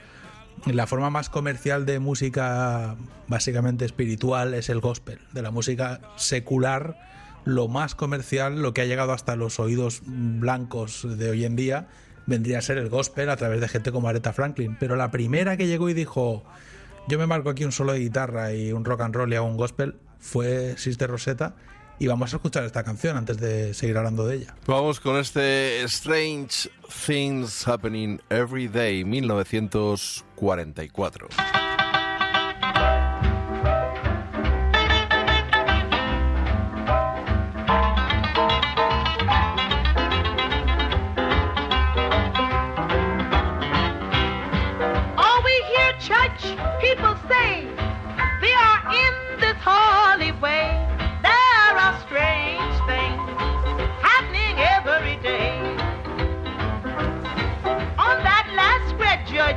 la 0.65 0.87
forma 0.87 1.09
más 1.09 1.29
comercial 1.29 1.85
de 1.85 1.99
música 1.99 2.95
básicamente 3.27 3.85
espiritual 3.85 4.53
es 4.53 4.69
el 4.69 4.79
gospel, 4.79 5.19
de 5.31 5.41
la 5.41 5.51
música 5.51 6.01
secular, 6.17 6.97
lo 7.45 7.67
más 7.67 7.95
comercial, 7.95 8.61
lo 8.61 8.73
que 8.73 8.81
ha 8.81 8.85
llegado 8.85 9.13
hasta 9.13 9.35
los 9.35 9.59
oídos 9.59 10.01
blancos 10.05 11.05
de 11.17 11.29
hoy 11.29 11.45
en 11.45 11.55
día, 11.55 11.87
vendría 12.25 12.59
a 12.59 12.61
ser 12.61 12.77
el 12.77 12.89
gospel 12.89 13.29
a 13.29 13.37
través 13.37 13.61
de 13.61 13.67
gente 13.67 13.91
como 13.91 14.07
Aretha 14.07 14.33
Franklin. 14.33 14.77
Pero 14.79 14.95
la 14.95 15.11
primera 15.11 15.57
que 15.57 15.67
llegó 15.67 15.89
y 15.89 15.93
dijo, 15.93 16.43
yo 17.07 17.17
me 17.17 17.25
marco 17.25 17.49
aquí 17.49 17.63
un 17.65 17.71
solo 17.71 17.93
de 17.93 17.99
guitarra 17.99 18.53
y 18.53 18.71
un 18.71 18.85
rock 18.85 19.01
and 19.01 19.15
roll 19.15 19.31
y 19.33 19.35
hago 19.35 19.47
un 19.47 19.57
gospel, 19.57 19.95
fue 20.19 20.75
Sister 20.77 21.09
Rosetta. 21.09 21.55
Y 22.01 22.07
vamos 22.07 22.31
a 22.33 22.37
escuchar 22.37 22.63
esta 22.63 22.83
canción 22.83 23.17
antes 23.17 23.37
de 23.39 23.73
seguir 23.73 23.97
hablando 23.97 24.25
de 24.25 24.37
ella. 24.37 24.55
Vamos 24.67 25.01
con 25.01 25.17
este 25.17 25.83
Strange 25.83 26.69
Things 27.05 27.67
Happening 27.67 28.21
Every 28.29 28.69
Day, 28.69 29.03
1940 29.03 30.28
cuarenta 30.39 30.83
y 30.85 30.89
cuatro. 30.89 31.27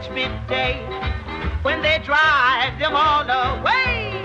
Great 0.08 0.12
judgment 0.26 0.48
day, 0.48 0.80
when 1.62 1.82
they 1.82 1.98
drive 2.04 2.78
them 2.78 2.94
all 2.94 3.22
away, 3.22 4.22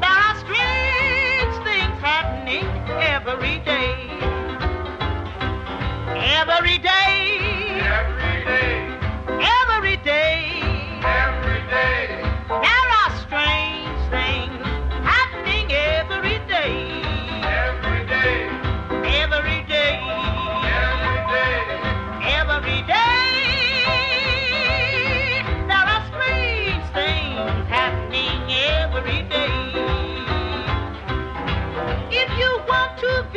there 0.00 0.10
are 0.10 0.36
strange 0.38 1.54
things 1.64 2.00
happening 2.00 2.64
every 3.00 3.58
day. 3.60 4.08
Every 6.16 6.78
day. 6.78 7.80
Every 7.80 8.44
day. 8.44 8.98
Every 9.28 9.65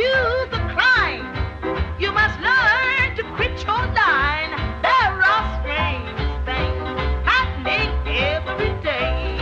the 0.04 0.60
crime, 0.74 1.26
you 2.00 2.12
must 2.12 2.40
learn 2.40 3.16
to 3.18 3.24
quit 3.36 3.52
your 3.66 3.86
line. 3.94 4.52
There 4.82 5.22
are 5.22 5.62
strange 5.62 6.20
things 6.46 6.88
happening 7.28 7.90
every 8.08 8.72
day. 8.82 9.38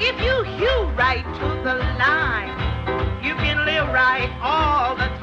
If 0.00 0.20
you 0.22 0.42
hew 0.56 0.78
right 0.96 1.24
to 1.24 1.48
the 1.62 1.74
line, 1.98 3.22
you 3.22 3.34
can 3.34 3.64
live 3.66 3.88
right 3.88 4.30
all 4.40 4.96
the 4.96 5.04
time. 5.04 5.19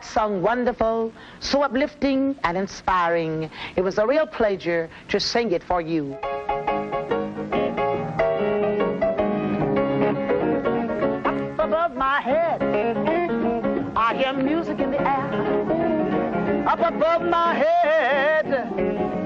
That 0.00 0.06
song 0.06 0.42
wonderful, 0.42 1.12
so 1.40 1.62
uplifting 1.62 2.36
and 2.44 2.56
inspiring? 2.56 3.50
It 3.76 3.82
was 3.82 3.98
a 3.98 4.06
real 4.06 4.26
pleasure 4.26 4.88
to 5.08 5.20
sing 5.20 5.52
it 5.52 5.62
for 5.62 5.80
you. 5.80 6.14
Up 11.24 11.58
above 11.58 11.96
my 11.96 12.20
head, 12.20 12.62
I 13.96 14.14
hear 14.16 14.32
music 14.32 14.80
in 14.80 14.90
the 14.90 15.00
air. 15.00 16.66
Up 16.66 16.80
above 16.80 17.22
my 17.22 17.54
head, 17.54 18.46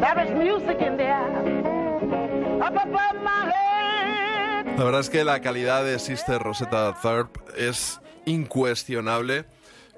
there 0.01 0.25
is 0.25 0.31
music 0.33 0.81
in 0.81 0.97
the 0.97 1.05
air. 1.05 2.63
Up 2.63 2.75
above 2.75 3.23
my 3.23 3.53
head. 3.53 4.77
La 4.77 4.85
verdad 4.85 5.01
es 5.01 5.11
que 5.11 5.25
la 5.25 5.41
calidad 5.41 5.85
de 5.85 5.99
Sister 5.99 6.41
Rosetta 6.41 6.95
Tharpe 7.01 7.41
es 7.57 8.01
incuestionable 8.25 9.45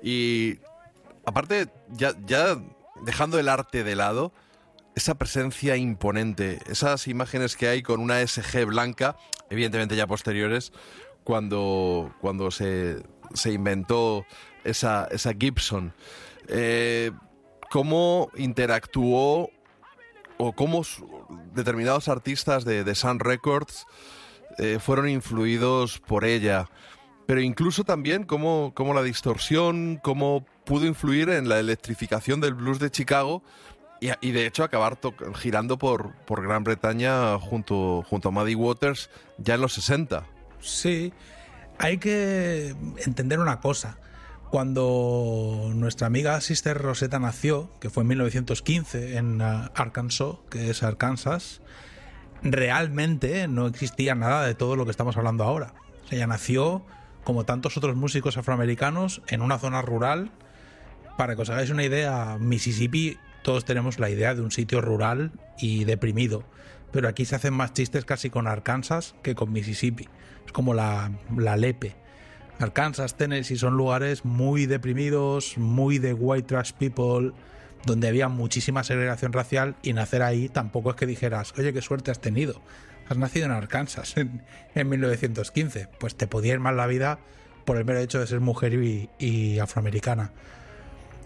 y 0.03 0.59
aparte, 1.27 1.69
ya, 1.91 2.15
dejando 3.03 3.39
el 3.39 3.49
arte 3.49 3.85
de 3.85 3.97
lado, 3.97 4.33
esa 4.95 5.17
presencia 5.17 5.77
imponente, 5.77 6.61
esas 6.67 7.07
imágenes 7.07 7.57
que 7.57 7.69
hay 7.69 7.83
con 7.83 8.01
una 8.01 8.27
SG 8.27 8.65
blanca, 8.65 9.17
evidentemente 9.51 9.95
ya 9.97 10.07
posteriores, 10.07 10.73
cuando, 11.23 12.15
cuando 12.21 12.51
se 12.51 13.03
se 13.35 13.53
inventó 13.53 14.27
esa, 14.65 15.09
esa 15.11 15.33
Gibson. 15.33 15.93
Eh, 16.49 17.13
¿Cómo 17.71 18.31
interactuó 18.37 19.51
o 20.39 20.53
cómo 20.53 20.83
determinados 21.55 22.09
artistas 22.09 22.65
de, 22.65 22.85
de 22.85 22.95
Sun 22.95 23.19
Records 23.21 23.87
eh, 24.59 24.79
fueron 24.81 25.09
influidos 25.09 25.99
por 25.99 26.25
ella? 26.25 26.69
Pero 27.27 27.41
incluso 27.41 27.85
también 27.85 28.25
cómo, 28.25 28.73
cómo 28.75 28.95
la 28.95 29.03
distorsión, 29.03 29.99
cómo 30.03 30.47
pudo 30.67 30.85
influir 30.85 31.31
en 31.31 31.49
la 31.49 31.59
electrificación 31.59 32.41
del 32.43 32.53
blues 32.53 32.79
de 32.79 32.91
Chicago 32.91 33.43
y, 34.01 34.33
de 34.33 34.47
hecho 34.47 34.63
acabar 34.63 34.99
girando 35.37 35.79
por, 35.79 36.15
por 36.27 36.43
Gran 36.43 36.65
Bretaña 36.65 37.39
junto, 37.39 38.03
junto 38.03 38.29
a 38.29 38.33
Muddy 38.33 38.55
Waters 38.55 39.09
ya 39.39 39.55
en 39.55 39.63
los 39.63 39.73
60. 39.73 40.27
Sí, 40.61 41.15
hay 41.79 41.99
que 41.99 42.75
entender 43.05 43.39
una 43.39 43.61
cosa. 43.61 43.99
Cuando 44.51 45.71
nuestra 45.75 46.07
amiga 46.07 46.41
Sister 46.41 46.77
Rosetta 46.77 47.19
nació, 47.19 47.71
que 47.81 47.91
fue 47.91 48.03
en 48.03 48.09
1915 48.09 49.17
en 49.17 49.41
ah, 49.41 49.73
Arkansas, 49.75 50.37
que 50.51 50.71
es 50.71 50.83
Arkansas, 50.83 51.63
realmente 52.43 53.49
no 53.49 53.67
existía 53.67 54.15
nada 54.15 54.47
de 54.47 54.55
todo 54.55 54.77
lo 54.77 54.85
que 54.85 54.91
estamos 54.91 55.17
hablando 55.17 55.45
ahora. 55.45 55.75
Ella 56.11 56.27
nació, 56.27 56.85
como 57.25 57.45
tantos 57.45 57.77
otros 57.77 57.97
músicos 57.97 58.37
afroamericanos, 58.37 59.23
en 59.29 59.43
una 59.43 59.59
zona 59.59 59.83
rural. 59.83 60.31
Para 61.17 61.35
que 61.35 61.43
os 61.43 61.51
hagáis 61.51 61.71
una 61.71 61.85
idea, 61.85 62.37
Mississippi, 62.39 63.19
todos 63.43 63.65
tenemos 63.65 63.99
la 63.99 64.11
idea 64.11 64.35
de 64.35 64.43
un 64.43 64.51
sitio 64.51 64.81
rural 64.81 65.33
y 65.59 65.85
deprimido. 65.85 66.45
Pero 66.93 67.09
aquí 67.09 67.25
se 67.25 67.37
hacen 67.37 67.55
más 67.55 67.73
chistes 67.73 68.05
casi 68.05 68.31
con 68.31 68.47
Arkansas 68.47 69.15
que 69.23 69.35
con 69.35 69.53
Mississippi. 69.53 70.09
Es 70.45 70.53
como 70.53 70.75
la, 70.75 71.11
la 71.37 71.57
lepe. 71.57 71.97
Arkansas, 72.59 73.17
Tennessee 73.17 73.57
son 73.57 73.77
lugares 73.77 74.25
muy 74.25 74.67
deprimidos, 74.67 75.59
muy 75.59 75.99
de 75.99 76.15
white 76.15 76.49
trash 76.49 76.73
people, 76.73 77.33
donde 77.85 78.09
había 78.09 78.29
muchísima 78.29 78.83
segregación 78.83 79.33
racial 79.33 79.77
y 79.83 79.93
nacer 79.93 80.23
ahí 80.23 80.49
tampoco 80.49 80.91
es 80.91 80.97
que 80.97 81.07
dijeras, 81.07 81.53
oye, 81.59 81.73
qué 81.73 81.83
suerte 81.83 82.11
has 82.11 82.21
tenido. 82.21 82.61
Has 83.09 83.17
nacido 83.17 83.47
en 83.47 83.53
Arkansas 83.53 84.17
en, 84.17 84.43
en 84.75 84.89
1915. 84.89 85.89
Pues 85.99 86.17
te 86.17 86.27
podía 86.27 86.55
ir 86.55 86.61
mal 86.61 86.77
la 86.77 86.87
vida 86.87 87.21
por 87.65 87.77
el 87.77 87.85
mero 87.85 88.01
hecho 88.01 88.19
de 88.19 88.27
ser 88.27 88.41
mujer 88.41 88.75
y, 88.75 89.09
y 89.19 89.59
afroamericana. 89.59 90.33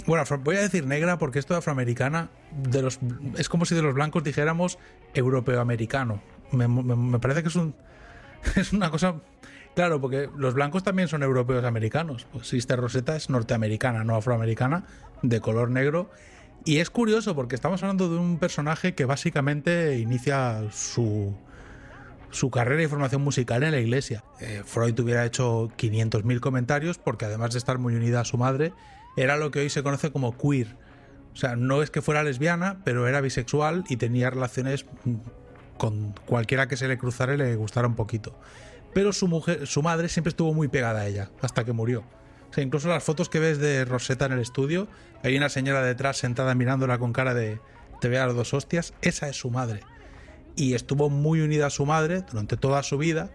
Bueno, 0.06 0.24
voy 0.42 0.56
a 0.56 0.60
decir 0.60 0.86
negra 0.86 1.18
porque 1.18 1.38
esto 1.38 1.54
de 1.54 1.58
afroamericana 1.58 2.30
de 2.52 2.82
los, 2.82 2.98
es 3.36 3.48
como 3.48 3.64
si 3.64 3.74
de 3.74 3.82
los 3.82 3.94
blancos 3.94 4.24
dijéramos 4.24 4.78
europeo-americano. 5.14 6.22
Me, 6.52 6.68
me- 6.68 6.96
me 6.96 7.18
parece 7.18 7.42
que 7.42 7.48
es, 7.48 7.56
un, 7.56 7.74
es 8.56 8.72
una 8.72 8.90
cosa... 8.90 9.16
Claro, 9.74 10.00
porque 10.00 10.28
los 10.36 10.54
blancos 10.54 10.82
también 10.82 11.06
son 11.08 11.22
europeos 11.22 11.64
americanos. 11.64 12.26
Pues 12.32 12.48
Sister 12.48 12.78
Rosetta 12.80 13.14
es 13.16 13.30
norteamericana, 13.30 14.02
no 14.02 14.16
afroamericana, 14.16 14.84
de 15.22 15.40
color 15.40 15.70
negro. 15.70 16.10
Y 16.64 16.78
es 16.78 16.90
curioso 16.90 17.36
porque 17.36 17.54
estamos 17.54 17.80
hablando 17.82 18.08
de 18.10 18.18
un 18.18 18.38
personaje 18.38 18.94
que 18.96 19.04
básicamente 19.04 19.96
inicia 19.98 20.64
su, 20.72 21.34
su 22.30 22.50
carrera 22.50 22.82
y 22.82 22.88
formación 22.88 23.22
musical 23.22 23.62
en 23.62 23.70
la 23.70 23.78
iglesia. 23.78 24.24
Eh, 24.40 24.62
Freud 24.66 24.98
hubiera 24.98 25.24
hecho 25.24 25.68
500.000 25.78 26.40
comentarios 26.40 26.98
porque 26.98 27.24
además 27.26 27.52
de 27.52 27.58
estar 27.58 27.78
muy 27.78 27.94
unida 27.94 28.20
a 28.20 28.24
su 28.24 28.36
madre, 28.38 28.72
era 29.16 29.36
lo 29.36 29.50
que 29.50 29.60
hoy 29.60 29.70
se 29.70 29.82
conoce 29.82 30.10
como 30.12 30.36
queer. 30.36 30.76
O 31.32 31.36
sea, 31.36 31.56
no 31.56 31.82
es 31.82 31.90
que 31.90 32.02
fuera 32.02 32.22
lesbiana, 32.22 32.80
pero 32.84 33.06
era 33.06 33.20
bisexual 33.20 33.84
y 33.88 33.96
tenía 33.96 34.30
relaciones 34.30 34.86
mm, 35.04 35.14
con 35.76 36.14
cualquiera 36.26 36.68
que 36.68 36.76
se 36.76 36.88
le 36.88 36.98
cruzara 36.98 37.34
y 37.34 37.36
le 37.36 37.56
gustara 37.56 37.86
un 37.86 37.96
poquito. 37.96 38.38
Pero 38.92 39.12
su 39.12 39.28
mujer, 39.28 39.66
su 39.66 39.82
madre 39.82 40.08
siempre 40.08 40.30
estuvo 40.30 40.52
muy 40.52 40.68
pegada 40.68 41.00
a 41.00 41.06
ella, 41.06 41.30
hasta 41.40 41.64
que 41.64 41.72
murió. 41.72 42.04
O 42.50 42.52
sea, 42.52 42.64
incluso 42.64 42.88
las 42.88 43.04
fotos 43.04 43.28
que 43.28 43.38
ves 43.38 43.58
de 43.58 43.84
Rosetta 43.84 44.26
en 44.26 44.32
el 44.32 44.40
estudio, 44.40 44.88
hay 45.22 45.36
una 45.36 45.48
señora 45.48 45.82
detrás 45.82 46.16
sentada 46.16 46.54
mirándola 46.54 46.98
con 46.98 47.12
cara 47.12 47.32
de 47.32 47.60
te 48.00 48.08
veo 48.08 48.22
a 48.22 48.26
las 48.26 48.34
dos 48.34 48.54
hostias, 48.54 48.94
esa 49.02 49.28
es 49.28 49.36
su 49.36 49.50
madre. 49.50 49.82
Y 50.56 50.74
estuvo 50.74 51.10
muy 51.10 51.40
unida 51.40 51.66
a 51.66 51.70
su 51.70 51.86
madre 51.86 52.22
durante 52.22 52.56
toda 52.56 52.82
su 52.82 52.98
vida. 52.98 53.30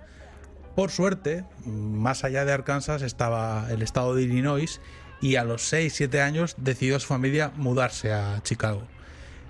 Por 0.75 0.91
suerte, 0.91 1.45
más 1.65 2.25
allá 2.25 2.43
de 2.43 2.51
Arkansas 2.51 3.01
estaba 3.01 3.67
el 3.71 3.81
estado 3.81 4.15
de 4.15 4.23
Illinois 4.23 4.81
y 5.21 5.35
a 5.35 5.43
los 5.43 5.71
6-7 5.71 6.19
años 6.21 6.55
decidió 6.57 6.99
su 6.99 7.07
familia 7.07 7.51
mudarse 7.55 8.13
a 8.13 8.41
Chicago. 8.43 8.83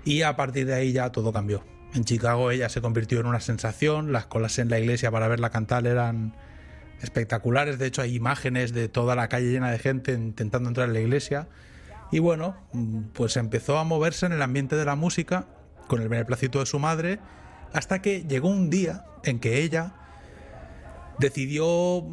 Y 0.04 0.22
a 0.22 0.36
partir 0.36 0.68
de 0.68 0.76
ahí 0.76 0.92
ya 0.92 1.12
todo 1.12 1.34
cambió. 1.34 1.64
En 1.94 2.04
Chicago 2.04 2.52
ella 2.52 2.70
se 2.70 2.82
convirtió 2.82 3.20
en 3.20 3.26
una 3.26 3.40
sensación, 3.40 4.12
las 4.12 4.26
colas 4.26 4.60
en 4.60 4.70
la 4.70 4.80
iglesia 4.80 5.12
para 5.12 5.28
verla 5.28 5.50
cantar 5.50 5.88
eran 5.88 6.36
espectaculares, 7.02 7.80
de 7.80 7.88
hecho 7.88 8.02
hay 8.02 8.16
imágenes 8.16 8.74
de 8.74 8.90
toda 8.90 9.16
la 9.16 9.30
calle 9.30 9.52
llena 9.52 9.72
de 9.72 9.80
gente 9.80 10.14
intentando 10.14 10.70
entrar 10.70 10.88
en 10.88 10.94
la 10.94 11.00
iglesia. 11.00 11.48
Y 12.12 12.20
bueno, 12.20 12.56
pues 13.14 13.38
empezó 13.38 13.78
a 13.78 13.84
moverse 13.84 14.26
en 14.26 14.34
el 14.34 14.42
ambiente 14.42 14.76
de 14.76 14.86
la 14.86 14.96
música 14.96 15.48
con 15.88 16.02
el 16.02 16.10
beneplácito 16.10 16.60
de 16.60 16.66
su 16.66 16.80
madre, 16.80 17.20
hasta 17.74 18.02
que 18.02 18.24
llegó 18.24 18.50
un 18.50 18.70
día 18.70 19.06
en 19.24 19.40
que 19.40 19.62
ella 19.62 19.94
decidió 21.20 22.04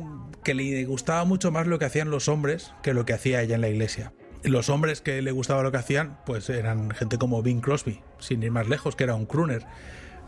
que 0.43 0.55
le 0.55 0.85
gustaba 0.85 1.25
mucho 1.25 1.51
más 1.51 1.67
lo 1.67 1.79
que 1.79 1.85
hacían 1.85 2.11
los 2.11 2.29
hombres 2.29 2.73
que 2.83 2.95
lo 2.95 3.05
que 3.05 3.13
hacía 3.13 3.43
ella 3.43 3.55
en 3.55 3.61
la 3.61 3.69
iglesia. 3.69 4.13
Los 4.43 4.69
hombres 4.69 5.01
que 5.01 5.23
le 5.23 5.31
gustaba 5.31 5.63
lo 5.63 5.71
que 5.71 5.79
hacían, 5.79 6.19
pues 6.27 6.51
eran 6.51 6.91
gente 6.91 7.17
como 7.17 7.43
Bing 7.43 7.61
Crosby, 7.61 8.01
sin 8.19 8.43
ir 8.43 8.51
más 8.51 8.69
lejos, 8.69 8.97
que 8.97 9.05
era 9.05 9.15
un 9.15 9.27
crooner. 9.27 9.65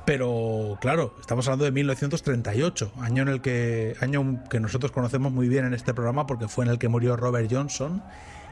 Pero 0.04 0.78
claro, 0.80 1.14
estamos 1.18 1.48
hablando 1.48 1.64
de 1.64 1.72
1938, 1.72 2.92
año 3.00 3.22
en 3.22 3.28
el 3.28 3.40
que 3.40 3.96
año 4.00 4.44
que 4.50 4.60
nosotros 4.60 4.92
conocemos 4.92 5.32
muy 5.32 5.48
bien 5.48 5.64
en 5.64 5.74
este 5.74 5.94
programa 5.94 6.26
porque 6.26 6.46
fue 6.46 6.64
en 6.64 6.70
el 6.70 6.78
que 6.78 6.88
murió 6.88 7.16
Robert 7.16 7.50
Johnson 7.50 8.02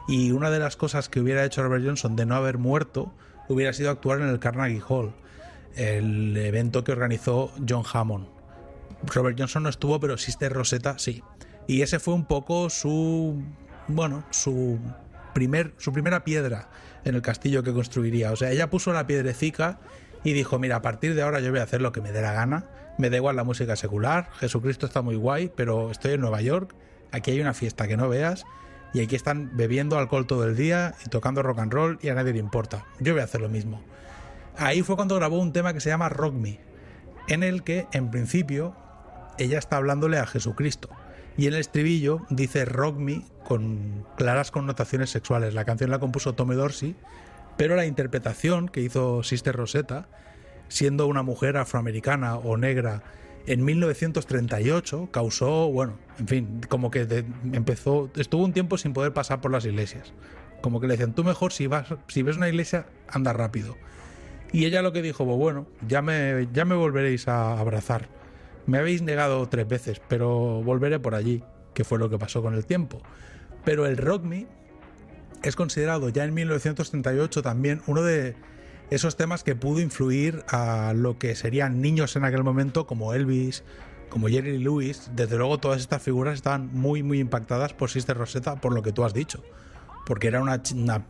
y 0.09 0.33
una 0.33 0.51
de 0.51 0.59
las 0.59 0.77
cosas 0.77 1.09
que 1.09 1.21
hubiera 1.21 1.45
hecho 1.45 1.63
Robert 1.63 1.85
Johnson 1.85 2.17
de 2.17 2.27
no 2.27 2.37
haber 2.37 2.59
muerto 2.59 3.13
hubiera 3.49 3.73
sido 3.75 3.91
actuar 3.91 4.21
en 4.21 4.29
el 4.29 4.39
Carnegie 4.39 4.83
Hall, 4.89 5.13
el 5.77 6.37
evento 6.37 6.85
que 6.85 6.93
organizó 6.93 7.53
John 7.69 7.85
Hammond. 7.93 8.32
Robert 9.07 9.37
Johnson 9.39 9.65
no 9.65 9.69
estuvo, 9.69 9.99
pero 10.01 10.17
Sister 10.19 10.53
Rosetta 10.53 10.99
sí. 10.99 11.23
Y 11.67 11.83
ese 11.83 11.99
fue 11.99 12.15
un 12.15 12.25
poco 12.25 12.71
su 12.71 13.43
bueno, 13.89 14.25
su 14.31 14.79
primer 15.35 15.75
su 15.79 15.93
primera 15.93 16.25
piedra 16.25 16.69
en 17.05 17.15
el 17.15 17.23
castillo 17.23 17.63
que 17.63 17.73
construiría. 17.73 18.33
O 18.33 18.37
sea, 18.37 18.51
ella 18.51 18.71
puso 18.71 18.93
la 18.93 19.07
piedrecica 19.07 19.81
y 20.25 20.33
dijo, 20.33 20.59
mira, 20.59 20.77
a 20.77 20.83
partir 20.83 21.15
de 21.15 21.23
ahora 21.23 21.41
yo 21.41 21.51
voy 21.51 21.61
a 21.61 21.65
hacer 21.65 21.81
lo 21.81 21.93
que 21.93 22.01
me 22.01 22.13
dé 22.13 22.23
la 22.23 22.33
gana. 22.33 22.67
Me 22.99 23.11
da 23.11 23.17
igual 23.17 23.37
la 23.37 23.45
música 23.45 23.75
secular, 23.75 24.31
Jesucristo 24.35 24.87
está 24.87 25.01
muy 25.01 25.17
guay, 25.17 25.51
pero 25.57 25.91
estoy 25.91 26.13
en 26.13 26.21
Nueva 26.21 26.43
York, 26.43 26.75
aquí 27.11 27.31
hay 27.31 27.41
una 27.41 27.55
fiesta 27.55 27.89
que 27.89 27.97
no 27.97 28.09
veas 28.09 28.45
y 28.93 29.01
aquí 29.01 29.17
están 29.17 29.57
bebiendo 29.57 29.99
alcohol 29.99 30.27
todo 30.27 30.45
el 30.45 30.57
día 30.57 30.95
y 31.05 31.09
tocando 31.09 31.43
rock 31.43 31.61
and 31.61 31.73
roll 31.73 31.99
y 32.03 32.11
a 32.11 32.15
nadie 32.15 32.35
le 32.35 32.39
importa. 32.39 32.85
Yo 33.01 33.15
voy 33.15 33.23
a 33.23 33.25
hacer 33.25 33.41
lo 33.41 33.49
mismo. 33.49 33.83
Ahí 34.57 34.83
fue 34.83 34.97
cuando 34.97 35.17
grabó 35.17 35.39
un 35.39 35.53
tema 35.53 35.73
que 35.73 35.81
se 35.81 35.89
llama 35.89 36.11
Rock 36.11 36.35
Me, 36.35 36.61
en 37.29 37.43
el 37.43 37.63
que 37.63 37.87
en 37.93 38.11
principio 38.11 38.77
ella 39.39 39.59
está 39.59 39.77
hablándole 39.77 40.19
a 40.19 40.27
Jesucristo. 40.27 40.89
Y 41.37 41.47
en 41.47 41.55
el 41.55 41.61
estribillo 41.61 42.27
dice 42.31 42.65
Rock 42.65 42.99
Me 42.99 43.25
con 43.45 44.05
claras 44.17 44.51
connotaciones 44.51 45.11
sexuales. 45.11 45.55
La 45.55 45.65
canción 45.65 45.91
la 45.91 45.99
compuso 45.99 46.35
Tommy 46.35 46.55
Dorsey, 46.55 46.95
pero 47.57 47.77
la 47.77 47.87
interpretación 47.87 48.69
que 48.69 48.81
hizo 48.81 49.23
Sister 49.23 49.55
Rosetta, 49.55 50.09
siendo 50.69 51.07
una 51.07 51.23
mujer 51.23 51.57
afroamericana 51.57 52.37
o 52.37 52.57
negra 52.57 53.03
en 53.47 53.65
1938, 53.65 55.09
causó, 55.11 55.71
bueno, 55.71 55.99
en 56.19 56.29
fin, 56.29 56.61
como 56.69 56.91
que 56.91 57.25
empezó, 57.53 58.11
estuvo 58.17 58.45
un 58.45 58.53
tiempo 58.53 58.79
sin 58.79 58.93
poder 58.93 59.13
pasar 59.13 59.41
por 59.41 59.51
las 59.51 59.65
iglesias. 59.65 60.13
Como 60.61 60.81
que 60.81 60.87
le 60.87 60.95
decían, 60.95 61.15
tú 61.15 61.25
mejor 61.25 61.53
si 61.53 61.67
vas, 61.67 61.89
si 62.09 62.23
ves 62.23 62.37
una 62.37 62.49
iglesia, 62.49 62.87
anda 63.09 63.33
rápido. 63.33 63.77
Y 64.53 64.67
ella 64.67 64.83
lo 64.83 64.93
que 64.93 65.03
dijo, 65.03 65.25
bueno, 65.25 65.67
ya 65.89 66.03
me, 66.03 66.49
ya 66.53 66.65
me 66.65 66.75
volveréis 66.75 67.27
a 67.27 67.59
abrazar. 67.59 68.09
Me 68.67 68.79
habéis 68.79 69.03
negado 69.03 69.49
tres 69.49 69.67
veces, 69.67 70.01
pero 70.09 70.63
volveré 70.63 71.01
por 71.01 71.15
allí, 71.15 71.43
que 71.75 71.85
fue 71.85 71.99
lo 71.99 72.09
que 72.09 72.19
pasó 72.19 72.43
con 72.43 72.55
el 72.55 72.65
tiempo. 72.65 73.01
Pero 73.65 73.87
el 73.87 73.97
Rock 73.97 74.25
Me 74.25 74.47
es 75.43 75.57
considerado 75.57 76.09
ya 76.09 76.25
en 76.25 76.35
1938 76.35 77.43
también 77.43 77.83
uno 77.87 78.03
de 78.03 78.37
esos 78.91 79.17
temas 79.17 79.43
que 79.43 79.57
pudo 79.57 79.81
influir 79.81 80.45
a 80.49 80.93
lo 80.95 81.19
que 81.19 81.35
serían 81.35 81.81
niños 81.81 82.15
en 82.17 82.25
aquel 82.25 82.45
momento 82.45 82.87
como 82.87 83.15
Elvis, 83.15 83.65
como 84.09 84.29
Jerry 84.29 84.59
Lewis. 84.59 85.11
Desde 85.15 85.37
luego 85.39 85.59
todas 85.59 85.81
estas 85.81 86.03
figuras 86.03 86.35
estaban 86.35 86.71
muy 86.73 87.03
muy 87.03 87.19
impactadas 87.19 87.73
por 87.73 87.91
Sister 87.91 88.17
Rosetta 88.17 88.61
por 88.61 88.75
lo 88.75 88.83
que 88.83 88.93
tú 88.93 89.05
has 89.05 89.15
dicho. 89.15 89.43
Porque 90.07 90.29
era 90.29 90.43
una, 90.43 90.61
una 90.75 91.07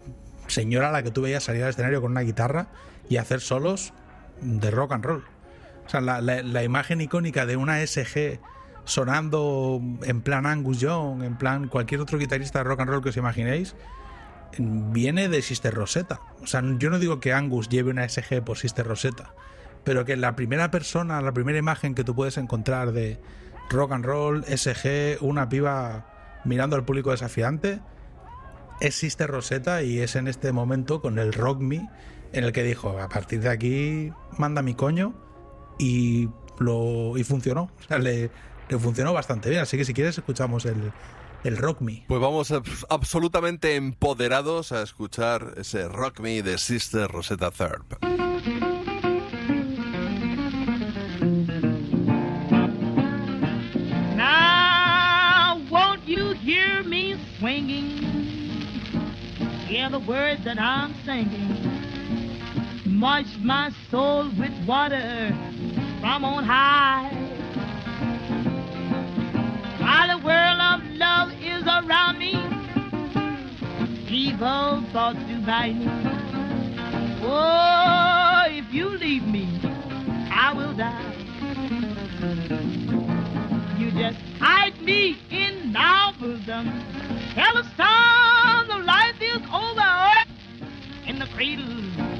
señora 0.47 0.91
a 0.91 0.93
la 0.93 1.03
que 1.03 1.11
tú 1.11 1.23
veías 1.23 1.45
salir 1.45 1.65
al 1.65 1.71
escenario 1.71 2.01
con 2.01 2.13
una 2.13 2.21
guitarra 2.21 2.69
y 3.09 3.17
hacer 3.17 3.41
solos 3.41 3.93
de 4.41 4.71
rock 4.71 4.93
and 4.93 5.05
roll. 5.05 5.25
O 5.87 5.89
sea, 5.89 6.01
la, 6.01 6.65
imagen 6.65 7.01
icónica 7.01 7.47
de 7.47 7.57
una 7.57 7.85
SG 7.85 8.41
sonando 8.85 9.81
en 10.03 10.23
plan 10.23 10.47
Angus 10.47 10.81
Young, 10.81 11.23
en 11.23 11.37
plan 11.37 11.69
cualquier 11.69 12.01
otro 12.01 12.19
guitarrista 12.19 12.61
de 12.61 12.65
rock 12.65 12.81
and 12.81 12.91
roll 12.91 13.03
que 13.03 13.11
os 13.11 13.17
imaginéis, 13.17 13.75
viene 14.59 15.29
de 15.29 15.43
Sister 15.43 15.75
Rosetta. 15.75 16.21
O 16.43 16.47
sea, 16.47 16.63
yo 16.79 16.91
no 16.91 16.99
digo 16.99 17.21
que 17.21 17.33
Angus 17.33 17.69
lleve 17.69 17.91
una 17.91 18.09
SG 18.09 18.43
por 18.43 18.59
Sister 18.59 18.87
Rosetta, 18.87 19.35
pero 19.85 20.05
que 20.05 20.17
la 20.17 20.37
primera 20.37 20.71
persona, 20.71 21.21
la 21.21 21.33
primera 21.33 21.59
imagen 21.59 21.95
que 21.95 22.05
tú 22.05 22.15
puedes 22.15 22.39
encontrar 22.39 22.93
de 22.93 23.21
rock 23.71 23.93
and 23.93 24.05
roll, 24.05 24.45
SG, 24.45 25.19
una 25.21 25.49
piba 25.49 26.07
mirando 26.45 26.77
al 26.77 26.85
público 26.85 27.11
desafiante, 27.11 27.81
es 28.81 28.97
Sister 28.97 29.31
Rosetta 29.31 29.83
y 29.83 30.01
es 30.01 30.17
en 30.17 30.27
este 30.27 30.53
momento 30.53 31.01
con 31.01 31.19
el 31.19 31.33
Rock 31.33 31.61
Me 31.61 31.89
en 32.33 32.45
el 32.45 32.53
que 32.53 32.63
dijo, 32.63 32.99
a 32.99 33.09
partir 33.09 33.41
de 33.41 33.51
aquí 33.51 34.13
manda 34.39 34.63
mi 34.63 34.75
coño 34.75 35.15
y 35.79 36.29
lo 36.59 37.17
y 37.17 37.25
funcionó. 37.25 37.71
O 37.79 37.83
sea, 37.89 37.99
le, 37.99 38.31
le 38.69 38.79
funcionó 38.79 39.13
bastante 39.13 39.51
bien. 39.51 39.63
Así 39.63 39.77
que 39.77 39.85
si 39.85 39.95
quieres 39.95 40.17
escuchamos 40.19 40.65
el, 40.67 40.93
el 41.45 41.57
Rock 41.57 41.81
Me. 41.81 42.05
Pues 42.09 42.21
vamos 42.21 42.51
ab- 42.51 42.87
absolutamente 42.91 43.77
empoderados 43.77 44.73
a 44.73 44.83
escuchar 44.83 45.55
ese 45.57 45.89
Rock 45.89 46.21
Me 46.21 46.43
de 46.43 46.59
Sister 46.59 47.09
Rosetta 47.11 47.51
me 56.85 57.17
swinging? 57.39 57.99
Hear 59.67 59.89
the 59.91 59.99
words 59.99 60.45
that 60.45 60.59
I'm 60.59 60.95
singing. 61.05 61.92
Wash 63.03 63.37
my 63.41 63.69
soul 63.91 64.31
with 64.39 64.53
water 64.65 65.37
from 66.01 66.25
on 66.25 66.45
high. 66.45 67.11
While 69.81 70.17
the 70.17 70.25
world 70.25 70.61
of 70.61 70.85
love 70.93 71.33
is 71.43 71.65
around 71.65 72.21
me, 72.21 72.35
evil 74.09 74.85
thoughts 74.93 75.19
do 75.27 75.45
bite 75.45 75.75
me. 75.75 75.89
Oh, 77.25 78.45
if 78.47 78.73
you 78.73 78.91
leave 78.91 79.27
me, 79.27 79.49
I 80.31 80.53
will 80.55 80.73
die. 80.73 81.13
You 83.81 83.91
just 83.91 84.19
hide 84.39 84.81
me 84.81 85.19
in 85.29 85.73
thy 85.73 86.13
bosom. 86.21 86.71
Tell 87.35 87.53
the 87.53 87.65
storm 87.75 88.69
the 88.69 88.87
life 88.87 89.21
is 89.21 89.43
over 89.53 90.13
in 91.09 91.19
the 91.19 91.27
cradle 91.35 92.12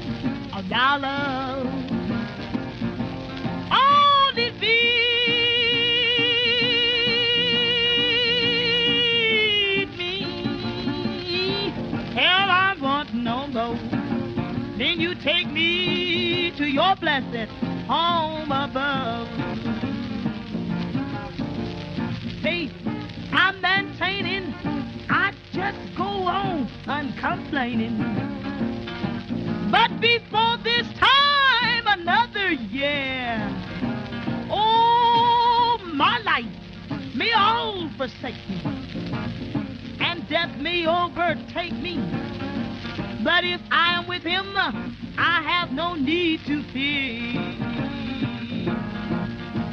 defeat 4.33 4.59
me. 9.97 11.69
Hell, 12.15 12.49
I 12.49 12.75
want 12.81 13.13
no 13.13 13.47
more. 13.47 13.77
Then 14.77 14.99
you 14.99 15.13
take 15.15 15.47
me 15.51 16.51
to 16.57 16.65
your 16.65 16.95
blessed 16.95 17.51
home 17.87 18.51
above 18.51 19.27
faith 22.41 22.73
I'm 23.31 23.61
maintaining. 23.61 24.53
I 25.09 25.33
just 25.53 25.77
go 25.95 26.03
on 26.03 26.69
uncomplaining. 26.87 28.22
Before 30.03 30.57
this 30.57 30.85
time, 30.99 31.87
another 31.87 32.51
year. 32.51 33.39
Oh, 34.51 35.79
my 35.93 36.19
life 36.19 36.45
may 37.15 37.31
all 37.31 37.89
forsake 37.95 38.35
me, 38.49 38.61
and 40.01 40.27
death 40.27 40.57
may 40.59 40.85
overtake 40.85 41.71
me. 41.71 41.95
But 43.23 43.45
if 43.45 43.61
I 43.71 43.97
am 43.97 44.09
with 44.09 44.23
him, 44.23 44.53
I 45.17 45.41
have 45.41 45.71
no 45.71 45.95
need 45.95 46.41
to 46.47 46.63
fear. 46.73 47.39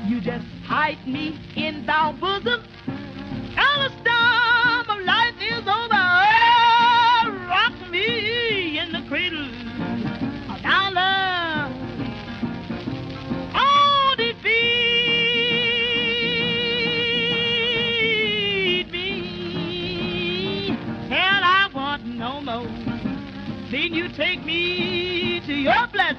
You 0.07 0.21
just 0.21 0.47
hide 0.65 1.05
me 1.09 1.41
in 1.57 1.85
thy 1.87 2.13
bosom. 2.13 2.63
And 2.87 4.05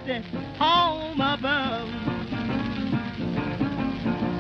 blessed 0.06 0.26
home 0.58 1.20
above. 1.22 1.90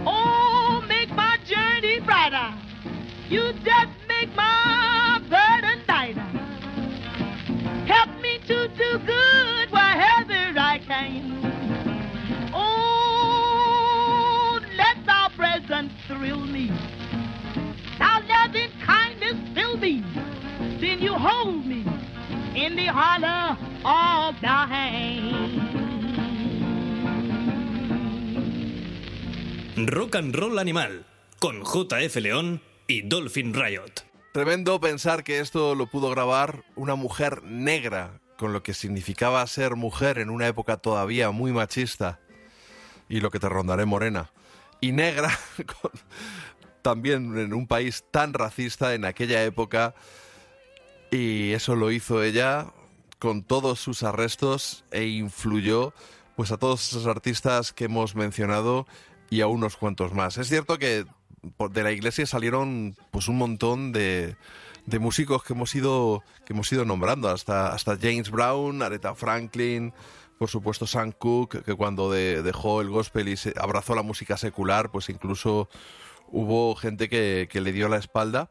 Oh, 0.08 0.84
make 0.88 1.10
my 1.10 1.38
journey 1.46 2.00
brighter. 2.00 2.54
You 3.30 3.54
just 3.64 3.92
make 4.08 4.34
my 4.36 5.20
burden 5.30 5.84
lighter. 5.88 6.22
Help 7.88 8.10
me 8.22 8.40
to 8.48 8.68
do 8.70 9.00
good 9.06 9.72
wherever 9.72 10.60
I 10.60 10.80
can. 10.88 11.40
Oh, 12.54 14.60
let 14.78 15.06
thy 15.06 15.30
presence 15.36 15.92
thrill 16.08 16.46
me. 16.46 16.70
Thy 18.00 18.20
loving 18.28 18.72
kindness 18.86 19.36
fill 19.54 19.78
me. 19.78 20.04
Then 20.80 21.00
you 21.00 21.14
hold 21.14 21.66
me 21.66 21.86
in 22.56 22.76
the 22.76 22.88
hollow 22.88 23.58
Rock 29.76 30.16
and 30.16 30.36
Roll 30.36 30.60
Animal, 30.60 31.06
con 31.40 31.64
JF 31.64 32.16
León 32.18 32.62
y 32.88 33.02
Dolphin 33.02 33.54
Riot. 33.54 33.92
Tremendo 34.34 34.80
pensar 34.80 35.24
que 35.24 35.40
esto 35.40 35.76
lo 35.76 35.88
pudo 35.88 36.10
grabar 36.10 36.64
una 36.76 36.96
mujer 36.96 37.44
negra, 37.44 38.20
con 38.38 38.54
lo 38.54 38.64
que 38.64 38.74
significaba 38.74 39.46
ser 39.48 39.76
mujer 39.76 40.20
en 40.20 40.30
una 40.30 40.48
época 40.48 40.78
todavía 40.78 41.32
muy 41.32 41.52
machista, 41.52 42.20
y 43.10 43.20
lo 43.20 43.32
que 43.32 43.40
te 43.40 43.50
rondaré 43.50 43.86
morena, 43.86 44.32
y 44.80 44.92
negra 44.92 45.38
con- 45.82 45.92
también 46.82 47.38
en 47.38 47.54
un 47.54 47.68
país 47.68 48.04
tan 48.12 48.34
racista 48.34 48.94
en 48.94 49.06
aquella 49.06 49.44
época, 49.44 49.94
y 51.12 51.52
eso 51.52 51.76
lo 51.76 51.92
hizo 51.92 52.24
ella 52.24 52.68
con 53.22 53.44
todos 53.44 53.80
sus 53.80 54.02
arrestos 54.02 54.84
e 54.90 55.06
influyó 55.06 55.94
pues 56.36 56.52
a 56.52 56.58
todos 56.58 56.88
esos 56.90 57.06
artistas 57.06 57.72
que 57.72 57.86
hemos 57.86 58.16
mencionado 58.16 58.88
y 59.30 59.42
a 59.42 59.48
unos 59.48 59.78
cuantos 59.78 60.12
más. 60.12 60.40
Es 60.40 60.50
cierto 60.50 60.80
que 60.80 61.06
de 61.70 61.84
la 61.84 61.92
iglesia 61.92 62.26
salieron 62.26 62.96
pues 63.12 63.28
un 63.28 63.38
montón 63.38 63.92
de, 63.92 64.36
de 64.88 64.98
músicos 64.98 65.44
que 65.44 65.54
hemos 65.54 65.76
ido 65.76 66.24
que 66.46 66.54
hemos 66.54 66.72
ido 66.72 66.84
nombrando 66.84 67.30
hasta 67.30 67.72
hasta 67.74 67.96
James 67.96 68.32
Brown, 68.32 68.82
Aretha 68.82 69.14
Franklin, 69.14 69.94
por 70.40 70.50
supuesto 70.50 70.88
Sam 70.88 71.12
Cooke 71.12 71.62
que 71.62 71.76
cuando 71.76 72.10
de- 72.10 72.42
dejó 72.42 72.82
el 72.82 72.90
gospel 72.90 73.28
y 73.28 73.38
se 73.38 73.54
abrazó 73.56 73.94
la 73.94 74.02
música 74.02 74.36
secular, 74.36 74.90
pues 74.90 75.10
incluso 75.10 75.70
hubo 76.28 76.74
gente 76.76 77.08
que, 77.08 77.48
que 77.52 77.62
le 77.62 77.72
dio 77.72 77.88
la 77.88 77.98
espalda. 77.98 78.50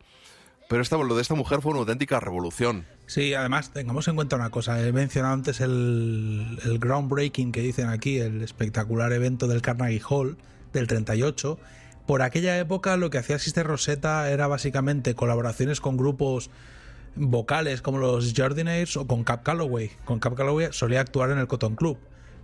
Pero 0.69 0.83
esta, 0.83 0.97
lo 0.97 1.17
de 1.17 1.23
esta 1.23 1.35
mujer 1.35 1.61
fue 1.61 1.73
una 1.73 1.81
auténtica 1.81 2.21
revolución. 2.21 2.87
Sí, 3.11 3.35
además, 3.35 3.73
tengamos 3.73 4.07
en 4.07 4.15
cuenta 4.15 4.37
una 4.37 4.51
cosa. 4.51 4.87
He 4.87 4.93
mencionado 4.93 5.35
antes 5.35 5.61
el, 5.61 6.79
groundbreaking 6.79 7.51
que 7.51 7.61
dicen 7.61 7.89
aquí, 7.89 8.21
el 8.21 8.41
espectacular 8.41 9.13
evento 9.13 9.49
del 9.49 9.63
Carnegie 9.63 10.01
Hall 10.09 10.37
del 10.73 10.87
38. 10.87 11.59
Por 12.07 12.23
aquella 12.23 12.57
época 12.57 12.97
lo 12.97 13.11
que 13.11 13.19
hacía 13.19 13.41
Sister 13.41 13.67
Rosetta 13.67 14.31
era 14.31 14.47
básicamente 14.47 15.17
colaboraciones 15.17 15.81
con 15.81 15.97
grupos 15.97 16.51
vocales 17.17 17.83
como 17.83 17.99
los 17.99 18.33
Jardiners 18.33 18.97
o 18.97 19.09
con 19.09 19.25
Cap 19.25 19.43
Calloway. 19.43 19.91
Con 20.05 20.21
Cap 20.21 20.37
Calloway 20.37 20.69
solía 20.71 21.01
actuar 21.01 21.33
en 21.33 21.39
el 21.39 21.49
Cotton 21.49 21.75
Club. 21.75 21.99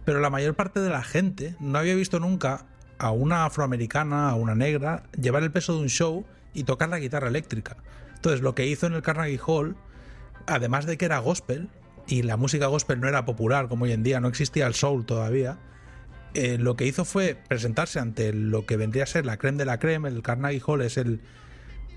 Pero 0.05 0.19
la 0.19 0.31
mayor 0.31 0.57
parte 0.57 0.81
de 0.81 0.91
la 0.91 1.05
gente 1.05 1.55
no 1.61 1.79
había 1.79 1.95
visto 1.95 2.19
nunca 2.19 2.67
a 2.99 3.13
una 3.13 3.45
afroamericana, 3.45 4.31
a 4.31 4.35
una 4.35 4.57
negra, 4.57 5.05
llevar 5.17 5.45
el 5.45 5.53
peso 5.53 5.75
de 5.75 5.83
un 5.83 5.91
show 5.91 6.27
y 6.55 6.65
tocar 6.65 6.89
la 6.89 6.99
guitarra 6.99 7.29
eléctrica. 7.29 7.77
Entonces, 8.17 8.41
lo 8.41 8.57
que 8.57 8.67
hizo 8.67 8.89
en 8.89 8.95
el 8.95 9.03
Carnegie 9.03 9.39
Hall, 9.47 9.77
además 10.47 10.87
de 10.87 10.97
que 10.97 11.05
era 11.05 11.19
gospel, 11.19 11.69
y 12.07 12.23
la 12.23 12.37
música 12.37 12.67
gospel 12.67 13.01
no 13.01 13.09
era 13.09 13.25
popular 13.25 13.69
como 13.69 13.85
hoy 13.85 13.93
en 13.93 14.03
día, 14.03 14.21
no 14.21 14.29
existía 14.29 14.67
el 14.67 14.75
soul 14.75 15.07
todavía, 15.07 15.59
eh, 16.35 16.59
lo 16.59 16.77
que 16.77 16.87
hizo 16.87 17.07
fue 17.07 17.35
presentarse 17.49 17.99
ante 17.99 18.33
lo 18.35 18.67
que 18.67 18.77
vendría 18.77 19.05
a 19.05 19.07
ser 19.07 19.25
la 19.25 19.39
creme 19.39 19.57
de 19.57 19.65
la 19.65 19.79
creme. 19.79 20.11
El 20.11 20.21
Carnegie 20.21 20.63
Hall 20.67 20.83
es 20.83 20.99
el 20.99 21.23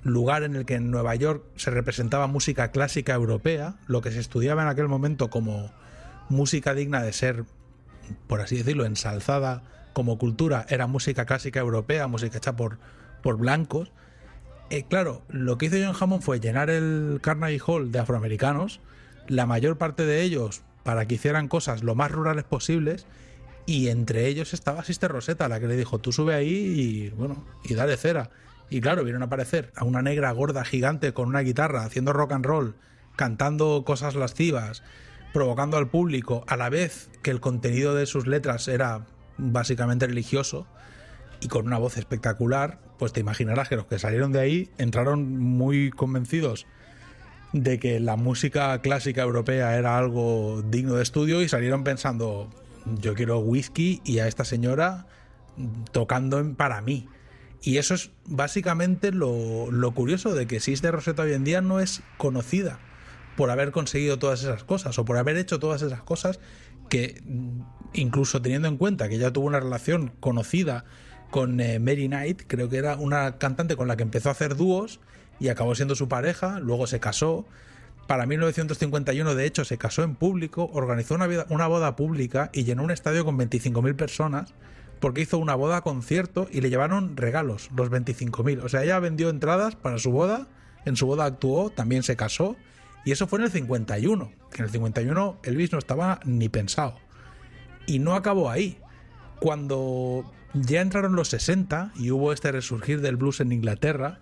lugar 0.02 0.44
en 0.44 0.56
el 0.56 0.66
que 0.66 0.76
en 0.76 0.92
Nueva 0.92 1.14
York 1.16 1.44
se 1.58 1.72
representaba 1.72 2.26
música 2.28 2.72
clásica 2.72 3.14
europea, 3.14 3.76
lo 3.88 4.00
que 4.00 4.12
se 4.12 4.20
estudiaba 4.20 4.62
en 4.62 4.70
aquel 4.70 4.88
momento 4.88 5.30
como 5.30 5.74
música 6.30 6.74
digna 6.74 7.04
de 7.04 7.12
ser, 7.12 7.44
por 8.28 8.40
así 8.40 8.56
decirlo, 8.56 8.86
ensalzada 8.86 9.64
como 9.92 10.18
cultura, 10.18 10.66
era 10.70 10.88
música 10.88 11.26
clásica 11.26 11.60
europea, 11.60 12.08
música 12.08 12.38
hecha 12.38 12.56
por, 12.56 12.80
por 13.22 13.38
blancos. 13.38 13.92
Eh, 14.72 14.86
claro, 14.88 15.24
lo 15.30 15.58
que 15.58 15.66
hizo 15.66 15.78
John 15.84 15.96
Hammond 16.00 16.22
fue 16.22 16.40
llenar 16.40 16.70
el 16.70 17.20
Carnegie 17.22 17.60
Hall 17.66 17.92
de 17.92 18.00
afroamericanos, 18.00 18.82
la 19.28 19.48
mayor 19.48 19.78
parte 19.78 20.06
de 20.06 20.22
ellos 20.22 20.62
para 20.84 21.08
que 21.08 21.16
hicieran 21.16 21.48
cosas 21.48 21.84
lo 21.84 21.96
más 21.96 22.12
rurales 22.12 22.44
posibles, 22.44 23.08
y 23.66 23.88
entre 23.88 24.28
ellos 24.28 24.54
estaba 24.54 24.84
Sister 24.84 25.12
Rosetta, 25.12 25.48
la 25.48 25.60
que 25.60 25.68
le 25.68 25.76
dijo, 25.76 26.00
tú 26.00 26.12
sube 26.12 26.36
ahí 26.36 26.50
y 26.50 27.10
bueno, 27.10 27.46
y 27.64 27.74
dale 27.74 27.98
cera. 27.98 28.30
Y 28.70 28.82
claro, 28.82 29.04
vieron 29.04 29.24
aparecer 29.24 29.72
a 29.76 29.86
una 29.86 30.04
negra 30.04 30.32
gorda 30.32 30.64
gigante 30.64 31.14
con 31.14 31.28
una 31.28 31.42
guitarra 31.42 31.84
haciendo 31.84 32.14
rock 32.14 32.34
and 32.34 32.46
roll, 32.46 32.76
cantando 33.16 33.84
cosas 33.86 34.14
lascivas, 34.14 34.84
provocando 35.34 35.78
al 35.78 35.90
público, 35.90 36.44
a 36.48 36.58
la 36.58 36.70
vez 36.70 37.10
que 37.24 37.32
el 37.32 37.40
contenido 37.40 37.96
de 37.96 38.06
sus 38.06 38.28
letras 38.28 38.68
era 38.68 39.08
básicamente 39.38 40.06
religioso 40.06 40.68
y 41.42 41.48
con 41.48 41.68
una 41.68 41.78
voz 41.78 41.98
espectacular, 41.98 42.80
pues 42.98 43.14
te 43.14 43.20
imaginarás 43.20 43.70
que 43.70 43.76
los 43.76 43.86
que 43.86 44.00
salieron 44.00 44.32
de 44.32 44.40
ahí 44.40 44.70
entraron 44.78 45.40
muy 45.40 45.92
convencidos 45.92 46.68
de 47.54 47.80
que 47.80 48.00
la 48.00 48.16
música 48.16 48.80
clásica 48.82 49.22
europea 49.22 49.78
era 49.78 49.98
algo 49.98 50.62
digno 50.64 50.96
de 50.96 51.04
estudio 51.04 51.42
y 51.42 51.50
salieron 51.50 51.84
pensando, 51.84 52.50
yo 52.86 53.16
quiero 53.16 53.40
whisky 53.40 54.02
y 54.04 54.20
a 54.20 54.28
esta 54.28 54.46
señora 54.46 55.08
tocando 55.92 56.56
para 56.56 56.82
mí. 56.82 57.08
Y 57.62 57.78
eso 57.78 57.94
es 57.94 58.12
básicamente 58.26 59.12
lo, 59.12 59.72
lo 59.72 59.92
curioso 59.94 60.34
de 60.34 60.48
que 60.48 60.60
Sister 60.60 60.94
Rosetta 60.94 61.24
hoy 61.24 61.34
en 61.34 61.44
día 61.44 61.62
no 61.62 61.80
es 61.80 62.02
conocida 62.18 62.80
por 63.36 63.52
haber 63.52 63.72
conseguido 63.72 64.20
todas 64.20 64.44
esas 64.44 64.64
cosas 64.64 64.98
o 65.00 65.06
por 65.06 65.18
haber 65.18 65.38
hecho 65.38 65.60
todas 65.60 65.82
esas 65.82 66.02
cosas 66.02 66.40
que 66.90 67.22
mm, 67.26 67.62
incluso 67.94 68.42
teniendo 68.42 68.68
en 68.68 68.78
cuenta 68.78 69.10
que 69.10 69.16
ella 69.16 69.32
tuvo 69.32 69.48
una 69.48 69.60
relación 69.60 70.14
conocida 70.20 70.86
con 71.30 71.60
eh, 71.60 71.80
Mary 71.80 72.08
Knight, 72.08 72.44
creo 72.48 72.70
que 72.70 72.78
era 72.78 72.96
una 72.96 73.38
cantante 73.38 73.76
con 73.76 73.88
la 73.88 73.98
que 73.98 74.04
empezó 74.04 74.30
a 74.30 74.34
hacer 74.34 74.56
dúos 74.56 75.00
y 75.40 75.50
acabó 75.50 75.76
siendo 75.76 75.96
su 75.96 76.08
pareja, 76.08 76.60
luego 76.60 76.88
se 76.88 77.00
casó. 77.00 77.46
Para 78.08 78.26
1951, 78.26 79.36
de 79.36 79.46
hecho, 79.46 79.66
se 79.66 79.78
casó 79.78 80.04
en 80.04 80.16
público, 80.16 80.70
organizó 80.74 81.16
una, 81.16 81.28
una 81.50 81.68
boda 81.68 81.96
pública 81.96 82.50
y 82.54 82.64
llenó 82.64 82.84
un 82.84 82.92
estadio 82.92 83.24
con 83.24 83.38
25.000 83.38 83.96
personas 83.96 84.54
porque 85.00 85.22
hizo 85.22 85.38
una 85.38 85.56
boda 85.56 85.82
concierto 85.82 86.48
y 86.52 86.62
le 86.62 86.70
llevaron 86.70 87.16
regalos, 87.16 87.70
los 87.76 87.90
25.000. 87.90 88.64
O 88.64 88.70
sea, 88.70 88.84
ella 88.84 89.00
vendió 89.00 89.30
entradas 89.30 89.76
para 89.76 89.98
su 89.98 90.12
boda, 90.12 90.48
en 90.86 90.96
su 90.96 91.06
boda 91.06 91.26
actuó, 91.26 91.70
también 91.70 92.04
se 92.04 92.16
casó 92.16 92.56
y 93.06 93.12
eso 93.12 93.28
fue 93.28 93.40
en 93.40 93.46
el 93.46 93.52
51, 93.52 94.32
que 94.52 94.58
en 94.58 94.66
el 94.66 94.72
51 94.72 95.40
Elvis 95.44 95.72
no 95.72 95.80
estaba 95.80 96.20
ni 96.26 96.50
pensado. 96.50 96.96
Y 97.86 98.00
no 98.00 98.16
acabó 98.16 98.50
ahí. 98.50 98.78
Cuando 99.40 100.32
ya 100.54 100.82
entraron 100.82 101.16
los 101.16 101.30
60 101.30 101.92
y 101.96 102.12
hubo 102.12 102.34
este 102.34 102.52
resurgir 102.52 103.02
del 103.02 103.18
blues 103.18 103.40
en 103.40 103.52
Inglaterra, 103.52 104.20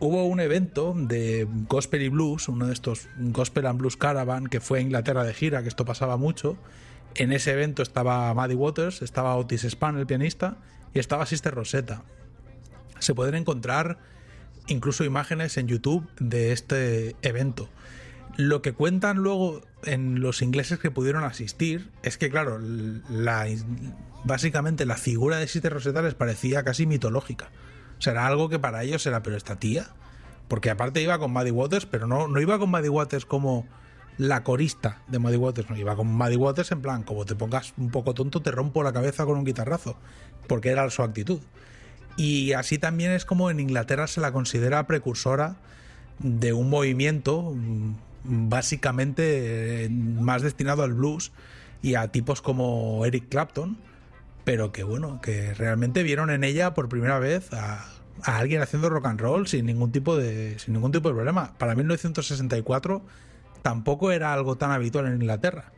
hubo 0.00 0.26
un 0.26 0.40
evento 0.40 0.94
de 0.96 1.46
gospel 1.68 2.02
y 2.02 2.08
blues, 2.08 2.48
uno 2.48 2.66
de 2.66 2.72
estos 2.72 3.08
gospel 3.18 3.66
and 3.66 3.78
blues 3.78 3.96
caravan 3.96 4.46
que 4.46 4.60
fue 4.60 4.78
a 4.78 4.82
Inglaterra 4.82 5.24
de 5.24 5.34
gira, 5.34 5.62
que 5.62 5.68
esto 5.68 5.84
pasaba 5.84 6.16
mucho. 6.16 6.56
En 7.14 7.32
ese 7.32 7.52
evento 7.52 7.82
estaba 7.82 8.32
Maddie 8.34 8.56
Waters, 8.56 9.02
estaba 9.02 9.36
Otis 9.36 9.64
Spann, 9.64 9.98
el 9.98 10.06
pianista, 10.06 10.56
y 10.94 10.98
estaba 10.98 11.26
Sister 11.26 11.54
Rosetta. 11.54 12.02
Se 12.98 13.14
pueden 13.14 13.34
encontrar 13.34 13.98
incluso 14.66 15.04
imágenes 15.04 15.56
en 15.56 15.66
YouTube 15.66 16.08
de 16.18 16.52
este 16.52 17.16
evento. 17.22 17.68
Lo 18.36 18.62
que 18.62 18.72
cuentan 18.72 19.18
luego 19.18 19.62
en 19.84 20.20
los 20.20 20.42
ingleses 20.42 20.78
que 20.78 20.90
pudieron 20.90 21.24
asistir 21.24 21.90
es 22.02 22.18
que, 22.18 22.30
claro, 22.30 22.58
la, 22.58 23.46
básicamente 24.24 24.86
la 24.86 24.96
figura 24.96 25.38
de 25.38 25.48
Sister 25.48 25.72
Rosetta 25.72 26.02
les 26.02 26.14
parecía 26.14 26.62
casi 26.62 26.86
mitológica. 26.86 27.50
O 27.98 28.02
sea, 28.02 28.12
era 28.12 28.26
algo 28.26 28.48
que 28.48 28.58
para 28.58 28.82
ellos 28.82 29.04
era, 29.06 29.22
pero 29.22 29.36
esta 29.36 29.56
tía. 29.56 29.88
Porque 30.48 30.70
aparte 30.70 31.00
iba 31.02 31.18
con 31.18 31.32
Maddie 31.32 31.52
Waters, 31.52 31.86
pero 31.86 32.06
no, 32.06 32.26
no 32.26 32.40
iba 32.40 32.58
con 32.58 32.70
Maddie 32.70 32.88
Waters 32.88 33.24
como 33.24 33.66
la 34.18 34.42
corista 34.42 35.02
de 35.08 35.18
Maddie 35.18 35.38
Waters, 35.38 35.70
no 35.70 35.76
iba 35.76 35.96
con 35.96 36.12
Maddie 36.12 36.36
Waters 36.36 36.72
en 36.72 36.82
plan, 36.82 37.02
como 37.04 37.24
te 37.24 37.34
pongas 37.34 37.72
un 37.78 37.90
poco 37.90 38.12
tonto, 38.12 38.42
te 38.42 38.50
rompo 38.50 38.82
la 38.82 38.92
cabeza 38.92 39.24
con 39.24 39.38
un 39.38 39.44
guitarrazo. 39.44 39.96
Porque 40.46 40.70
era 40.70 40.88
su 40.90 41.02
actitud. 41.02 41.40
Y 42.16 42.52
así 42.52 42.78
también 42.78 43.12
es 43.12 43.24
como 43.24 43.50
en 43.50 43.60
Inglaterra 43.60 44.06
se 44.06 44.20
la 44.20 44.32
considera 44.32 44.86
precursora 44.86 45.56
de 46.18 46.52
un 46.52 46.68
movimiento 46.68 47.52
mm, 47.54 47.94
básicamente 48.24 49.84
eh, 49.84 49.88
más 49.90 50.42
destinado 50.42 50.82
al 50.82 50.94
blues 50.94 51.32
y 51.82 51.94
a 51.94 52.08
tipos 52.08 52.42
como 52.42 53.04
Eric 53.06 53.28
Clapton, 53.28 53.78
pero 54.44 54.72
que 54.72 54.84
bueno, 54.84 55.20
que 55.20 55.54
realmente 55.54 56.02
vieron 56.02 56.30
en 56.30 56.44
ella 56.44 56.74
por 56.74 56.88
primera 56.88 57.18
vez 57.18 57.52
a, 57.52 57.86
a 58.22 58.38
alguien 58.38 58.62
haciendo 58.62 58.90
rock 58.90 59.06
and 59.06 59.20
roll 59.20 59.46
sin 59.46 59.66
ningún 59.66 59.92
tipo 59.92 60.16
de 60.16 60.58
sin 60.58 60.74
ningún 60.74 60.92
tipo 60.92 61.08
de 61.08 61.14
problema. 61.14 61.54
Para 61.58 61.74
1964 61.74 63.02
tampoco 63.62 64.12
era 64.12 64.32
algo 64.32 64.56
tan 64.56 64.70
habitual 64.70 65.06
en 65.06 65.14
Inglaterra. 65.14 65.72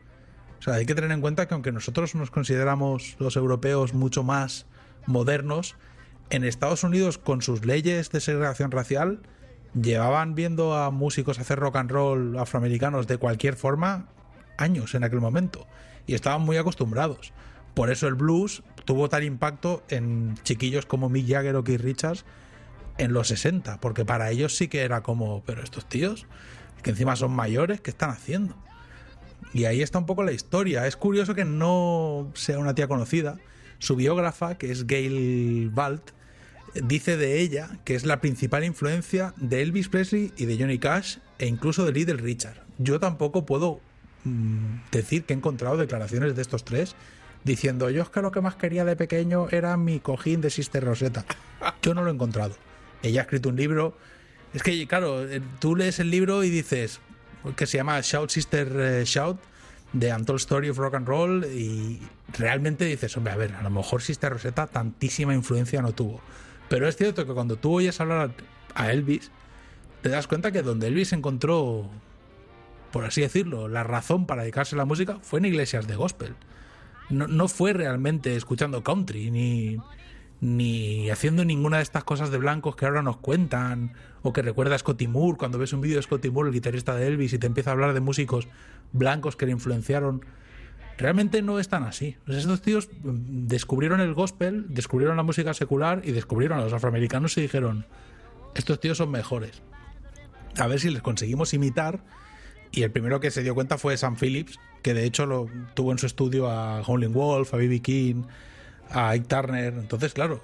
O 0.59 0.61
sea, 0.63 0.75
hay 0.75 0.85
que 0.85 0.95
tener 0.95 1.11
en 1.11 1.21
cuenta 1.21 1.47
que 1.47 1.53
aunque 1.53 1.71
nosotros 1.71 2.15
nos 2.15 2.31
consideramos 2.31 3.17
los 3.19 3.35
europeos 3.35 3.93
mucho 3.93 4.23
más 4.23 4.65
modernos, 5.05 5.75
en 6.29 6.43
Estados 6.43 6.83
Unidos 6.83 7.17
con 7.17 7.41
sus 7.41 7.65
leyes 7.65 8.09
de 8.11 8.19
segregación 8.19 8.71
racial 8.71 9.21
llevaban 9.73 10.35
viendo 10.35 10.75
a 10.75 10.91
músicos 10.91 11.39
hacer 11.39 11.59
rock 11.59 11.77
and 11.77 11.91
roll 11.91 12.37
afroamericanos 12.37 13.07
de 13.07 13.17
cualquier 13.17 13.55
forma 13.55 14.07
años 14.57 14.95
en 14.95 15.03
aquel 15.03 15.19
momento 15.19 15.67
y 16.05 16.13
estaban 16.13 16.41
muy 16.41 16.57
acostumbrados. 16.57 17.33
Por 17.73 17.89
eso 17.89 18.07
el 18.07 18.15
blues 18.15 18.63
tuvo 18.85 19.09
tal 19.09 19.23
impacto 19.23 19.83
en 19.89 20.35
chiquillos 20.43 20.85
como 20.85 21.09
Mick 21.09 21.27
Jagger 21.27 21.55
o 21.55 21.63
Keith 21.63 21.81
Richards 21.81 22.25
en 22.97 23.13
los 23.13 23.29
60, 23.29 23.79
porque 23.79 24.05
para 24.05 24.29
ellos 24.29 24.55
sí 24.55 24.67
que 24.67 24.81
era 24.81 25.01
como, 25.01 25.41
pero 25.45 25.63
estos 25.63 25.87
tíos, 25.89 26.27
que 26.83 26.91
encima 26.91 27.15
son 27.15 27.31
mayores, 27.31 27.81
¿qué 27.81 27.89
están 27.89 28.11
haciendo? 28.11 28.55
Y 29.53 29.65
ahí 29.65 29.81
está 29.81 29.99
un 29.99 30.05
poco 30.05 30.23
la 30.23 30.31
historia. 30.31 30.87
Es 30.87 30.95
curioso 30.95 31.35
que 31.35 31.45
no 31.45 32.31
sea 32.33 32.59
una 32.59 32.75
tía 32.75 32.87
conocida. 32.87 33.37
Su 33.79 33.95
biógrafa, 33.95 34.57
que 34.57 34.71
es 34.71 34.87
Gail 34.87 35.69
Balt, 35.69 36.11
dice 36.75 37.17
de 37.17 37.39
ella 37.39 37.79
que 37.83 37.95
es 37.95 38.05
la 38.05 38.21
principal 38.21 38.63
influencia 38.63 39.33
de 39.37 39.61
Elvis 39.61 39.89
Presley 39.89 40.33
y 40.37 40.45
de 40.45 40.57
Johnny 40.57 40.79
Cash 40.79 41.17
e 41.39 41.47
incluso 41.47 41.85
de 41.85 41.91
Little 41.91 42.17
Richard. 42.17 42.63
Yo 42.77 42.99
tampoco 42.99 43.45
puedo 43.45 43.79
mm, 44.23 44.89
decir 44.91 45.23
que 45.23 45.33
he 45.33 45.37
encontrado 45.37 45.77
declaraciones 45.77 46.35
de 46.35 46.41
estos 46.41 46.63
tres 46.63 46.95
diciendo 47.43 47.89
yo 47.89 48.03
es 48.03 48.09
que 48.09 48.21
lo 48.21 48.31
que 48.31 48.41
más 48.41 48.55
quería 48.55 48.85
de 48.85 48.95
pequeño 48.95 49.47
era 49.49 49.77
mi 49.77 49.99
cojín 49.99 50.41
de 50.41 50.49
Sister 50.49 50.83
Rosetta. 50.83 51.25
Yo 51.81 51.93
no 51.93 52.03
lo 52.03 52.09
he 52.09 52.13
encontrado. 52.13 52.55
Ella 53.01 53.21
ha 53.21 53.23
escrito 53.23 53.49
un 53.49 53.55
libro. 53.55 53.97
Es 54.53 54.63
que, 54.63 54.87
claro, 54.87 55.27
eh, 55.27 55.41
tú 55.59 55.75
lees 55.75 55.99
el 55.99 56.09
libro 56.09 56.43
y 56.43 56.49
dices 56.49 56.99
que 57.57 57.67
se 57.67 57.77
llama 57.77 57.99
Shout 58.01 58.29
Sister 58.29 58.71
eh, 58.79 59.03
Shout, 59.05 59.39
The 59.97 60.13
Untold 60.13 60.39
Story 60.39 60.69
of 60.69 60.77
Rock 60.77 60.95
and 60.95 61.07
Roll, 61.07 61.45
y 61.45 62.01
realmente 62.37 62.85
dices, 62.85 63.15
hombre, 63.17 63.33
a 63.33 63.35
ver, 63.35 63.53
a 63.55 63.61
lo 63.61 63.69
mejor 63.69 64.01
Sister 64.01 64.31
Rosetta 64.31 64.67
tantísima 64.67 65.33
influencia 65.33 65.81
no 65.81 65.91
tuvo. 65.91 66.21
Pero 66.73 66.87
es 66.87 66.97
cierto 66.97 67.27
que 67.27 67.33
cuando 67.33 67.55
tú 67.55 67.75
oyes 67.75 68.01
hablar 68.01 68.31
a 68.73 68.91
Elvis, 68.91 69.29
te 70.01 70.09
das 70.09 70.25
cuenta 70.25 70.51
que 70.51 70.63
donde 70.63 70.87
Elvis 70.87 71.13
encontró, 71.13 71.87
por 72.91 73.05
así 73.05 73.21
decirlo, 73.21 73.67
la 73.67 73.83
razón 73.83 74.25
para 74.25 74.41
dedicarse 74.41 74.73
a 74.73 74.79
la 74.79 74.85
música 74.85 75.19
fue 75.21 75.37
en 75.37 75.45
iglesias 75.45 75.85
de 75.85 75.95
gospel. 75.95 76.33
No, 77.11 77.27
no 77.27 77.47
fue 77.47 77.73
realmente 77.73 78.35
escuchando 78.35 78.83
country, 78.83 79.29
ni, 79.29 79.77
ni 80.41 81.11
haciendo 81.11 81.45
ninguna 81.45 81.77
de 81.77 81.83
estas 81.83 82.05
cosas 82.05 82.31
de 82.31 82.39
blancos 82.39 82.75
que 82.75 82.87
ahora 82.87 83.03
nos 83.03 83.17
cuentan, 83.17 83.93
o 84.23 84.33
que 84.33 84.41
recuerda 84.41 84.73
a 84.73 84.79
Scotty 84.79 85.07
Moore, 85.07 85.37
cuando 85.37 85.59
ves 85.59 85.73
un 85.73 85.81
vídeo 85.81 85.97
de 85.97 86.01
Scotty 86.01 86.31
Moore, 86.31 86.49
el 86.49 86.55
guitarrista 86.55 86.95
de 86.95 87.05
Elvis, 87.05 87.33
y 87.33 87.37
te 87.37 87.45
empieza 87.45 87.69
a 87.69 87.73
hablar 87.73 87.93
de 87.93 87.99
músicos 87.99 88.47
blancos 88.93 89.35
que 89.35 89.45
le 89.45 89.51
influenciaron. 89.51 90.25
Realmente 91.03 91.41
no 91.41 91.59
es 91.59 91.67
tan 91.67 91.83
así. 91.83 92.15
Pues 92.25 92.37
estos 92.37 92.61
tíos 92.61 92.87
mm, 93.03 93.47
descubrieron 93.47 93.99
el 93.99 94.13
gospel, 94.13 94.67
descubrieron 94.69 95.17
la 95.17 95.23
música 95.23 95.53
secular 95.53 96.01
y 96.05 96.13
descubrieron 96.13 96.59
a 96.59 96.61
los 96.61 96.71
afroamericanos 96.71 97.37
y 97.37 97.41
dijeron, 97.41 97.85
estos 98.55 98.79
tíos 98.79 98.99
son 98.99 99.11
mejores. 99.11 99.61
A 100.57 100.65
ver 100.67 100.79
si 100.79 100.89
les 100.89 101.01
conseguimos 101.01 101.53
imitar. 101.53 101.99
Y 102.71 102.83
el 102.83 102.91
primero 102.91 103.19
que 103.19 103.31
se 103.31 103.43
dio 103.43 103.53
cuenta 103.53 103.77
fue 103.77 103.97
Sam 103.97 104.15
Phillips, 104.15 104.61
que 104.81 104.93
de 104.93 105.03
hecho 105.03 105.25
lo 105.25 105.49
tuvo 105.73 105.91
en 105.91 105.97
su 105.97 106.05
estudio 106.05 106.49
a 106.49 106.81
Howlin' 106.81 107.11
Wolf, 107.11 107.53
a 107.53 107.57
B.B. 107.57 107.81
King, 107.81 108.23
a 108.89 109.09
Ike 109.09 109.27
Turner. 109.27 109.73
Entonces, 109.73 110.13
claro, 110.13 110.41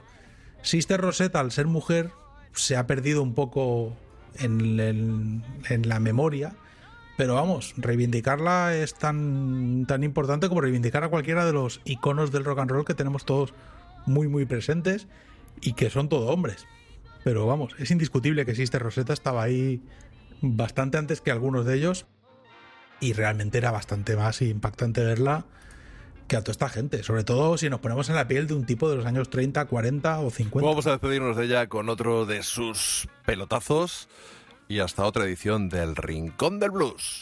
Sister 0.62 1.00
Rosetta, 1.00 1.40
al 1.40 1.54
ser 1.54 1.68
mujer, 1.68 2.12
se 2.52 2.76
ha 2.76 2.86
perdido 2.86 3.24
un 3.24 3.34
poco 3.34 3.96
en, 4.36 5.42
la 5.86 6.00
memoria. 6.02 6.54
Pero 7.20 7.36
vamos, 7.36 7.74
reivindicarla 7.76 8.78
es 8.78 8.94
tan, 8.94 9.86
tan 9.86 10.06
importante 10.06 10.48
como 10.48 10.62
reivindicar 10.62 11.04
a 11.04 11.10
cualquiera 11.10 11.46
de 11.46 11.52
los 11.52 11.82
iconos 11.84 12.32
del 12.32 12.46
rock 12.46 12.60
and 12.60 12.72
roll 12.72 12.86
que 12.86 12.94
tenemos 12.94 13.26
todos 13.26 13.54
muy, 14.06 14.30
muy 14.30 14.46
presentes 14.46 15.10
y 15.60 15.74
que 15.74 15.90
son 15.90 16.08
todo 16.08 16.28
hombres. 16.28 16.66
Pero 17.26 17.46
vamos, 17.46 17.76
es 17.78 17.92
indiscutible 17.92 18.46
que 18.46 18.56
Sister 18.56 18.82
Rosetta 18.82 19.12
estaba 19.12 19.44
ahí 19.44 19.82
bastante 20.40 20.98
antes 20.98 21.20
que 21.20 21.30
algunos 21.30 21.66
de 21.66 21.76
ellos 21.76 22.06
y 23.02 23.12
realmente 23.12 23.58
era 23.58 23.72
bastante 23.72 24.16
más 24.16 24.42
impactante 24.42 25.04
verla 25.04 25.44
que 26.30 26.38
a 26.38 26.42
toda 26.42 26.54
esta 26.54 26.70
gente, 26.70 27.04
sobre 27.04 27.26
todo 27.26 27.58
si 27.58 27.70
nos 27.70 27.82
ponemos 27.82 28.08
en 28.08 28.16
la 28.16 28.30
piel 28.30 28.48
de 28.48 28.54
un 28.54 28.66
tipo 28.66 28.90
de 28.90 28.96
los 28.96 29.06
años 29.06 29.30
30, 29.30 29.66
40 29.66 30.20
o 30.22 30.30
50. 30.30 30.66
Vamos 30.66 30.88
a 30.88 30.92
despedirnos 30.92 31.36
de 31.36 31.44
ella 31.44 31.68
con 31.68 31.90
otro 31.90 32.26
de 32.26 32.44
sus 32.44 33.10
pelotazos 33.26 34.08
y 34.70 34.80
hasta 34.80 35.04
otra 35.04 35.26
edición 35.26 35.68
del 35.68 35.96
Rincón 35.96 36.60
del 36.60 36.70
Blues. 36.70 37.20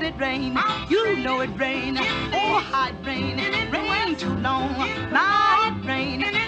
let 0.00 0.14
it 0.14 0.18
rain. 0.18 0.58
You 0.88 1.16
know 1.16 1.40
it 1.40 1.50
rain. 1.58 1.98
Oh, 1.98 2.64
how 2.72 2.88
it 2.88 2.94
rain. 3.04 3.36
Rain 3.70 4.16
too 4.16 4.34
long. 4.36 4.74
My 5.10 5.74
it 5.76 5.86
rain. 5.86 6.39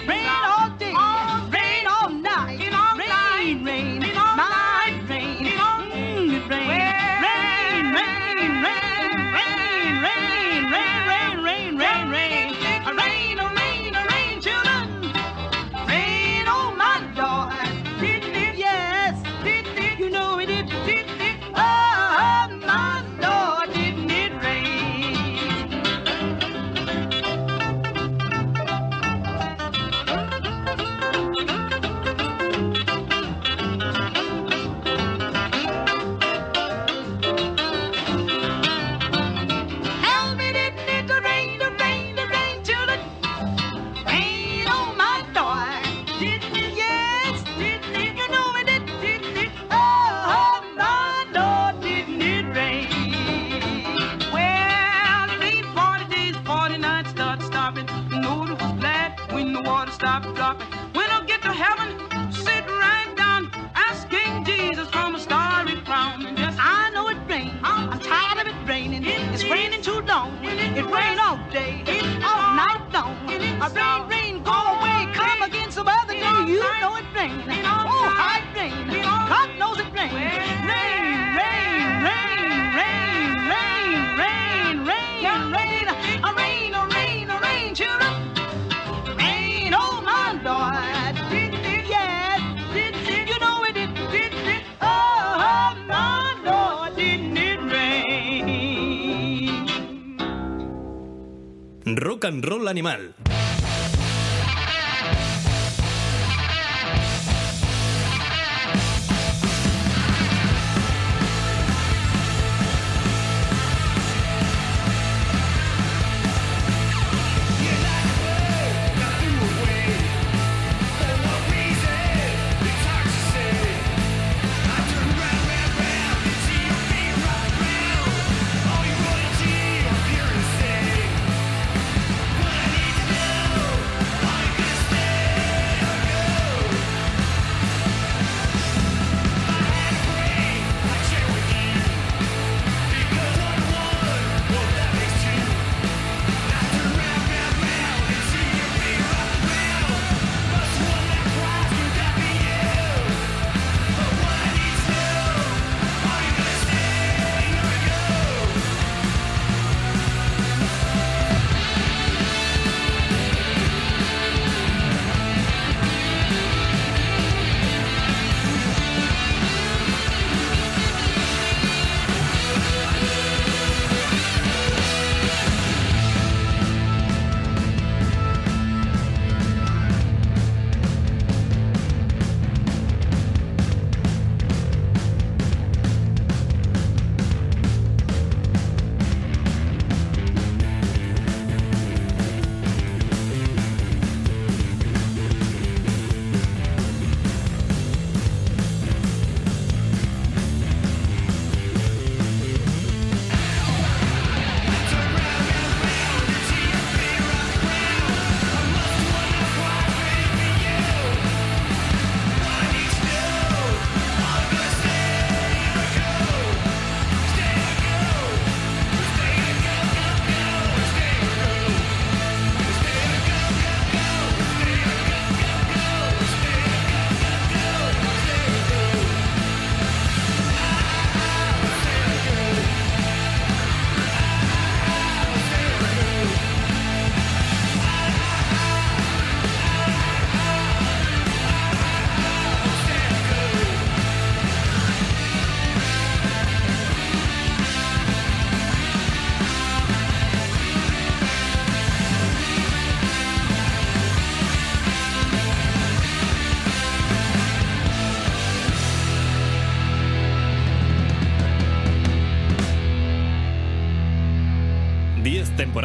rock 102.23 102.41
roll 102.41 102.69
animal. 102.69 103.22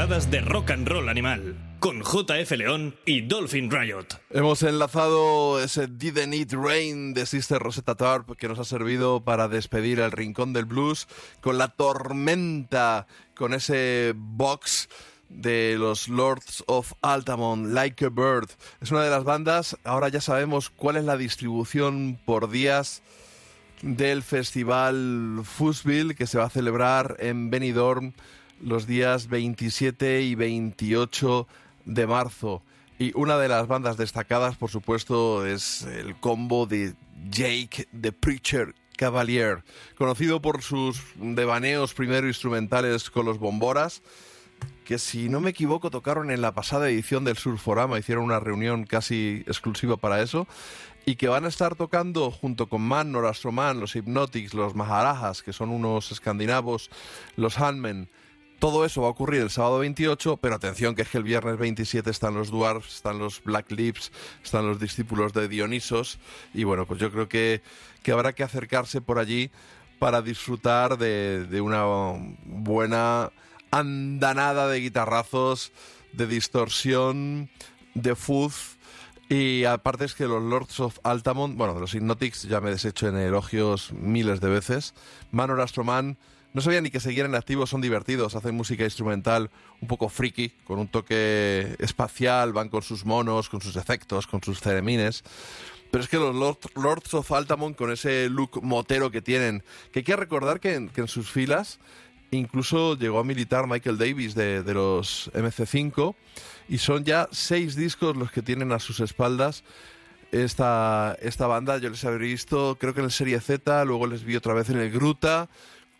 De 0.09 0.41
rock 0.41 0.71
and 0.71 0.89
roll 0.89 1.11
animal 1.11 1.55
con 1.81 2.01
JF 2.01 2.51
León 2.53 2.97
y 3.05 3.21
Dolphin 3.21 3.71
Riot. 3.71 4.07
Hemos 4.31 4.63
enlazado 4.63 5.63
ese 5.63 5.87
Didn't 5.87 6.33
It 6.33 6.55
Rain 6.55 7.13
de 7.13 7.27
Sister 7.27 7.59
Rosetta 7.59 7.95
Tarp 7.95 8.35
que 8.39 8.49
nos 8.49 8.59
ha 8.59 8.65
servido 8.65 9.23
para 9.23 9.49
despedir 9.49 10.01
el 10.01 10.11
rincón 10.11 10.55
del 10.55 10.65
blues 10.65 11.09
con 11.43 11.59
la 11.59 11.69
tormenta, 11.69 13.07
con 13.37 13.53
ese 13.53 14.15
box 14.17 14.89
de 15.29 15.77
los 15.79 16.09
Lords 16.09 16.65
of 16.67 16.95
Altamont, 17.03 17.67
Like 17.67 18.07
a 18.07 18.09
Bird. 18.09 18.49
Es 18.81 18.91
una 18.91 19.03
de 19.03 19.11
las 19.11 19.25
bandas, 19.25 19.77
ahora 19.85 20.09
ya 20.09 20.23
sabemos 20.23 20.71
cuál 20.71 20.97
es 20.97 21.05
la 21.05 21.19
distribución 21.19 22.19
por 22.25 22.51
días 22.51 23.03
del 23.83 24.23
festival 24.23 25.43
Fuzzville 25.45 26.15
que 26.15 26.27
se 26.27 26.39
va 26.39 26.45
a 26.45 26.51
celebrar 26.51 27.17
en 27.21 27.51
Benidorm 27.51 28.15
los 28.61 28.87
días 28.87 29.29
27 29.29 30.23
y 30.23 30.35
28 30.35 31.47
de 31.85 32.07
marzo. 32.07 32.63
Y 32.99 33.13
una 33.15 33.39
de 33.39 33.49
las 33.49 33.69
bandas 33.69 33.97
destacadas, 33.97 34.57
por 34.57 34.71
supuesto, 34.71 35.47
es 35.47 35.83
el 35.83 36.17
combo 36.17 36.67
de 36.67 36.95
Jake 37.31 37.89
the 37.99 38.13
Preacher 38.13 38.75
Cavalier, 38.97 39.63
conocido 39.97 40.43
por 40.43 40.63
sus 40.63 41.01
devaneos 41.17 41.95
primero 41.95 42.27
instrumentales 42.27 43.11
con 43.11 43.25
los 43.25 43.39
bomboras, 43.39 44.03
que 44.85 44.99
si 44.99 45.29
no 45.29 45.41
me 45.41 45.51
equivoco 45.51 45.91
tocaron 45.91 46.33
en 46.33 46.41
la 46.41 46.53
pasada 46.53 46.89
edición 46.89 47.25
del 47.25 47.37
Surforama, 47.37 47.99
hicieron 47.99 48.25
una 48.25 48.41
reunión 48.41 48.85
casi 48.85 49.45
exclusiva 49.47 49.97
para 49.97 50.21
eso, 50.21 50.49
y 51.07 51.15
que 51.17 51.29
van 51.29 51.45
a 51.45 51.49
estar 51.49 51.77
tocando 51.77 52.31
junto 52.33 52.69
con 52.69 52.83
Man, 52.83 53.13
Norastroman, 53.13 53.79
los 53.79 53.95
Hypnotics, 53.95 54.53
los 54.55 54.75
Maharajas, 54.75 55.43
que 55.43 55.53
son 55.53 55.71
unos 55.71 56.11
escandinavos, 56.11 56.91
los 57.37 57.59
Handmen, 57.59 58.09
todo 58.59 58.85
eso 58.85 59.03
va 59.03 59.09
a 59.09 59.11
ocurrir 59.11 59.43
el 59.43 59.51
sábado 59.51 59.79
28, 59.81 60.39
pero 60.39 60.55
atención 60.55 60.95
que 60.95 61.03
es 61.03 61.09
que 61.09 61.19
el 61.19 61.25
viernes 61.25 61.59
27 61.59 62.11
están 62.11 62.35
los 62.35 62.51
Dwarfs, 62.51 62.97
están 62.97 63.19
los 63.19 63.43
Black 63.43 63.71
Lips, 63.71 64.13
están 64.43 64.67
los 64.67 64.81
discípulos 64.81 65.33
de 65.33 65.49
Dionisos 65.49 66.19
y 66.55 66.65
bueno, 66.65 66.87
pues 66.87 67.01
yo 67.01 67.11
creo 67.11 67.29
que, 67.29 67.63
que 68.03 68.13
habrá 68.13 68.33
que 68.33 68.43
acercarse 68.43 69.01
por 69.01 69.19
allí 69.19 69.51
para 69.99 70.23
disfrutar 70.23 70.99
de, 70.99 71.47
de 71.47 71.61
una 71.61 71.85
buena 72.45 73.31
andanada 73.71 74.69
de 74.69 74.81
guitarrazos, 74.81 75.73
de 76.13 76.27
distorsión, 76.27 77.51
de 77.95 78.15
fuzz 78.15 78.79
y 79.29 79.65
aparte 79.65 80.07
es 80.07 80.15
que 80.15 80.27
los 80.27 80.43
Lords 80.43 80.81
of 80.81 80.99
Altamont, 81.03 81.57
bueno, 81.57 81.79
los 81.79 81.95
Hypnotics 81.95 82.45
ya 82.45 82.61
me 82.61 82.69
he 82.69 82.73
deshecho 82.73 83.09
en 83.09 83.17
elogios 83.17 83.93
miles 83.93 84.41
de 84.41 84.49
veces. 84.49 84.95
Manor 85.33 85.61
Astroman, 85.61 86.17
no 86.55 86.61
sabía 86.61 86.81
ni 86.81 86.91
que 86.91 87.01
seguían 87.01 87.27
en 87.27 87.35
activo, 87.35 87.67
son 87.67 87.81
divertidos, 87.81 88.35
hacen 88.35 88.55
música 88.55 88.85
instrumental 88.85 89.51
un 89.81 89.89
poco 89.89 90.09
friki, 90.09 90.51
con 90.65 90.79
un 90.79 90.89
toque 90.89 91.77
espacial, 91.79 92.53
van 92.53 92.69
con 92.69 92.83
sus 92.83 93.05
monos, 93.05 93.49
con 93.49 93.61
sus 93.61 93.77
efectos, 93.77 94.27
con 94.27 94.43
sus 94.43 94.61
ceremines. 94.61 95.25
Pero 95.91 96.05
es 96.05 96.11
que 96.11 96.17
los 96.17 96.35
Lord- 96.35 96.71
Lords 96.75 97.15
of 97.15 97.31
Altamont, 97.33 97.77
con 97.77 97.91
ese 97.91 98.29
look 98.29 98.63
motero 98.63 99.11
que 99.11 99.23
tienen, 99.23 99.63
que 99.93 100.01
hay 100.01 100.05
que 100.05 100.17
recordar 100.17 100.61
que 100.61 100.75
en, 100.75 101.09
sus 101.09 101.31
filas 101.31 101.79
incluso 102.31 102.95
llegó 102.95 103.19
a 103.21 103.25
militar 103.25 103.67
Michael 103.67 103.97
Davis 103.97 104.35
de, 104.35 104.63
los 104.75 105.31
MC5 105.33 106.15
y 106.69 106.79
son 106.79 107.05
ya 107.05 107.29
seis 107.33 107.75
discos 107.75 108.17
los 108.17 108.31
que 108.31 108.43
tienen 108.43 108.73
a 108.73 108.79
sus 108.79 109.01
espaldas 109.01 109.65
esta, 110.31 111.17
esta 111.23 111.47
banda. 111.47 111.79
Yo 111.79 111.89
les 111.89 112.05
había 112.05 112.19
visto, 112.19 112.77
creo 112.79 112.93
que 112.93 113.01
en 113.01 113.07
el 113.07 113.13
Serie 113.13 113.41
Z, 113.41 113.85
luego 113.87 114.07
les 114.07 114.25
vi 114.25 114.37
otra 114.37 114.53
vez 114.53 114.69
en 114.69 114.79
el 114.79 114.91
Gruta 114.91 115.49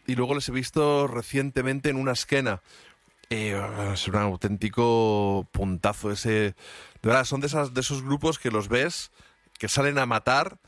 y 0.09 0.17
luego 0.17 0.35
les 0.35 0.49
he 0.49 0.53
visto 0.53 1.07
recientemente 1.07 1.91
en 1.91 1.97
una 1.97 2.13
esquena. 2.13 2.63
Eh, 3.29 3.61
es 3.93 4.09
un 4.09 4.17
auténtico 4.17 5.47
puntazo 5.53 6.11
ese. 6.11 6.31
De 6.31 6.55
verdad, 7.03 7.27
son 7.27 7.43
de, 7.43 7.47
esas, 7.47 7.75
de 7.75 7.83
esos 7.83 8.03
grupos 8.03 8.39
que 8.39 8.51
los 8.51 8.69
ves, 8.69 9.13
que 9.59 9.69
salen 9.69 9.99
a 9.99 10.07
matar 10.07 10.59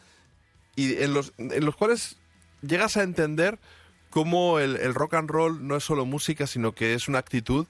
y 0.77 1.03
en 1.03 1.15
los, 1.15 1.33
en 1.39 1.65
los 1.65 1.75
cuales 1.75 2.19
llegas 2.61 2.99
a 2.99 3.03
entender 3.03 3.59
cómo 4.11 4.59
el, 4.59 4.77
el 4.77 4.95
rock 4.95 5.15
and 5.15 5.31
roll 5.31 5.67
no 5.67 5.75
es 5.75 5.85
solo 5.85 6.05
música, 6.05 6.47
sino 6.47 6.73
que 6.73 6.93
es 6.93 7.09
una 7.09 7.19
actitud 7.19 7.67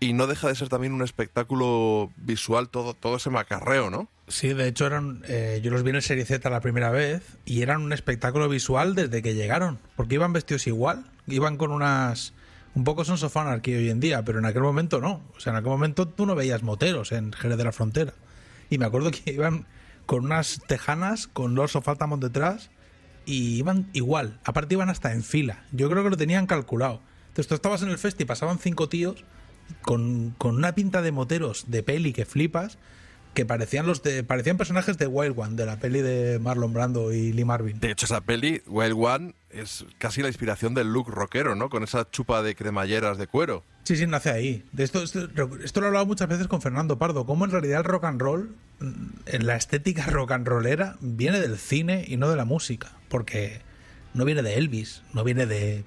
y 0.00 0.12
no 0.12 0.26
deja 0.26 0.48
de 0.48 0.54
ser 0.54 0.68
también 0.68 0.92
un 0.92 1.02
espectáculo 1.02 2.10
visual, 2.16 2.68
todo, 2.68 2.94
todo 2.94 3.16
ese 3.16 3.30
macarreo, 3.30 3.90
¿no? 3.90 4.08
Sí, 4.28 4.52
de 4.52 4.68
hecho 4.68 4.86
eran, 4.86 5.22
eh, 5.26 5.60
yo 5.62 5.70
los 5.70 5.82
vi 5.82 5.90
en 5.90 5.96
el 5.96 6.02
Serie 6.02 6.24
Z 6.24 6.48
la 6.50 6.60
primera 6.60 6.90
vez 6.90 7.38
y 7.44 7.62
eran 7.62 7.82
un 7.82 7.92
espectáculo 7.92 8.48
visual 8.48 8.94
desde 8.94 9.22
que 9.22 9.34
llegaron, 9.34 9.78
porque 9.96 10.14
iban 10.14 10.32
vestidos 10.32 10.66
igual, 10.66 11.10
iban 11.26 11.56
con 11.56 11.72
unas... 11.72 12.34
Un 12.74 12.84
poco 12.84 13.04
son 13.04 13.16
of 13.24 13.36
Anarchy 13.36 13.74
hoy 13.74 13.90
en 13.90 13.98
día, 13.98 14.24
pero 14.24 14.38
en 14.38 14.44
aquel 14.44 14.62
momento 14.62 15.00
no. 15.00 15.22
O 15.36 15.40
sea, 15.40 15.52
en 15.52 15.56
aquel 15.56 15.70
momento 15.70 16.06
tú 16.06 16.26
no 16.26 16.36
veías 16.36 16.62
moteros 16.62 17.10
en 17.10 17.32
Jerez 17.32 17.58
de 17.58 17.64
la 17.64 17.72
Frontera. 17.72 18.12
Y 18.70 18.78
me 18.78 18.84
acuerdo 18.84 19.10
que 19.10 19.32
iban 19.32 19.66
con 20.06 20.26
unas 20.26 20.60
tejanas, 20.68 21.26
con 21.26 21.56
Lords 21.56 21.74
of 21.74 21.88
Altamont 21.88 22.22
detrás, 22.22 22.70
y 23.26 23.56
iban 23.56 23.88
igual. 23.94 24.38
Aparte 24.44 24.74
iban 24.74 24.90
hasta 24.90 25.12
en 25.12 25.24
fila. 25.24 25.64
Yo 25.72 25.90
creo 25.90 26.04
que 26.04 26.10
lo 26.10 26.16
tenían 26.16 26.46
calculado. 26.46 27.00
Entonces 27.28 27.48
tú 27.48 27.54
estabas 27.54 27.82
en 27.82 27.88
el 27.88 27.98
festi 27.98 28.22
y 28.22 28.26
pasaban 28.26 28.58
cinco 28.58 28.88
tíos 28.88 29.24
con, 29.82 30.34
con 30.38 30.56
una 30.56 30.74
pinta 30.74 31.02
de 31.02 31.12
moteros 31.12 31.64
de 31.68 31.82
peli 31.82 32.12
que 32.12 32.24
flipas, 32.24 32.78
que 33.34 33.46
parecían 33.46 33.86
los 33.86 34.02
de 34.02 34.24
parecían 34.24 34.56
personajes 34.56 34.98
de 34.98 35.06
Wild 35.06 35.38
One, 35.38 35.54
de 35.54 35.66
la 35.66 35.78
peli 35.78 36.00
de 36.00 36.38
Marlon 36.40 36.72
Brando 36.72 37.12
y 37.12 37.32
Lee 37.32 37.44
Marvin. 37.44 37.78
De 37.78 37.90
hecho, 37.90 38.06
esa 38.06 38.20
peli, 38.20 38.62
Wild 38.66 38.96
One, 38.98 39.34
es 39.50 39.86
casi 39.98 40.22
la 40.22 40.28
inspiración 40.28 40.74
del 40.74 40.92
look 40.92 41.08
rockero, 41.08 41.54
¿no? 41.54 41.70
Con 41.70 41.84
esa 41.84 42.10
chupa 42.10 42.42
de 42.42 42.54
cremalleras 42.54 43.16
de 43.16 43.26
cuero. 43.26 43.64
Sí, 43.84 43.96
sí, 43.96 44.06
nace 44.06 44.30
ahí. 44.30 44.64
De 44.72 44.84
esto, 44.84 45.02
esto, 45.02 45.28
esto 45.62 45.80
lo 45.80 45.86
he 45.86 45.88
hablado 45.88 46.06
muchas 46.06 46.28
veces 46.28 46.48
con 46.48 46.60
Fernando 46.60 46.98
Pardo, 46.98 47.26
cómo 47.26 47.44
en 47.44 47.50
realidad 47.50 47.78
el 47.78 47.84
rock 47.84 48.04
and 48.04 48.20
roll, 48.20 48.56
mm, 48.80 49.06
en 49.26 49.46
la 49.46 49.56
estética 49.56 50.06
rock 50.06 50.32
and 50.32 50.46
rollera, 50.46 50.96
viene 51.00 51.40
del 51.40 51.58
cine 51.58 52.04
y 52.08 52.16
no 52.16 52.28
de 52.28 52.36
la 52.36 52.44
música. 52.44 52.92
Porque 53.08 53.60
no 54.14 54.24
viene 54.24 54.42
de 54.42 54.54
Elvis, 54.54 55.02
no 55.14 55.22
viene 55.22 55.46
de 55.46 55.84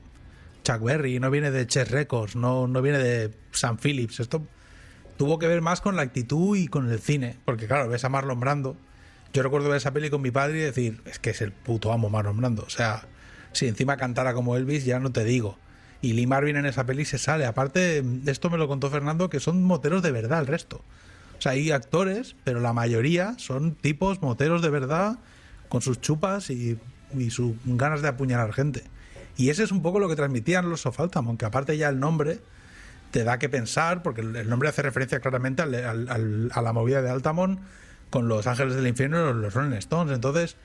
Chuck 0.63 0.81
Berry, 0.81 1.19
no 1.19 1.31
viene 1.31 1.51
de 1.51 1.65
Chess 1.65 1.89
Records, 1.91 2.35
no, 2.35 2.67
no 2.67 2.81
viene 2.81 2.99
de 2.99 3.31
Sam 3.51 3.77
Phillips. 3.77 4.19
Esto 4.19 4.45
tuvo 5.17 5.39
que 5.39 5.47
ver 5.47 5.61
más 5.61 5.81
con 5.81 5.95
la 5.95 6.01
actitud 6.01 6.57
y 6.57 6.67
con 6.67 6.91
el 6.91 6.99
cine. 6.99 7.37
Porque 7.45 7.67
claro, 7.67 7.89
ves 7.89 8.03
a 8.05 8.09
Marlon 8.09 8.39
Brando. 8.39 8.77
Yo 9.33 9.43
recuerdo 9.43 9.69
ver 9.69 9.77
esa 9.77 9.91
peli 9.91 10.09
con 10.09 10.21
mi 10.21 10.31
padre 10.31 10.59
y 10.59 10.61
decir, 10.61 11.01
es 11.05 11.19
que 11.19 11.29
es 11.29 11.41
el 11.41 11.51
puto 11.51 11.91
amo 11.91 12.09
Marlon 12.09 12.37
Brando. 12.37 12.63
O 12.63 12.69
sea, 12.69 13.07
si 13.53 13.67
encima 13.67 13.97
cantara 13.97 14.33
como 14.33 14.55
Elvis, 14.55 14.85
ya 14.85 14.99
no 14.99 15.11
te 15.11 15.23
digo. 15.23 15.57
Y 16.01 16.13
Lee 16.13 16.27
Marvin 16.27 16.57
en 16.57 16.65
esa 16.65 16.85
peli 16.85 17.05
se 17.05 17.17
sale. 17.17 17.45
Aparte, 17.45 18.03
esto 18.25 18.49
me 18.49 18.57
lo 18.57 18.67
contó 18.67 18.89
Fernando, 18.89 19.29
que 19.29 19.39
son 19.39 19.63
moteros 19.63 20.01
de 20.01 20.11
verdad 20.11 20.39
el 20.39 20.47
resto. 20.47 20.83
O 21.37 21.41
sea, 21.41 21.53
hay 21.53 21.71
actores, 21.71 22.35
pero 22.43 22.59
la 22.59 22.73
mayoría 22.73 23.35
son 23.37 23.75
tipos 23.75 24.21
moteros 24.21 24.61
de 24.61 24.69
verdad, 24.69 25.19
con 25.69 25.81
sus 25.81 26.01
chupas 26.01 26.49
y, 26.49 26.77
y 27.17 27.29
sus 27.29 27.53
ganas 27.65 28.01
de 28.01 28.09
apuñalar 28.09 28.53
gente. 28.53 28.83
Y 29.37 29.49
ese 29.49 29.63
es 29.63 29.71
un 29.71 29.81
poco 29.81 29.99
lo 29.99 30.07
que 30.09 30.15
transmitían 30.15 30.69
los 30.69 30.85
of 30.85 30.99
Altamont, 30.99 31.39
que 31.39 31.45
aparte 31.45 31.77
ya 31.77 31.89
el 31.89 31.99
nombre 31.99 32.39
te 33.11 33.23
da 33.23 33.39
que 33.39 33.49
pensar, 33.49 34.03
porque 34.03 34.21
el 34.21 34.49
nombre 34.49 34.69
hace 34.69 34.81
referencia 34.81 35.19
claramente 35.19 35.61
al- 35.61 36.49
a 36.53 36.61
la 36.61 36.73
movida 36.73 37.01
de 37.01 37.09
Altamont 37.09 37.59
con 38.09 38.27
los 38.27 38.47
Ángeles 38.47 38.75
del 38.75 38.87
Infierno 38.87 39.19
y 39.19 39.23
los, 39.25 39.35
los 39.35 39.53
Rolling 39.53 39.75
Stones. 39.77 40.13
Entonces, 40.13 40.55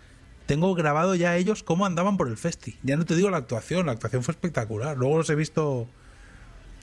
tengo 0.47 0.75
grabado 0.75 1.15
ya 1.17 1.37
ellos 1.37 1.63
cómo 1.63 1.87
andaban 1.87 2.17
por 2.17 2.29
el 2.29 2.37
festi. 2.37 2.79
Ya 2.83 2.97
no 2.97 3.05
te 3.05 3.17
digo 3.17 3.31
la 3.31 3.39
actuación, 3.39 3.87
la 3.87 3.93
actuación 3.93 4.23
fue 4.23 4.33
espectacular. 4.33 4.97
Luego 4.97 5.19
los 5.19 5.31
he 5.31 5.35
visto, 5.35 5.89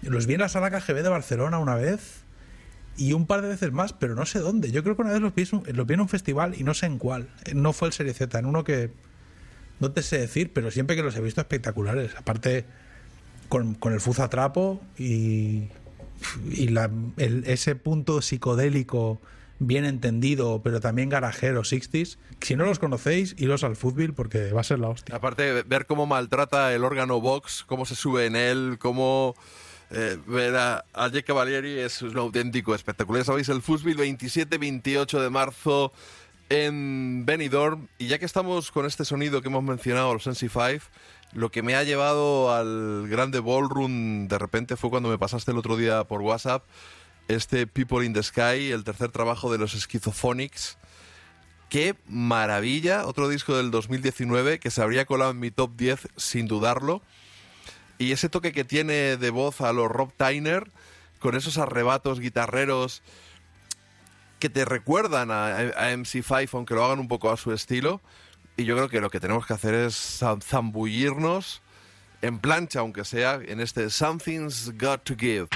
los 0.02 0.26
vi 0.26 0.34
en 0.34 0.42
la 0.42 0.50
sala 0.50 0.70
KGB 0.70 1.02
de 1.02 1.10
Barcelona 1.10 1.60
una 1.60 1.76
vez 1.76 2.24
y 2.98 3.14
un 3.14 3.26
par 3.26 3.42
de 3.42 3.48
veces 3.50 3.72
más, 3.72 3.94
pero 3.94 4.16
no 4.16 4.26
sé 4.26 4.40
dónde. 4.40 4.72
Yo 4.72 4.84
creo 4.84 4.96
que 4.98 5.02
una 5.04 5.12
vez 5.12 5.22
los 5.22 5.34
vi, 5.34 5.46
los 5.74 5.88
vi 5.88 5.94
en 5.94 6.02
un 6.02 6.10
festival 6.10 6.56
y 6.60 6.64
no 6.64 6.74
sé 6.74 6.88
en 6.88 6.98
cuál. 6.98 7.30
No 7.54 7.72
fue 7.72 7.88
el 7.88 7.94
Serie 7.94 8.14
Z, 8.14 8.38
en 8.38 8.46
uno 8.46 8.64
que 8.66 8.92
no 9.80 9.92
te 9.92 10.02
sé 10.04 10.18
decir, 10.20 10.52
pero 10.54 10.72
siempre 10.72 10.96
que 10.96 11.04
los 11.04 11.16
he 11.16 11.22
visto 11.22 11.42
espectaculares. 11.42 12.16
Aparte, 12.16 12.66
con, 13.50 13.74
con 13.76 13.94
el 13.94 14.00
fuza 14.02 14.30
trapo 14.30 14.82
y, 14.98 15.64
y 16.52 16.68
la- 16.70 16.90
el- 17.18 17.44
ese 17.46 17.76
punto 17.76 18.22
psicodélico 18.22 19.20
bien 19.60 19.86
entendido, 19.86 20.62
pero 20.64 20.80
también 20.82 21.10
garajero 21.10 21.62
60s. 21.64 22.18
Si 22.42 22.56
no 22.56 22.66
los 22.66 22.80
conocéis, 22.80 23.36
iros 23.38 23.64
al 23.64 23.76
fútbol 23.76 24.14
porque 24.14 24.52
va 24.52 24.62
a 24.62 24.64
ser 24.64 24.80
la 24.80 24.90
hostia. 24.90 25.16
Aparte, 25.16 25.64
ver 25.64 25.86
cómo 25.86 26.06
maltrata 26.06 26.74
el 26.74 26.84
órgano 26.84 27.22
Vox, 27.22 27.64
cómo 27.68 27.86
se 27.86 27.96
sube 27.96 28.26
en 28.26 28.36
él, 28.36 28.78
cómo 28.80 29.36
eh, 29.92 30.18
ver 30.28 30.56
a, 30.56 30.84
a 30.94 31.08
Jake 31.08 31.24
Cavalieri 31.24 31.80
es 31.80 32.02
un 32.02 32.18
auténtico 32.18 32.74
espectáculo. 32.76 33.20
Ya 33.20 33.26
sabéis, 33.26 33.48
el 33.50 33.62
Fútbol 33.62 33.96
27-28 33.96 35.22
de 35.22 35.30
marzo 35.30 35.94
en 36.54 37.26
Benidorm. 37.26 37.88
Y 37.98 38.08
ya 38.08 38.20
que 38.20 38.26
estamos 38.26 38.72
con 38.72 38.86
este 38.86 39.06
sonido 39.06 39.42
que 39.42 39.48
hemos 39.48 39.64
mencionado, 39.64 40.14
los 40.14 40.28
NC5, 40.28 40.82
lo 41.34 41.52
que 41.52 41.64
me 41.64 41.76
ha 41.76 41.84
llevado 41.84 42.54
al 42.54 43.08
grande 43.10 43.40
ballroom 43.40 44.28
de 44.28 44.38
repente 44.38 44.78
fue 44.78 44.90
cuando 44.90 45.10
me 45.10 45.18
pasaste 45.18 45.52
el 45.52 45.58
otro 45.58 45.78
día 45.78 46.04
por 46.04 46.22
WhatsApp 46.22 46.64
este 47.28 47.68
People 47.68 48.06
in 48.06 48.14
the 48.14 48.22
Sky, 48.22 48.72
el 48.72 48.84
tercer 48.84 49.12
trabajo 49.12 49.52
de 49.52 49.58
los 49.58 49.72
Schizophonics. 49.72 50.78
Qué 51.70 51.96
maravilla, 52.08 53.08
otro 53.08 53.30
disco 53.30 53.58
del 53.58 53.72
2019 53.72 54.60
que 54.60 54.70
se 54.70 54.82
habría 54.82 55.06
colado 55.06 55.32
en 55.32 55.40
mi 55.40 55.50
top 55.50 55.72
10 55.76 56.10
sin 56.18 56.48
dudarlo. 56.48 57.02
Y 57.98 58.12
ese 58.12 58.30
toque 58.30 58.52
que 58.52 58.64
tiene 58.64 59.18
de 59.18 59.30
voz 59.30 59.62
a 59.62 59.74
los 59.74 59.90
Rob 59.90 60.12
Tyner, 60.16 60.70
con 61.20 61.36
esos 61.36 61.58
arrebatos 61.58 62.20
guitarreros 62.20 63.02
que 64.44 64.50
te 64.50 64.66
recuerdan 64.66 65.32
a, 65.32 65.56
a 65.56 65.94
MC5, 65.94 66.50
aunque 66.56 66.74
lo 66.74 66.84
hagan 66.84 67.00
un 67.00 67.08
poco 67.08 67.32
a 67.32 67.38
su 67.38 67.54
estilo. 67.54 68.02
Y 68.58 68.66
yo 68.66 68.76
creo 68.76 68.90
que 68.90 69.00
lo 69.00 69.10
que 69.10 69.22
tenemos 69.22 69.46
que 69.48 69.54
hacer 69.54 69.74
es 69.74 70.22
zam- 70.22 70.44
zambullirnos 70.44 71.62
en 72.22 72.40
plancha, 72.40 72.82
aunque 72.82 73.06
sea, 73.06 73.36
en 73.42 73.62
este 73.62 73.90
Something's 73.90 74.74
Got 74.78 75.04
to 75.06 75.16
Give. 75.18 75.48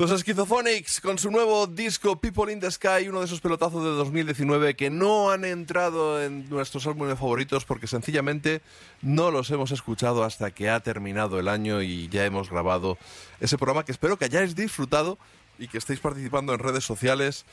Los 0.00 0.18
Schizophonics 0.18 1.02
con 1.02 1.18
su 1.18 1.30
nuevo 1.30 1.66
disco 1.66 2.18
People 2.18 2.50
in 2.50 2.58
the 2.58 2.70
Sky, 2.70 3.06
uno 3.10 3.18
de 3.18 3.26
esos 3.26 3.42
pelotazos 3.42 3.84
de 3.84 3.90
2019 3.90 4.74
que 4.74 4.88
no 4.88 5.30
han 5.30 5.44
entrado 5.44 6.22
en 6.22 6.48
nuestros 6.48 6.86
álbumes 6.86 7.18
favoritos 7.18 7.66
porque 7.66 7.86
sencillamente 7.86 8.62
no 9.02 9.30
los 9.30 9.50
hemos 9.50 9.72
escuchado 9.72 10.24
hasta 10.24 10.52
que 10.52 10.70
ha 10.70 10.80
terminado 10.80 11.38
el 11.38 11.48
año 11.48 11.82
y 11.82 12.08
ya 12.08 12.24
hemos 12.24 12.48
grabado 12.48 12.96
ese 13.40 13.58
programa 13.58 13.84
que 13.84 13.92
espero 13.92 14.16
que 14.16 14.24
hayáis 14.24 14.56
disfrutado 14.56 15.18
y 15.58 15.68
que 15.68 15.76
estéis 15.76 16.00
participando 16.00 16.54
en 16.54 16.60
redes 16.60 16.84
sociales 16.84 17.44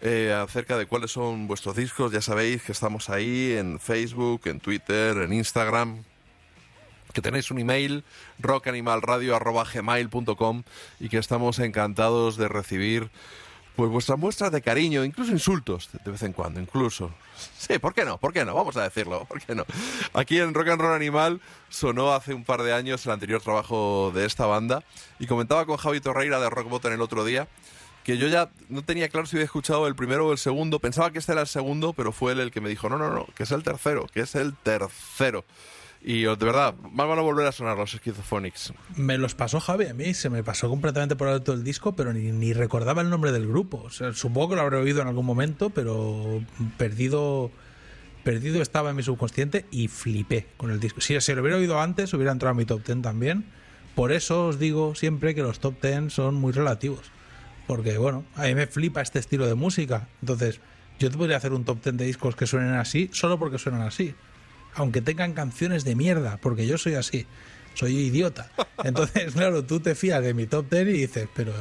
eh, 0.00 0.32
acerca 0.32 0.78
de 0.78 0.86
cuáles 0.86 1.10
son 1.10 1.48
vuestros 1.48 1.74
discos. 1.74 2.12
Ya 2.12 2.22
sabéis 2.22 2.62
que 2.62 2.70
estamos 2.70 3.10
ahí 3.10 3.54
en 3.54 3.80
Facebook, 3.80 4.42
en 4.44 4.60
Twitter, 4.60 5.16
en 5.16 5.32
Instagram, 5.32 6.04
que 7.16 7.22
tenéis 7.22 7.50
un 7.50 7.58
email 7.58 8.04
rockanimalradio.gmail.com 8.40 10.62
y 11.00 11.08
que 11.08 11.16
estamos 11.16 11.58
encantados 11.60 12.36
de 12.36 12.46
recibir 12.46 13.08
pues 13.74 13.90
vuestras 13.90 14.18
muestras 14.18 14.52
de 14.52 14.60
cariño, 14.60 15.02
incluso 15.02 15.32
insultos 15.32 15.88
de 16.04 16.10
vez 16.10 16.22
en 16.24 16.34
cuando, 16.34 16.60
incluso. 16.60 17.10
Sí, 17.56 17.78
¿por 17.78 17.94
qué 17.94 18.04
no? 18.04 18.18
¿Por 18.18 18.34
qué 18.34 18.44
no? 18.44 18.54
Vamos 18.54 18.76
a 18.76 18.82
decirlo, 18.82 19.24
¿por 19.24 19.40
qué 19.40 19.54
no? 19.54 19.64
Aquí 20.12 20.38
en 20.38 20.52
Rock 20.52 20.68
and 20.68 20.82
Roll 20.82 20.94
Animal 20.94 21.40
sonó 21.70 22.12
hace 22.12 22.34
un 22.34 22.44
par 22.44 22.62
de 22.62 22.74
años 22.74 23.06
el 23.06 23.12
anterior 23.12 23.40
trabajo 23.40 24.12
de 24.14 24.26
esta 24.26 24.44
banda 24.44 24.84
y 25.18 25.26
comentaba 25.26 25.64
con 25.64 25.78
Javi 25.78 26.00
Torreira 26.00 26.38
de 26.38 26.50
Rockbot 26.50 26.84
en 26.84 26.92
el 26.92 27.00
otro 27.00 27.24
día 27.24 27.48
que 28.04 28.18
yo 28.18 28.28
ya 28.28 28.50
no 28.68 28.82
tenía 28.82 29.08
claro 29.08 29.26
si 29.26 29.36
había 29.36 29.46
escuchado 29.46 29.86
el 29.86 29.96
primero 29.96 30.28
o 30.28 30.32
el 30.32 30.38
segundo, 30.38 30.80
pensaba 30.80 31.10
que 31.12 31.18
este 31.18 31.32
era 31.32 31.40
el 31.40 31.46
segundo, 31.46 31.94
pero 31.94 32.12
fue 32.12 32.32
él 32.32 32.40
el 32.40 32.50
que 32.50 32.60
me 32.60 32.68
dijo, 32.68 32.90
no, 32.90 32.98
no, 32.98 33.08
no, 33.08 33.24
que 33.34 33.44
es 33.44 33.52
el 33.52 33.62
tercero, 33.62 34.06
que 34.12 34.20
es 34.20 34.34
el 34.34 34.54
tercero. 34.54 35.46
Y 36.08 36.22
de 36.22 36.36
verdad, 36.36 36.76
van 36.92 37.18
a 37.18 37.20
volver 37.20 37.48
a 37.48 37.52
sonar 37.52 37.76
los 37.76 37.90
Schizophonics. 37.90 38.72
Me 38.94 39.18
los 39.18 39.34
pasó 39.34 39.58
Javi 39.58 39.86
a 39.86 39.92
mí, 39.92 40.14
se 40.14 40.30
me 40.30 40.44
pasó 40.44 40.68
completamente 40.68 41.16
por 41.16 41.26
alto 41.26 41.52
el 41.52 41.64
disco, 41.64 41.96
pero 41.96 42.12
ni, 42.12 42.30
ni 42.30 42.52
recordaba 42.52 43.02
el 43.02 43.10
nombre 43.10 43.32
del 43.32 43.48
grupo. 43.48 43.90
Supongo 43.90 44.50
que 44.50 44.54
lo 44.54 44.62
habré 44.62 44.76
oído 44.76 45.02
en 45.02 45.08
algún 45.08 45.26
momento, 45.26 45.70
pero 45.70 46.40
perdido 46.78 47.50
perdido 48.22 48.62
estaba 48.62 48.90
en 48.90 48.96
mi 48.96 49.02
subconsciente 49.02 49.66
y 49.72 49.88
flipé 49.88 50.46
con 50.56 50.70
el 50.70 50.78
disco. 50.78 51.00
Si 51.00 51.20
se 51.20 51.34
lo 51.34 51.42
hubiera 51.42 51.58
oído 51.58 51.80
antes, 51.80 52.14
hubiera 52.14 52.30
entrado 52.30 52.52
a 52.52 52.56
mi 52.56 52.64
top 52.64 52.84
10 52.86 53.02
también. 53.02 53.44
Por 53.96 54.12
eso 54.12 54.46
os 54.46 54.60
digo 54.60 54.94
siempre 54.94 55.34
que 55.34 55.42
los 55.42 55.58
top 55.58 55.82
10 55.82 56.12
son 56.12 56.36
muy 56.36 56.52
relativos. 56.52 57.10
Porque, 57.66 57.98
bueno, 57.98 58.24
a 58.36 58.44
mí 58.44 58.54
me 58.54 58.68
flipa 58.68 59.00
este 59.00 59.18
estilo 59.18 59.48
de 59.48 59.56
música. 59.56 60.06
Entonces, 60.20 60.60
yo 61.00 61.10
te 61.10 61.18
podría 61.18 61.36
hacer 61.36 61.52
un 61.52 61.64
top 61.64 61.82
10 61.82 61.96
de 61.96 62.04
discos 62.04 62.36
que 62.36 62.46
suenen 62.46 62.74
así, 62.74 63.10
solo 63.12 63.40
porque 63.40 63.58
suenan 63.58 63.82
así 63.82 64.14
aunque 64.76 65.00
tengan 65.02 65.32
canciones 65.32 65.84
de 65.84 65.94
mierda, 65.96 66.38
porque 66.40 66.66
yo 66.66 66.78
soy 66.78 66.94
así, 66.94 67.26
soy 67.74 67.96
idiota. 67.96 68.50
Entonces, 68.84 69.32
claro, 69.34 69.64
tú 69.64 69.80
te 69.80 69.94
fías 69.94 70.22
de 70.22 70.32
mi 70.34 70.46
top 70.46 70.70
10 70.70 70.88
y 70.88 70.92
dices, 70.92 71.28
pero 71.34 71.52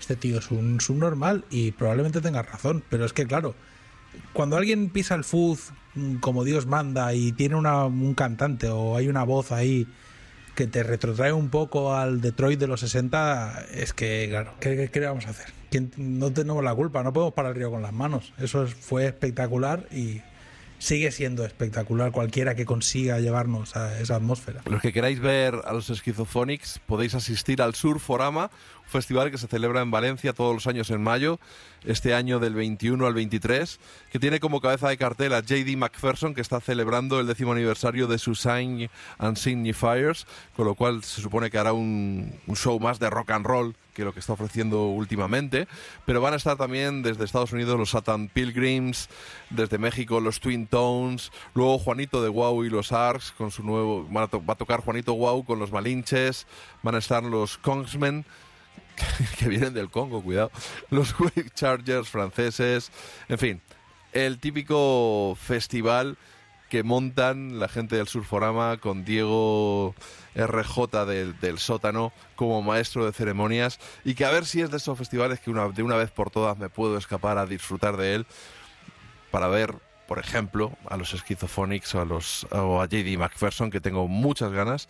este 0.00 0.16
tío 0.16 0.38
es 0.38 0.50
un 0.50 0.80
subnormal 0.80 1.44
y 1.50 1.70
probablemente 1.72 2.20
tengas 2.20 2.50
razón, 2.50 2.82
pero 2.90 3.04
es 3.04 3.12
que 3.12 3.26
claro, 3.26 3.54
cuando 4.32 4.56
alguien 4.56 4.90
pisa 4.90 5.14
el 5.14 5.24
fuzz 5.24 5.70
mm, 5.94 6.16
como 6.16 6.44
Dios 6.44 6.66
manda 6.66 7.14
y 7.14 7.32
tiene 7.32 7.54
una, 7.54 7.84
un 7.86 8.14
cantante 8.14 8.68
o 8.68 8.96
hay 8.96 9.08
una 9.08 9.22
voz 9.24 9.52
ahí 9.52 9.86
que 10.54 10.66
te 10.66 10.82
retrotrae 10.82 11.32
un 11.32 11.48
poco 11.48 11.94
al 11.94 12.20
Detroit 12.20 12.60
de 12.60 12.66
los 12.66 12.80
60, 12.80 13.64
es 13.72 13.94
que, 13.94 14.26
claro, 14.28 14.52
¿qué, 14.60 14.90
le 14.92 15.06
vamos 15.06 15.26
a 15.26 15.30
hacer? 15.30 15.46
¿Quién- 15.70 15.92
No 15.96 16.30
tenemos 16.30 16.62
la 16.62 16.74
culpa, 16.74 17.02
no 17.02 17.12
podemos 17.14 17.32
parar 17.32 17.52
el 17.52 17.56
río 17.58 17.70
con 17.70 17.80
las 17.80 17.94
manos. 17.94 18.34
Eso 18.38 18.64
es- 18.64 18.74
fue 18.74 19.06
espectacular 19.06 19.86
y 19.90 20.20
sigue 20.82 21.12
siendo 21.12 21.44
espectacular 21.44 22.10
cualquiera 22.10 22.56
que 22.56 22.64
consiga 22.64 23.20
llevarnos 23.20 23.76
a 23.76 24.00
esa 24.00 24.16
atmósfera. 24.16 24.62
Los 24.64 24.82
que 24.82 24.92
queráis 24.92 25.20
ver 25.20 25.54
a 25.64 25.72
los 25.72 25.86
Schizophonics 25.86 26.80
podéis 26.86 27.14
asistir 27.14 27.62
al 27.62 27.76
Surforama, 27.76 28.50
festival 28.92 29.30
que 29.32 29.38
se 29.38 29.48
celebra 29.48 29.80
en 29.82 29.90
Valencia 29.90 30.32
todos 30.32 30.54
los 30.54 30.66
años 30.68 30.90
en 30.90 31.02
mayo, 31.02 31.40
este 31.84 32.14
año 32.14 32.38
del 32.38 32.54
21 32.54 33.04
al 33.06 33.14
23, 33.14 33.80
que 34.12 34.18
tiene 34.20 34.38
como 34.38 34.60
cabeza 34.60 34.88
de 34.88 34.96
cartel 34.96 35.32
a 35.34 35.40
J.D. 35.40 35.76
McPherson, 35.76 36.34
que 36.34 36.40
está 36.40 36.60
celebrando 36.60 37.18
el 37.18 37.26
décimo 37.26 37.50
aniversario 37.52 38.06
de 38.06 38.18
su 38.18 38.36
Sign 38.36 38.88
and 39.18 39.36
Signifiers, 39.36 40.26
con 40.54 40.66
lo 40.66 40.76
cual 40.76 41.02
se 41.02 41.20
supone 41.20 41.50
que 41.50 41.58
hará 41.58 41.72
un, 41.72 42.32
un 42.46 42.56
show 42.56 42.78
más 42.78 43.00
de 43.00 43.10
rock 43.10 43.30
and 43.32 43.44
roll 43.46 43.74
que 43.94 44.04
lo 44.04 44.14
que 44.14 44.20
está 44.20 44.32
ofreciendo 44.32 44.86
últimamente, 44.86 45.68
pero 46.06 46.22
van 46.22 46.32
a 46.32 46.36
estar 46.36 46.56
también 46.56 47.02
desde 47.02 47.24
Estados 47.26 47.52
Unidos 47.52 47.78
los 47.78 47.90
Satan 47.90 48.28
Pilgrims, 48.28 49.10
desde 49.50 49.76
México 49.76 50.18
los 50.18 50.40
Twin 50.40 50.66
Tones, 50.66 51.30
luego 51.54 51.78
Juanito 51.78 52.22
de 52.22 52.30
Wow 52.30 52.64
y 52.64 52.70
los 52.70 52.90
Arcs 52.92 53.32
con 53.36 53.50
su 53.50 53.62
nuevo, 53.62 54.06
van 54.08 54.24
a 54.24 54.28
to- 54.28 54.42
va 54.42 54.54
a 54.54 54.56
tocar 54.56 54.80
Juanito 54.80 55.12
Wow 55.12 55.44
con 55.44 55.58
los 55.58 55.72
Malinches, 55.72 56.46
van 56.82 56.94
a 56.94 56.98
estar 56.98 57.22
los 57.22 57.58
Kongsmen 57.58 58.24
que 59.38 59.48
vienen 59.48 59.74
del 59.74 59.90
Congo, 59.90 60.22
cuidado, 60.22 60.50
los 60.90 61.18
Wake 61.20 61.50
Chargers 61.54 62.08
franceses, 62.08 62.90
en 63.28 63.38
fin, 63.38 63.60
el 64.12 64.38
típico 64.38 65.36
festival 65.40 66.16
que 66.68 66.82
montan 66.82 67.58
la 67.58 67.68
gente 67.68 67.96
del 67.96 68.08
Surforama 68.08 68.78
con 68.78 69.04
Diego 69.04 69.94
RJ 70.34 71.04
del, 71.04 71.38
del 71.38 71.58
sótano 71.58 72.12
como 72.34 72.62
maestro 72.62 73.04
de 73.04 73.12
ceremonias 73.12 73.78
y 74.04 74.14
que 74.14 74.24
a 74.24 74.30
ver 74.30 74.46
si 74.46 74.62
es 74.62 74.70
de 74.70 74.78
esos 74.78 74.96
festivales 74.96 75.40
que 75.40 75.50
una, 75.50 75.68
de 75.68 75.82
una 75.82 75.96
vez 75.96 76.10
por 76.10 76.30
todas 76.30 76.56
me 76.56 76.70
puedo 76.70 76.96
escapar 76.96 77.36
a 77.36 77.44
disfrutar 77.44 77.98
de 77.98 78.14
él 78.14 78.26
para 79.30 79.48
ver, 79.48 79.74
por 80.08 80.18
ejemplo, 80.18 80.72
a 80.88 80.96
los 80.96 81.10
Schizophonics 81.10 81.94
o 81.94 82.00
a, 82.00 82.04
los, 82.04 82.46
o 82.50 82.80
a 82.80 82.86
JD 82.86 83.18
McPherson, 83.18 83.70
que 83.70 83.80
tengo 83.80 84.08
muchas 84.08 84.52
ganas, 84.52 84.88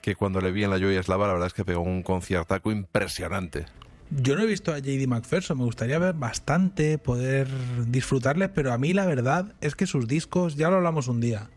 que 0.00 0.14
cuando 0.14 0.40
le 0.40 0.52
vi 0.52 0.64
en 0.64 0.70
la 0.70 0.78
Joya 0.78 1.00
Eslava 1.00 1.26
la 1.26 1.32
verdad 1.34 1.48
es 1.48 1.54
que 1.54 1.64
pegó 1.64 1.82
un 1.82 2.02
conciertaco 2.02 2.70
impresionante. 2.72 3.66
Yo 4.10 4.34
no 4.34 4.42
he 4.42 4.46
visto 4.46 4.72
a 4.72 4.78
JD 4.78 5.06
McPherson, 5.06 5.58
me 5.58 5.64
gustaría 5.64 5.98
ver 5.98 6.14
bastante, 6.14 6.98
poder 6.98 7.48
disfrutarles, 7.86 8.50
pero 8.52 8.72
a 8.72 8.78
mí 8.78 8.92
la 8.92 9.06
verdad 9.06 9.54
es 9.60 9.76
que 9.76 9.86
sus 9.86 10.08
discos, 10.08 10.56
ya 10.56 10.68
lo 10.68 10.76
hablamos 10.76 11.06
un 11.06 11.20
día, 11.20 11.48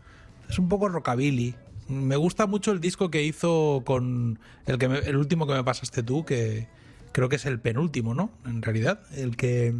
es 0.48 0.58
un 0.58 0.68
poco 0.68 0.88
rockabilly. 0.88 1.56
Me 1.88 2.16
gusta 2.16 2.46
mucho 2.46 2.70
el 2.70 2.80
disco 2.80 3.10
que 3.10 3.24
hizo 3.24 3.82
con 3.84 4.38
el, 4.66 4.78
que 4.78 4.86
el 4.86 5.16
último 5.16 5.46
que 5.46 5.54
me 5.54 5.64
pasaste 5.64 6.02
tú, 6.02 6.24
que 6.24 6.68
creo 7.12 7.28
que 7.28 7.36
es 7.36 7.44
el 7.44 7.58
penúltimo, 7.60 8.14
¿no? 8.14 8.30
En 8.46 8.62
realidad, 8.62 9.00
el 9.16 9.36
que 9.36 9.74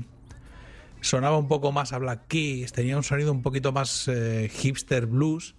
sonaba 1.00 1.38
un 1.38 1.48
poco 1.48 1.70
más 1.70 1.92
a 1.92 1.98
Black 1.98 2.26
Keys, 2.28 2.72
tenía 2.72 2.96
un 2.96 3.04
sonido 3.04 3.30
un 3.30 3.42
poquito 3.42 3.72
más 3.72 4.08
eh, 4.08 4.50
hipster 4.52 5.06
blues. 5.06 5.54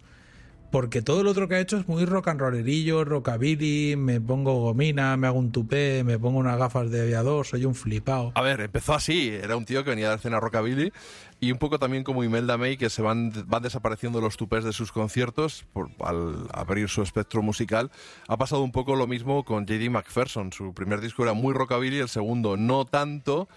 Porque 0.71 1.01
todo 1.01 1.23
lo 1.23 1.31
otro 1.31 1.47
que 1.47 1.55
ha 1.55 1.59
hecho 1.59 1.77
es 1.77 1.87
muy 1.87 2.03
rock 2.05 2.27
and 2.27 2.39
rollerillo, 2.41 3.05
rockabilly, 3.05 3.95
me 3.95 4.19
pongo 4.19 4.55
gomina, 4.59 5.15
me 5.15 5.27
hago 5.27 5.39
un 5.39 5.51
tupé, 5.53 6.03
me 6.03 6.19
pongo 6.19 6.37
unas 6.39 6.57
gafas 6.57 6.91
de 6.91 7.01
aviador, 7.01 7.45
soy 7.45 7.63
un 7.63 7.75
flipado. 7.75 8.33
A 8.35 8.41
ver, 8.41 8.59
empezó 8.59 8.93
así, 8.93 9.29
era 9.29 9.55
un 9.55 9.63
tío 9.63 9.85
que 9.85 9.91
venía 9.91 10.07
de 10.07 10.11
la 10.11 10.17
escena 10.17 10.39
rockabilly 10.41 10.91
y 11.39 11.51
un 11.53 11.59
poco 11.59 11.79
también 11.79 12.03
como 12.03 12.25
Imelda 12.25 12.57
May 12.57 12.75
que 12.75 12.89
se 12.89 13.01
van, 13.01 13.31
van 13.47 13.63
desapareciendo 13.63 14.19
los 14.19 14.35
tupés 14.35 14.65
de 14.65 14.73
sus 14.73 14.91
conciertos 14.91 15.65
por- 15.71 15.91
al 16.03 16.47
abrir 16.51 16.89
su 16.89 17.01
espectro 17.03 17.41
musical. 17.41 17.89
Ha 18.27 18.35
pasado 18.35 18.61
un 18.61 18.73
poco 18.73 18.97
lo 18.97 19.07
mismo 19.07 19.45
con 19.45 19.65
JD 19.65 19.89
McPherson, 19.89 20.51
su 20.51 20.73
primer 20.73 20.99
disco 20.99 21.23
era 21.23 21.31
muy 21.33 21.53
rockabilly, 21.53 21.99
el 21.99 22.09
segundo 22.09 22.57
no 22.57 22.83
tanto. 22.83 23.47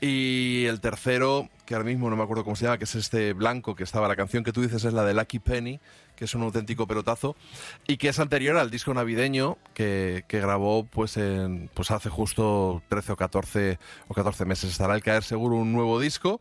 Y 0.00 0.66
el 0.66 0.80
tercero, 0.80 1.48
que 1.64 1.74
ahora 1.74 1.86
mismo 1.86 2.10
no 2.10 2.16
me 2.16 2.24
acuerdo 2.24 2.44
cómo 2.44 2.56
se 2.56 2.64
llama, 2.64 2.76
que 2.76 2.84
es 2.84 2.94
este 2.94 3.32
blanco 3.32 3.74
que 3.74 3.84
estaba, 3.84 4.06
la 4.08 4.16
canción 4.16 4.44
que 4.44 4.52
tú 4.52 4.60
dices 4.60 4.84
es 4.84 4.92
la 4.92 5.02
de 5.04 5.14
Lucky 5.14 5.38
Penny, 5.38 5.80
que 6.16 6.24
es 6.26 6.34
un 6.34 6.42
auténtico 6.42 6.86
pelotazo, 6.86 7.36
y 7.86 7.96
que 7.96 8.08
es 8.08 8.18
anterior 8.18 8.56
al 8.56 8.70
disco 8.70 8.94
navideño 8.94 9.58
que, 9.74 10.24
que 10.28 10.40
grabó 10.40 10.84
pues, 10.84 11.16
en, 11.16 11.70
pues 11.74 11.90
hace 11.90 12.08
justo 12.08 12.82
13 12.88 13.12
o 13.12 13.16
14, 13.16 13.78
o 14.08 14.14
14 14.14 14.44
meses. 14.44 14.70
Estará 14.70 14.94
al 14.94 15.02
caer 15.02 15.22
seguro 15.22 15.56
un 15.56 15.72
nuevo 15.72 16.00
disco 16.00 16.40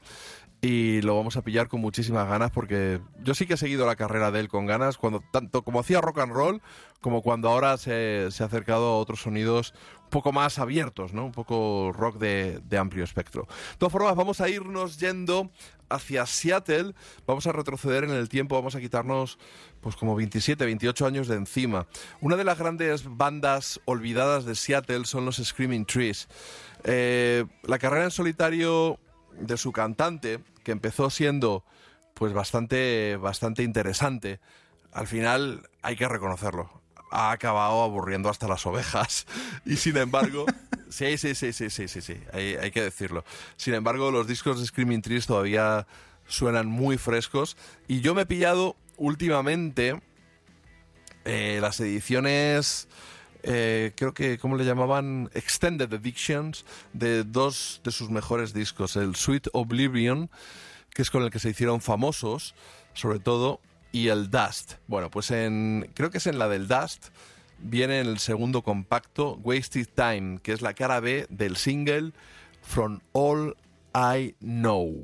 y 0.64 1.01
lo 1.01 1.17
vamos 1.17 1.35
a 1.35 1.42
pillar 1.42 1.67
con 1.67 1.82
muchísimas 1.82 2.25
ganas 2.25 2.50
porque 2.50 3.01
yo 3.22 3.35
sí 3.35 3.45
que 3.45 3.56
he 3.56 3.58
seguido 3.58 3.85
la 3.85 3.98
carrera 3.98 4.32
de 4.32 4.40
él 4.40 4.48
con 4.48 4.66
ganas, 4.66 4.98
cuando 4.98 5.22
tanto 5.30 5.61
como 5.61 5.82
hacía 5.82 6.00
rock 6.00 6.19
and 6.19 6.32
roll, 6.32 6.61
como 7.01 7.22
cuando 7.22 7.50
ahora 7.50 7.75
se, 7.75 8.30
se 8.32 8.43
ha 8.43 8.45
acercado 8.45 8.85
a 8.85 8.98
otros 8.98 9.22
sonidos 9.22 9.74
un 10.06 10.09
poco 10.09 10.32
más 10.32 10.59
abiertos, 10.59 11.11
¿no? 11.11 11.25
Un 11.25 11.33
poco 11.33 11.92
rock 11.92 12.17
de, 12.17 12.77
amplio 12.80 13.03
espectro. 13.03 13.45
De 13.72 13.77
todas 13.77 13.92
formas, 13.92 14.16
vamos 14.16 14.40
a 14.40 14.48
irnos 14.48 15.00
yendo 15.00 15.51
hacia 15.90 16.25
Seattle, 16.25 16.93
vamos 17.27 17.45
a 17.45 17.51
retroceder 17.51 18.06
en 18.06 18.11
el 18.11 18.30
tiempo, 18.30 18.56
vamos 18.56 18.75
a 18.75 18.80
quitarnos 18.80 19.40
pues 19.82 19.98
como 19.98 20.16
27, 20.16 20.64
28 20.64 21.06
años 21.06 21.27
de 21.27 21.35
encima. 21.35 21.88
Una 22.22 22.38
de 22.38 22.45
las 22.45 22.58
grandes 22.58 23.03
bandas 23.06 23.82
olvidadas 23.83 24.45
de 24.45 24.56
Seattle 24.56 25.03
son 25.03 25.25
los 25.25 25.43
Screaming 25.43 25.85
Trees. 25.85 26.30
Eh, 26.85 27.43
la 27.64 27.80
carrera 27.80 28.06
en 28.06 28.11
solitario 28.11 28.98
de 29.40 29.58
su 29.58 29.72
cantante, 29.72 30.40
que 30.64 30.72
empezó 30.72 31.10
siendo 31.10 31.64
pues 32.14 32.34
bastante, 32.34 33.18
bastante 33.18 33.64
interesante, 33.64 34.40
al 34.92 35.08
final 35.08 35.70
hay 35.82 35.95
que 35.95 36.08
reconocerlo. 36.08 36.82
Ha 37.12 37.32
acabado 37.32 37.84
aburriendo 37.84 38.30
hasta 38.30 38.48
las 38.48 38.66
ovejas. 38.66 39.26
Y 39.66 39.78
sin 39.78 39.98
embargo, 39.98 40.45
sí, 40.90 41.18
sí, 41.18 41.36
sí, 41.36 41.53
sí, 41.53 41.70
sí, 41.70 41.88
sí, 41.88 42.02
sí, 42.02 42.18
hay, 42.32 42.56
hay 42.56 42.72
que 42.72 42.82
decirlo. 42.82 43.24
Sin 43.56 43.74
embargo, 43.74 44.12
los 44.12 44.28
discos 44.28 44.60
de 44.60 44.66
Screaming 44.66 45.02
Trees 45.02 45.26
todavía 45.26 45.88
suenan 46.28 46.68
muy 46.68 46.98
frescos. 46.98 47.58
Y 47.88 48.02
yo 48.02 48.14
me 48.14 48.24
he 48.24 48.26
pillado 48.26 48.76
últimamente 48.98 50.02
eh, 51.26 51.60
las 51.62 51.80
ediciones 51.80 52.88
eh, 53.43 53.91
creo 53.95 54.13
que, 54.13 54.38
¿cómo 54.38 54.55
le 54.55 54.65
llamaban? 54.65 55.30
Extended 55.33 55.91
Editions 55.93 56.65
de 56.93 57.23
dos 57.23 57.81
de 57.83 57.91
sus 57.91 58.09
mejores 58.09 58.53
discos, 58.53 58.95
el 58.95 59.15
Sweet 59.15 59.47
Oblivion, 59.53 60.30
que 60.93 61.01
es 61.01 61.11
con 61.11 61.23
el 61.23 61.30
que 61.30 61.39
se 61.39 61.49
hicieron 61.49 61.81
famosos, 61.81 62.55
sobre 62.93 63.19
todo, 63.19 63.59
y 63.91 64.07
el 64.07 64.30
Dust. 64.30 64.75
Bueno, 64.88 65.11
pues 65.11 65.31
en, 65.31 65.89
creo 65.93 66.09
que 66.09 66.17
es 66.17 66.27
en 66.27 66.39
la 66.39 66.47
del 66.47 66.67
Dust, 66.67 67.09
viene 67.59 67.99
en 67.99 68.07
el 68.07 68.19
segundo 68.19 68.61
compacto, 68.61 69.39
Wasted 69.43 69.88
Time, 69.93 70.39
que 70.41 70.53
es 70.53 70.61
la 70.61 70.73
cara 70.73 70.99
B 70.99 71.27
del 71.30 71.57
single 71.57 72.13
From 72.61 73.01
All 73.11 73.55
I 73.93 74.35
Know. 74.39 75.03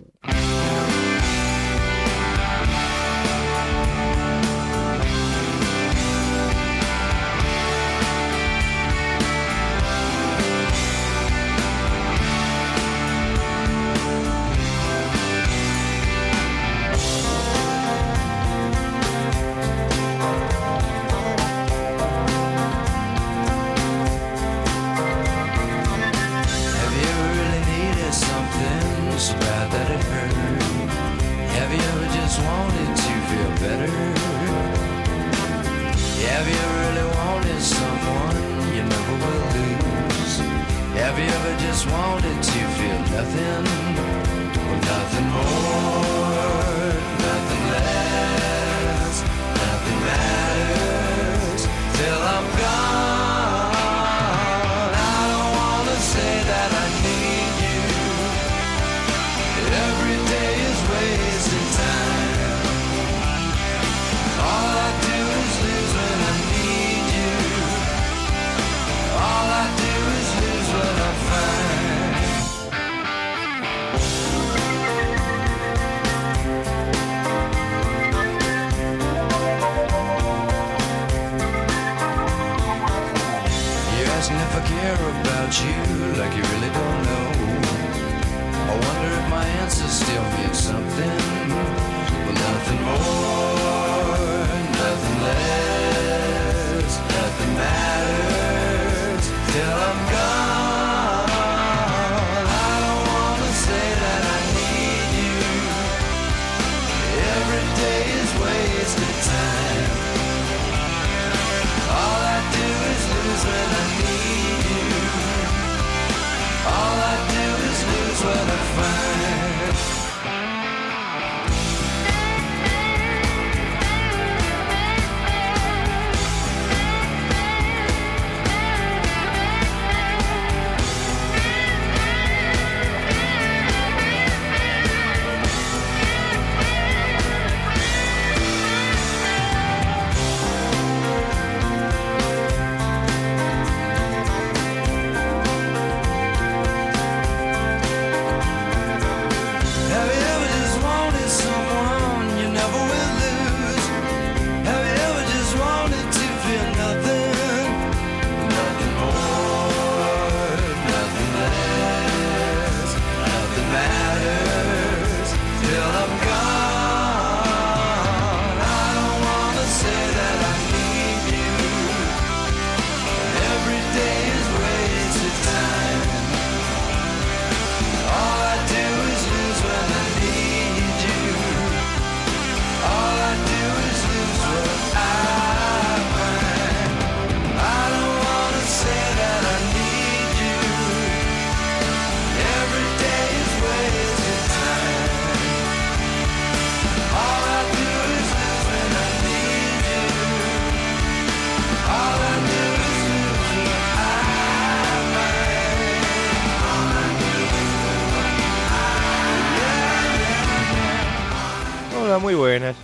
Muy 212.30 212.36
buenas. 212.36 212.76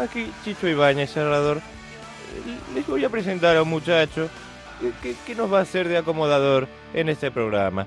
Aquí 0.00 0.30
Chicho 0.44 0.68
Ibáñez, 0.68 1.10
cerrador. 1.12 1.60
Les 2.72 2.86
voy 2.86 3.04
a 3.04 3.08
presentar 3.08 3.56
a 3.56 3.62
un 3.62 3.68
muchacho 3.68 4.28
que, 4.80 4.92
que- 5.02 5.16
que 5.26 5.34
nos 5.34 5.52
va 5.52 5.58
a 5.58 5.62
hacer 5.62 5.88
de 5.88 5.96
acomodador 5.98 6.68
en 6.94 7.08
este 7.08 7.32
programa. 7.32 7.84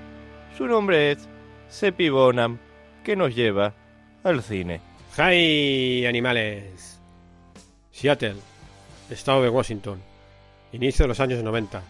Su 0.58 0.66
nombre 0.66 1.12
es 1.12 1.26
Sepi 1.70 2.10
Bonham, 2.10 2.58
que 3.02 3.16
nos 3.16 3.34
lleva 3.34 3.72
al 4.24 4.42
cine. 4.42 4.82
¡Hi, 5.16 6.04
animales! 6.06 7.00
Seattle, 7.92 8.36
estado 9.08 9.42
de 9.42 9.48
Washington, 9.48 10.02
inicio 10.72 11.04
de 11.04 11.08
los 11.08 11.20
años 11.20 11.42
90. 11.42 11.82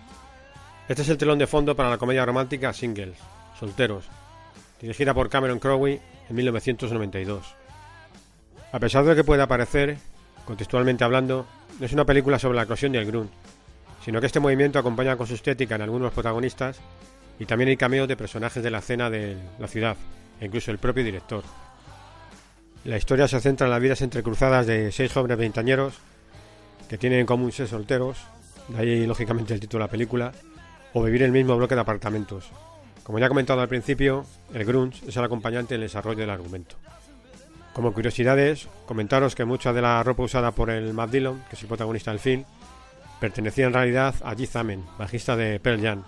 Este 0.88 1.02
es 1.02 1.08
el 1.08 1.18
telón 1.18 1.38
de 1.38 1.48
fondo 1.48 1.74
para 1.74 1.90
la 1.90 1.98
comedia 1.98 2.24
romántica 2.24 2.72
Singles, 2.72 3.16
Solteros, 3.58 4.04
dirigida 4.80 5.14
por 5.14 5.28
Cameron 5.28 5.58
Crowe 5.58 5.88
en 6.28 6.36
1992. 6.36 7.56
A 8.72 8.78
pesar 8.78 9.04
de 9.04 9.16
que 9.16 9.24
pueda 9.24 9.48
parecer, 9.48 9.96
contextualmente 10.44 11.02
hablando, 11.02 11.44
no 11.78 11.86
es 11.86 11.92
una 11.92 12.04
película 12.04 12.38
sobre 12.38 12.56
la 12.56 12.62
eclosión 12.62 12.92
del 12.92 13.04
grunge, 13.04 13.32
sino 14.04 14.20
que 14.20 14.26
este 14.26 14.38
movimiento 14.38 14.78
acompaña 14.78 15.16
con 15.16 15.26
su 15.26 15.34
estética 15.34 15.74
en 15.74 15.82
algunos 15.82 16.12
protagonistas 16.12 16.80
y 17.40 17.46
también 17.46 17.70
hay 17.70 17.76
cameos 17.76 18.06
de 18.06 18.16
personajes 18.16 18.62
de 18.62 18.70
la 18.70 18.78
escena 18.78 19.10
de 19.10 19.36
la 19.58 19.66
ciudad, 19.66 19.96
e 20.40 20.46
incluso 20.46 20.70
el 20.70 20.78
propio 20.78 21.02
director. 21.02 21.42
La 22.84 22.96
historia 22.96 23.26
se 23.26 23.40
centra 23.40 23.66
en 23.66 23.72
las 23.72 23.80
vidas 23.80 24.02
entrecruzadas 24.02 24.66
de 24.66 24.92
seis 24.92 25.12
jóvenes 25.12 25.38
veintañeros 25.38 25.94
que 26.88 26.96
tienen 26.96 27.20
en 27.20 27.26
común 27.26 27.50
ser 27.50 27.66
solteros, 27.66 28.18
de 28.68 28.78
ahí 28.78 29.06
lógicamente 29.06 29.52
el 29.52 29.60
título 29.60 29.82
de 29.82 29.88
la 29.88 29.90
película, 29.90 30.32
o 30.92 31.02
vivir 31.02 31.22
en 31.22 31.26
el 31.26 31.32
mismo 31.32 31.56
bloque 31.56 31.74
de 31.74 31.80
apartamentos. 31.80 32.50
Como 33.02 33.18
ya 33.18 33.26
he 33.26 33.28
comentado 33.28 33.60
al 33.60 33.68
principio, 33.68 34.24
el 34.54 34.64
grunge 34.64 35.08
es 35.08 35.16
el 35.16 35.24
acompañante 35.24 35.74
en 35.74 35.80
el 35.80 35.88
desarrollo 35.88 36.20
del 36.20 36.30
argumento. 36.30 36.76
Como 37.72 37.92
curiosidades, 37.92 38.68
comentaros 38.86 39.34
que 39.34 39.44
mucha 39.44 39.72
de 39.72 39.82
la 39.82 40.02
ropa 40.02 40.24
usada 40.24 40.50
por 40.50 40.70
el 40.70 40.92
Matt 40.92 41.10
Dillon, 41.10 41.42
que 41.48 41.56
es 41.56 41.62
el 41.62 41.68
protagonista 41.68 42.10
del 42.10 42.20
film, 42.20 42.44
pertenecía 43.20 43.66
en 43.66 43.72
realidad 43.72 44.14
a 44.24 44.34
Keith 44.34 44.56
Amen, 44.56 44.84
bajista 44.98 45.36
de 45.36 45.60
Pearl 45.60 45.80
Jam. 45.80 46.02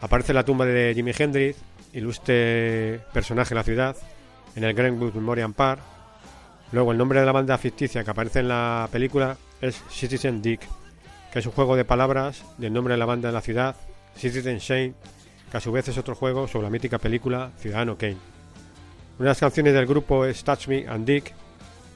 Aparece 0.00 0.34
la 0.34 0.44
tumba 0.44 0.66
de 0.66 0.92
Jimi 0.94 1.12
Hendrix, 1.16 1.58
ilustre 1.92 3.00
personaje 3.12 3.50
de 3.50 3.54
la 3.54 3.62
ciudad, 3.62 3.96
en 4.56 4.64
el 4.64 4.74
Greenwood 4.74 5.14
Memorial 5.14 5.54
Park. 5.54 5.80
Luego, 6.72 6.92
el 6.92 6.98
nombre 6.98 7.20
de 7.20 7.26
la 7.26 7.32
banda 7.32 7.56
ficticia 7.56 8.04
que 8.04 8.10
aparece 8.10 8.40
en 8.40 8.48
la 8.48 8.88
película 8.92 9.36
es 9.60 9.82
Citizen 9.88 10.42
Dick, 10.42 10.60
que 11.32 11.38
es 11.38 11.46
un 11.46 11.52
juego 11.52 11.76
de 11.76 11.84
palabras 11.84 12.44
del 12.58 12.72
nombre 12.72 12.92
de 12.92 12.98
la 12.98 13.06
banda 13.06 13.28
de 13.28 13.34
la 13.34 13.40
ciudad, 13.40 13.74
Citizen 14.16 14.58
Shane, 14.58 14.94
que 15.50 15.56
a 15.56 15.60
su 15.60 15.72
vez 15.72 15.88
es 15.88 15.96
otro 15.96 16.14
juego 16.14 16.46
sobre 16.46 16.64
la 16.64 16.70
mítica 16.70 16.98
película 16.98 17.52
Ciudadano 17.58 17.96
Kane. 17.96 18.37
Una 19.18 19.24
de 19.24 19.30
las 19.30 19.40
canciones 19.40 19.74
del 19.74 19.86
grupo 19.86 20.24
es 20.24 20.44
Touch 20.44 20.68
Me 20.68 20.86
and 20.86 21.04
Dick, 21.04 21.34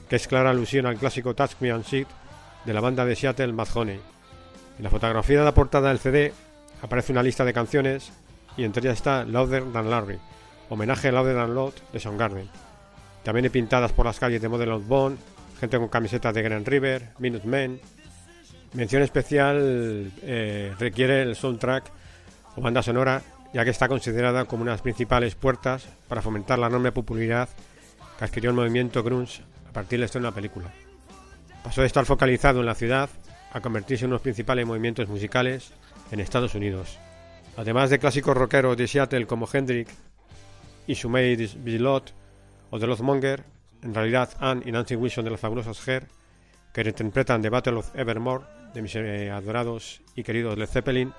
que 0.09 0.17
es 0.17 0.27
clara 0.27 0.49
alusión 0.49 0.85
al 0.85 0.97
clásico 0.97 1.33
Touch 1.33 1.53
Me 1.61 1.71
and 1.71 1.85
Shit 1.85 2.07
de 2.65 2.73
la 2.73 2.81
banda 2.81 3.05
de 3.05 3.15
Seattle 3.15 3.53
Mad 3.53 3.69
Honey. 3.73 3.97
En 4.77 4.83
la 4.83 4.89
fotografía 4.89 5.39
de 5.39 5.45
la 5.45 5.53
portada 5.53 5.87
del 5.87 5.99
CD 5.99 6.33
aparece 6.81 7.13
una 7.13 7.23
lista 7.23 7.45
de 7.45 7.53
canciones 7.53 8.11
y 8.57 8.65
entre 8.65 8.81
ellas 8.81 8.97
está 8.97 9.23
Louder 9.23 9.63
Than 9.71 9.89
Larry, 9.89 10.19
homenaje 10.67 11.07
a 11.07 11.11
Louder 11.13 11.37
Than 11.37 11.55
Lot 11.55 11.91
de 11.93 11.99
Soundgarden. 12.01 12.49
También 13.23 13.45
hay 13.45 13.51
pintadas 13.51 13.93
por 13.93 14.05
las 14.05 14.19
calles 14.19 14.41
de 14.41 14.49
Model 14.49 14.73
of 14.73 14.85
Bond, 14.85 15.17
gente 15.61 15.77
con 15.77 15.87
camisetas 15.87 16.33
de 16.33 16.41
Grand 16.41 16.67
River, 16.67 17.07
Minutemen. 17.19 17.79
Mención 18.73 19.01
especial 19.01 20.11
eh, 20.23 20.73
requiere 20.77 21.21
el 21.21 21.37
soundtrack 21.37 21.85
o 22.57 22.61
banda 22.61 22.83
sonora, 22.83 23.21
ya 23.53 23.63
que 23.63 23.69
está 23.69 23.87
considerada 23.87 24.45
como 24.45 24.63
una 24.63 24.71
de 24.71 24.75
las 24.75 24.81
principales 24.81 25.35
puertas 25.35 25.87
para 26.07 26.21
fomentar 26.21 26.59
la 26.59 26.67
enorme 26.67 26.91
popularidad 26.91 27.49
que 28.17 28.25
adquirió 28.25 28.49
el 28.49 28.55
movimiento 28.55 29.03
grunge 29.03 29.43
a 29.69 29.71
partir 29.71 29.99
del 29.99 30.05
estreno 30.05 30.25
de 30.25 30.31
la 30.31 30.35
película. 30.35 30.73
Pasó 31.63 31.81
de 31.81 31.87
estar 31.87 32.05
focalizado 32.05 32.59
en 32.59 32.65
la 32.65 32.75
ciudad 32.75 33.09
a 33.51 33.61
convertirse 33.61 34.05
en 34.05 34.09
uno 34.09 34.15
de 34.15 34.17
los 34.17 34.23
principales 34.23 34.65
movimientos 34.65 35.07
musicales 35.07 35.71
en 36.11 36.19
Estados 36.19 36.55
Unidos. 36.55 36.97
Además 37.55 37.89
de 37.89 37.99
clásicos 37.99 38.35
rockeros 38.35 38.75
de 38.75 38.87
Seattle 38.87 39.27
como 39.27 39.47
Hendrix 39.51 39.93
y 40.87 40.95
Sumaid 40.95 41.49
Bilot 41.57 42.13
o 42.71 42.79
The 42.79 42.87
Monger, 42.87 43.43
en 43.83 43.93
realidad 43.93 44.29
Anne 44.39 44.63
y 44.65 44.71
Nancy 44.71 44.95
Wilson 44.95 45.25
de 45.25 45.31
las 45.31 45.39
fabulosas 45.39 45.87
Hair, 45.87 46.07
que 46.73 46.81
interpretan 46.81 47.41
The 47.41 47.49
Battle 47.49 47.75
of 47.75 47.95
Evermore 47.95 48.45
de 48.73 48.81
mis 48.81 48.95
eh, 48.95 49.29
adorados 49.29 50.01
y 50.15 50.23
queridos 50.23 50.57
Led 50.57 50.67
Zeppelin, 50.67 51.13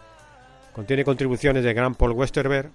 contiene 0.75 1.05
contribuciones 1.05 1.63
de 1.63 1.73
gran 1.73 1.95
Paul 1.95 2.13
Westerberg 2.13 2.69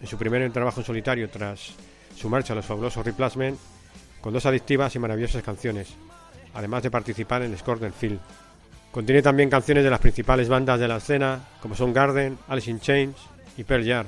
en 0.00 0.06
su 0.06 0.18
primer 0.18 0.52
trabajo 0.52 0.80
en 0.80 0.86
solitario 0.86 1.30
tras 1.30 1.72
su 2.16 2.28
marcha 2.28 2.52
a 2.52 2.56
los 2.56 2.66
fabulosos 2.66 3.06
Replacement, 3.06 3.58
con 4.20 4.32
dos 4.32 4.44
adictivas 4.44 4.94
y 4.96 4.98
maravillosas 4.98 5.42
canciones, 5.42 5.94
además 6.52 6.82
de 6.82 6.90
participar 6.90 7.42
en 7.42 7.52
el 7.52 7.58
score 7.58 7.78
del 7.78 7.92
film. 7.92 8.18
Contiene 8.90 9.22
también 9.22 9.50
canciones 9.50 9.84
de 9.84 9.90
las 9.90 10.00
principales 10.00 10.48
bandas 10.48 10.80
de 10.80 10.88
la 10.88 10.96
escena, 10.96 11.40
como 11.62 11.76
son 11.76 11.92
Garden, 11.92 12.38
Alice 12.48 12.70
in 12.70 12.80
Chains 12.80 13.16
y 13.56 13.62
Pearl 13.62 13.86
Jam, 13.86 14.06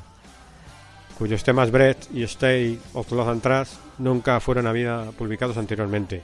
cuyos 1.16 1.44
temas 1.44 1.70
Breath 1.70 2.08
y 2.12 2.25
Stay 2.25 2.81
of 2.94 3.10
Love 3.12 3.28
and 3.28 3.42
Trust 3.42 3.75
nunca 3.99 4.41
fueron 4.41 4.66
había 4.66 5.05
publicados 5.16 5.57
anteriormente. 5.57 6.23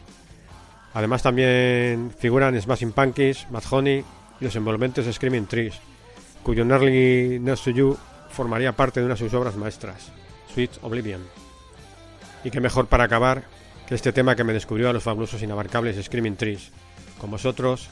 Además 0.94 1.22
también 1.22 2.12
figuran 2.18 2.60
Smashing 2.60 2.92
Pumpkins, 2.92 3.48
Mad 3.50 3.62
Honey 3.70 4.04
y 4.40 4.44
los 4.44 4.56
envolventes 4.56 5.12
Screaming 5.14 5.46
Trees, 5.46 5.80
cuyo 6.42 6.64
to 7.64 7.70
You 7.70 7.96
formaría 8.30 8.72
parte 8.72 9.00
de 9.00 9.06
una 9.06 9.14
de 9.14 9.20
sus 9.20 9.34
obras 9.34 9.56
maestras, 9.56 10.10
Sweet 10.52 10.70
Oblivion. 10.82 11.22
Y 12.44 12.50
qué 12.50 12.60
mejor 12.60 12.86
para 12.86 13.04
acabar 13.04 13.44
que 13.86 13.94
este 13.94 14.12
tema 14.12 14.34
que 14.34 14.44
me 14.44 14.52
descubrió 14.52 14.90
a 14.90 14.92
los 14.92 15.02
fabulosos 15.02 15.42
inabarcables 15.42 16.02
Screaming 16.04 16.36
Trees. 16.36 16.70
Con 17.20 17.30
vosotros, 17.30 17.88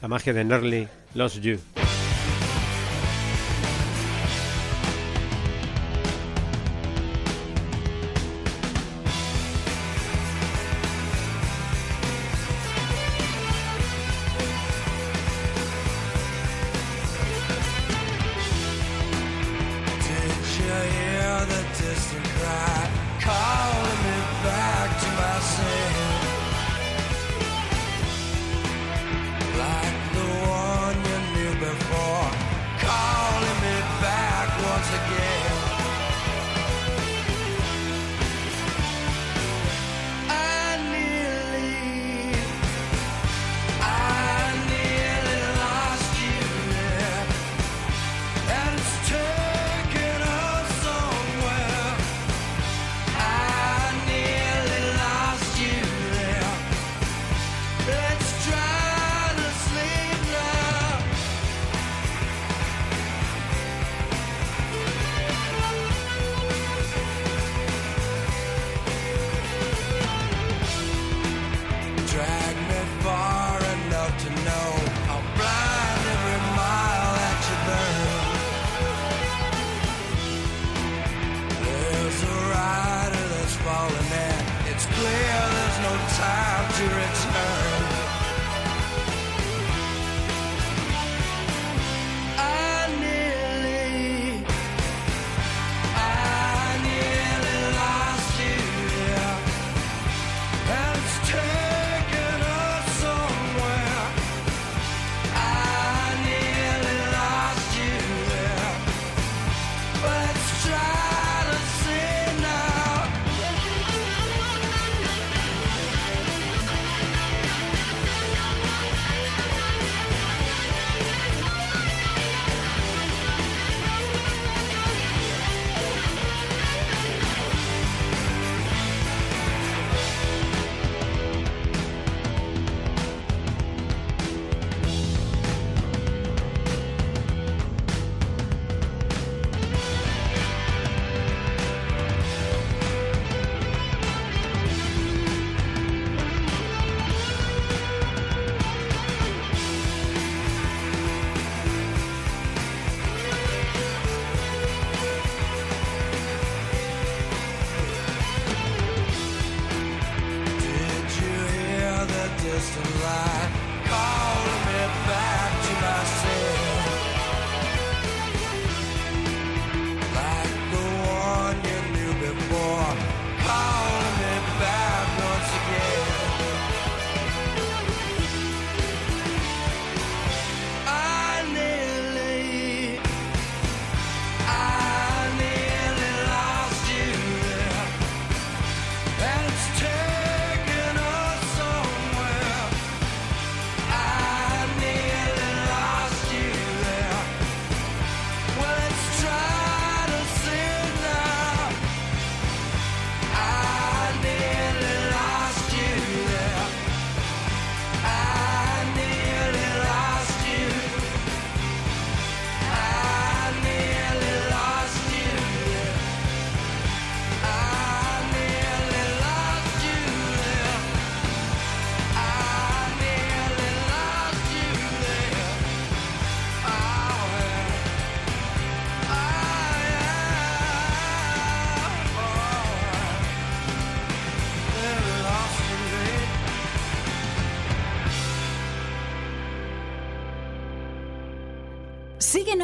la 0.00 0.08
magia 0.08 0.32
de 0.32 0.44
Nearly 0.44 0.88
Lost 1.14 1.38
You. 1.38 1.58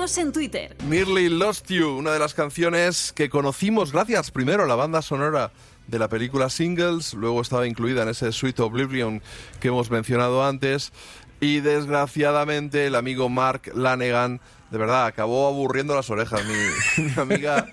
Síguenos 0.05 0.19
en 0.19 0.33
Twitter. 0.33 0.77
Nearly 0.87 1.31
Lost 1.31 1.71
You, 1.71 1.89
una 1.89 2.13
de 2.13 2.19
las 2.19 2.35
canciones 2.35 3.15
que 3.15 3.31
conocimos 3.31 3.91
gracias 3.91 4.31
primero 4.31 4.65
a 4.65 4.67
la 4.67 4.75
banda 4.75 5.01
sonora 5.01 5.51
de 5.87 5.99
la 5.99 6.09
película 6.09 6.51
Singles, 6.51 7.15
luego 7.15 7.41
estaba 7.41 7.67
incluida 7.67 8.03
en 8.03 8.11
ese 8.11 8.31
Sweet 8.31 8.61
Oblivion 8.61 9.23
que 9.61 9.69
hemos 9.69 9.91
mencionado 9.91 10.45
antes, 10.45 10.93
y 11.41 11.61
desgraciadamente 11.61 12.87
el 12.87 12.97
amigo 12.97 13.31
Mark 13.31 13.73
Lanegan, 13.75 14.43
de 14.71 14.77
verdad, 14.77 15.07
acabó 15.07 15.49
aburriendo 15.49 15.95
las 15.95 16.11
orejas. 16.11 16.43
Mi, 16.45 17.05
mi 17.05 17.13
amiga 17.17 17.67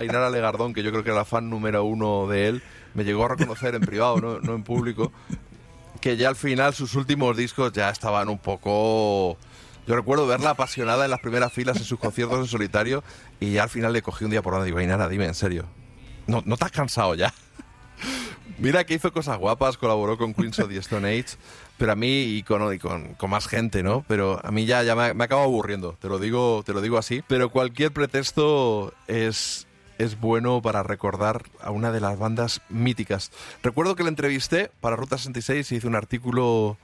Ainara 0.00 0.28
Legardón, 0.28 0.74
que 0.74 0.82
yo 0.82 0.90
creo 0.90 1.04
que 1.04 1.10
era 1.10 1.20
la 1.20 1.24
fan 1.24 1.48
número 1.48 1.84
uno 1.84 2.26
de 2.26 2.48
él, 2.48 2.62
me 2.94 3.04
llegó 3.04 3.26
a 3.26 3.28
reconocer 3.28 3.76
en 3.76 3.82
privado, 3.82 4.20
no, 4.20 4.40
no 4.40 4.56
en 4.56 4.64
público, 4.64 5.12
que 6.00 6.16
ya 6.16 6.30
al 6.30 6.36
final 6.36 6.74
sus 6.74 6.96
últimos 6.96 7.36
discos 7.36 7.72
ya 7.72 7.90
estaban 7.90 8.28
un 8.28 8.38
poco... 8.38 9.38
Yo 9.86 9.94
recuerdo 9.94 10.26
verla 10.26 10.50
apasionada 10.50 11.04
en 11.04 11.10
las 11.10 11.20
primeras 11.20 11.52
filas 11.52 11.76
en 11.76 11.84
sus 11.84 11.98
conciertos 11.98 12.38
en 12.38 12.46
solitario 12.46 13.04
y 13.38 13.52
ya 13.52 13.64
al 13.64 13.68
final 13.68 13.92
le 13.92 14.02
cogí 14.02 14.24
un 14.24 14.30
día 14.30 14.42
por 14.42 14.52
donde 14.52 14.66
digo, 14.66 14.78
Ainara, 14.78 15.08
dime 15.08 15.26
en 15.26 15.34
serio, 15.34 15.66
¿no, 16.26 16.42
¿no 16.44 16.56
te 16.56 16.64
has 16.64 16.72
cansado 16.72 17.14
ya? 17.14 17.32
Mira 18.58 18.84
que 18.84 18.94
hizo 18.94 19.12
cosas 19.12 19.38
guapas, 19.38 19.76
colaboró 19.76 20.16
con 20.18 20.34
Queens 20.34 20.58
of 20.58 20.70
the 20.70 20.78
Stone 20.78 21.08
Age, 21.08 21.36
pero 21.76 21.92
a 21.92 21.94
mí 21.94 22.22
y 22.22 22.42
con, 22.42 22.74
y 22.74 22.78
con, 22.78 23.14
con 23.14 23.30
más 23.30 23.46
gente, 23.46 23.82
¿no? 23.82 24.04
Pero 24.08 24.40
a 24.42 24.50
mí 24.50 24.64
ya, 24.64 24.82
ya 24.82 24.96
me, 24.96 25.12
me 25.14 25.24
acabo 25.24 25.42
aburriendo, 25.42 25.96
te 26.00 26.08
lo 26.08 26.18
digo, 26.18 26.62
te 26.64 26.72
lo 26.72 26.80
digo 26.80 26.96
así. 26.96 27.22
Pero 27.28 27.50
cualquier 27.50 27.92
pretexto 27.92 28.94
es, 29.08 29.66
es 29.98 30.18
bueno 30.18 30.62
para 30.62 30.82
recordar 30.82 31.42
a 31.60 31.70
una 31.70 31.92
de 31.92 32.00
las 32.00 32.18
bandas 32.18 32.62
míticas. 32.70 33.30
Recuerdo 33.62 33.94
que 33.94 34.04
la 34.04 34.08
entrevisté 34.08 34.70
para 34.80 34.96
Ruta 34.96 35.18
66 35.18 35.70
y 35.70 35.76
hice 35.76 35.86
un 35.86 35.94
artículo 35.94 36.78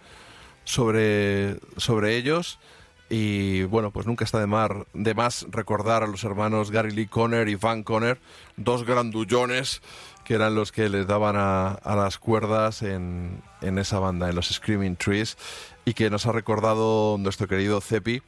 sobre, 0.65 1.57
sobre 1.79 2.17
ellos. 2.17 2.59
Y 3.15 3.65
bueno, 3.65 3.91
pues 3.91 4.07
nunca 4.07 4.25
está 4.25 4.41
de, 4.41 4.47
mar, 4.47 4.87
de 4.95 5.13
más 5.13 5.45
recordar 5.51 6.03
a 6.03 6.07
los 6.07 6.25
hermanos 6.25 6.71
Gary 6.71 6.93
Lee 6.93 7.09
Conner 7.09 7.47
y 7.47 7.57
Van 7.57 7.83
Conner, 7.83 8.19
dos 8.57 8.87
grandullones 8.87 9.83
que 10.25 10.33
eran 10.33 10.55
los 10.55 10.73
que 10.73 10.89
les 10.89 11.07
daban 11.07 11.37
a, 11.37 11.79
las 11.85 12.17
cuerdas 12.17 12.81
en, 12.81 13.43
en 13.61 13.77
esa 13.77 13.99
banda, 13.99 14.31
en 14.31 14.35
los 14.35 14.49
Screaming 14.49 14.97
Trees, 14.97 15.37
y 15.85 15.93
que 15.93 16.09
nos 16.09 16.25
ha 16.25 16.33
recordado 16.33 17.19
nuestro 17.19 17.47
querido 17.47 17.83
Cepi 17.83 18.23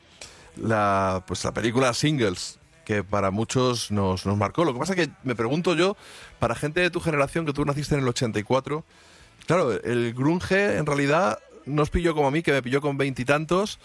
la, 0.56 1.24
pues 1.26 1.42
la 1.44 1.54
película 1.54 1.94
Singles, 1.94 2.58
que 2.84 3.02
para 3.02 3.30
muchos 3.30 3.90
nos, 3.90 4.26
nos 4.26 4.36
marcó. 4.36 4.66
Lo 4.66 4.74
que 4.74 4.80
pasa 4.80 4.94
que 4.94 5.08
me 5.22 5.34
pregunto 5.34 5.74
yo, 5.74 5.96
para 6.38 6.54
gente 6.54 6.80
de 6.80 6.90
tu 6.90 7.00
generación, 7.00 7.46
que 7.46 7.54
tú 7.54 7.64
naciste 7.64 7.94
en 7.94 8.02
el 8.02 8.08
84, 8.08 8.84
claro, 9.46 9.72
el 9.72 10.12
grunge 10.12 10.76
en 10.76 10.84
realidad 10.84 11.38
nos 11.64 11.88
pilló 11.88 12.14
como 12.14 12.28
a 12.28 12.30
mí, 12.30 12.42
que 12.42 12.52
me 12.52 12.62
pilló 12.62 12.82
con 12.82 12.98
veintitantos. 12.98 13.78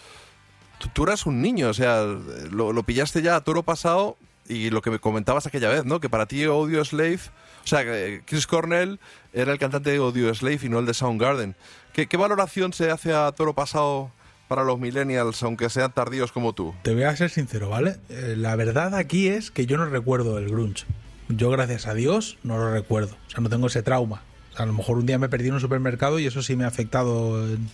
Tú, 0.80 0.88
tú 0.88 1.02
eras 1.04 1.26
un 1.26 1.42
niño, 1.42 1.68
o 1.68 1.74
sea, 1.74 2.04
lo, 2.50 2.82
pillaste 2.82 3.20
ya 3.20 3.36
a 3.36 3.42
toro 3.42 3.62
pasado 3.62 4.16
y 4.48 4.70
lo 4.70 4.80
que 4.80 4.90
me 4.90 4.98
comentabas 4.98 5.46
aquella 5.46 5.68
vez, 5.68 5.84
¿no? 5.84 6.00
Que 6.00 6.08
para 6.08 6.24
ti 6.24 6.42
Audio 6.44 6.82
Slave, 6.82 7.20
o 7.62 7.66
sea, 7.66 7.84
que 7.84 8.22
Chris 8.24 8.46
Cornell 8.46 8.98
era 9.34 9.52
el 9.52 9.58
cantante 9.58 9.90
de 9.90 9.98
Audio 9.98 10.34
Slave 10.34 10.58
y 10.62 10.68
no 10.70 10.78
el 10.78 10.86
de 10.86 10.94
Soundgarden. 10.94 11.54
¿Qué, 11.92 12.06
qué 12.06 12.16
valoración 12.16 12.72
se 12.72 12.90
hace 12.90 13.12
a 13.12 13.30
toro 13.32 13.54
pasado 13.54 14.10
para 14.48 14.64
los 14.64 14.80
millennials, 14.80 15.42
aunque 15.42 15.68
sean 15.68 15.92
tardíos 15.92 16.32
como 16.32 16.54
tú? 16.54 16.74
Te 16.82 16.94
voy 16.94 17.02
a 17.02 17.14
ser 17.14 17.28
sincero, 17.28 17.68
¿vale? 17.68 17.98
Eh, 18.08 18.34
la 18.38 18.56
verdad 18.56 18.94
aquí 18.94 19.28
es 19.28 19.50
que 19.50 19.66
yo 19.66 19.76
no 19.76 19.84
recuerdo 19.84 20.38
el 20.38 20.48
grunge. 20.48 20.86
Yo, 21.28 21.50
gracias 21.50 21.86
a 21.86 21.92
Dios, 21.92 22.38
no 22.42 22.56
lo 22.56 22.72
recuerdo. 22.72 23.16
O 23.26 23.30
sea, 23.30 23.40
no 23.40 23.50
tengo 23.50 23.66
ese 23.66 23.82
trauma. 23.82 24.22
O 24.52 24.56
sea, 24.56 24.64
a 24.64 24.66
lo 24.66 24.72
mejor 24.72 24.96
un 24.96 25.04
día 25.04 25.18
me 25.18 25.28
perdí 25.28 25.48
en 25.48 25.54
un 25.54 25.60
supermercado 25.60 26.18
y 26.18 26.26
eso 26.26 26.42
sí 26.42 26.56
me 26.56 26.64
ha 26.64 26.68
afectado 26.68 27.46
en, 27.46 27.68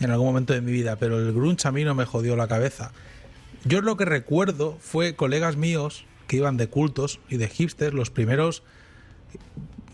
en 0.00 0.10
algún 0.10 0.26
momento 0.28 0.52
de 0.52 0.60
mi 0.60 0.72
vida, 0.72 0.96
pero 0.96 1.18
el 1.18 1.32
grunge 1.32 1.66
a 1.68 1.72
mí 1.72 1.84
no 1.84 1.94
me 1.94 2.04
jodió 2.04 2.36
la 2.36 2.48
cabeza. 2.48 2.92
Yo 3.64 3.80
lo 3.80 3.96
que 3.96 4.04
recuerdo 4.04 4.76
fue 4.80 5.16
colegas 5.16 5.56
míos 5.56 6.04
que 6.26 6.36
iban 6.36 6.56
de 6.56 6.68
cultos 6.68 7.20
y 7.28 7.36
de 7.36 7.48
hipsters, 7.48 7.94
los 7.94 8.10
primeros, 8.10 8.62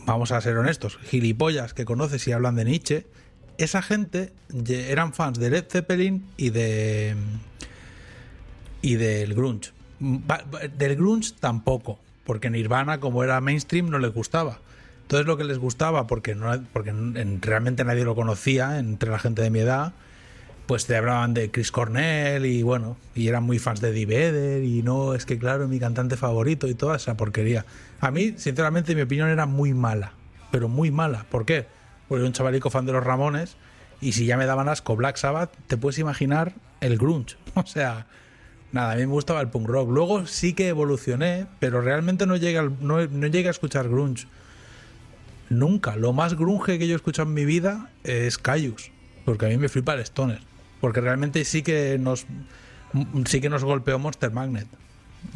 vamos 0.07 0.33
a 0.33 0.41
ser 0.41 0.57
honestos, 0.57 0.99
gilipollas 1.05 1.75
que 1.75 1.85
conoces 1.85 2.27
y 2.27 2.33
hablan 2.33 2.57
de 2.57 2.65
Nietzsche. 2.65 3.07
Esa 3.59 3.83
gente 3.83 4.33
eran 4.69 5.13
fans 5.13 5.39
de 5.39 5.51
Led 5.51 5.67
Zeppelin 5.69 6.27
y 6.37 6.51
de 6.51 7.15
y 8.81 8.97
del 8.97 9.35
grunge. 9.35 9.71
Va- 10.03 10.43
Del 10.77 10.97
grunge 10.97 11.33
tampoco, 11.39 12.01
porque 12.25 12.51
Nirvana, 12.51 12.99
como 12.99 13.23
era 13.23 13.41
mainstream, 13.41 13.89
no 13.91 13.99
les 13.99 14.13
gustaba. 14.13 14.59
Entonces 15.03 15.27
lo 15.27 15.37
que 15.37 15.45
les 15.45 15.59
gustaba, 15.59 16.07
porque, 16.07 16.35
no, 16.35 16.51
porque 16.73 16.91
en- 16.91 17.41
realmente 17.43 17.85
nadie 17.85 18.05
lo 18.05 18.15
conocía 18.15 18.79
entre 18.79 19.11
la 19.11 19.19
gente 19.19 19.43
de 19.43 19.51
mi 19.51 19.61
edad, 19.61 19.93
pues 20.67 20.87
te 20.87 20.97
hablaban 20.97 21.35
de 21.35 21.51
Chris 21.51 21.71
Cornell 21.73 22.47
y 22.47 22.63
bueno, 22.63 22.97
y 23.15 23.29
eran 23.29 23.43
muy 23.43 23.59
fans 23.59 23.81
de 23.81 23.91
Eddie 23.91 24.07
Vedder 24.07 24.65
y 24.65 24.83
no, 24.83 25.15
es 25.15 25.27
que 25.27 25.39
claro, 25.39 25.69
mi 25.69 25.79
cantante 25.79 26.17
favorito 26.17 26.67
y 26.69 26.75
toda 26.75 26.97
esa 26.97 27.17
porquería. 27.17 27.67
A 28.01 28.11
mí, 28.11 28.35
sinceramente, 28.37 28.95
mi 28.95 29.03
opinión 29.03 29.29
era 29.29 29.45
muy 29.47 29.75
mala, 29.75 30.13
pero 30.51 30.69
muy 30.69 30.91
mala. 30.91 31.27
¿Por 31.31 31.45
qué? 31.45 31.67
Porque 32.09 32.25
un 32.25 32.33
chavalico 32.33 32.71
fan 32.71 32.87
de 32.87 32.93
los 32.93 33.05
Ramones 33.05 33.57
y 34.01 34.13
si 34.13 34.25
ya 34.25 34.37
me 34.37 34.47
daban 34.47 34.69
asco 34.69 34.97
Black 34.97 35.17
Sabbath, 35.17 35.51
te 35.67 35.77
puedes 35.77 35.99
imaginar 35.99 36.55
el 36.81 36.97
grunge. 36.97 37.37
O 37.55 37.67
sea, 37.67 38.07
nada, 38.71 38.93
a 38.93 38.97
mí 38.97 39.01
me 39.03 39.13
gustaba 39.13 39.41
el 39.43 39.49
punk 39.49 39.69
rock. 39.69 39.91
Luego 39.91 40.27
sí 40.27 40.55
que 40.55 40.69
evolucioné, 40.69 41.47
pero 41.59 41.81
realmente 41.83 42.25
no 42.25 42.37
llegué, 42.37 42.63
no, 42.81 43.05
no 43.07 43.27
llegué 43.27 43.49
a 43.49 43.51
escuchar 43.51 43.89
grunge. 43.89 44.27
Nunca. 45.53 45.97
Lo 45.97 46.13
más 46.13 46.35
grunge 46.35 46.79
que 46.79 46.87
yo 46.87 46.95
he 46.95 46.97
escuchado 46.97 47.29
en 47.29 47.35
mi 47.35 47.45
vida 47.45 47.91
es 48.05 48.39
Caius. 48.39 48.91
Porque 49.25 49.47
a 49.47 49.49
mí 49.49 49.57
me 49.57 49.69
flipa 49.69 49.95
el 49.95 50.01
Stoner. 50.01 50.41
Porque 50.81 51.01
realmente 51.01 51.45
sí 51.45 51.63
que 51.63 51.99
nos 51.99 52.27
sí 53.27 53.41
que 53.41 53.49
nos 53.49 53.65
golpeó 53.65 53.99
Monster 53.99 54.31
Magnet. 54.31 54.67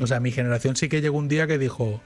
O 0.00 0.06
sea, 0.06 0.20
mi 0.20 0.30
generación 0.32 0.76
sí 0.76 0.88
que 0.88 1.00
llegó 1.00 1.18
un 1.18 1.28
día 1.28 1.46
que 1.46 1.58
dijo, 1.58 2.00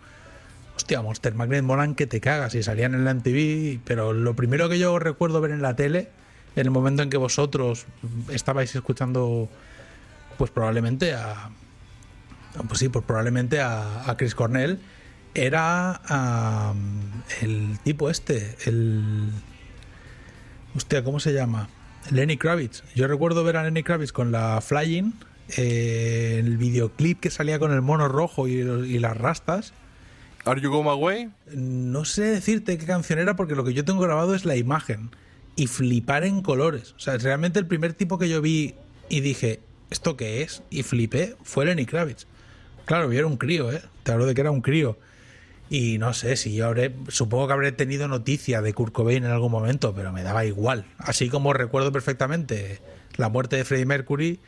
hostia, 0.77 1.03
Monster 1.03 1.35
Magnet 1.35 1.63
molan 1.63 1.95
que 1.95 2.07
te 2.07 2.21
cagas 2.21 2.55
y 2.55 2.63
salían 2.63 2.95
en 2.95 3.05
la 3.05 3.15
MTV, 3.15 3.81
pero 3.85 4.13
lo 4.13 4.35
primero 4.35 4.69
que 4.69 4.79
yo 4.79 4.99
recuerdo 4.99 5.41
ver 5.41 5.53
en 5.53 5.63
la 5.63 5.75
tele, 5.75 6.09
en 6.57 6.67
el 6.67 6.71
momento 6.71 7.03
en 7.03 7.11
que 7.11 7.17
vosotros 7.17 7.87
estabais 8.31 8.75
escuchando, 8.75 9.49
pues 10.37 10.51
probablemente 10.51 11.15
a, 11.15 11.51
pues 12.69 12.79
sí, 12.79 12.89
pues 12.89 13.05
probablemente 13.05 13.61
a 13.61 14.15
Chris 14.19 14.35
Cornell, 14.35 14.79
era 15.35 16.75
el 17.41 17.79
tipo 17.85 18.11
este, 18.11 18.57
el... 18.67 19.31
Hostia, 20.75 21.03
¿cómo 21.03 21.21
se 21.21 21.33
llama? 21.33 21.69
Lenny 22.11 22.37
Kravitz. 22.37 22.83
Yo 22.95 23.07
recuerdo 23.07 23.45
ver 23.45 23.57
a 23.57 23.65
Lenny 23.65 23.83
Kravitz 23.83 24.13
con 24.13 24.33
la 24.33 24.61
Flying, 24.61 25.13
eh, 25.57 26.37
el 26.39 26.57
videoclip 26.57 27.21
que 27.21 27.31
salía 27.31 27.59
con 27.59 27.73
el 27.73 27.83
mono 27.83 28.09
rojo 28.09 28.49
y, 28.49 28.53
y 28.53 28.99
las 28.99 29.17
rastas. 29.17 29.73
¿Are 30.45 30.61
You 30.61 30.71
Go 30.71 30.83
My 30.83 31.01
Way? 31.01 31.31
No 31.55 32.05
sé 32.05 32.23
decirte 32.23 32.79
qué 32.79 32.87
canción 32.87 33.19
era 33.19 33.37
porque 33.37 33.55
lo 33.55 33.65
que 33.65 33.75
yo 33.75 33.85
tengo 33.85 34.01
grabado 34.01 34.35
es 34.35 34.45
la 34.45 34.57
imagen. 34.57 35.11
Y 35.57 35.67
flipar 35.67 36.25
en 36.25 36.43
colores. 36.43 36.95
O 36.97 37.01
sea, 37.01 37.19
realmente 37.19 37.59
el 37.59 37.67
primer 37.67 37.93
tipo 37.93 38.19
que 38.19 38.29
yo 38.29 38.41
vi 38.41 38.75
y 39.09 39.21
dije, 39.21 39.61
¿esto 39.91 40.17
qué 40.17 40.43
es? 40.43 40.63
Y 40.71 40.83
flipé 40.85 41.37
fue 41.43 41.67
Lenny 41.67 41.85
Kravitz. 41.85 42.27
Claro, 42.87 43.13
yo 43.13 43.19
era 43.19 43.27
un 43.27 43.37
crío, 43.37 43.71
¿eh? 43.71 43.83
Te 44.03 44.13
hablo 44.13 44.27
de 44.27 44.35
que 44.35 44.41
era 44.41 44.51
un 44.51 44.63
crío. 44.63 44.97
Y 45.71 45.99
no 45.99 46.13
sé 46.15 46.37
si 46.37 46.53
yo 46.53 46.67
habré, 46.67 46.93
supongo 47.09 47.47
que 47.47 47.53
habré 47.53 47.71
tenido 47.71 48.09
noticia 48.09 48.61
de 48.61 48.75
Kurt 48.75 48.93
Cobain 48.93 49.25
en 49.25 49.31
algún 49.31 49.53
momento, 49.53 49.95
pero 49.95 50.13
me 50.13 50.25
daba 50.25 50.45
igual. 50.45 50.85
Así 50.99 51.29
como 51.29 51.53
recuerdo 51.53 51.93
perfectamente 51.93 52.81
la 53.17 53.29
muerte 53.29 53.55
de 53.55 53.65
Freddie 53.65 53.87
Mercury, 53.87 54.41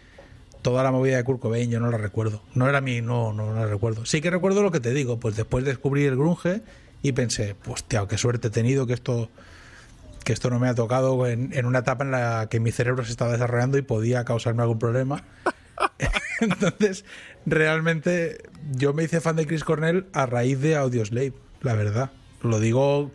toda 0.63 0.83
la 0.83 0.91
movida 0.91 1.17
de 1.17 1.23
Kurt 1.23 1.39
Cobain 1.39 1.71
yo 1.71 1.79
no 1.79 1.91
la 1.91 1.99
recuerdo. 1.99 2.43
No 2.55 2.69
era 2.69 2.81
mi, 2.81 3.01
no, 3.01 3.33
no 3.33 3.55
la 3.55 3.67
recuerdo. 3.67 4.05
Sí 4.05 4.21
que 4.21 4.31
recuerdo 4.31 4.65
lo 4.65 4.73
que 4.73 4.81
te 4.81 4.93
digo, 4.93 5.21
pues 5.21 5.37
después 5.37 5.65
descubrí 5.65 6.05
el 6.07 6.17
grunge 6.17 6.63
y 7.03 7.13
pensé, 7.13 7.55
pues 7.55 7.85
tío, 7.85 8.09
qué 8.09 8.19
suerte 8.19 8.49
he 8.49 8.51
tenido 8.51 8.89
que 8.89 8.95
esto 8.95 9.31
que 10.25 10.33
esto 10.33 10.51
no 10.51 10.59
me 10.59 10.69
ha 10.69 10.75
tocado 10.75 11.27
en, 11.27 11.53
en 11.53 11.67
una 11.67 11.81
etapa 11.81 12.05
en 12.05 12.11
la 12.11 12.49
que 12.49 12.61
mi 12.61 12.71
cerebro 12.73 13.05
se 13.05 13.11
estaba 13.13 13.33
desarrollando 13.33 13.79
y 13.79 13.83
podía 13.83 14.25
causarme 14.25 14.63
algún 14.63 14.79
problema. 14.79 15.25
Entonces, 16.41 17.05
realmente 17.47 18.39
yo 18.73 18.93
me 18.93 19.05
hice 19.05 19.21
fan 19.21 19.37
de 19.37 19.47
Chris 19.47 19.65
Cornell 19.65 20.07
a 20.13 20.27
raíz 20.27 20.61
de 20.61 20.77
Audioslave, 20.77 21.35
la 21.61 21.75
verdad. 21.75 22.11
Lo 22.43 22.61
digo 22.61 23.11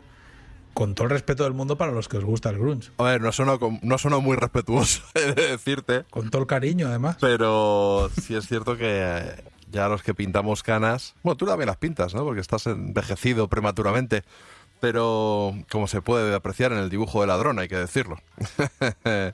con 0.73 0.93
todo 0.93 1.05
el 1.05 1.11
respeto 1.11 1.43
del 1.43 1.53
mundo 1.53 1.75
para 1.75 1.91
los 1.91 2.07
que 2.07 2.17
os 2.17 2.23
gusta 2.23 2.49
el 2.51 2.59
grunge. 2.59 2.91
A 2.99 3.03
ver, 3.03 3.21
no 3.21 3.31
suena, 3.31 3.57
no 3.81 3.97
suena 3.97 4.19
muy 4.19 4.37
respetuoso 4.37 5.01
he 5.15 5.33
de 5.33 5.47
decirte. 5.49 6.05
Con 6.11 6.29
todo 6.29 6.43
el 6.43 6.47
cariño, 6.47 6.87
además. 6.87 7.17
Pero 7.19 8.11
sí 8.21 8.35
es 8.35 8.47
cierto 8.47 8.77
que 8.77 9.23
ya 9.71 9.87
los 9.87 10.03
que 10.03 10.13
pintamos 10.13 10.63
canas. 10.63 11.15
Bueno, 11.23 11.35
tú 11.35 11.45
también 11.45 11.67
las 11.67 11.77
pintas, 11.77 12.13
¿no? 12.13 12.23
Porque 12.23 12.41
estás 12.41 12.67
envejecido 12.67 13.47
prematuramente. 13.47 14.23
Pero 14.79 15.55
como 15.71 15.87
se 15.87 16.03
puede 16.03 16.35
apreciar 16.35 16.71
en 16.71 16.77
el 16.77 16.89
dibujo 16.89 17.21
de 17.21 17.27
ladrón, 17.27 17.57
hay 17.57 17.67
que 17.67 17.77
decirlo. 17.77 18.19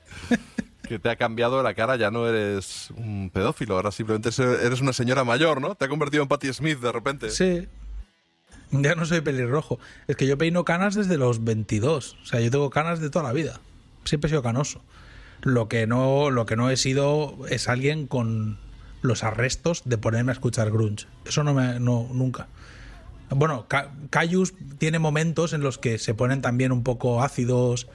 que 0.88 0.98
te 0.98 1.08
ha 1.10 1.16
cambiado 1.16 1.62
la 1.62 1.74
cara, 1.74 1.96
ya 1.96 2.10
no 2.10 2.28
eres 2.28 2.90
un 2.96 3.30
pedófilo, 3.32 3.76
ahora 3.76 3.90
simplemente 3.90 4.30
eres 4.64 4.80
una 4.80 4.92
señora 4.92 5.24
mayor, 5.24 5.60
¿no? 5.60 5.74
Te 5.74 5.86
ha 5.86 5.88
convertido 5.88 6.22
en 6.22 6.28
Patti 6.28 6.52
Smith 6.52 6.78
de 6.80 6.92
repente. 6.92 7.30
Sí. 7.30 7.68
Ya 8.70 8.94
no 8.94 9.06
soy 9.06 9.20
pelirrojo. 9.20 9.78
Es 10.08 10.16
que 10.16 10.26
yo 10.26 10.36
peino 10.36 10.64
canas 10.64 10.94
desde 10.94 11.16
los 11.16 11.44
22. 11.44 12.16
O 12.22 12.26
sea, 12.26 12.40
yo 12.40 12.50
tengo 12.50 12.70
canas 12.70 13.00
de 13.00 13.08
toda 13.10 13.24
la 13.24 13.32
vida. 13.32 13.60
Siempre 14.04 14.28
he 14.28 14.30
sido 14.30 14.42
canoso. 14.42 14.82
Lo 15.42 15.68
que 15.68 15.86
no, 15.86 16.30
lo 16.30 16.44
que 16.46 16.56
no 16.56 16.70
he 16.70 16.76
sido 16.76 17.36
es 17.48 17.68
alguien 17.68 18.06
con 18.06 18.58
los 19.02 19.22
arrestos 19.22 19.82
de 19.84 19.96
ponerme 19.98 20.32
a 20.32 20.34
escuchar 20.34 20.70
grunge. 20.70 21.06
Eso 21.24 21.44
no 21.44 21.54
me. 21.54 21.78
No, 21.78 22.08
nunca. 22.12 22.48
Bueno, 23.30 23.66
Ca- 23.68 23.92
Cayus 24.10 24.54
tiene 24.78 24.98
momentos 24.98 25.52
en 25.52 25.60
los 25.60 25.78
que 25.78 25.98
se 25.98 26.14
ponen 26.14 26.42
también 26.42 26.72
un 26.72 26.82
poco 26.82 27.22
ácidos, 27.22 27.86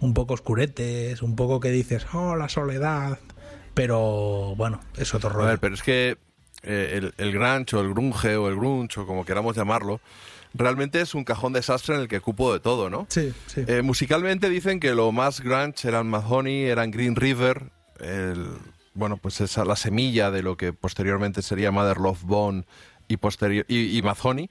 un 0.00 0.14
poco 0.14 0.34
oscuretes, 0.34 1.22
un 1.22 1.36
poco 1.36 1.60
que 1.60 1.70
dices, 1.70 2.06
oh, 2.12 2.36
la 2.36 2.48
soledad. 2.48 3.18
Pero 3.74 4.54
bueno, 4.56 4.80
es 4.96 5.14
otro 5.14 5.30
A 5.30 5.32
rollo. 5.32 5.46
ver, 5.48 5.58
pero 5.58 5.74
es 5.74 5.82
que 5.82 6.16
eh, 6.62 6.92
el, 6.94 7.14
el 7.18 7.32
grunge 7.32 7.76
o 7.76 7.80
el 7.80 7.90
grunge 7.90 8.36
o 8.36 8.48
el 8.48 8.56
grunge 8.56 9.00
o 9.00 9.06
como 9.06 9.24
queramos 9.24 9.54
llamarlo, 9.56 10.00
realmente 10.54 11.00
es 11.00 11.14
un 11.14 11.24
cajón 11.24 11.52
desastre 11.52 11.94
en 11.94 12.00
el 12.02 12.08
que 12.08 12.20
cupo 12.20 12.52
de 12.52 12.60
todo, 12.60 12.88
¿no? 12.88 13.06
Sí, 13.10 13.34
sí. 13.46 13.64
Eh, 13.66 13.82
musicalmente 13.82 14.48
dicen 14.48 14.80
que 14.80 14.94
lo 14.94 15.12
más 15.12 15.40
grunge 15.40 15.86
eran 15.88 16.08
Mahoney, 16.08 16.64
eran 16.64 16.90
Green 16.90 17.16
River, 17.16 17.70
el, 18.00 18.46
bueno, 18.94 19.18
pues 19.18 19.40
esa 19.42 19.64
la 19.66 19.76
semilla 19.76 20.30
de 20.30 20.42
lo 20.42 20.56
que 20.56 20.72
posteriormente 20.72 21.42
sería 21.42 21.70
Mother 21.70 21.98
Love 21.98 22.22
Bone 22.22 22.64
y, 23.08 23.18
posterior, 23.18 23.66
y, 23.68 23.96
y 23.98 24.02
Mahoney. 24.02 24.48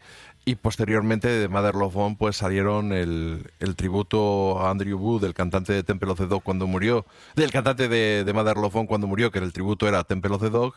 Y 0.47 0.55
posteriormente 0.55 1.27
de 1.27 1.47
Mother 1.47 1.73
Love 1.73 1.93
Bone 1.93 2.15
pues 2.19 2.37
salieron 2.37 2.93
el, 2.93 3.51
el 3.59 3.75
tributo 3.75 4.59
a 4.61 4.69
Andrew 4.69 4.97
Wood, 4.99 5.23
el 5.23 5.33
cantante 5.33 5.73
de 5.73 5.81
Temple 5.81 6.11
of 6.11 6.19
the 6.19 6.27
Dog 6.27 6.43
cuando 6.43 6.67
murió, 6.67 7.05
del 7.35 7.51
cantante 7.51 7.89
de, 7.89 8.23
de 8.23 8.33
Mother 8.33 8.57
Love 8.57 8.73
Bone 8.73 8.87
cuando 8.87 9.07
murió, 9.07 9.31
que 9.31 9.39
el 9.39 9.51
tributo 9.51 9.87
era 9.87 10.03
Temple 10.03 10.35
of 10.35 10.41
the 10.43 10.51
Dog, 10.51 10.75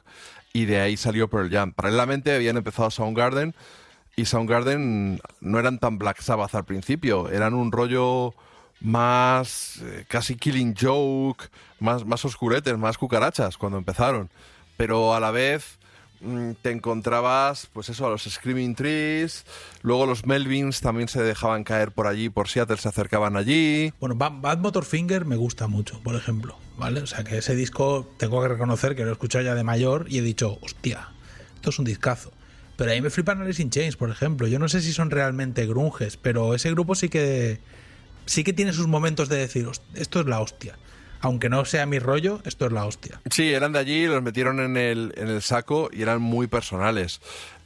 y 0.55 0.65
de 0.65 0.81
ahí 0.81 0.97
salió 0.97 1.29
Pearl 1.29 1.51
Jam. 1.51 1.73
Paralelamente 1.73 2.35
habían 2.35 2.57
empezado 2.57 2.91
Soundgarden, 2.91 3.55
y 4.17 4.25
Soundgarden 4.25 5.21
no 5.43 5.59
eran 5.59 5.79
tan 5.79 5.99
Black 5.99 6.23
Sabbath 6.23 6.55
al 6.55 6.65
principio, 6.65 7.29
eran 7.29 7.53
un 7.53 7.71
rollo 7.71 8.35
más 8.81 9.81
eh, 9.83 10.07
casi 10.09 10.37
Killing 10.37 10.75
Joke, 10.81 11.45
más, 11.79 12.07
más 12.07 12.25
oscuretes, 12.25 12.77
más 12.79 12.97
cucarachas 12.97 13.59
cuando 13.59 13.79
empezaron. 13.79 14.31
Pero 14.77 15.15
a 15.15 15.21
la 15.21 15.31
vez 15.31 15.78
te 16.63 16.71
encontrabas, 16.71 17.69
pues 17.73 17.89
eso, 17.89 18.07
a 18.07 18.11
los 18.11 18.25
Screaming 18.25 18.75
Trees, 18.75 19.45
luego 19.83 20.05
los 20.07 20.27
Melvins 20.27 20.81
también 20.81 21.09
se 21.09 21.23
dejaban 21.23 21.65
caer 21.65 21.93
por 21.93 22.07
allí, 22.07 22.29
por 22.29 22.49
Seattle 22.49 22.77
se 22.77 22.89
acercaban 22.89 23.37
allí. 23.37 23.93
Bueno, 24.01 24.15
Bad, 24.17 24.59
Motorfinger 24.59 25.25
me 25.25 25.37
gusta 25.37 25.69
mucho, 25.69 26.01
por 26.03 26.17
ejemplo, 26.17 26.59
¿vale? 26.77 27.01
O 27.01 27.07
sea, 27.07 27.23
que 27.25 27.39
ese 27.39 27.55
disco 27.55 28.09
tengo 28.19 28.43
que 28.43 28.49
reconocer 28.49 28.97
que 28.97 29.03
lo 29.05 29.11
he 29.11 29.13
escuchado 29.13 29.45
ya 29.45 29.55
de 29.55 29.63
mayor 29.65 30.07
y 30.09 30.19
he 30.19 30.23
dicho, 30.23 30.59
hostia, 30.63 31.09
esto 31.55 31.71
es 31.71 31.79
un 31.79 31.85
discazo. 31.85 32.33
Pero 32.77 32.91
ahí 32.93 33.01
me 33.01 33.11
flipan 33.11 33.41
Alice 33.43 33.61
in 33.63 33.71
Chains, 33.71 33.97
por 33.97 34.11
ejemplo. 34.11 34.47
Yo 34.47 34.59
no 34.59 34.69
sé 34.69 34.81
si 34.83 34.93
son 34.93 35.11
realmente 35.11 35.67
grunges, 35.67 36.17
pero 36.17 36.55
ese 36.55 36.71
grupo 36.71 36.95
sí 36.95 37.09
que 37.09 37.59
sí 38.27 38.45
que 38.45 38.53
tiene 38.53 38.73
sus 38.73 38.87
momentos 38.87 39.29
de 39.29 39.37
decir, 39.39 39.67
"Host- 39.67 39.83
esto 39.95 40.21
es 40.21 40.27
la 40.27 40.41
hostia. 40.41 40.79
Aunque 41.21 41.49
no 41.49 41.65
sea 41.65 41.87
mi 41.87 41.99
rollo, 41.99 42.41
esto 42.45 42.67
es 42.67 42.73
la 42.73 42.85
hostia. 42.85 43.21
Sí, 43.31 43.53
eran 43.53 43.73
de 43.73 43.81
allí, 43.81 44.07
los 44.07 44.23
metieron 44.23 44.61
en 44.61 44.77
el, 44.77 45.13
en 45.17 45.29
el 45.29 45.43
saco 45.43 45.91
y 45.93 46.03
eran 46.03 46.23
muy 46.23 46.47
personales. 46.47 47.21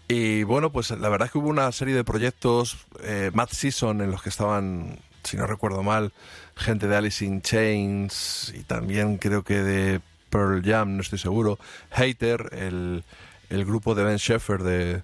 Y 0.08 0.42
bueno, 0.42 0.72
pues 0.72 0.90
la 0.90 1.08
verdad 1.08 1.26
es 1.26 1.32
que 1.32 1.38
hubo 1.38 1.48
una 1.48 1.70
serie 1.72 1.94
de 1.94 2.04
proyectos, 2.04 2.78
eh, 3.02 3.30
Mad 3.34 3.48
Season, 3.50 4.00
en 4.00 4.10
los 4.10 4.22
que 4.22 4.28
estaban, 4.30 4.98
si 5.22 5.36
no 5.36 5.46
recuerdo 5.46 5.82
mal, 5.82 6.12
gente 6.56 6.86
de 6.86 6.96
Alice 6.96 7.24
in 7.24 7.42
Chains 7.42 8.52
y 8.54 8.62
también 8.64 9.18
creo 9.18 9.42
que 9.42 9.62
de 9.62 10.00
Pearl 10.30 10.62
Jam, 10.64 10.96
no 10.96 11.02
estoy 11.02 11.18
seguro. 11.18 11.58
Hater, 11.90 12.50
el, 12.52 13.04
el 13.50 13.64
grupo 13.64 13.94
de 13.94 14.04
Ben 14.04 14.16
Sheffer 14.16 14.62
de, 14.62 15.02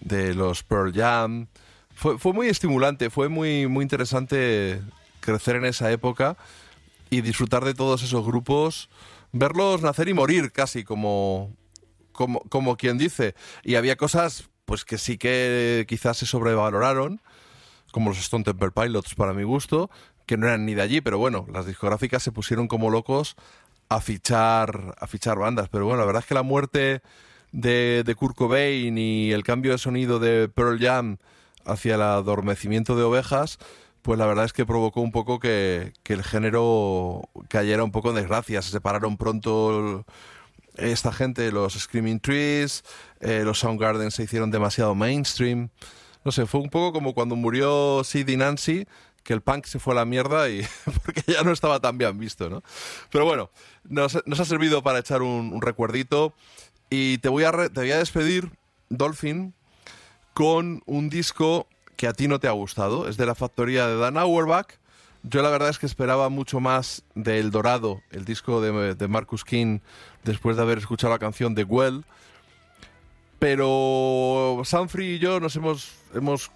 de 0.00 0.34
los 0.34 0.62
Pearl 0.62 0.92
Jam. 0.92 1.46
Fue, 1.94 2.18
fue 2.18 2.32
muy 2.32 2.48
estimulante, 2.48 3.10
fue 3.10 3.28
muy, 3.28 3.66
muy 3.66 3.82
interesante 3.82 4.80
crecer 5.20 5.56
en 5.56 5.66
esa 5.66 5.90
época 5.92 6.36
y 7.12 7.20
disfrutar 7.20 7.62
de 7.62 7.74
todos 7.74 8.02
esos 8.02 8.24
grupos, 8.24 8.88
verlos 9.32 9.82
nacer 9.82 10.08
y 10.08 10.14
morir 10.14 10.50
casi 10.50 10.82
como, 10.82 11.54
como, 12.12 12.40
como 12.48 12.78
quien 12.78 12.96
dice. 12.96 13.34
Y 13.62 13.74
había 13.74 13.96
cosas 13.96 14.48
pues 14.64 14.86
que 14.86 14.96
sí 14.96 15.18
que 15.18 15.84
quizás 15.86 16.16
se 16.16 16.24
sobrevaloraron, 16.24 17.20
como 17.90 18.08
los 18.08 18.18
Stone 18.18 18.44
Temple 18.44 18.70
Pilots 18.70 19.14
para 19.14 19.34
mi 19.34 19.42
gusto, 19.42 19.90
que 20.24 20.38
no 20.38 20.46
eran 20.46 20.64
ni 20.64 20.72
de 20.72 20.80
allí, 20.80 21.02
pero 21.02 21.18
bueno, 21.18 21.44
las 21.52 21.66
discográficas 21.66 22.22
se 22.22 22.32
pusieron 22.32 22.66
como 22.66 22.88
locos 22.88 23.36
a 23.90 24.00
fichar, 24.00 24.94
a 24.98 25.06
fichar 25.06 25.38
bandas. 25.38 25.68
Pero 25.68 25.84
bueno, 25.84 26.00
la 26.00 26.06
verdad 26.06 26.22
es 26.22 26.26
que 26.26 26.34
la 26.34 26.42
muerte 26.42 27.02
de, 27.52 28.04
de 28.06 28.14
Kurt 28.14 28.36
Cobain 28.36 28.96
y 28.96 29.32
el 29.32 29.42
cambio 29.42 29.72
de 29.72 29.78
sonido 29.78 30.18
de 30.18 30.48
Pearl 30.48 30.78
Jam 30.80 31.18
hacia 31.66 31.96
el 31.96 32.00
adormecimiento 32.00 32.96
de 32.96 33.02
ovejas, 33.02 33.58
pues 34.02 34.18
la 34.18 34.26
verdad 34.26 34.44
es 34.44 34.52
que 34.52 34.66
provocó 34.66 35.00
un 35.00 35.12
poco 35.12 35.38
que, 35.40 35.92
que 36.02 36.12
el 36.14 36.22
género 36.24 37.22
cayera 37.48 37.84
un 37.84 37.92
poco 37.92 38.10
en 38.10 38.16
desgracia. 38.16 38.60
Se 38.62 38.70
separaron 38.70 39.16
pronto 39.16 40.04
esta 40.76 41.12
gente, 41.12 41.52
los 41.52 41.74
Screaming 41.74 42.20
Trees, 42.20 42.84
eh, 43.20 43.42
los 43.44 43.60
Soundgarden 43.60 44.10
se 44.10 44.24
hicieron 44.24 44.50
demasiado 44.50 44.94
mainstream. 44.94 45.68
No 46.24 46.32
sé, 46.32 46.46
fue 46.46 46.60
un 46.60 46.70
poco 46.70 46.92
como 46.92 47.14
cuando 47.14 47.36
murió 47.36 48.02
Sid 48.04 48.28
Nancy, 48.36 48.86
que 49.22 49.32
el 49.34 49.40
punk 49.40 49.66
se 49.66 49.78
fue 49.78 49.92
a 49.94 49.96
la 49.96 50.04
mierda 50.04 50.48
y 50.48 50.62
porque 51.04 51.22
ya 51.26 51.42
no 51.42 51.52
estaba 51.52 51.78
tan 51.80 51.98
bien 51.98 52.18
visto, 52.18 52.48
¿no? 52.50 52.62
Pero 53.10 53.24
bueno, 53.24 53.50
nos, 53.84 54.18
nos 54.26 54.40
ha 54.40 54.44
servido 54.44 54.82
para 54.82 54.98
echar 54.98 55.22
un, 55.22 55.52
un 55.52 55.62
recuerdito 55.62 56.34
y 56.90 57.18
te 57.18 57.28
voy, 57.28 57.44
a 57.44 57.52
re- 57.52 57.70
te 57.70 57.80
voy 57.80 57.90
a 57.92 57.98
despedir, 57.98 58.50
Dolphin, 58.88 59.54
con 60.34 60.82
un 60.86 61.08
disco 61.10 61.66
que 62.02 62.08
a 62.08 62.12
ti 62.12 62.26
no 62.26 62.40
te 62.40 62.48
ha 62.48 62.50
gustado. 62.50 63.06
Es 63.06 63.16
de 63.16 63.26
la 63.26 63.36
factoría 63.36 63.86
de 63.86 63.96
Dan 63.96 64.18
Auerbach. 64.18 64.66
Yo 65.22 65.40
la 65.40 65.50
verdad 65.50 65.68
es 65.68 65.78
que 65.78 65.86
esperaba 65.86 66.30
mucho 66.30 66.58
más 66.58 67.04
de 67.14 67.38
El 67.38 67.52
Dorado, 67.52 68.02
el 68.10 68.24
disco 68.24 68.60
de, 68.60 69.06
Marcus 69.06 69.44
King, 69.44 69.78
después 70.24 70.56
de 70.56 70.62
haber 70.62 70.78
escuchado 70.78 71.12
la 71.12 71.20
canción 71.20 71.54
de 71.54 71.62
Well. 71.62 72.04
Pero 73.38 74.62
Sanfrey 74.64 75.10
y 75.10 75.18
yo 75.20 75.38
nos 75.38 75.54
hemos, 75.54 75.92
hemos 76.12 76.50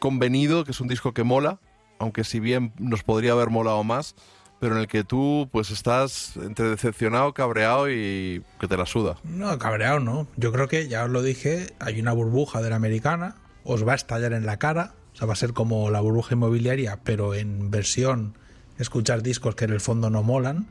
convenido 0.00 0.64
que 0.64 0.72
es 0.72 0.80
un 0.80 0.88
disco 0.88 1.14
que 1.14 1.22
mola, 1.22 1.60
aunque 2.00 2.24
si 2.24 2.40
bien 2.40 2.72
nos 2.80 3.04
podría 3.04 3.30
haber 3.30 3.50
molado 3.50 3.84
más, 3.84 4.16
pero 4.58 4.74
en 4.74 4.80
el 4.80 4.88
que 4.88 5.04
tú 5.04 5.48
pues 5.52 5.70
estás 5.70 6.36
entre 6.38 6.70
decepcionado, 6.70 7.34
cabreado 7.34 7.88
y 7.88 8.42
que 8.58 8.66
te 8.66 8.76
la 8.76 8.84
suda. 8.84 9.14
No, 9.22 9.56
cabreado 9.60 10.00
no. 10.00 10.26
Yo 10.36 10.50
creo 10.50 10.66
que, 10.66 10.88
ya 10.88 11.04
os 11.04 11.10
lo 11.10 11.22
dije, 11.22 11.68
hay 11.78 12.00
una 12.00 12.10
burbuja 12.10 12.60
de 12.62 12.70
la 12.70 12.74
americana, 12.74 13.36
os 13.68 13.86
va 13.86 13.92
a 13.92 13.96
estallar 13.96 14.32
en 14.32 14.46
la 14.46 14.58
cara, 14.58 14.94
o 15.12 15.16
sea, 15.16 15.26
va 15.26 15.34
a 15.34 15.36
ser 15.36 15.52
como 15.52 15.90
la 15.90 16.00
burbuja 16.00 16.34
inmobiliaria, 16.34 17.00
pero 17.04 17.34
en 17.34 17.70
versión 17.70 18.32
escuchar 18.78 19.22
discos 19.22 19.54
que 19.54 19.66
en 19.66 19.72
el 19.72 19.80
fondo 19.80 20.08
no 20.08 20.22
molan. 20.22 20.66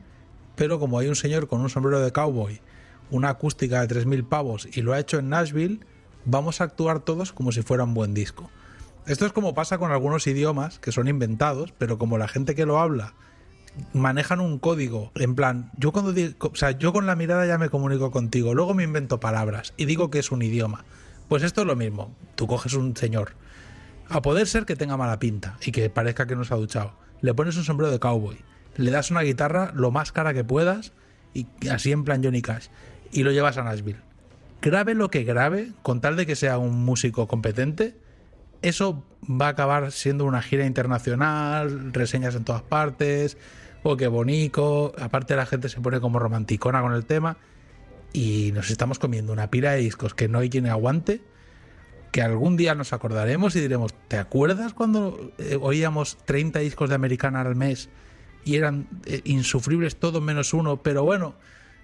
Pero 0.56 0.80
como 0.80 0.98
hay 0.98 1.06
un 1.06 1.14
señor 1.14 1.46
con 1.46 1.60
un 1.60 1.70
sombrero 1.70 2.00
de 2.00 2.10
cowboy, 2.10 2.60
una 3.12 3.28
acústica 3.28 3.86
de 3.86 4.02
3.000 4.02 4.28
pavos 4.28 4.68
y 4.72 4.82
lo 4.82 4.92
ha 4.92 4.98
hecho 4.98 5.20
en 5.20 5.28
Nashville, 5.28 5.78
vamos 6.24 6.60
a 6.60 6.64
actuar 6.64 6.98
todos 6.98 7.32
como 7.32 7.52
si 7.52 7.62
fuera 7.62 7.84
un 7.84 7.94
buen 7.94 8.14
disco. 8.14 8.50
Esto 9.06 9.26
es 9.26 9.32
como 9.32 9.54
pasa 9.54 9.78
con 9.78 9.92
algunos 9.92 10.26
idiomas 10.26 10.80
que 10.80 10.90
son 10.90 11.06
inventados, 11.06 11.72
pero 11.78 11.98
como 11.98 12.18
la 12.18 12.26
gente 12.26 12.56
que 12.56 12.66
lo 12.66 12.80
habla 12.80 13.14
manejan 13.92 14.40
un 14.40 14.58
código 14.58 15.12
en 15.14 15.36
plan 15.36 15.70
yo 15.76 15.92
cuando 15.92 16.12
digo, 16.12 16.34
o 16.40 16.56
sea 16.56 16.72
yo 16.72 16.92
con 16.92 17.06
la 17.06 17.14
mirada 17.14 17.46
ya 17.46 17.58
me 17.58 17.68
comunico 17.68 18.10
contigo 18.10 18.52
luego 18.52 18.74
me 18.74 18.82
invento 18.82 19.20
palabras 19.20 19.72
y 19.76 19.84
digo 19.84 20.10
que 20.10 20.18
es 20.18 20.32
un 20.32 20.42
idioma 20.42 20.84
pues 21.28 21.42
esto 21.42 21.62
es 21.62 21.66
lo 21.66 21.76
mismo. 21.76 22.14
Tú 22.34 22.46
coges 22.46 22.74
un 22.74 22.96
señor. 22.96 23.32
A 24.08 24.22
poder 24.22 24.46
ser 24.46 24.64
que 24.64 24.76
tenga 24.76 24.96
mala 24.96 25.18
pinta 25.18 25.58
y 25.64 25.72
que 25.72 25.90
parezca 25.90 26.26
que 26.26 26.36
no 26.36 26.44
se 26.44 26.54
ha 26.54 26.56
duchado 26.56 26.92
le 27.20 27.34
pones 27.34 27.56
un 27.56 27.64
sombrero 27.64 27.90
de 27.90 27.98
cowboy 27.98 28.38
le 28.76 28.90
das 28.90 29.10
una 29.10 29.22
guitarra 29.22 29.72
lo 29.74 29.90
más 29.90 30.12
cara 30.12 30.32
que 30.32 30.44
puedas 30.44 30.92
y 31.34 31.46
así 31.68 31.92
en 31.92 32.04
plan 32.04 32.22
Johnny 32.22 32.42
Cash 32.42 32.68
y 33.10 33.22
lo 33.22 33.32
llevas 33.32 33.58
a 33.58 33.64
Nashville. 33.64 34.00
Grabe 34.62 34.94
lo 34.94 35.10
que 35.10 35.24
grabe 35.24 35.72
con 35.82 36.00
tal 36.00 36.16
de 36.16 36.26
que 36.26 36.36
sea 36.36 36.58
un 36.58 36.84
músico 36.84 37.26
competente 37.26 37.96
eso 38.62 39.04
va 39.28 39.46
a 39.46 39.50
acabar 39.50 39.92
siendo 39.92 40.24
una 40.24 40.42
gira 40.42 40.66
internacional, 40.66 41.92
reseñas 41.92 42.34
en 42.34 42.44
todas 42.44 42.62
partes, 42.62 43.36
o 43.84 43.96
qué 43.96 44.08
bonito, 44.08 44.92
aparte 44.98 45.36
la 45.36 45.46
gente 45.46 45.68
se 45.68 45.80
pone 45.80 46.00
como 46.00 46.18
romanticona 46.18 46.82
con 46.82 46.92
el 46.92 47.04
tema 47.04 47.36
y 48.12 48.52
nos 48.52 48.70
estamos 48.70 48.98
comiendo 48.98 49.32
una 49.32 49.50
pila 49.50 49.72
de 49.72 49.78
discos 49.78 50.14
que 50.14 50.28
no 50.28 50.38
hay 50.38 50.50
quien 50.50 50.66
aguante, 50.66 51.20
que 52.12 52.22
algún 52.22 52.56
día 52.56 52.74
nos 52.74 52.92
acordaremos 52.92 53.54
y 53.56 53.60
diremos, 53.60 53.94
¿te 54.08 54.18
acuerdas 54.18 54.72
cuando 54.72 55.32
eh, 55.38 55.58
oíamos 55.60 56.16
30 56.24 56.60
discos 56.60 56.88
de 56.88 56.94
americana 56.94 57.40
al 57.42 57.54
mes 57.54 57.90
y 58.44 58.56
eran 58.56 58.88
eh, 59.06 59.20
insufribles 59.24 59.96
todos 59.96 60.22
menos 60.22 60.54
uno, 60.54 60.82
pero 60.82 61.04
bueno, 61.04 61.34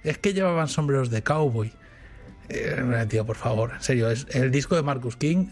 es 0.03 0.19
que 0.19 0.33
llevaban 0.33 0.69
sombreros 0.69 1.11
de 1.11 1.23
cowboy? 1.23 1.73
Eh, 2.49 3.07
tío, 3.09 3.25
por 3.27 3.36
favor, 3.36 3.73
en 3.75 3.83
serio, 3.83 4.11
es 4.11 4.27
el 4.31 4.51
disco 4.51 4.77
de 4.77 4.83
Marcus 4.83 5.17
King 5.17 5.47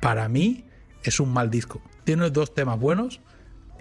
para 0.00 0.28
mí 0.28 0.64
es 1.04 1.20
un 1.20 1.32
mal 1.32 1.48
disco. 1.48 1.80
Tiene 2.04 2.28
dos 2.30 2.54
temas 2.54 2.78
buenos 2.78 3.20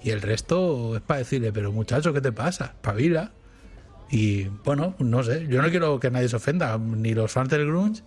y 0.03 0.11
el 0.11 0.21
resto 0.21 0.95
es 0.95 1.01
para 1.01 1.19
decirle, 1.19 1.51
pero 1.51 1.71
muchacho, 1.71 2.13
¿qué 2.13 2.21
te 2.21 2.31
pasa? 2.31 2.75
Pavila. 2.81 3.31
Y 4.11 4.43
bueno, 4.65 4.95
no 4.99 5.23
sé, 5.23 5.47
yo 5.47 5.61
no 5.61 5.69
quiero 5.69 5.99
que 5.99 6.11
nadie 6.11 6.27
se 6.27 6.35
ofenda, 6.35 6.77
ni 6.77 7.13
los 7.13 7.31
fans 7.31 7.49
del 7.49 7.65
grunge, 7.65 8.03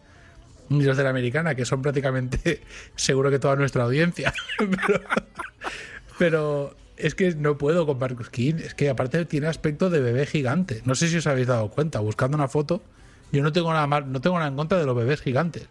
ni 0.68 0.84
los 0.84 0.96
de 0.96 1.02
la 1.02 1.10
americana, 1.10 1.54
que 1.54 1.64
son 1.64 1.80
prácticamente 1.80 2.62
seguro 2.96 3.30
que 3.30 3.38
toda 3.38 3.56
nuestra 3.56 3.84
audiencia. 3.84 4.32
pero, 6.18 6.76
es 6.96 7.14
que 7.14 7.34
no 7.34 7.58
puedo 7.58 7.86
con 7.86 7.98
Marcus 7.98 8.30
King, 8.30 8.54
es 8.56 8.74
que 8.74 8.88
aparte 8.88 9.24
tiene 9.24 9.46
aspecto 9.46 9.90
de 9.90 10.00
bebé 10.00 10.26
gigante. 10.26 10.82
No 10.84 10.94
sé 10.94 11.08
si 11.08 11.16
os 11.16 11.26
habéis 11.26 11.46
dado 11.46 11.68
cuenta, 11.70 12.00
buscando 12.00 12.36
una 12.36 12.48
foto, 12.48 12.82
Yo 13.32 13.42
no 13.42 13.52
tengo 13.52 13.72
nada 13.72 13.86
mal, 13.86 14.12
no 14.12 14.20
tengo 14.20 14.36
nada 14.36 14.48
en 14.48 14.56
contra 14.56 14.78
de 14.78 14.86
los 14.86 14.94
bebés 14.94 15.20
gigantes. 15.20 15.68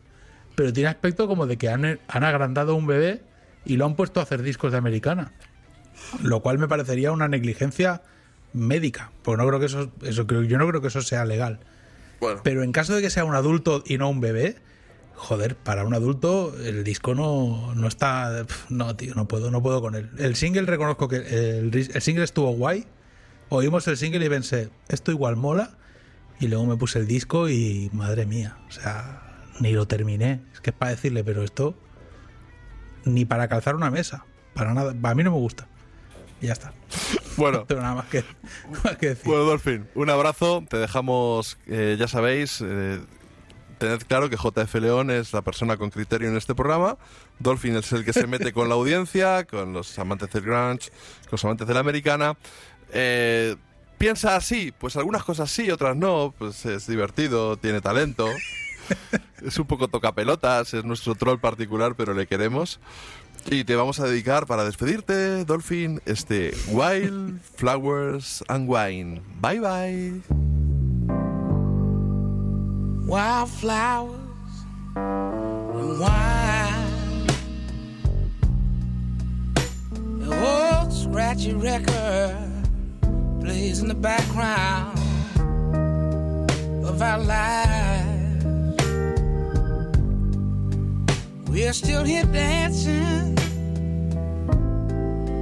Pero 0.56 0.74
tiene 0.74 0.90
aspecto 0.90 1.28
como 1.28 1.46
de 1.48 1.58
que 1.58 1.70
han, 1.70 2.00
han 2.08 2.24
agrandado 2.24 2.76
un 2.76 2.88
bebé 2.88 3.22
y 3.66 3.78
lo 3.78 3.86
han 3.86 3.96
puesto 3.96 4.20
a 4.20 4.24
hacer 4.24 4.42
discos 4.42 4.72
de 4.72 4.80
americana. 4.80 5.32
Lo 6.22 6.42
cual 6.42 6.58
me 6.58 6.68
parecería 6.68 7.12
una 7.12 7.28
negligencia 7.28 8.02
médica. 8.54 9.12
Pues 9.24 9.38
no 9.38 9.48
creo 9.48 9.60
que 9.60 9.66
eso, 9.66 9.92
yo 10.02 10.58
no 10.58 10.68
creo 10.68 10.82
que 10.82 10.88
eso 10.88 11.02
sea 11.02 11.26
legal. 11.26 11.60
Pero 12.44 12.64
en 12.64 12.72
caso 12.72 12.96
de 12.96 13.02
que 13.02 13.10
sea 13.10 13.26
un 13.26 13.36
adulto 13.36 13.84
y 13.86 13.98
no 13.98 14.10
un 14.10 14.22
bebé, 14.22 14.56
joder, 15.16 15.56
para 15.56 15.84
un 15.84 15.94
adulto 15.94 16.56
el 16.64 16.84
disco 16.84 17.16
no, 17.16 17.74
no 17.76 17.88
está. 17.88 18.46
No, 18.70 18.96
tío, 18.96 19.14
no 19.16 19.28
puedo, 19.28 19.52
no 19.52 19.62
puedo 19.62 19.82
con 19.82 19.96
él. 19.96 20.10
El 20.18 20.36
single 20.36 20.64
reconozco 20.64 21.08
que 21.08 21.18
el, 21.18 21.76
el 21.76 22.02
single 22.02 22.24
estuvo 22.24 22.52
guay. 22.52 22.86
Oímos 23.50 23.88
el 23.88 23.98
single 23.98 24.26
y 24.26 24.30
pensé, 24.30 24.70
esto 24.88 25.12
igual 25.12 25.36
mola. 25.36 25.78
Y 26.40 26.48
luego 26.48 26.66
me 26.66 26.76
puse 26.76 27.00
el 27.00 27.08
disco 27.08 27.50
y 27.50 27.90
madre 27.94 28.26
mía, 28.26 28.58
o 28.68 28.72
sea, 28.72 29.22
ni 29.60 29.72
lo 29.72 29.88
terminé. 29.88 30.42
Es 30.54 30.62
que 30.62 30.72
es 30.72 30.76
para 30.76 30.92
decirle, 30.92 31.24
pero 31.24 31.44
esto 31.44 31.76
ni 33.06 33.26
para 33.26 33.48
calzar 33.48 33.76
una 33.76 33.92
mesa, 33.92 34.26
para 34.54 34.74
nada. 34.74 34.94
A 35.04 35.16
mí 35.16 35.24
no 35.24 35.32
me 35.32 35.38
gusta. 35.38 35.68
Y 36.44 36.48
ya 36.48 36.54
está. 36.54 36.74
Bueno. 37.38 37.60
No 37.62 37.66
tengo 37.66 37.82
nada 37.82 37.96
más 37.96 38.06
que, 38.06 38.24
más 38.84 38.98
que 38.98 39.10
decir. 39.10 39.24
Bueno, 39.26 39.46
Dolphin, 39.46 39.88
un 39.96 40.10
abrazo. 40.10 40.64
Te 40.70 40.78
dejamos, 40.78 41.58
eh, 41.66 41.96
ya 41.98 42.08
sabéis, 42.08 42.62
eh, 42.62 43.02
tened 43.80 44.04
claro 44.04 44.30
que 44.30 44.36
JF 44.36 44.76
León 44.76 45.10
es 45.10 45.34
la 45.34 45.42
persona 45.42 45.78
con 45.78 45.90
criterio 45.90 46.30
en 46.30 46.38
este 46.38 46.54
programa. 46.54 46.98
Dolphin 47.40 47.78
es 47.78 47.92
el 47.94 48.06
que 48.06 48.14
se 48.14 48.28
mete 48.28 48.54
con 48.54 48.70
la 48.70 48.76
audiencia, 48.76 49.46
con 49.50 49.74
los 49.74 49.98
amantes 49.98 50.32
del 50.32 50.44
grunge, 50.44 50.90
con 51.22 51.32
los 51.32 51.46
amantes 51.46 51.68
de 51.68 51.74
la 51.74 51.80
americana. 51.80 52.38
Eh, 52.92 53.56
piensa 53.98 54.36
así, 54.36 54.72
pues 54.78 54.96
algunas 54.96 55.24
cosas 55.24 55.50
sí, 55.50 55.72
otras 55.72 55.96
no. 55.96 56.36
Pues 56.38 56.66
es 56.66 56.86
divertido, 56.86 57.58
tiene 57.58 57.82
talento. 57.82 58.28
es 59.44 59.58
un 59.58 59.66
poco 59.66 59.88
tocapelotas, 59.88 60.74
es 60.74 60.84
nuestro 60.84 61.16
troll 61.16 61.40
particular, 61.40 61.96
pero 61.96 62.14
le 62.14 62.28
queremos. 62.28 62.80
Y 63.50 63.64
te 63.64 63.76
vamos 63.76 64.00
a 64.00 64.06
dedicar 64.06 64.46
para 64.48 64.64
despedirte, 64.64 65.46
Dolphin, 65.46 66.02
este 66.06 66.54
Wild 66.72 67.40
Flowers 67.56 68.44
and 68.48 68.68
Wine. 68.70 69.22
Bye 69.42 69.60
bye. 69.60 70.22
wildflowers 73.14 74.16
and 74.96 76.00
wine. 76.00 77.28
The 80.20 80.82
old 80.82 80.92
scratchy 80.92 81.54
record 81.54 82.36
plays 83.42 83.82
in 83.82 83.88
the 83.88 83.94
background 83.94 84.98
of 86.84 87.02
our 87.02 87.20
lives. 87.20 88.13
We're 91.54 91.72
still 91.72 92.04
here 92.04 92.26
dancing 92.26 93.38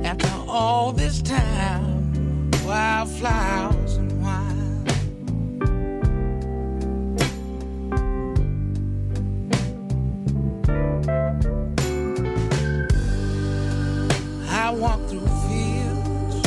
after 0.05 0.27
all 0.45 0.91
this 0.91 1.21
time. 1.21 2.51
Wildflowers 2.65 3.95
and 3.95 4.21
wine. 4.21 4.87
I 14.49 14.71
walk 14.71 14.99
through 15.07 15.25
fields 15.47 16.45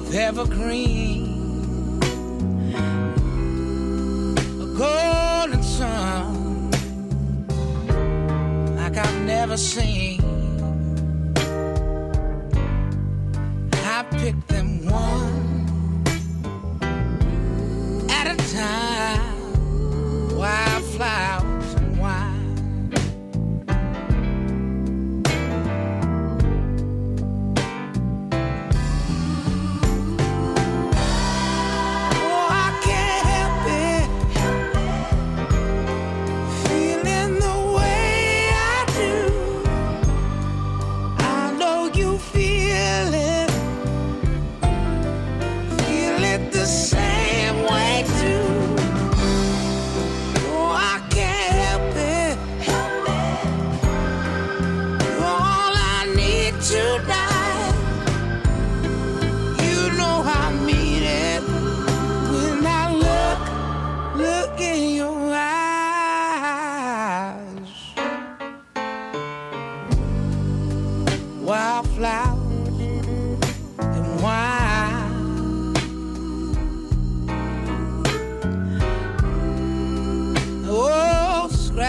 of 0.00 0.14
evergreen, 0.14 2.02
a 4.60 4.76
like 9.40 9.48
I've 9.48 9.48
never 9.48 9.56
seen. 9.56 10.20
I 13.72 14.02
pick 14.10 14.46
them 14.46 14.86
one 14.86 16.06
at 18.10 18.26
a 18.26 18.36
time, 18.52 20.36
wildflowers 20.36 21.49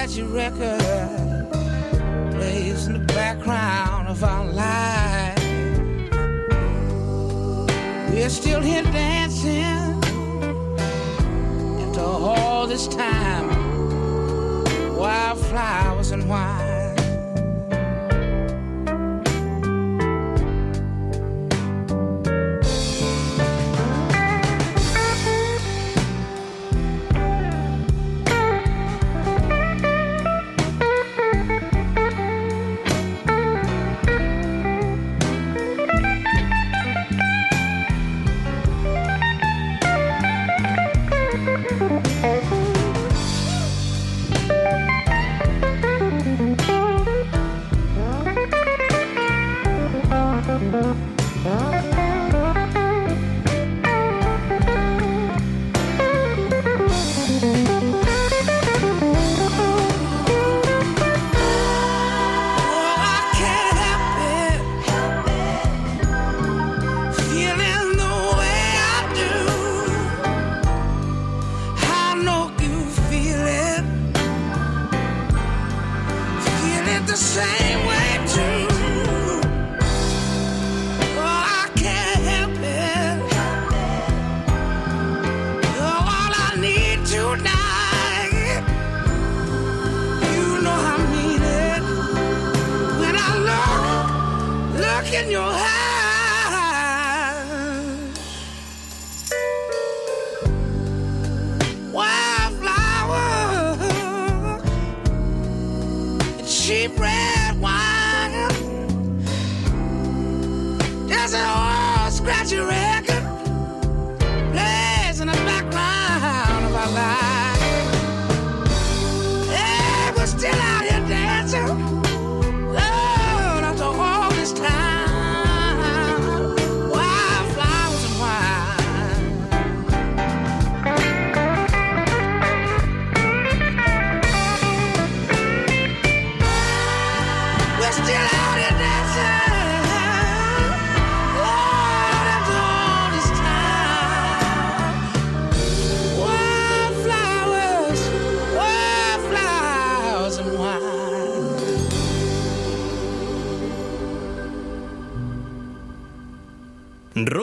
Scratchy 0.01 0.23
record 0.23 1.51
plays 2.31 2.88
in 2.88 2.93
the 2.93 3.05
background 3.13 4.07
of 4.07 4.23
our 4.23 4.45
lives. 4.45 5.41
We're 8.11 8.30
still 8.30 8.61
here 8.61 8.81
dancing 8.81 9.80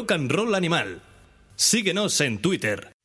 Rock 0.08 0.12
and 0.12 0.30
Roll 0.32 0.54
Animal. 0.54 1.02
Síguenos 1.56 2.20
en 2.22 2.38
Twitter. 2.38 2.97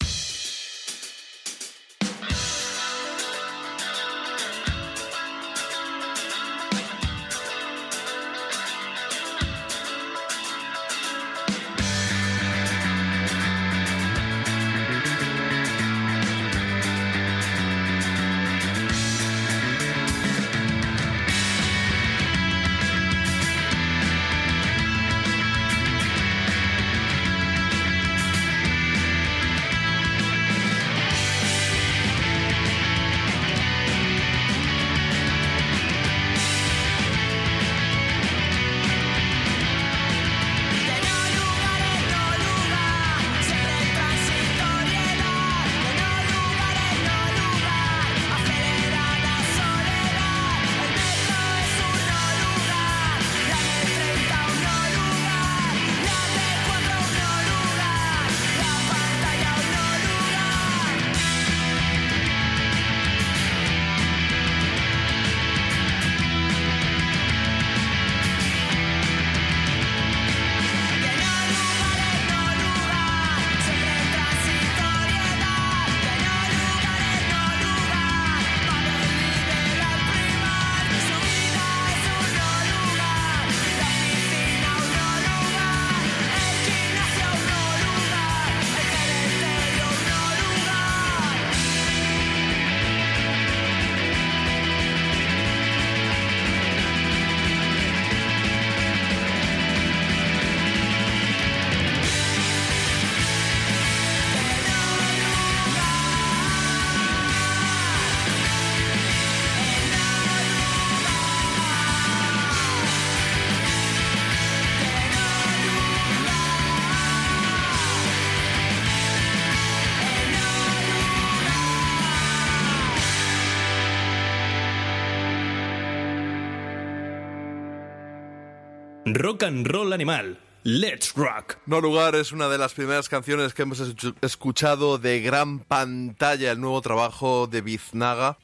Rock 129.13 129.43
and 129.43 129.67
Roll 129.67 129.93
Animal. 129.93 130.39
Let's 130.63 131.13
Rock. 131.15 131.57
No 131.65 131.81
Lugar 131.81 132.15
es 132.15 132.31
una 132.31 132.47
de 132.47 132.57
las 132.57 132.73
primeras 132.73 133.09
canciones 133.09 133.53
que 133.53 133.63
hemos 133.63 133.81
escu- 133.81 134.15
escuchado 134.21 134.97
de 134.97 135.21
gran 135.21 135.59
pantalla, 135.59 136.51
el 136.51 136.61
nuevo 136.61 136.81
trabajo 136.81 137.47
de 137.47 137.61
Biznaga. 137.61 138.37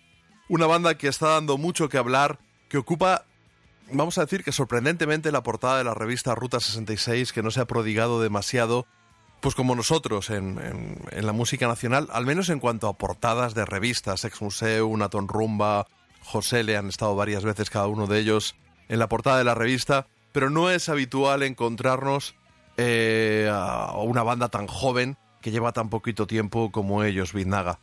Una 0.47 0.67
banda 0.67 0.95
que 0.95 1.07
está 1.07 1.29
dando 1.29 1.57
mucho 1.57 1.89
que 1.89 1.97
hablar, 1.97 2.39
que 2.67 2.77
ocupa, 2.77 3.25
vamos 3.91 4.17
a 4.17 4.21
decir 4.21 4.43
que 4.43 4.51
sorprendentemente 4.51 5.31
la 5.31 5.43
portada 5.43 5.77
de 5.77 5.83
la 5.85 5.93
revista 5.93 6.35
Ruta 6.35 6.59
66, 6.59 7.31
que 7.33 7.41
no 7.43 7.51
se 7.51 7.61
ha 7.61 7.65
prodigado 7.65 8.21
demasiado, 8.21 8.85
pues 9.39 9.55
como 9.55 9.75
nosotros 9.75 10.29
en, 10.29 10.99
la 11.11 11.31
música 11.31 11.67
nacional, 11.67 12.09
al 12.11 12.25
menos 12.25 12.49
en 12.49 12.59
cuanto 12.59 12.87
a 12.89 12.97
portadas 12.97 13.53
de 13.53 13.65
revistas, 13.65 14.25
Ex 14.25 14.41
Museo, 14.41 14.95
Naton 14.97 15.27
Rumba, 15.29 15.87
José 16.23 16.63
le 16.63 16.75
han 16.77 16.89
estado 16.89 17.15
varias 17.15 17.43
veces 17.45 17.69
cada 17.69 17.87
uno 17.87 18.05
de 18.07 18.19
ellos 18.19 18.55
en 18.89 18.99
la 18.99 19.07
portada 19.07 19.37
de 19.37 19.45
la 19.45 19.55
revista, 19.55 20.07
pero 20.31 20.49
no 20.49 20.69
es 20.69 20.89
habitual 20.89 21.43
encontrarnos 21.43 22.35
eh, 22.77 23.49
a 23.51 23.97
una 23.97 24.23
banda 24.23 24.49
tan 24.49 24.67
joven 24.67 25.17
que 25.41 25.51
lleva 25.51 25.71
tan 25.71 25.89
poquito 25.89 26.27
tiempo 26.27 26.71
como 26.71 27.03
ellos, 27.03 27.33
Biznaga. 27.33 27.79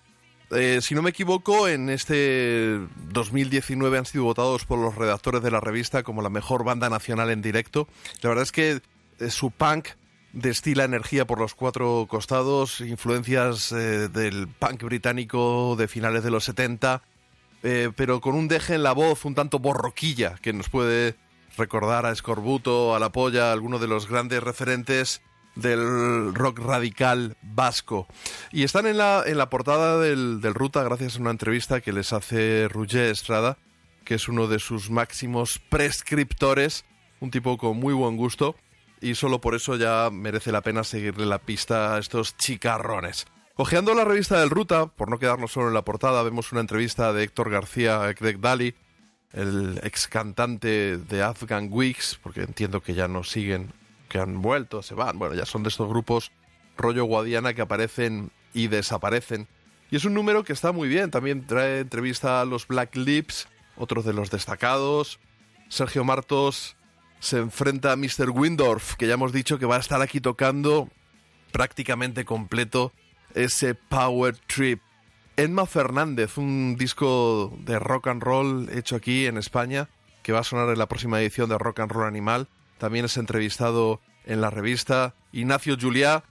Eh, 0.51 0.81
si 0.81 0.95
no 0.95 1.03
me 1.03 1.11
equivoco, 1.11 1.67
en 1.67 1.91
este 1.91 2.79
2019 3.09 3.99
han 3.99 4.07
sido 4.07 4.25
votados 4.25 4.65
por 4.65 4.79
los 4.79 4.95
redactores 4.95 5.43
de 5.43 5.51
la 5.51 5.61
revista 5.61 6.03
como 6.03 6.23
la 6.23 6.31
mejor 6.31 6.63
banda 6.63 6.89
nacional 6.89 7.31
en 7.31 7.43
directo. 7.43 7.89
La 8.23 8.29
verdad 8.29 8.45
es 8.45 8.53
que 8.53 8.81
eh, 9.19 9.31
su 9.31 9.51
punk 9.51 9.89
destila 10.37 10.85
energía 10.85 11.27
por 11.27 11.41
los 11.41 11.55
cuatro 11.55 12.07
costados, 12.09 12.81
influencias 12.81 13.73
eh, 13.73 14.09
del 14.09 14.49
punk 14.49 14.85
británico 14.85 15.77
de 15.77 15.89
finales 15.89 16.23
de 16.23 16.31
los 16.31 16.45
70, 16.45 17.03
eh, 17.63 17.91
pero 17.97 18.21
con 18.21 18.35
un 18.35 18.47
deje 18.47 18.75
en 18.75 18.83
la 18.83 18.93
voz 18.93 19.25
un 19.25 19.35
tanto 19.35 19.59
borroquilla 19.59 20.37
que 20.43 20.53
nos 20.53 20.69
puede 20.69 21.17
recordar 21.57 22.07
a 22.07 22.13
Escorbuto, 22.13 22.95
a 22.95 22.99
La 22.99 23.11
Polla, 23.11 23.53
alguno 23.53 23.79
de 23.79 23.89
los 23.89 24.09
grandes 24.09 24.43
referentes 24.43 25.23
del 25.55 26.35
rock 26.35 26.61
radical 26.61 27.37
vasco. 27.43 28.07
Y 28.53 28.63
están 28.63 28.87
en 28.87 28.99
la, 28.99 29.23
en 29.27 29.39
la 29.39 29.51
portada 29.51 29.99
del, 29.99 30.41
del 30.41 30.55
Ruta 30.55 30.83
gracias 30.83 31.17
a 31.17 31.21
una 31.21 31.31
entrevista 31.31 31.81
que 31.81 31.93
les 31.93 32.13
hace 32.13 32.69
Roger 32.69 33.11
Estrada, 33.11 33.59
que 34.05 34.15
es 34.15 34.29
uno 34.29 34.47
de 34.47 34.59
sus 34.59 34.91
máximos 34.91 35.59
prescriptores, 35.69 36.85
un 37.21 37.31
tipo 37.31 37.59
con 37.59 37.79
muy 37.79 37.95
buen 37.95 38.17
gusto, 38.17 38.55
y 39.01 39.15
solo 39.15 39.41
por 39.41 39.55
eso 39.55 39.77
ya 39.77 40.11
merece 40.11 40.53
la 40.53 40.63
pena 40.63 40.85
seguirle 40.85 41.27
la 41.27 41.39
pista 41.39 41.95
a 41.95 41.99
estos 41.99 42.37
chicarrones. 42.37 43.27
Ojeando 43.57 43.95
la 43.95 44.05
revista 44.05 44.39
del 44.39 44.51
Ruta, 44.51 44.87
por 44.87 45.11
no 45.11 45.19
quedarnos 45.19 45.53
solo 45.53 45.69
en 45.69 45.75
la 45.75 45.85
portada, 45.85 46.23
vemos 46.23 46.53
una 46.53 46.61
entrevista 46.61 47.13
de 47.13 47.25
Héctor 47.25 47.51
García 47.51 48.03
a 48.03 48.13
Greg 48.13 48.39
Daly, 48.41 48.75
el 49.33 49.81
ex 49.83 50.09
cantante 50.09 50.97
de 50.97 51.23
Afghan 51.23 51.69
Weeks, 51.71 52.19
porque 52.23 52.43
entiendo 52.43 52.83
que 52.83 52.95
ya 52.95 53.09
no 53.09 53.25
siguen, 53.25 53.73
que 54.09 54.19
han 54.19 54.41
vuelto, 54.41 54.83
se 54.83 54.95
van, 54.95 55.19
bueno, 55.19 55.35
ya 55.35 55.47
son 55.47 55.63
de 55.63 55.69
estos 55.69 55.89
grupos 55.89 56.31
rollo 56.77 57.05
Guadiana 57.05 57.55
que 57.55 57.63
aparecen 57.63 58.31
y 58.53 58.69
desaparecen. 58.69 59.49
Y 59.91 59.97
es 59.97 60.05
un 60.05 60.15
número 60.15 60.45
que 60.45 60.53
está 60.53 60.73
muy 60.73 60.89
bien, 60.89 61.11
también 61.11 61.47
trae 61.47 61.81
entrevista 61.81 62.41
a 62.41 62.45
los 62.45 62.67
Black 62.67 62.97
Lips, 62.97 63.49
otros 63.77 64.05
de 64.05 64.13
los 64.13 64.31
destacados. 64.31 65.19
Sergio 65.69 66.05
Martos 66.05 66.77
se 67.21 67.39
enfrenta 67.39 67.93
a 67.93 67.97
Mr. 67.97 68.31
Windorf, 68.31 68.95
que 68.97 69.07
ya 69.07 69.15
hemos 69.15 69.33
dicho 69.33 69.59
que 69.59 69.67
va 69.67 69.77
a 69.77 69.81
estar 69.81 70.03
aquí 70.03 70.21
tocando 70.21 70.89
prácticamente 71.53 72.25
completo 72.25 72.93
ese 73.35 73.75
Power 73.75 74.37
Trip. 74.47 74.81
Emma 75.37 75.67
Fernández, 75.67 76.39
un 76.39 76.77
disco 76.79 77.53
de 77.61 77.79
rock 77.79 78.09
and 78.09 78.23
roll 78.23 78.71
hecho 78.71 78.97
aquí 78.97 79.27
en 79.27 79.37
España, 79.37 79.89
que 80.23 80.33
va 80.33 80.41
a 80.41 80.45
sonar 80.45 80.71
en 80.71 80.79
la 80.79 80.89
próxima 80.89 81.21
edición 81.21 81.51
de 81.51 81.59
Rock 81.59 81.81
and 81.81 81.93
Roll 81.93 82.07
Animal. 82.07 82.49
También 82.79 83.05
es 83.05 83.19
entrevistado 83.19 84.01
en 84.25 84.41
la 84.41 84.49
revista. 84.49 85.15
Ignacio 85.33 85.77
Juliá, 85.79 86.25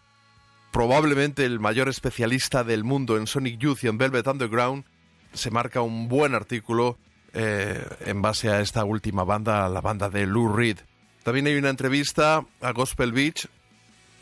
probablemente 0.71 1.45
el 1.45 1.59
mayor 1.59 1.87
especialista 1.87 2.63
del 2.63 2.83
mundo 2.83 3.17
en 3.17 3.27
Sonic 3.27 3.59
Youth 3.59 3.83
y 3.83 3.87
en 3.87 3.99
Velvet 3.99 4.25
Underground, 4.25 4.85
se 5.33 5.51
marca 5.51 5.81
un 5.81 6.07
buen 6.07 6.33
artículo 6.33 6.97
eh, 7.33 7.85
en 8.05 8.21
base 8.23 8.49
a 8.49 8.59
esta 8.59 8.83
última 8.85 9.23
banda, 9.23 9.69
la 9.69 9.81
banda 9.81 10.09
de 10.09 10.25
Lou 10.25 10.51
Reed. 10.51 10.79
También 11.23 11.45
hay 11.45 11.55
una 11.55 11.69
entrevista 11.69 12.43
a 12.59 12.71
Gospel 12.71 13.11
Beach, 13.11 13.47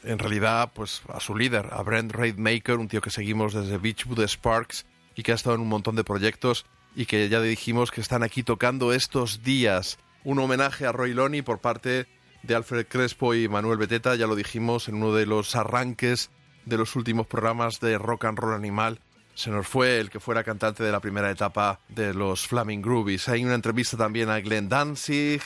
en 0.04 0.20
realidad, 0.20 0.72
pues 0.74 1.02
a 1.14 1.20
su 1.20 1.36
líder, 1.36 1.70
a 1.72 1.82
Brent 1.82 2.12
Raidmaker, 2.12 2.78
un 2.78 2.88
tío 2.88 3.02
que 3.02 3.10
seguimos 3.10 3.54
desde 3.54 3.78
Beachwood 3.78 4.28
Sparks 4.28 4.86
y 5.16 5.24
que 5.24 5.32
ha 5.32 5.36
estado 5.36 5.56
en 5.56 5.62
un 5.62 5.70
montón 5.70 5.96
de 5.96 6.04
proyectos 6.04 6.66
y 6.96 7.06
que 7.06 7.30
ya 7.30 7.42
dijimos 7.42 7.92
que 7.92 8.02
están 8.02 8.24
aquí 8.24 8.44
tocando 8.44 8.94
estos 8.94 9.44
días. 9.44 9.98
Un 10.24 10.40
homenaje 10.40 10.86
a 10.86 10.92
Roy 10.92 11.14
Loney 11.14 11.42
por 11.42 11.60
parte 11.60 12.08
de 12.44 12.56
Alfred 12.56 12.88
Crespo 12.88 13.34
y 13.34 13.48
Manuel 13.48 13.78
Beteta, 13.78 14.16
ya 14.16 14.28
lo 14.28 14.36
dijimos 14.36 14.88
en 14.88 14.96
uno 14.96 15.14
de 15.14 15.26
los 15.26 15.56
arranques 15.56 16.30
de 16.66 16.78
los 16.78 16.96
últimos 16.96 17.28
programas 17.28 17.80
de 17.80 17.98
Rock 17.98 18.26
and 18.26 18.40
Roll 18.40 18.54
Animal. 18.54 19.00
Se 19.34 19.50
nos 19.50 19.68
fue 19.68 20.00
el 20.00 20.10
que 20.10 20.20
fuera 20.20 20.44
cantante 20.44 20.84
de 20.84 20.92
la 20.92 21.00
primera 21.00 21.32
etapa 21.32 21.80
de 21.90 22.14
los 22.14 22.48
Flaming 22.48 22.82
Groovies. 22.82 23.28
Hay 23.30 23.44
una 23.44 23.56
entrevista 23.56 23.98
también 23.98 24.30
a 24.30 24.40
Glenn 24.40 24.70
Danzig, 24.70 25.42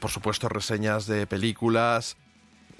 por 0.00 0.10
supuesto 0.10 0.48
reseñas 0.48 1.06
de 1.06 1.26
películas, 1.26 2.16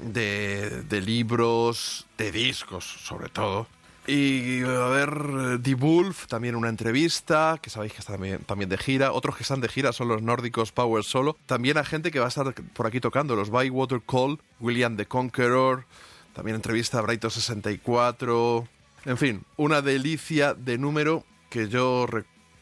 de, 0.03 1.01
libros, 1.05 2.07
de 2.19 2.33
discos 2.33 2.85
sobre 2.85 3.29
todo. 3.29 3.67
Y 4.07 4.63
a 4.65 4.89
ver, 4.89 5.61
The 5.63 5.75
Wolf, 5.75 6.27
también 6.27 6.57
una 6.57 6.69
entrevista, 6.69 7.59
que 7.63 7.71
sabéis 7.71 7.93
que 7.93 8.01
está 8.01 8.15
también, 8.15 8.39
también 8.39 8.69
de 8.69 8.77
gira. 8.77 9.13
Otros 9.13 9.37
que 9.37 9.45
están 9.45 9.61
de 9.61 9.69
gira 9.69 9.93
son 9.93 10.09
los 10.09 10.23
nórdicos 10.23 10.73
Power 10.73 11.05
Solo. 11.05 11.37
También 11.47 11.79
hay 11.79 11.85
gente 11.85 12.11
que 12.11 12.19
va 12.19 12.25
a 12.25 12.29
estar 12.29 12.53
por 12.53 12.87
aquí 12.87 12.99
tocando, 12.99 13.37
los 13.37 13.51
Bywater 13.51 14.01
Call, 14.03 14.41
William 14.59 14.97
the 14.97 15.07
Conqueror, 15.07 15.87
también 16.35 16.57
entrevista 16.57 16.99
a 16.99 17.03
Brighton 17.03 17.31
64. 17.31 18.67
En 19.05 19.19
fin, 19.19 19.45
una 19.57 19.83
delicia 19.83 20.55
de 20.55 20.79
número 20.79 21.25
que 21.49 21.69
yo 21.69 22.07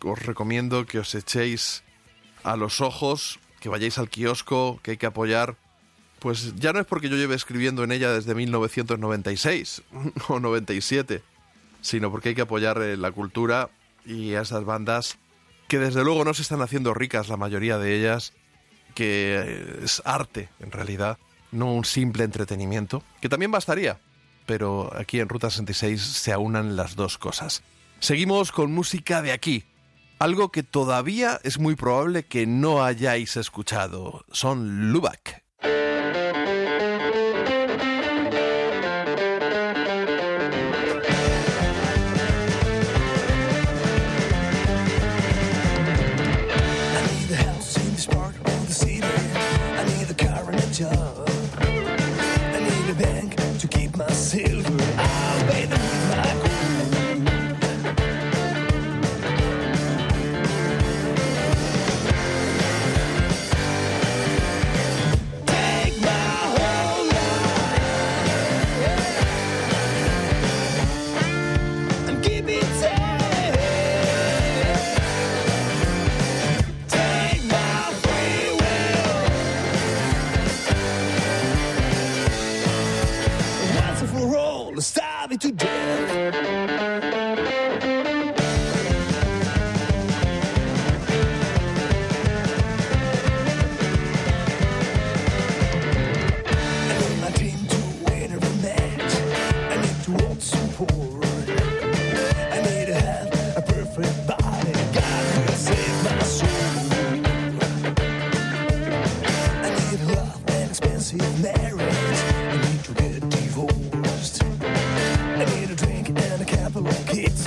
os 0.03 0.19
recomiendo 0.23 0.85
que 0.87 0.99
os 0.99 1.15
echéis 1.15 1.85
a 2.43 2.57
los 2.57 2.81
ojos, 2.81 3.39
que 3.61 3.69
vayáis 3.69 3.99
al 3.99 4.09
kiosco, 4.09 4.81
que 4.83 4.93
hay 4.93 4.97
que 4.97 5.07
apoyar. 5.07 5.57
Pues 6.21 6.55
ya 6.57 6.73
no 6.73 6.81
es 6.81 6.87
porque 6.87 7.09
yo 7.09 7.17
lleve 7.17 7.35
escribiendo 7.35 7.83
en 7.83 7.93
ella 7.93 8.13
desde 8.13 8.35
1996 8.35 9.83
o 10.29 10.39
97, 10.39 11.23
sino 11.81 12.11
porque 12.11 12.31
hay 12.31 12.35
que 12.35 12.43
apoyar 12.43 12.81
eh, 12.83 12.97
la 12.97 13.11
cultura 13.11 13.71
y 14.05 14.35
a 14.35 14.43
esas 14.43 14.65
bandas 14.65 15.19
que 15.69 15.79
desde 15.79 16.05
luego 16.05 16.25
no 16.25 16.35
se 16.35 16.43
están 16.43 16.63
haciendo 16.63 16.95
ricas 16.95 17.29
la 17.29 17.37
mayoría 17.37 17.79
de 17.79 17.97
ellas, 17.97 18.33
que 18.95 19.79
es 19.83 20.03
arte 20.05 20.49
en 20.59 20.73
realidad, 20.73 21.17
no 21.53 21.73
un 21.73 21.85
simple 21.85 22.25
entretenimiento, 22.25 23.03
que 23.21 23.29
también 23.29 23.53
bastaría, 23.53 23.99
pero 24.47 24.91
aquí 24.97 25.21
en 25.21 25.29
Ruta 25.29 25.49
66 25.49 26.03
se 26.03 26.33
aunan 26.33 26.77
las 26.77 26.97
dos 26.97 27.19
cosas. 27.19 27.63
Seguimos 28.01 28.51
con 28.51 28.73
música 28.73 29.23
de 29.23 29.31
aquí, 29.31 29.65
algo 30.19 30.51
que 30.51 30.63
todavía 30.63 31.41
es 31.45 31.59
muy 31.59 31.77
probable 31.77 32.25
que 32.25 32.47
no 32.47 32.83
hayáis 32.85 33.37
escuchado, 33.37 34.25
son 34.33 34.93
Lubak. 34.93 35.40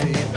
Of 0.02 0.33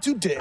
starve 0.00 0.16
it 0.16 0.22
to 0.22 0.28
death. 0.28 0.40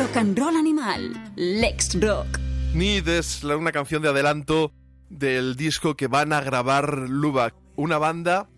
Rock 0.00 0.16
and 0.16 0.38
roll 0.38 0.48
animal. 0.48 0.69
Lex 1.60 2.00
Rock. 2.00 2.38
Need 2.72 3.06
es 3.06 3.44
una 3.44 3.70
canción 3.70 4.00
de 4.00 4.08
adelanto 4.08 4.72
del 5.10 5.56
disco 5.56 5.94
que 5.94 6.06
van 6.06 6.32
a 6.32 6.40
grabar 6.40 7.10
Lubak, 7.10 7.54
una 7.76 7.98
banda 7.98 8.48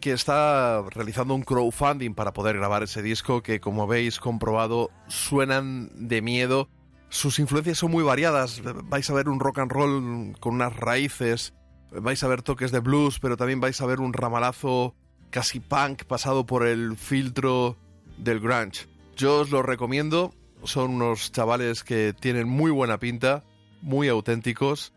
que 0.00 0.10
está 0.10 0.82
realizando 0.90 1.36
un 1.36 1.42
crowdfunding 1.42 2.14
para 2.14 2.32
poder 2.32 2.56
grabar 2.56 2.82
ese 2.82 3.00
disco 3.00 3.44
que 3.44 3.60
como 3.60 3.84
habéis 3.84 4.18
comprobado 4.18 4.90
suenan 5.06 5.92
de 5.94 6.20
miedo. 6.20 6.68
Sus 7.10 7.38
influencias 7.38 7.78
son 7.78 7.92
muy 7.92 8.02
variadas, 8.02 8.60
vais 8.64 9.08
a 9.08 9.14
ver 9.14 9.28
un 9.28 9.38
rock 9.38 9.60
and 9.60 9.70
roll 9.70 10.36
con 10.40 10.56
unas 10.56 10.74
raíces, 10.74 11.54
vais 11.92 12.24
a 12.24 12.26
ver 12.26 12.42
toques 12.42 12.72
de 12.72 12.80
blues, 12.80 13.20
pero 13.20 13.36
también 13.36 13.60
vais 13.60 13.80
a 13.80 13.86
ver 13.86 14.00
un 14.00 14.12
ramalazo 14.12 14.96
casi 15.30 15.60
punk 15.60 16.06
pasado 16.06 16.44
por 16.44 16.66
el 16.66 16.96
filtro 16.96 17.76
del 18.16 18.40
grunge. 18.40 18.88
Yo 19.16 19.42
os 19.42 19.50
lo 19.50 19.62
recomiendo, 19.62 20.34
son 20.64 20.90
unos 20.90 21.32
chavales 21.32 21.84
que 21.84 22.14
tienen 22.18 22.48
muy 22.48 22.70
buena 22.70 22.98
pinta, 22.98 23.44
muy 23.82 24.08
auténticos 24.08 24.92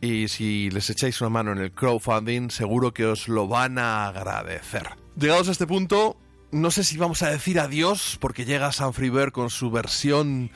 y 0.00 0.28
si 0.28 0.70
les 0.70 0.90
echáis 0.90 1.20
una 1.20 1.30
mano 1.30 1.52
en 1.52 1.58
el 1.58 1.72
crowdfunding 1.72 2.50
seguro 2.50 2.92
que 2.92 3.06
os 3.06 3.28
lo 3.28 3.48
van 3.48 3.78
a 3.78 4.08
agradecer. 4.08 4.90
Llegados 5.16 5.48
a 5.48 5.52
este 5.52 5.66
punto, 5.66 6.16
no 6.50 6.70
sé 6.70 6.84
si 6.84 6.96
vamos 6.96 7.22
a 7.22 7.30
decir 7.30 7.58
adiós 7.58 8.18
porque 8.20 8.44
llega 8.44 8.72
San 8.72 8.92
Friber 8.92 9.32
con 9.32 9.50
su 9.50 9.70
versión 9.70 10.50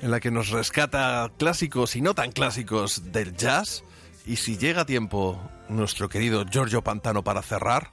en 0.00 0.10
la 0.10 0.20
que 0.20 0.30
nos 0.30 0.50
rescata 0.50 1.30
clásicos 1.38 1.96
y 1.96 2.00
no 2.00 2.14
tan 2.14 2.32
clásicos 2.32 3.12
del 3.12 3.36
jazz 3.36 3.84
y 4.24 4.36
si 4.36 4.56
llega 4.56 4.82
a 4.82 4.86
tiempo 4.86 5.40
nuestro 5.68 6.08
querido 6.08 6.44
Giorgio 6.46 6.82
Pantano 6.82 7.24
para 7.24 7.42
cerrar, 7.42 7.92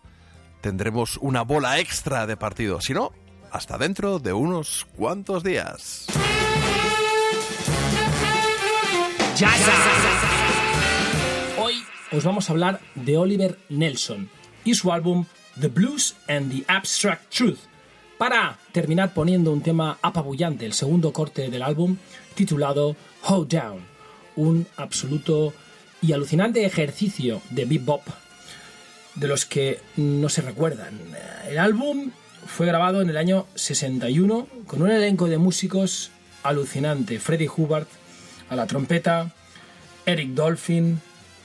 tendremos 0.61 1.17
una 1.17 1.41
bola 1.41 1.79
extra 1.79 2.27
de 2.27 2.37
partido. 2.37 2.81
Si 2.81 2.93
no, 2.93 3.11
hasta 3.51 3.77
dentro 3.77 4.19
de 4.19 4.33
unos 4.33 4.87
cuantos 4.95 5.43
días. 5.43 6.07
Hoy 11.57 11.83
os 12.11 12.23
vamos 12.23 12.49
a 12.49 12.53
hablar 12.53 12.81
de 12.95 13.17
Oliver 13.17 13.57
Nelson 13.69 14.29
y 14.63 14.75
su 14.75 14.91
álbum 14.91 15.25
The 15.59 15.67
Blues 15.67 16.15
and 16.27 16.51
the 16.51 16.63
Abstract 16.67 17.33
Truth, 17.33 17.59
para 18.17 18.57
terminar 18.71 19.13
poniendo 19.13 19.51
un 19.51 19.61
tema 19.61 19.97
apabullante, 20.01 20.65
el 20.65 20.73
segundo 20.73 21.13
corte 21.13 21.49
del 21.49 21.61
álbum, 21.61 21.97
titulado 22.35 22.95
Hold 23.23 23.49
Down, 23.49 23.79
un 24.35 24.67
absoluto 24.77 25.53
y 26.01 26.13
alucinante 26.13 26.65
ejercicio 26.65 27.41
de 27.49 27.65
bebop 27.65 28.01
de 29.15 29.27
los 29.27 29.45
que 29.45 29.81
no 29.97 30.29
se 30.29 30.41
recuerdan. 30.41 30.99
El 31.47 31.57
álbum 31.57 32.11
fue 32.49 32.65
grabado 32.65 33.01
en 33.01 33.09
el 33.09 33.17
año 33.17 33.45
61 33.55 34.47
con 34.65 34.81
un 34.81 34.91
elenco 34.91 35.27
de 35.27 35.37
músicos 35.37 36.11
alucinante. 36.43 37.19
Freddie 37.19 37.49
Hubbard 37.55 37.87
a 38.49 38.55
la 38.55 38.65
trompeta, 38.65 39.31
Eric 40.05 40.29
Dolphin 40.29 40.99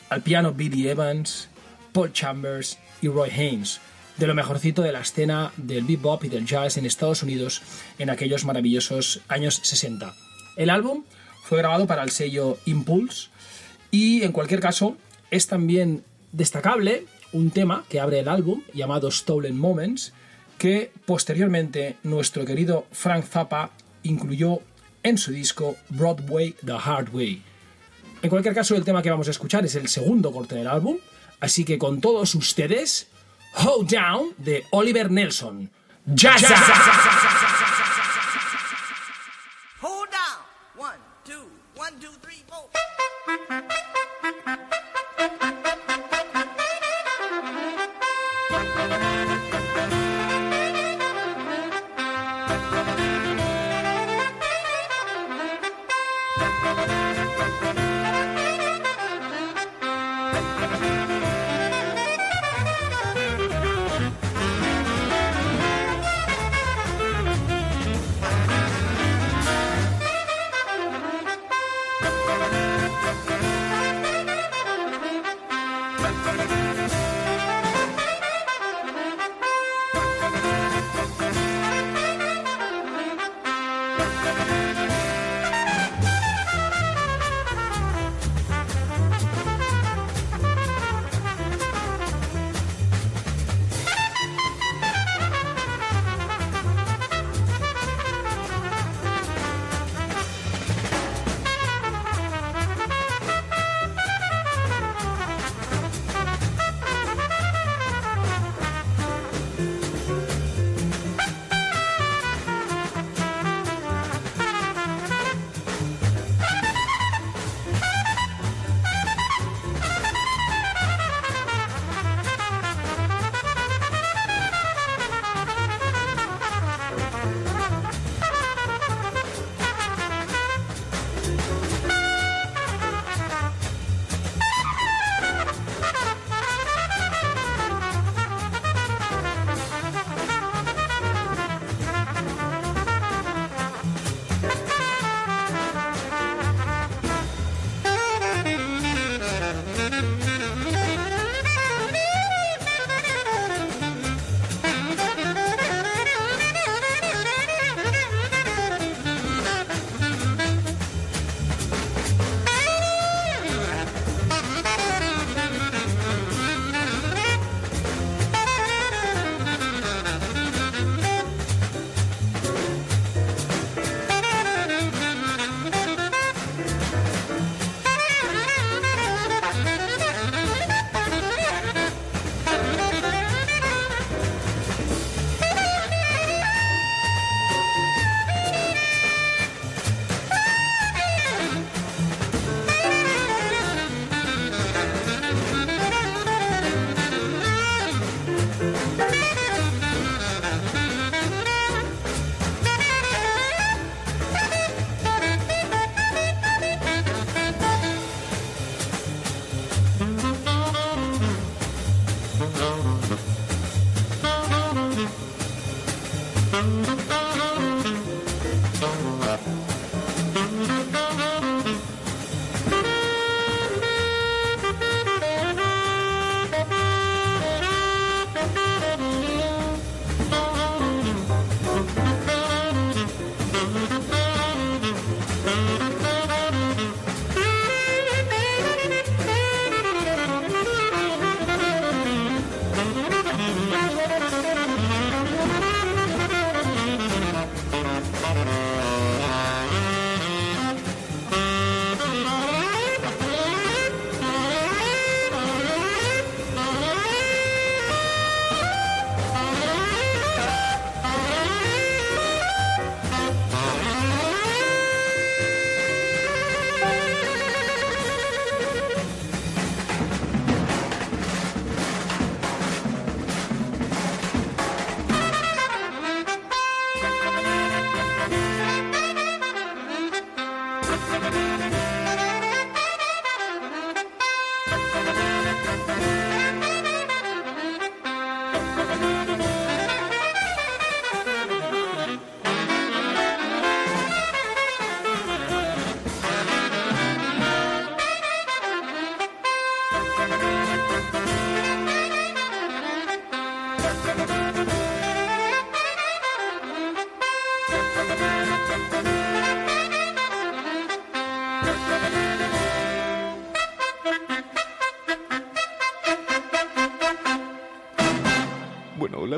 al 0.08 0.23
piano 0.23 0.52
Billy 0.52 0.89
Evans, 0.89 1.49
Paul 1.92 2.12
Chambers 2.12 2.78
y 3.02 3.08
Roy 3.08 3.31
Haynes. 3.31 3.81
de 4.16 4.28
lo 4.28 4.34
mejorcito 4.34 4.83
de 4.83 4.92
la 4.92 5.00
escena 5.00 5.52
del 5.57 5.84
bebop 5.84 6.24
y 6.24 6.28
del 6.28 6.47
jazz 6.47 6.76
en 6.76 6.86
Estados 6.86 7.23
Unidos 7.23 7.62
en 7.99 8.10
aquellos 8.10 8.44
maravillosos 8.44 9.20
años 9.28 9.60
60. 9.62 10.15
El 10.57 10.70
álbum 10.70 11.05
fue 11.42 11.58
grabado 11.58 11.86
para 11.86 12.02
el 12.02 12.10
sello 12.10 12.58
Impulse 12.65 13.28
y 13.91 14.23
en 14.23 14.33
cualquier 14.33 14.60
caso 14.60 14.97
es 15.31 15.49
también 15.49 16.05
destacable 16.33 17.07
un 17.33 17.50
tema 17.50 17.84
que 17.89 18.00
abre 18.00 18.20
el 18.20 18.28
álbum 18.28 18.62
llamado 18.73 19.10
Stolen 19.10 19.58
Moments 19.58 20.12
que 20.58 20.92
posteriormente 21.07 21.97
nuestro 22.02 22.44
querido 22.44 22.86
Frank 22.92 23.24
Zappa 23.24 23.70
incluyó 24.02 24.60
en 25.02 25.18
su 25.18 25.33
disco 25.33 25.76
Broadway 25.91 26.55
The 26.65 26.73
Hard 26.73 27.15
Way. 27.15 27.42
En 28.23 28.31
cualquier 28.31 28.55
caso, 28.55 28.74
el 28.74 28.84
tema 28.84 29.02
que 29.02 29.10
vamos 29.10 29.28
a 29.28 29.33
escuchar 29.33 29.65
es 29.65 29.74
el 29.74 29.89
segundo 29.89 30.33
corte 30.33 30.55
del 30.55 30.66
álbum, 30.66 30.97
así 31.41 31.65
que 31.65 31.78
con 31.78 32.00
todos 32.00 32.34
ustedes, 32.34 33.08
Hold 33.55 33.91
Down 33.91 34.34
de 34.39 34.65
Oliver 34.70 35.10
Nelson. 35.10 35.70
¡Jazz! 36.07 36.42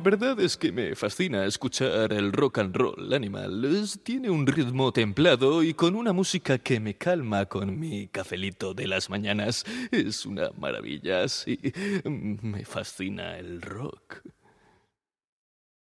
Verdad 0.07 0.39
es 0.39 0.57
que 0.57 0.71
me 0.71 0.95
fascina 0.95 1.47
escuchar 1.47 2.13
el 2.13 2.31
rock 2.31 2.59
and 2.59 2.77
roll 2.77 3.13
animal. 3.13 3.85
Tiene 4.05 4.31
un 4.31 4.47
ritmo 4.47 4.93
templado 4.93 5.65
y 5.65 5.75
con 5.75 5.97
una 5.97 6.13
música 6.13 6.59
que 6.59 6.79
me 6.79 6.95
calma 6.95 7.47
con 7.47 7.81
mi 7.81 8.07
cafelito 8.07 8.73
de 8.73 8.87
las 8.87 9.11
mañanas. 9.11 9.65
Es 9.91 10.25
una 10.25 10.51
maravilla, 10.57 11.27
sí. 11.27 11.59
Me 12.05 12.65
fascina 12.65 13.37
el 13.37 13.61
rock. 13.61 14.06